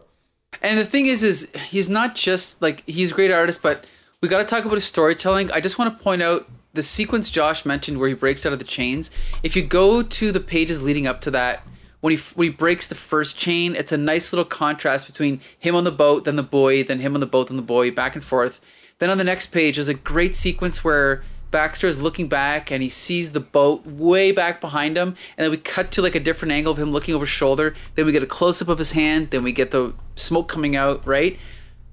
And 0.61 0.79
the 0.79 0.85
thing 0.85 1.07
is, 1.07 1.23
is 1.23 1.51
he's 1.69 1.89
not 1.89 2.15
just 2.15 2.61
like 2.61 2.83
he's 2.85 3.11
a 3.11 3.15
great 3.15 3.31
artist, 3.31 3.61
but 3.61 3.85
we 4.25 4.29
got 4.29 4.39
to 4.39 4.45
talk 4.45 4.65
about 4.65 4.73
his 4.73 4.85
storytelling. 4.85 5.51
I 5.51 5.59
just 5.59 5.77
want 5.77 5.95
to 5.95 6.03
point 6.03 6.23
out 6.23 6.49
the 6.73 6.81
sequence 6.81 7.29
Josh 7.29 7.63
mentioned 7.63 7.99
where 7.99 8.09
he 8.09 8.15
breaks 8.15 8.43
out 8.43 8.53
of 8.53 8.57
the 8.57 8.65
chains. 8.65 9.11
If 9.43 9.55
you 9.55 9.61
go 9.61 10.01
to 10.01 10.31
the 10.31 10.39
pages 10.39 10.81
leading 10.81 11.05
up 11.05 11.21
to 11.21 11.31
that, 11.31 11.61
when 12.01 12.11
he 12.11 12.19
when 12.33 12.47
he 12.47 12.51
breaks 12.51 12.87
the 12.87 12.95
first 12.95 13.37
chain, 13.37 13.75
it's 13.75 13.91
a 13.91 13.97
nice 13.97 14.33
little 14.33 14.43
contrast 14.43 15.05
between 15.05 15.41
him 15.59 15.75
on 15.75 15.83
the 15.83 15.91
boat, 15.91 16.23
then 16.23 16.37
the 16.37 16.41
boy, 16.41 16.83
then 16.83 17.01
him 17.01 17.13
on 17.13 17.19
the 17.19 17.27
boat, 17.27 17.49
then 17.49 17.57
the 17.57 17.61
boy, 17.61 17.91
back 17.91 18.15
and 18.15 18.25
forth. 18.25 18.59
Then 18.97 19.11
on 19.11 19.19
the 19.19 19.23
next 19.23 19.47
page, 19.47 19.75
there's 19.75 19.89
a 19.89 19.93
great 19.93 20.35
sequence 20.35 20.83
where 20.83 21.21
Baxter 21.51 21.87
is 21.87 22.01
looking 22.01 22.27
back 22.27 22.71
and 22.71 22.81
he 22.81 22.89
sees 22.89 23.31
the 23.31 23.39
boat 23.39 23.85
way 23.85 24.31
back 24.31 24.59
behind 24.59 24.97
him, 24.97 25.09
and 25.37 25.43
then 25.45 25.51
we 25.51 25.57
cut 25.57 25.91
to 25.91 26.01
like 26.01 26.15
a 26.15 26.19
different 26.19 26.51
angle 26.51 26.71
of 26.71 26.79
him 26.79 26.89
looking 26.89 27.13
over 27.13 27.25
his 27.25 27.29
shoulder. 27.29 27.75
Then 27.93 28.07
we 28.07 28.11
get 28.11 28.23
a 28.23 28.27
close 28.27 28.59
up 28.59 28.69
of 28.69 28.79
his 28.79 28.93
hand. 28.93 29.29
Then 29.29 29.43
we 29.43 29.51
get 29.51 29.69
the 29.69 29.93
smoke 30.15 30.47
coming 30.47 30.75
out, 30.75 31.05
right? 31.05 31.37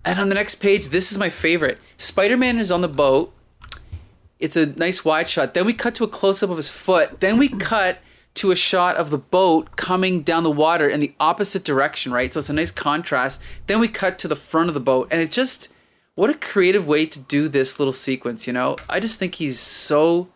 And 0.04 0.18
on 0.18 0.28
the 0.28 0.34
next 0.34 0.56
page, 0.56 0.88
this 0.88 1.12
is 1.12 1.18
my 1.18 1.30
favorite. 1.30 1.78
Spider 1.96 2.36
Man 2.36 2.58
is 2.58 2.70
on 2.70 2.80
the 2.80 2.88
boat. 2.88 3.32
It's 4.38 4.56
a 4.56 4.66
nice 4.66 5.04
wide 5.04 5.28
shot. 5.28 5.54
Then 5.54 5.66
we 5.66 5.72
cut 5.72 5.94
to 5.96 6.04
a 6.04 6.08
close 6.08 6.42
up 6.42 6.50
of 6.50 6.56
his 6.56 6.70
foot. 6.70 7.20
Then 7.20 7.38
we 7.38 7.48
cut 7.48 7.98
to 8.34 8.50
a 8.50 8.56
shot 8.56 8.96
of 8.96 9.10
the 9.10 9.18
boat 9.18 9.76
coming 9.76 10.22
down 10.22 10.42
the 10.42 10.50
water 10.50 10.88
in 10.88 11.00
the 11.00 11.14
opposite 11.20 11.64
direction, 11.64 12.12
right? 12.12 12.32
So 12.32 12.40
it's 12.40 12.48
a 12.48 12.54
nice 12.54 12.70
contrast. 12.70 13.40
Then 13.66 13.78
we 13.78 13.88
cut 13.88 14.18
to 14.20 14.28
the 14.28 14.34
front 14.36 14.68
of 14.68 14.74
the 14.74 14.80
boat, 14.80 15.08
and 15.10 15.20
it 15.20 15.30
just 15.30 15.68
what 16.14 16.30
a 16.30 16.34
creative 16.34 16.86
way 16.86 17.06
to 17.06 17.20
do 17.20 17.48
this 17.48 17.78
little 17.78 17.92
sequence, 17.92 18.46
you 18.46 18.52
know? 18.52 18.76
I 18.88 19.00
just 19.00 19.18
think 19.18 19.36
he's 19.36 19.58
so 19.58 20.28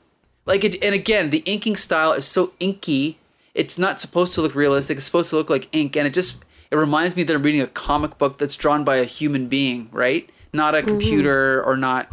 like 0.47 0.64
it 0.64 0.83
and 0.83 0.95
again, 0.95 1.31
the 1.31 1.43
inking 1.45 1.77
style 1.77 2.12
is 2.12 2.25
so 2.25 2.53
inky. 2.61 3.19
It's 3.55 3.79
not 3.79 4.01
supposed 4.01 4.35
to 4.35 4.43
look 4.43 4.55
realistic. 4.55 4.97
It's 4.97 5.07
supposed 5.07 5.31
to 5.31 5.37
look 5.37 5.51
like 5.51 5.69
ink 5.73 5.97
and 5.97 6.07
it 6.07 6.14
just 6.14 6.45
it 6.71 6.77
reminds 6.77 7.17
me 7.17 7.23
that 7.25 7.35
I'm 7.35 7.43
reading 7.43 7.61
a 7.62 7.67
comic 7.67 8.19
book 8.19 8.39
that's 8.39 8.57
drawn 8.57 8.85
by 8.85 8.97
a 8.97 9.05
human 9.05 9.49
being, 9.49 9.89
right? 9.93 10.29
Not 10.53 10.75
a 10.75 10.83
computer 10.83 11.62
or 11.64 11.77
not 11.77 12.07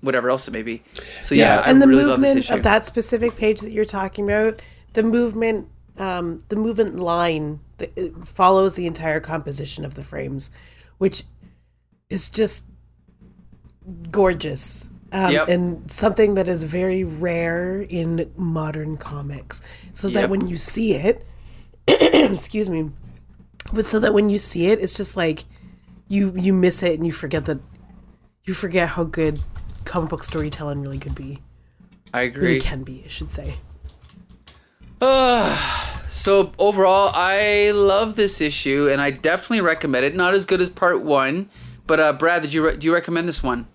whatever 0.00 0.30
else 0.30 0.46
it 0.48 0.52
may 0.52 0.62
be. 0.62 0.82
So 1.22 1.34
yeah, 1.34 1.56
Yeah. 1.56 1.60
I 1.62 1.70
and 1.70 1.82
the 1.82 1.88
really 1.88 2.04
love 2.04 2.20
this 2.20 2.28
movement 2.28 2.44
issue. 2.46 2.54
of 2.54 2.62
that 2.62 2.86
specific 2.86 3.36
page 3.36 3.60
that 3.60 3.72
you're 3.72 3.84
talking 3.84 4.24
about, 4.24 4.62
the 4.92 5.02
movement, 5.02 5.68
um, 5.98 6.42
the 6.48 6.56
movement 6.56 6.96
line 7.00 7.60
that 7.78 7.96
follows 8.26 8.74
the 8.74 8.86
entire 8.86 9.20
composition 9.20 9.84
of 9.84 9.94
the 9.96 10.04
frames, 10.04 10.50
which 10.98 11.24
is 12.10 12.28
just 12.30 12.64
gorgeous. 14.10 14.88
Um, 15.12 15.32
Yep. 15.32 15.48
And 15.48 15.90
something 15.90 16.34
that 16.34 16.46
is 16.48 16.62
very 16.64 17.02
rare 17.02 17.82
in 17.82 18.30
modern 18.36 18.96
comics. 18.96 19.62
So 19.92 20.08
that 20.10 20.20
Yep. 20.22 20.30
when 20.30 20.46
you 20.46 20.56
see 20.56 20.94
it, 20.94 21.26
excuse 21.88 22.68
me, 22.70 22.90
but 23.72 23.86
so 23.86 23.98
that 24.00 24.14
when 24.14 24.30
you 24.30 24.38
see 24.38 24.66
it, 24.68 24.80
it's 24.80 24.96
just 24.96 25.16
like 25.16 25.44
you 26.08 26.32
you 26.36 26.52
miss 26.52 26.82
it 26.82 26.94
and 26.94 27.06
you 27.06 27.12
forget 27.12 27.44
that 27.46 27.60
you 28.44 28.54
forget 28.54 28.90
how 28.90 29.04
good 29.04 29.40
comic 29.84 30.10
book 30.10 30.24
storytelling 30.24 30.82
really 30.82 30.98
could 30.98 31.14
be 31.14 31.40
I 32.12 32.24
really 32.38 32.56
agree. 32.56 32.60
can 32.60 32.82
be, 32.82 33.02
I 33.04 33.08
should 33.08 33.30
say. 33.32 33.56
So 36.08 36.52
overall, 36.58 37.10
I 37.14 37.70
love 37.72 38.16
this 38.16 38.40
issue, 38.40 38.88
and 38.90 39.00
I 39.00 39.10
definitely 39.12 39.60
recommend 39.60 40.04
it. 40.04 40.16
Not 40.16 40.34
as 40.34 40.44
good 40.44 40.60
as 40.60 40.68
part 40.68 41.02
one, 41.02 41.48
but 41.86 42.00
uh, 42.00 42.12
Brad, 42.14 42.42
did 42.42 42.52
you 42.52 42.66
re- 42.66 42.76
do 42.76 42.86
you 42.86 42.94
recommend 42.94 43.28
this 43.28 43.42
one? 43.42 43.68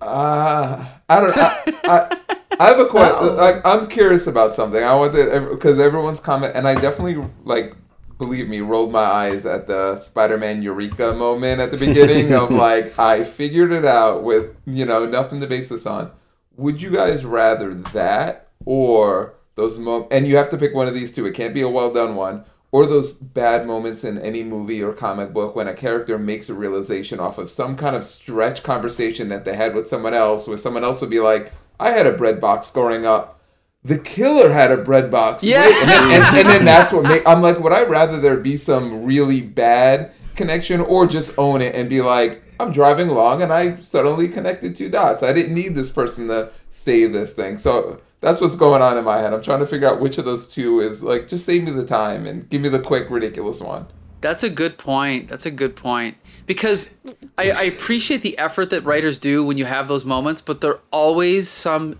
Uh, 0.00 0.86
I 1.08 1.20
don't. 1.20 1.36
I, 1.36 1.56
I, 1.86 2.16
I 2.58 2.66
have 2.68 2.78
a 2.80 2.86
question. 2.88 3.36
Like, 3.36 3.64
I'm 3.64 3.88
curious 3.88 4.26
about 4.26 4.54
something. 4.54 4.82
I 4.82 4.94
want 4.94 5.14
to 5.14 5.48
because 5.50 5.78
everyone's 5.78 6.20
comment, 6.20 6.54
and 6.54 6.68
I 6.68 6.74
definitely 6.74 7.24
like. 7.44 7.74
Believe 8.20 8.50
me, 8.50 8.60
rolled 8.60 8.92
my 8.92 9.02
eyes 9.02 9.46
at 9.46 9.66
the 9.66 9.96
Spider-Man 9.96 10.60
Eureka 10.60 11.14
moment 11.14 11.58
at 11.58 11.70
the 11.70 11.78
beginning 11.78 12.34
of 12.34 12.50
like 12.50 12.98
I 12.98 13.24
figured 13.24 13.72
it 13.72 13.86
out 13.86 14.22
with 14.22 14.54
you 14.66 14.84
know 14.84 15.06
nothing 15.06 15.40
to 15.40 15.46
base 15.46 15.70
this 15.70 15.86
on. 15.86 16.10
Would 16.58 16.82
you 16.82 16.90
guys 16.90 17.24
rather 17.24 17.72
that 17.72 18.48
or 18.66 19.36
those 19.54 19.78
mo? 19.78 20.06
And 20.10 20.28
you 20.28 20.36
have 20.36 20.50
to 20.50 20.58
pick 20.58 20.74
one 20.74 20.86
of 20.86 20.92
these 20.92 21.10
two. 21.10 21.24
It 21.24 21.32
can't 21.32 21.54
be 21.54 21.62
a 21.62 21.68
well 21.70 21.90
done 21.94 22.14
one. 22.14 22.44
Or 22.72 22.84
those 22.84 23.12
bad 23.12 23.66
moments 23.66 24.04
in 24.04 24.18
any 24.18 24.42
movie 24.44 24.82
or 24.82 24.92
comic 24.92 25.32
book 25.32 25.56
when 25.56 25.66
a 25.66 25.72
character 25.72 26.18
makes 26.18 26.50
a 26.50 26.54
realization 26.54 27.20
off 27.20 27.38
of 27.38 27.48
some 27.48 27.74
kind 27.74 27.96
of 27.96 28.04
stretch 28.04 28.62
conversation 28.62 29.30
that 29.30 29.46
they 29.46 29.56
had 29.56 29.74
with 29.74 29.88
someone 29.88 30.12
else, 30.12 30.46
where 30.46 30.58
someone 30.58 30.84
else 30.84 31.00
would 31.00 31.08
be 31.08 31.20
like, 31.20 31.52
"I 31.80 31.92
had 31.92 32.06
a 32.06 32.12
bread 32.12 32.38
box 32.38 32.70
growing 32.70 33.06
up." 33.06 33.39
The 33.82 33.98
killer 33.98 34.52
had 34.52 34.70
a 34.70 34.76
bread 34.76 35.10
box. 35.10 35.42
Yeah. 35.42 35.64
and, 35.64 35.88
then, 35.88 36.10
and, 36.10 36.36
and 36.38 36.48
then 36.48 36.64
that's 36.64 36.92
what 36.92 37.04
make. 37.04 37.26
I'm 37.26 37.40
like, 37.40 37.58
would 37.60 37.72
I 37.72 37.84
rather 37.84 38.20
there 38.20 38.36
be 38.36 38.56
some 38.56 39.04
really 39.04 39.40
bad 39.40 40.12
connection 40.36 40.80
or 40.80 41.06
just 41.06 41.32
own 41.38 41.62
it 41.62 41.74
and 41.74 41.88
be 41.88 42.02
like, 42.02 42.42
I'm 42.58 42.72
driving 42.72 43.08
along 43.08 43.42
and 43.42 43.52
I 43.52 43.80
suddenly 43.80 44.28
connected 44.28 44.76
two 44.76 44.90
dots. 44.90 45.22
I 45.22 45.32
didn't 45.32 45.54
need 45.54 45.74
this 45.74 45.90
person 45.90 46.28
to 46.28 46.50
say 46.70 47.06
this 47.06 47.32
thing. 47.32 47.58
So 47.58 48.00
that's 48.20 48.42
what's 48.42 48.56
going 48.56 48.82
on 48.82 48.98
in 48.98 49.04
my 49.04 49.18
head. 49.18 49.32
I'm 49.32 49.42
trying 49.42 49.60
to 49.60 49.66
figure 49.66 49.88
out 49.88 50.00
which 50.00 50.18
of 50.18 50.26
those 50.26 50.46
two 50.46 50.80
is 50.80 51.02
like, 51.02 51.28
just 51.28 51.46
save 51.46 51.64
me 51.64 51.70
the 51.70 51.86
time 51.86 52.26
and 52.26 52.48
give 52.50 52.60
me 52.60 52.68
the 52.68 52.80
quick, 52.80 53.08
ridiculous 53.08 53.60
one. 53.60 53.86
That's 54.20 54.42
a 54.44 54.50
good 54.50 54.76
point. 54.76 55.28
That's 55.28 55.46
a 55.46 55.50
good 55.50 55.74
point. 55.74 56.18
Because 56.44 56.94
I, 57.38 57.50
I 57.50 57.62
appreciate 57.62 58.20
the 58.22 58.36
effort 58.36 58.68
that 58.70 58.84
writers 58.84 59.18
do 59.18 59.42
when 59.42 59.56
you 59.56 59.64
have 59.64 59.88
those 59.88 60.04
moments, 60.04 60.42
but 60.42 60.60
there 60.60 60.72
are 60.72 60.80
always 60.90 61.48
some 61.48 61.98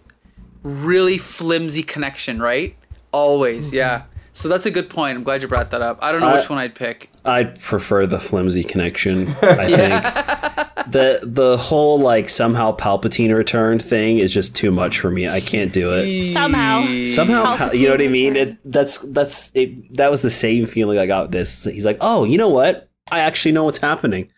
really 0.62 1.18
flimsy 1.18 1.82
connection, 1.82 2.40
right? 2.40 2.76
Always, 3.12 3.68
mm-hmm. 3.68 3.76
yeah. 3.76 4.02
So 4.32 4.48
that's 4.48 4.64
a 4.64 4.70
good 4.70 4.88
point. 4.88 5.18
I'm 5.18 5.24
glad 5.24 5.42
you 5.42 5.48
brought 5.48 5.72
that 5.72 5.82
up. 5.82 5.98
I 6.00 6.12
don't 6.12 6.20
know 6.20 6.28
I- 6.28 6.36
which 6.36 6.48
one 6.48 6.58
I'd 6.58 6.74
pick. 6.74 7.10
I'd 7.24 7.60
prefer 7.60 8.06
the 8.06 8.18
flimsy 8.18 8.64
connection. 8.64 9.28
I 9.42 9.66
think 9.66 10.90
the 10.90 11.20
the 11.22 11.58
whole 11.58 12.00
like 12.00 12.30
somehow 12.30 12.74
Palpatine 12.74 13.34
returned 13.36 13.82
thing 13.82 14.18
is 14.18 14.32
just 14.32 14.56
too 14.56 14.70
much 14.70 15.00
for 15.00 15.10
me. 15.10 15.28
I 15.28 15.40
can't 15.40 15.72
do 15.72 15.90
it. 15.92 16.32
Somehow. 16.32 16.82
Somehow, 17.06 17.56
Pal- 17.56 17.74
you 17.74 17.88
know 17.88 17.94
what 17.94 18.02
I 18.02 18.08
mean? 18.08 18.36
It, 18.36 18.56
that's 18.64 18.98
that's 19.12 19.50
it, 19.54 19.94
that 19.96 20.10
was 20.10 20.22
the 20.22 20.30
same 20.30 20.64
feeling 20.64 20.98
I 20.98 21.04
got 21.06 21.24
with 21.24 21.32
this. 21.32 21.64
He's 21.64 21.84
like, 21.84 21.98
oh, 22.00 22.24
you 22.24 22.38
know 22.38 22.48
what? 22.48 22.88
I 23.12 23.20
actually 23.20 23.52
know 23.52 23.64
what's 23.64 23.78
happening. 23.78 24.30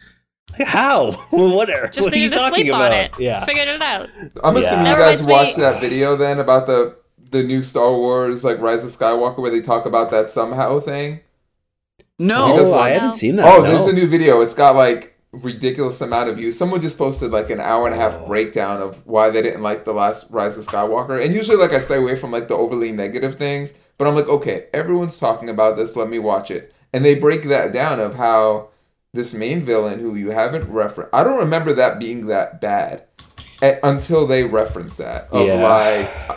Like, 0.59 0.69
how? 0.69 1.13
what 1.31 1.71
are, 1.71 1.89
Just 1.89 2.07
what 2.07 2.13
are 2.13 2.19
you 2.19 2.29
to 2.31 2.37
talking 2.37 2.55
sleep 2.55 2.67
about? 2.69 2.93
on 2.93 2.99
it. 2.99 3.19
Yeah. 3.19 3.45
Figured 3.45 3.69
it 3.69 3.81
out. 3.81 4.09
I'm 4.45 4.57
Yeah. 4.57 4.63
assuming 4.63 4.87
you 4.87 4.93
guys 4.93 5.21
reminds 5.21 5.27
me- 5.27 5.33
watched 5.33 5.57
that 5.59 5.81
video 5.81 6.17
then 6.17 6.39
about 6.39 6.67
the 6.67 6.97
the 7.31 7.43
new 7.43 7.63
Star 7.63 7.91
Wars 7.93 8.45
like 8.45 8.61
Rise 8.61 8.85
of 8.85 8.91
Skywalker 8.97 9.39
where 9.39 9.51
they 9.51 9.63
talk 9.63 9.87
about 9.87 10.11
that 10.11 10.31
somehow 10.31 10.81
thing. 10.81 11.21
No. 12.19 12.53
Because, 12.53 12.73
Oh, 12.73 12.75
I 12.75 12.91
haven't 12.91 13.15
seen 13.15 13.37
that. 13.37 13.47
Oh, 13.47 13.63
no. 13.63 13.71
there's 13.71 13.87
a 13.87 13.93
new 13.95 14.07
video. 14.07 14.43
It's 14.43 14.53
got 14.53 14.77
like 14.77 15.19
ridiculous 15.33 15.99
amount 16.03 16.29
of 16.29 16.37
views. 16.37 16.59
Someone 16.59 16.83
just 16.83 16.99
posted 16.99 17.31
like 17.31 17.49
an 17.49 17.59
hour 17.59 17.87
and 17.87 17.95
a 17.95 17.99
half 17.99 18.13
oh. 18.15 18.27
breakdown 18.27 18.83
of 18.83 19.07
why 19.07 19.31
they 19.31 19.41
didn't 19.41 19.63
like 19.63 19.87
the 19.87 19.95
last 19.95 20.27
Rise 20.29 20.59
of 20.59 20.67
Skywalker. 20.67 21.25
And 21.25 21.33
usually, 21.33 21.57
like 21.57 21.73
I 21.73 21.79
stay 21.79 21.97
away 21.97 22.17
from 22.17 22.31
like 22.33 22.49
the 22.49 22.55
overly 22.55 22.93
negative 22.93 23.37
things. 23.37 23.73
But 23.97 24.09
I'm 24.09 24.15
like, 24.15 24.29
okay, 24.29 24.67
everyone's 24.75 25.19
talking 25.19 25.49
about 25.49 25.77
this. 25.77 25.97
Let 25.97 26.11
me 26.11 26.19
watch 26.19 26.51
it. 26.51 26.75
And 26.93 27.03
they 27.03 27.15
break 27.15 27.45
that 27.49 27.73
down 27.73 27.99
of 27.99 28.17
how 28.17 28.69
this 29.13 29.35
main 29.35 29.65
villain, 29.65 30.01
who 30.01 30.15
you 30.15 30.31
haven't 30.31 30.65
referenced, 30.71 31.13
I 31.15 31.23
don't 31.23 31.39
remember 31.39 31.73
that 31.75 32.01
being 32.01 32.27
that 32.29 32.61
bad 32.63 33.03
a- 33.61 33.79
until 33.83 34.27
they 34.27 34.45
reference 34.45 34.97
that 34.97 35.29
of 35.31 35.47
Yeah. 35.47 35.63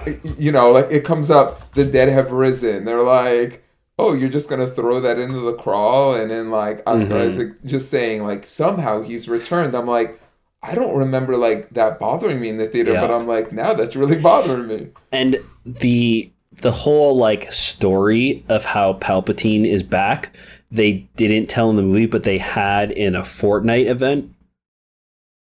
like 0.06 0.20
you 0.38 0.52
know 0.52 0.72
like 0.72 0.88
it 0.92 1.06
comes 1.06 1.32
up 1.32 1.72
the 1.74 1.84
dead 1.86 2.10
have 2.10 2.32
risen 2.32 2.86
they're 2.86 3.02
like 3.02 3.64
oh 3.98 4.14
you're 4.14 4.30
just 4.30 4.48
gonna 4.50 4.68
throw 4.68 5.00
that 5.00 5.18
into 5.18 5.40
the 5.40 5.54
crawl 5.54 6.14
and 6.14 6.30
then 6.30 6.52
like 6.52 6.84
oscar 6.86 7.08
Mhm. 7.16 7.30
isaac 7.30 7.64
just 7.66 7.90
saying 7.90 8.24
like 8.24 8.46
somehow 8.46 9.02
he's 9.02 9.28
returned 9.28 9.74
i'm 9.74 9.88
like 9.88 10.20
i 10.62 10.76
don't 10.76 10.96
remember 10.96 11.36
like 11.38 11.68
that 11.72 11.98
bothering 11.98 12.40
me 12.40 12.50
in 12.50 12.58
the 12.58 12.68
theater 12.68 12.92
Yeah. 12.94 13.02
but 13.02 13.12
i'm 13.12 13.26
like 13.28 13.52
now 13.52 13.74
that's 13.74 13.96
really 13.96 14.18
bothering 14.18 14.68
me 14.68 14.88
and 15.12 15.38
the 15.66 16.30
the 16.62 16.72
whole 16.72 17.16
like 17.18 17.52
story 17.52 18.46
of 18.50 18.64
how 18.64 18.94
Palpatine 18.94 19.66
is 19.66 19.84
back, 19.84 20.34
they 20.72 21.08
didn't 21.16 21.48
tell 21.50 21.70
in 21.70 21.76
the 21.76 21.84
movie, 21.84 22.06
but 22.06 22.24
they 22.24 22.38
had 22.38 22.92
in 22.92 23.16
a 23.16 23.22
Fortnite 23.22 23.88
event. 23.88 24.32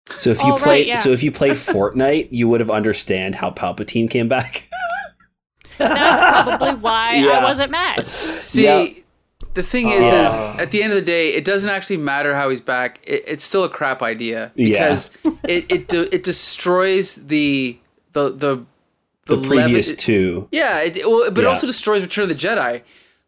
So 0.09 0.29
if 0.31 0.43
you 0.43 0.53
Oh, 0.53 0.57
play, 0.57 0.79
right, 0.79 0.87
yeah. 0.87 0.95
so 0.95 1.11
if 1.11 1.23
you 1.23 1.31
play 1.31 1.49
Fortnite, 1.51 2.29
you 2.31 2.47
would 2.49 2.59
have 2.59 2.69
understand 2.71 3.35
how 3.35 3.51
Palpatine 3.51 4.09
came 4.09 4.27
back. 4.27 4.67
That's 5.77 6.47
probably 6.57 6.75
why 6.81 7.15
Yeah. 7.15 7.29
I 7.39 7.43
wasn't 7.43 7.71
mad. 7.71 8.05
See, 8.07 8.63
Yeah. 8.65 8.87
the 9.53 9.63
thing 9.63 9.89
is, 9.89 10.05
Yeah. 10.05 10.53
is 10.55 10.61
at 10.61 10.71
the 10.71 10.83
end 10.83 10.91
of 10.93 10.97
the 10.97 11.05
day, 11.05 11.29
it 11.29 11.45
doesn't 11.45 11.69
actually 11.69 11.97
matter 11.97 12.35
how 12.35 12.49
he's 12.49 12.61
back. 12.61 12.99
It, 13.03 13.23
it's 13.27 13.43
still 13.43 13.63
a 13.63 13.69
crap 13.69 14.01
idea 14.01 14.51
Yeah. 14.55 14.67
because 14.89 15.11
it 15.43 15.65
it 15.69 15.87
de- 15.87 16.13
it 16.13 16.23
destroys 16.23 17.15
the 17.15 17.77
the 18.13 18.29
the 18.31 18.65
The 19.27 19.37
previous 19.37 19.87
Levi- 19.89 19.97
two. 19.99 20.49
Yeah, 20.51 20.81
it, 20.81 21.05
well, 21.05 21.31
but 21.31 21.43
it 21.43 21.47
also 21.47 21.67
destroys 21.67 22.01
Return 22.01 22.23
of 22.23 22.29
the 22.29 22.35
Jedi. 22.35 22.81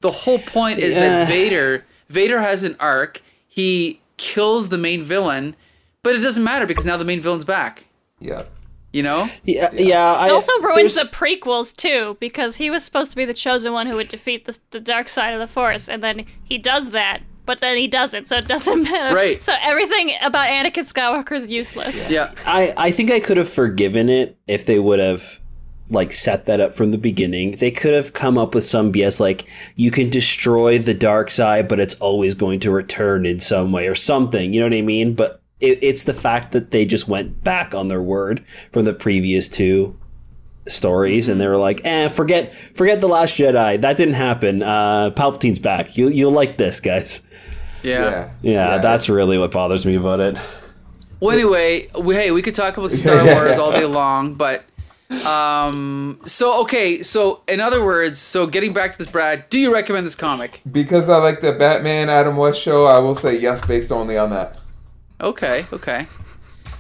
The 0.04 0.12
whole 0.12 0.40
point 0.40 0.80
is 0.80 0.94
Yeah. 0.94 1.00
that 1.00 1.28
Vader 1.28 1.86
Vader 2.10 2.40
has 2.42 2.64
an 2.64 2.76
arc. 2.80 3.22
He 3.48 4.02
kills 4.18 4.70
the 4.70 4.78
main 4.78 5.02
villain, 5.04 5.56
but 6.04 6.16
it 6.16 6.20
doesn't 6.20 6.44
matter 6.44 6.66
because 6.66 6.86
now 6.86 6.98
the 6.98 7.06
main 7.06 7.22
villain's 7.22 7.46
back. 7.46 7.86
Yeah. 8.20 8.44
You 8.92 9.02
know? 9.02 9.28
Yeah, 9.44 9.72
yeah. 9.74 10.14
I, 10.14 10.28
It 10.28 10.32
also 10.32 10.52
ruins 10.62 10.94
there's- 10.94 10.96
the 10.96 11.10
prequels 11.16 11.76
too, 11.76 12.16
because 12.20 12.58
he 12.58 12.70
was 12.70 12.84
supposed 12.84 13.10
to 13.12 13.18
be 13.18 13.26
the 13.26 13.34
chosen 13.34 13.74
one 13.74 13.88
who 13.88 13.96
would 13.96 14.10
defeat 14.10 14.46
the, 14.46 14.60
the 14.70 14.80
dark 14.80 15.10
side 15.10 15.34
of 15.34 15.40
the 15.40 15.48
Force, 15.48 15.90
and 15.90 16.04
then 16.04 16.26
he 16.44 16.60
does 16.60 16.92
that, 16.92 17.22
but 17.48 17.60
then 17.60 17.76
he 17.78 17.88
doesn't, 17.88 18.28
so 18.28 18.38
it 18.38 18.48
doesn't 18.48 18.84
matter. 18.92 19.16
Right. 19.16 19.42
So 19.42 19.56
everything 19.62 20.12
about 20.22 20.48
Anakin 20.48 20.84
Skywalker 20.94 21.32
is 21.36 21.48
useless. 21.50 22.12
Yeah. 22.12 22.32
I, 22.46 22.74
I 22.78 22.92
think 22.92 23.10
I 23.10 23.20
could 23.20 23.38
have 23.38 23.50
forgiven 23.50 24.10
it 24.10 24.38
if 24.48 24.66
they 24.68 24.78
would 24.78 25.00
have 25.00 25.40
like 25.94 26.11
set 26.11 26.45
that 26.45 26.60
up 26.60 26.76
from 26.76 26.91
the 26.91 26.98
beginning. 26.98 27.52
They 27.57 27.72
could 27.72 27.94
have 27.94 28.14
come 28.14 28.38
up 28.38 28.53
with 28.53 28.65
some 28.65 28.91
BS 28.91 29.20
like 29.20 29.45
you 29.76 29.91
can 29.91 30.10
destroy 30.10 30.78
the 30.80 30.94
dark 30.94 31.30
side, 31.30 31.68
but 31.68 31.80
it's 31.80 31.95
always 31.95 32.34
going 32.36 32.60
to 32.61 32.72
return 32.72 33.26
in 33.26 33.40
some 33.40 33.72
way 33.72 33.88
or 33.88 33.95
something. 33.95 34.53
You 34.53 34.60
know 34.60 34.65
what 34.68 34.74
I 34.78 34.82
mean? 34.82 35.14
But 35.14 35.41
it, 35.60 35.82
it's 35.84 36.03
the 36.03 36.14
fact 36.14 36.52
that 36.52 36.72
they 36.72 36.86
just 36.86 37.07
went 37.07 37.44
back 37.44 37.74
on 37.74 37.88
their 37.88 38.02
word 38.02 38.44
from 38.72 38.86
the 38.86 38.94
previous 38.94 39.48
two 39.48 39.98
stories 40.65 41.28
and 41.28 41.41
they 41.41 41.48
were 41.48 41.57
like 41.57 41.82
eh 41.84 42.07
forget 42.07 42.56
forget 42.74 43.02
the 43.02 43.07
last 43.07 43.36
jedi 43.36 43.78
that 43.82 43.98
didn't 43.98 44.14
happen 44.14 44.64
uh 44.64 45.11
palpatine's 45.11 45.60
back 45.60 45.98
you, 45.98 46.07
you'll 46.07 46.32
like 46.32 46.57
this 46.57 46.80
guys 46.80 47.20
Yeah. 47.84 47.99
Yeah. 47.99 48.30
yeah, 48.41 48.78
that's 48.78 49.10
really 49.10 49.38
what 49.38 49.52
bothers 49.52 49.86
me 49.86 49.95
about 49.95 50.22
it 50.22 50.38
Well, 51.20 51.32
anyway, 51.36 51.88
we, 51.99 52.15
hey, 52.15 52.32
we 52.32 52.41
could 52.41 52.56
talk 52.56 52.78
about 52.78 52.94
Star 52.94 53.26
Wars 53.36 53.60
all 53.60 53.72
day 53.74 53.84
long, 53.86 54.36
but 54.36 54.64
um, 55.26 56.20
so 56.26 56.62
okay, 56.62 57.02
so 57.04 57.42
in 57.48 57.60
other 57.60 57.84
words, 57.84 58.20
so 58.20 58.48
getting 58.48 58.74
back 58.74 58.94
to 58.94 58.98
this, 58.98 59.10
Brad, 59.10 59.50
do 59.50 59.60
you 59.60 59.74
recommend 59.74 60.08
this 60.08 60.16
comic? 60.16 60.62
Because 60.70 61.10
I 61.10 61.18
like 61.18 61.42
the 61.42 61.54
Batman 61.54 62.10
Adam 62.10 62.38
West 62.38 62.60
show, 62.60 62.86
I 62.86 63.00
will 63.00 63.16
say 63.16 63.38
yes 63.38 63.66
based 63.66 63.92
only 63.92 64.18
on 64.18 64.30
that. 64.32 64.58
Okay, 65.22 65.66
okay. 65.72 66.08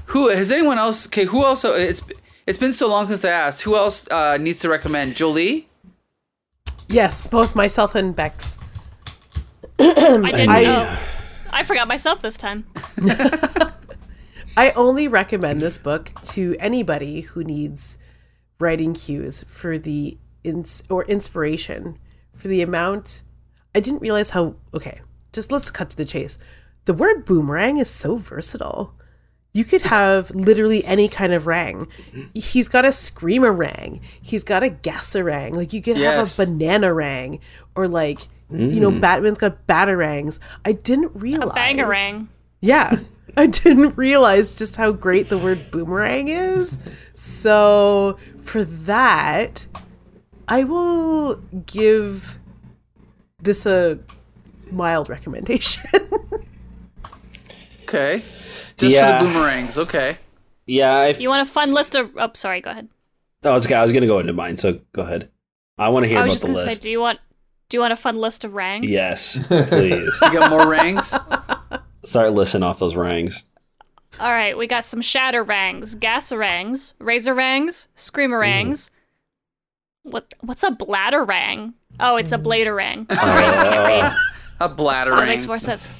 Who 0.07 0.29
has 0.29 0.51
anyone 0.51 0.77
else? 0.77 1.07
Okay, 1.07 1.25
who 1.25 1.43
else? 1.43 1.63
It's 1.63 2.03
it's 2.45 2.59
been 2.59 2.73
so 2.73 2.89
long 2.89 3.07
since 3.07 3.23
I 3.23 3.29
asked. 3.29 3.61
Who 3.63 3.75
else 3.75 4.09
uh, 4.09 4.37
needs 4.37 4.59
to 4.61 4.69
recommend? 4.69 5.15
Jolie. 5.15 5.67
Yes, 6.89 7.21
both 7.21 7.55
myself 7.55 7.95
and 7.95 8.15
Bex. 8.15 8.59
I 9.79 10.31
didn't 10.31 10.49
I- 10.49 10.63
know. 10.63 10.97
I 11.51 11.63
forgot 11.63 11.87
myself 11.87 12.21
this 12.21 12.35
time. 12.35 12.65
I 14.57 14.71
only 14.75 15.07
recommend 15.07 15.61
this 15.61 15.77
book 15.77 16.11
to 16.23 16.55
anybody 16.59 17.21
who 17.21 17.43
needs 17.43 17.97
writing 18.59 18.93
cues 18.93 19.43
for 19.47 19.77
the 19.77 20.17
ins- 20.43 20.83
or 20.89 21.03
inspiration 21.05 21.97
for 22.35 22.47
the 22.47 22.61
amount. 22.61 23.23
I 23.75 23.79
didn't 23.79 24.01
realize 24.01 24.31
how. 24.31 24.55
Okay, 24.73 25.01
just 25.31 25.51
let's 25.51 25.71
cut 25.71 25.89
to 25.91 25.97
the 25.97 26.05
chase. 26.05 26.37
The 26.85 26.93
word 26.93 27.25
boomerang 27.25 27.77
is 27.77 27.89
so 27.89 28.17
versatile. 28.17 28.93
You 29.53 29.63
could 29.63 29.83
have 29.83 30.31
literally 30.31 30.83
any 30.83 31.07
kind 31.07 31.31
of 31.31 31.45
rang. 31.45 31.87
He's 32.33 32.67
got 32.67 32.85
a 32.85 32.91
screamer 32.91 33.53
rang. 33.53 34.01
He's 34.21 34.43
got 34.43 34.63
a 34.63 34.69
gasserang. 34.69 35.55
Like 35.55 35.73
you 35.73 35.81
could 35.81 35.97
Yes. 35.97 36.37
have 36.37 36.47
a 36.47 36.51
banana 36.51 36.91
rang, 36.93 37.39
or 37.75 37.87
like 37.87 38.27
you 38.49 38.79
know, 38.79 38.91
mm. 38.91 38.99
Batman's 39.01 39.37
got 39.39 39.65
batarangs. 39.65 40.39
I 40.65 40.73
didn't 40.73 41.11
realize 41.15 41.49
a 41.49 41.59
Bangarang. 41.59 42.27
yeah. 42.61 42.97
I 43.37 43.47
didn't 43.47 43.97
realize 43.97 44.53
just 44.53 44.75
how 44.75 44.91
great 44.91 45.29
the 45.29 45.37
word 45.37 45.59
boomerang 45.71 46.27
is. 46.27 46.77
So, 47.15 48.17
for 48.39 48.63
that, 48.63 49.65
I 50.47 50.63
will 50.63 51.35
give 51.65 52.39
this 53.39 53.65
a 53.65 53.99
mild 54.71 55.09
recommendation. 55.09 55.83
Okay. 57.87 58.23
Just 58.77 58.95
Yeah. 58.95 59.19
for 59.19 59.25
the 59.25 59.31
boomerangs. 59.31 59.77
Okay. 59.77 60.17
yeah 60.65 60.95
I 60.95 61.07
You 61.09 61.29
want 61.29 61.47
a 61.47 61.51
fun 61.51 61.73
list 61.73 61.93
of? 61.93 62.09
Oh, 62.17 62.31
sorry. 62.33 62.59
Go 62.59 62.71
ahead. 62.71 62.89
Oh, 63.43 63.55
it's 63.55 63.67
okay. 63.67 63.75
I 63.75 63.83
was 63.83 63.91
going 63.91 64.01
to 64.01 64.07
go 64.07 64.17
into 64.17 64.33
mine, 64.33 64.57
so 64.57 64.79
go 64.93 65.03
ahead. 65.03 65.29
I 65.77 65.89
want 65.89 66.05
to 66.05 66.09
hear 66.09 66.17
I 66.17 66.23
was 66.23 66.31
about 66.31 66.33
just 66.33 66.45
the 66.47 66.53
list. 66.53 66.81
say, 66.81 66.87
do 66.87 66.91
you 66.91 66.99
want? 66.99 67.19
Do 67.69 67.77
you 67.77 67.81
want 67.81 67.93
a 67.93 67.97
fun 67.97 68.17
list 68.17 68.43
of 68.45 68.53
rangs? 68.55 68.89
yes, 68.89 69.37
please. 69.47 70.17
You 70.23 70.33
got 70.33 70.49
more 70.49 70.67
rangs? 70.67 71.13
Start 72.03 72.33
listing 72.33 72.63
off 72.63 72.79
those 72.79 72.95
rangs. 72.95 73.43
All 74.19 74.31
right, 74.31 74.57
we 74.57 74.67
got 74.67 74.85
some 74.85 75.01
shatter 75.01 75.43
rangs, 75.43 75.95
gasarangs, 75.95 76.93
razor 76.99 77.33
rangs, 77.33 77.87
screamerangs. 77.95 78.89
Mm-hmm. 78.89 80.11
What? 80.11 80.33
What's 80.41 80.63
a 80.63 80.71
bladder 80.71 81.23
rang? 81.23 81.73
Oh, 81.99 82.17
it's 82.17 82.31
a 82.31 82.37
mm. 82.37 82.43
blader 82.43 82.75
rang. 82.75 83.07
Sorry, 83.13 83.43
I 83.43 83.47
just 83.47 83.63
can't 83.63 83.87
read. 83.87 84.13
A 84.59 84.69
bladder 84.69 85.11
That 85.11 85.19
ring. 85.21 85.29
makes 85.29 85.47
more 85.47 85.59
sense. 85.59 85.93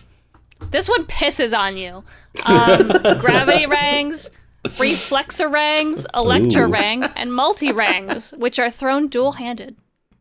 This 0.72 0.90
one 0.90 1.06
pisses 1.06 1.58
on 1.58 1.78
you. 1.78 2.04
Um, 2.46 2.88
gravity 3.20 3.66
rangs, 3.66 4.30
reflexor 4.78 5.50
rangs, 5.50 6.06
electro 6.14 6.68
Ooh. 6.68 6.72
rang, 6.72 7.04
and 7.04 7.34
multi 7.34 7.72
rangs, 7.72 8.32
which 8.32 8.60
are 8.60 8.70
thrown 8.70 9.08
dual 9.08 9.34
handed. 9.34 9.76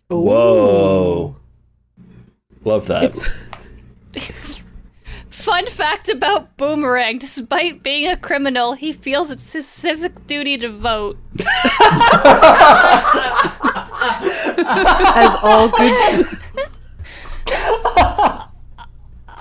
Whoa. 0.09 1.37
Love 2.65 2.87
that. 2.87 3.19
Fun 5.43 5.67
fact 5.67 6.09
about 6.09 6.57
Boomerang 6.57 7.19
despite 7.19 7.83
being 7.83 8.09
a 8.09 8.17
criminal, 8.17 8.75
he 8.75 8.93
feels 8.93 9.31
it's 9.33 9.53
his 9.53 9.67
civic 9.67 10.27
duty 10.29 10.57
to 10.59 10.69
vote. 10.71 11.19
As 15.15 15.35
all 15.43 15.69
good. 15.69 15.93
s- 15.99 16.39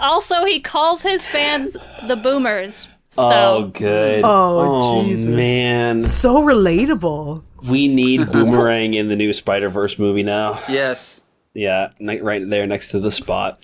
Also, 0.01 0.45
he 0.45 0.59
calls 0.59 1.03
his 1.03 1.27
fans 1.27 1.77
the 2.07 2.15
Boomers. 2.15 2.87
So, 3.09 3.21
oh, 3.21 3.71
good. 3.73 4.23
Oh, 4.23 4.93
oh 4.95 5.03
Jesus. 5.03 5.27
man. 5.33 6.01
so 6.01 6.41
relatable. 6.41 7.43
We 7.69 7.87
need 7.87 8.31
Boomerang 8.31 8.95
in 8.95 9.07
the 9.09 9.15
new 9.15 9.33
Spider 9.33 9.69
Verse 9.69 9.99
movie 9.99 10.23
now. 10.23 10.59
Yes. 10.67 11.21
Yeah, 11.53 11.89
right 11.99 12.49
there 12.49 12.65
next 12.65 12.89
to 12.91 12.99
the 12.99 13.11
spot. 13.11 13.59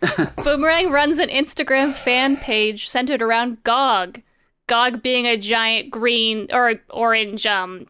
Boomerang 0.44 0.90
runs 0.90 1.18
an 1.18 1.28
Instagram 1.28 1.92
fan 1.94 2.36
page 2.36 2.88
centered 2.88 3.20
around 3.22 3.62
Gog. 3.64 4.22
Gog 4.68 5.02
being 5.02 5.26
a 5.26 5.36
giant 5.36 5.90
green 5.90 6.46
or 6.52 6.74
orange 6.90 7.46
um 7.46 7.86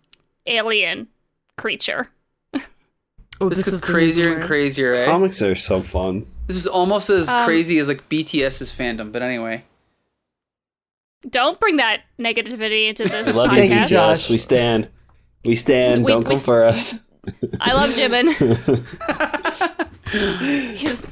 alien 0.47 1.09
creature. 1.57 2.09
Oh, 3.41 3.49
This, 3.49 3.65
gets 3.67 3.81
the 3.81 3.87
new 3.87 3.93
crazier 3.93 4.33
and 4.39 4.45
crazier, 4.45 4.93
eh? 4.95 5.05
Comics 5.05 5.41
are 5.43 5.55
so 5.55 5.81
fun. 5.81 6.27
this 6.49 6.57
is 6.57 6.67
almost 6.67 7.09
as 7.11 7.29
Um, 7.29 7.45
crazy 7.45 7.79
as 7.79 7.87
like 7.87 8.09
BTS's 8.09 8.73
fandom, 8.73 9.13
but 9.13 9.23
anyway. 9.23 9.65
Don't 11.29 11.59
bring 11.61 11.77
that 11.77 12.01
negativity 12.19 12.89
into 12.89 13.05
this 13.09 13.27
We 13.29 13.33
love 13.35 13.51
Thank 13.51 13.73
you, 13.73 13.79
you. 13.81 13.85
Josh. 13.87 14.23
Josh. 14.23 14.31
We 14.31 14.39
stand. 14.39 14.89
We 15.45 15.57
stand. 15.57 16.05
We- 16.05 16.09
Don't 16.09 16.25
we 16.27 16.35
come 16.35 16.41
for 16.43 16.65
us. 16.65 17.05
I 17.61 17.73
love 17.75 17.91
Jimin. 17.91 18.35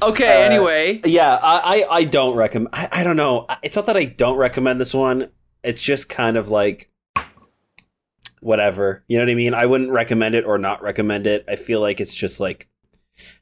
Okay, 0.01 0.43
anyway. 0.43 1.01
Yeah, 1.05 1.37
I, 1.41 1.83
I, 1.89 1.95
I 1.97 2.03
don't 2.03 2.35
recommend. 2.35 2.69
I, 2.73 2.87
I 2.91 3.03
don't 3.03 3.15
know. 3.17 3.45
It's 3.61 3.75
not 3.75 3.85
that 3.87 3.97
I 3.97 4.05
don't 4.05 4.37
recommend 4.37 4.79
this 4.81 4.93
one. 4.93 5.29
It's 5.63 5.81
just 5.81 6.09
kind 6.09 6.35
of 6.37 6.49
like 6.49 6.89
whatever. 8.41 9.03
You 9.07 9.17
know 9.17 9.25
what 9.25 9.31
I 9.31 9.35
mean? 9.35 9.53
I 9.53 9.65
wouldn't 9.65 9.91
recommend 9.91 10.35
it 10.35 10.45
or 10.45 10.57
not 10.57 10.81
recommend 10.81 11.27
it. 11.27 11.45
I 11.47 11.55
feel 11.55 11.79
like 11.81 11.99
it's 11.99 12.13
just 12.15 12.39
like 12.39 12.67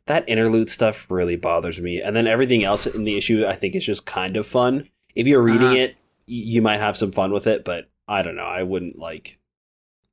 that 0.07 0.27
interlude 0.27 0.69
stuff 0.69 1.07
really 1.09 1.35
bothers 1.35 1.79
me, 1.81 2.01
and 2.01 2.15
then 2.15 2.27
everything 2.27 2.63
else 2.63 2.85
in 2.87 3.03
the 3.03 3.17
issue 3.17 3.45
I 3.47 3.53
think 3.53 3.75
is 3.75 3.85
just 3.85 4.05
kind 4.05 4.35
of 4.37 4.45
fun. 4.45 4.89
If 5.15 5.27
you're 5.27 5.41
reading 5.41 5.67
Uh-huh. 5.67 5.75
it, 5.77 5.95
you 6.25 6.61
might 6.61 6.77
have 6.79 6.97
some 6.97 7.11
fun 7.11 7.31
with 7.31 7.47
it, 7.47 7.63
but 7.63 7.89
I 8.07 8.21
don't 8.23 8.35
know. 8.35 8.43
I 8.45 8.63
wouldn't 8.63 8.97
like 8.99 9.39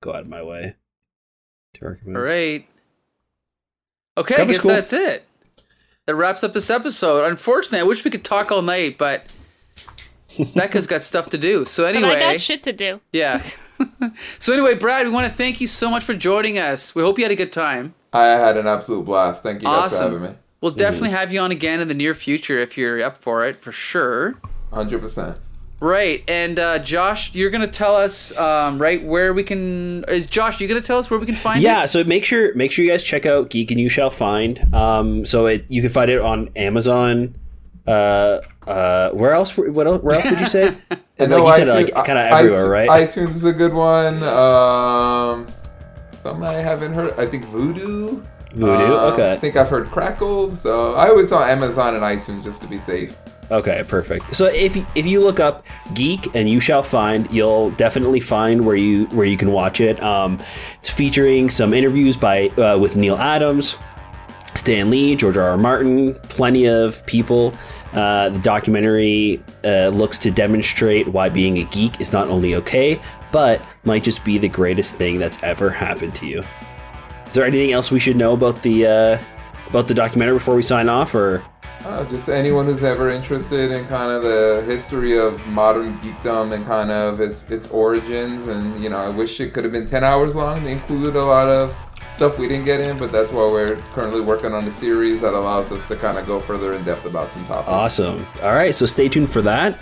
go 0.00 0.12
out 0.12 0.20
of 0.20 0.28
my 0.28 0.42
way 0.42 0.76
to 1.74 1.88
recommend. 1.88 2.16
All 2.16 2.22
right. 2.22 2.66
Okay, 4.18 4.36
I 4.36 4.44
guess 4.44 4.60
cool. 4.60 4.70
that's 4.72 4.92
it. 4.92 5.24
That 6.06 6.14
wraps 6.16 6.44
up 6.44 6.52
this 6.52 6.68
episode. 6.70 7.24
Unfortunately, 7.24 7.78
I 7.80 7.84
wish 7.84 8.04
we 8.04 8.10
could 8.10 8.24
talk 8.24 8.50
all 8.52 8.60
night, 8.62 8.98
but 8.98 9.34
Becca's 10.54 10.86
got 10.86 11.02
stuff 11.02 11.30
to 11.30 11.38
do. 11.38 11.64
So 11.64 11.84
But 11.84 11.94
I 11.94 11.98
anyway, 11.98 12.18
got 12.18 12.40
shit 12.40 12.62
to 12.64 12.72
do. 12.72 13.00
yeah. 13.12 13.42
so 14.38 14.52
anyway, 14.52 14.74
Brad, 14.74 15.06
we 15.06 15.12
want 15.12 15.26
to 15.26 15.32
thank 15.32 15.60
you 15.60 15.66
so 15.66 15.90
much 15.90 16.04
for 16.04 16.14
joining 16.14 16.58
us. 16.58 16.94
We 16.94 17.02
hope 17.02 17.18
you 17.18 17.24
had 17.24 17.32
a 17.32 17.36
good 17.36 17.52
time. 17.52 17.94
I 18.12 18.26
had 18.26 18.56
an 18.56 18.66
absolute 18.66 19.04
blast. 19.06 19.42
Thank 19.42 19.62
you 19.62 19.66
guys 19.66 19.84
Awesome. 19.94 20.12
for 20.12 20.18
having 20.18 20.30
me. 20.32 20.38
We'll 20.60 20.72
definitely 20.72 21.10
have 21.10 21.32
you 21.32 21.40
on 21.40 21.50
again 21.50 21.80
in 21.80 21.88
the 21.88 21.94
near 21.94 22.14
future 22.14 22.58
if 22.58 22.76
you're 22.76 23.02
up 23.02 23.18
for 23.18 23.44
it, 23.46 23.62
for 23.62 23.72
sure. 23.72 24.34
100%. 24.72 25.38
Right, 25.82 26.22
and 26.28 26.60
uh, 26.60 26.78
Josh, 26.78 27.34
you're 27.34 27.50
gonna 27.50 27.66
tell 27.66 27.96
us 27.96 28.36
um, 28.38 28.78
right 28.80 29.02
where 29.02 29.32
we 29.34 29.42
can. 29.42 30.04
Is 30.04 30.26
Josh? 30.28 30.60
You 30.60 30.68
gonna 30.68 30.80
tell 30.80 30.96
us 30.98 31.10
where 31.10 31.18
we 31.18 31.26
can 31.26 31.34
find 31.34 31.58
it? 31.58 31.62
Yeah, 31.62 31.86
so 31.86 32.04
make 32.04 32.24
sure 32.24 32.54
make 32.54 32.70
sure 32.70 32.84
you 32.84 32.90
guys 32.92 33.02
check 33.02 33.26
out 33.26 33.50
Geek 33.50 33.72
and 33.72 33.80
You 33.80 33.88
Shall 33.88 34.08
Find. 34.10 34.72
Um, 34.72 35.26
so 35.26 35.46
it 35.46 35.64
you 35.68 35.82
can 35.82 35.90
find 35.90 36.08
it 36.08 36.20
on 36.20 36.50
Amazon. 36.54 37.34
Uh, 37.84 38.38
uh, 38.64 39.10
where 39.10 39.32
else? 39.32 39.56
What 39.56 39.88
else? 39.88 40.02
Where 40.04 40.14
else 40.14 40.24
did 40.24 40.38
you 40.38 40.46
say? 40.46 40.76
And 41.18 41.30
like 41.30 41.40
no, 41.40 41.46
you 41.46 41.52
said, 41.52 41.66
iTunes- 41.68 41.94
like 41.94 42.04
kind 42.06 42.18
of 42.18 42.24
i- 42.32 42.38
everywhere, 42.38 42.68
right? 42.68 42.88
iTunes 42.88 43.30
is 43.34 43.44
a 43.44 43.52
good 43.52 43.74
one. 43.74 44.22
Um, 44.22 45.46
some 46.22 46.42
I 46.44 46.54
haven't 46.54 46.94
heard. 46.94 47.12
I 47.18 47.26
think 47.26 47.44
Vudu. 47.46 48.24
Vudu, 48.54 48.86
Um, 48.86 49.12
okay. 49.12 49.32
I 49.32 49.36
think 49.36 49.56
I've 49.56 49.68
heard 49.68 49.90
Crackle. 49.90 50.56
So 50.56 50.94
I 50.94 51.08
always 51.08 51.28
saw 51.28 51.44
Amazon 51.44 51.94
and 51.96 52.02
iTunes 52.04 52.44
just 52.44 52.60
to 52.62 52.68
be 52.68 52.78
safe. 52.78 53.14
Okay, 53.52 53.84
perfect. 53.86 54.34
So 54.34 54.46
if 54.46 54.76
if 54.96 55.04
you 55.04 55.20
look 55.20 55.38
up 55.38 55.66
Geek 55.92 56.34
and 56.34 56.48
you 56.48 56.58
shall 56.58 56.82
find, 56.82 57.30
you'll 57.30 57.70
definitely 57.72 58.18
find 58.18 58.64
where 58.64 58.76
you 58.76 59.04
where 59.08 59.26
you 59.26 59.36
can 59.36 59.52
watch 59.52 59.78
it. 59.78 60.02
Um, 60.02 60.40
it's 60.78 60.88
featuring 60.88 61.50
some 61.50 61.74
interviews 61.74 62.16
by 62.16 62.48
uh, 62.48 62.78
with 62.78 62.96
Neal 62.96 63.16
Adams, 63.16 63.76
Stan 64.54 64.88
Lee, 64.88 65.14
George 65.16 65.36
R. 65.36 65.50
R. 65.50 65.58
Martin, 65.58 66.14
plenty 66.30 66.66
of 66.66 67.04
people. 67.04 67.52
Uh, 67.92 68.30
the 68.30 68.38
documentary 68.38 69.42
uh, 69.64 69.88
looks 69.88 70.16
to 70.20 70.30
demonstrate 70.30 71.08
why 71.08 71.28
being 71.28 71.58
a 71.58 71.64
geek 71.64 72.00
is 72.00 72.10
not 72.10 72.28
only 72.28 72.54
okay, 72.54 72.98
but 73.32 73.62
might 73.84 74.02
just 74.02 74.24
be 74.24 74.38
the 74.38 74.48
greatest 74.48 74.94
thing 74.94 75.18
that's 75.18 75.36
ever 75.42 75.68
happened 75.68 76.14
to 76.14 76.26
you. 76.26 76.42
Is 77.26 77.34
there 77.34 77.44
anything 77.44 77.72
else 77.72 77.90
we 77.90 78.00
should 78.00 78.16
know 78.16 78.32
about 78.32 78.62
the 78.62 78.86
uh, 78.86 79.18
about 79.68 79.88
the 79.88 79.94
documentary 79.94 80.36
before 80.36 80.56
we 80.56 80.62
sign 80.62 80.88
off, 80.88 81.14
or? 81.14 81.44
Uh, 81.84 82.04
just 82.04 82.28
anyone 82.28 82.66
who's 82.66 82.84
ever 82.84 83.10
interested 83.10 83.72
in 83.72 83.86
kind 83.88 84.12
of 84.12 84.22
the 84.22 84.62
history 84.66 85.18
of 85.18 85.44
modern 85.46 85.98
geekdom 85.98 86.54
and 86.54 86.64
kind 86.64 86.92
of 86.92 87.20
its 87.20 87.42
its 87.50 87.66
origins. 87.68 88.46
And 88.46 88.82
you 88.82 88.88
know, 88.88 88.98
I 88.98 89.08
wish 89.08 89.40
it 89.40 89.52
could 89.52 89.64
have 89.64 89.72
been 89.72 89.86
ten 89.86 90.04
hours 90.04 90.36
long. 90.36 90.62
They 90.62 90.72
included 90.72 91.16
a 91.16 91.24
lot 91.24 91.48
of 91.48 91.74
stuff 92.16 92.38
we 92.38 92.46
didn't 92.46 92.64
get 92.64 92.80
in, 92.80 92.96
but 92.98 93.10
that's 93.10 93.32
why 93.32 93.50
we're 93.50 93.76
currently 93.90 94.20
working 94.20 94.52
on 94.52 94.64
a 94.64 94.70
series 94.70 95.22
that 95.22 95.34
allows 95.34 95.72
us 95.72 95.84
to 95.88 95.96
kind 95.96 96.18
of 96.18 96.26
go 96.26 96.38
further 96.38 96.72
in 96.74 96.84
depth 96.84 97.04
about 97.04 97.32
some 97.32 97.44
topics. 97.46 97.68
Awesome. 97.68 98.26
All 98.42 98.52
right, 98.52 98.74
so 98.74 98.86
stay 98.86 99.08
tuned 99.08 99.30
for 99.30 99.42
that. 99.42 99.80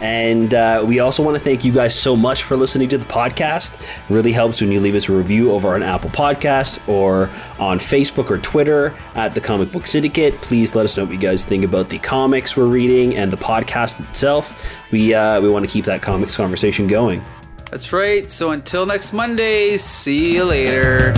And 0.00 0.52
uh, 0.54 0.84
we 0.86 1.00
also 1.00 1.22
want 1.22 1.36
to 1.36 1.42
thank 1.42 1.64
you 1.64 1.72
guys 1.72 1.98
so 1.98 2.16
much 2.16 2.42
for 2.42 2.56
listening 2.56 2.88
to 2.90 2.98
the 2.98 3.06
podcast. 3.06 3.80
It 3.82 3.88
really 4.08 4.32
helps 4.32 4.60
when 4.60 4.70
you 4.72 4.80
leave 4.80 4.94
us 4.94 5.08
a 5.08 5.12
review 5.12 5.52
over 5.52 5.74
on 5.74 5.82
Apple 5.82 6.10
Podcast 6.10 6.86
or 6.88 7.30
on 7.58 7.78
Facebook 7.78 8.30
or 8.30 8.38
Twitter 8.38 8.94
at 9.14 9.34
the 9.34 9.40
Comic 9.40 9.72
Book 9.72 9.86
Syndicate. 9.86 10.40
Please 10.42 10.74
let 10.74 10.84
us 10.84 10.96
know 10.96 11.04
what 11.04 11.12
you 11.12 11.18
guys 11.18 11.44
think 11.44 11.64
about 11.64 11.88
the 11.88 11.98
comics 11.98 12.56
we're 12.56 12.66
reading 12.66 13.16
and 13.16 13.32
the 13.32 13.36
podcast 13.36 14.06
itself. 14.08 14.64
We 14.90 15.14
uh, 15.14 15.40
we 15.40 15.48
want 15.48 15.64
to 15.64 15.70
keep 15.70 15.84
that 15.86 16.02
comics 16.02 16.36
conversation 16.36 16.86
going. 16.86 17.24
That's 17.70 17.92
right. 17.92 18.30
So 18.30 18.52
until 18.52 18.86
next 18.86 19.12
Monday, 19.12 19.76
see 19.76 20.34
you 20.34 20.44
later. 20.44 21.12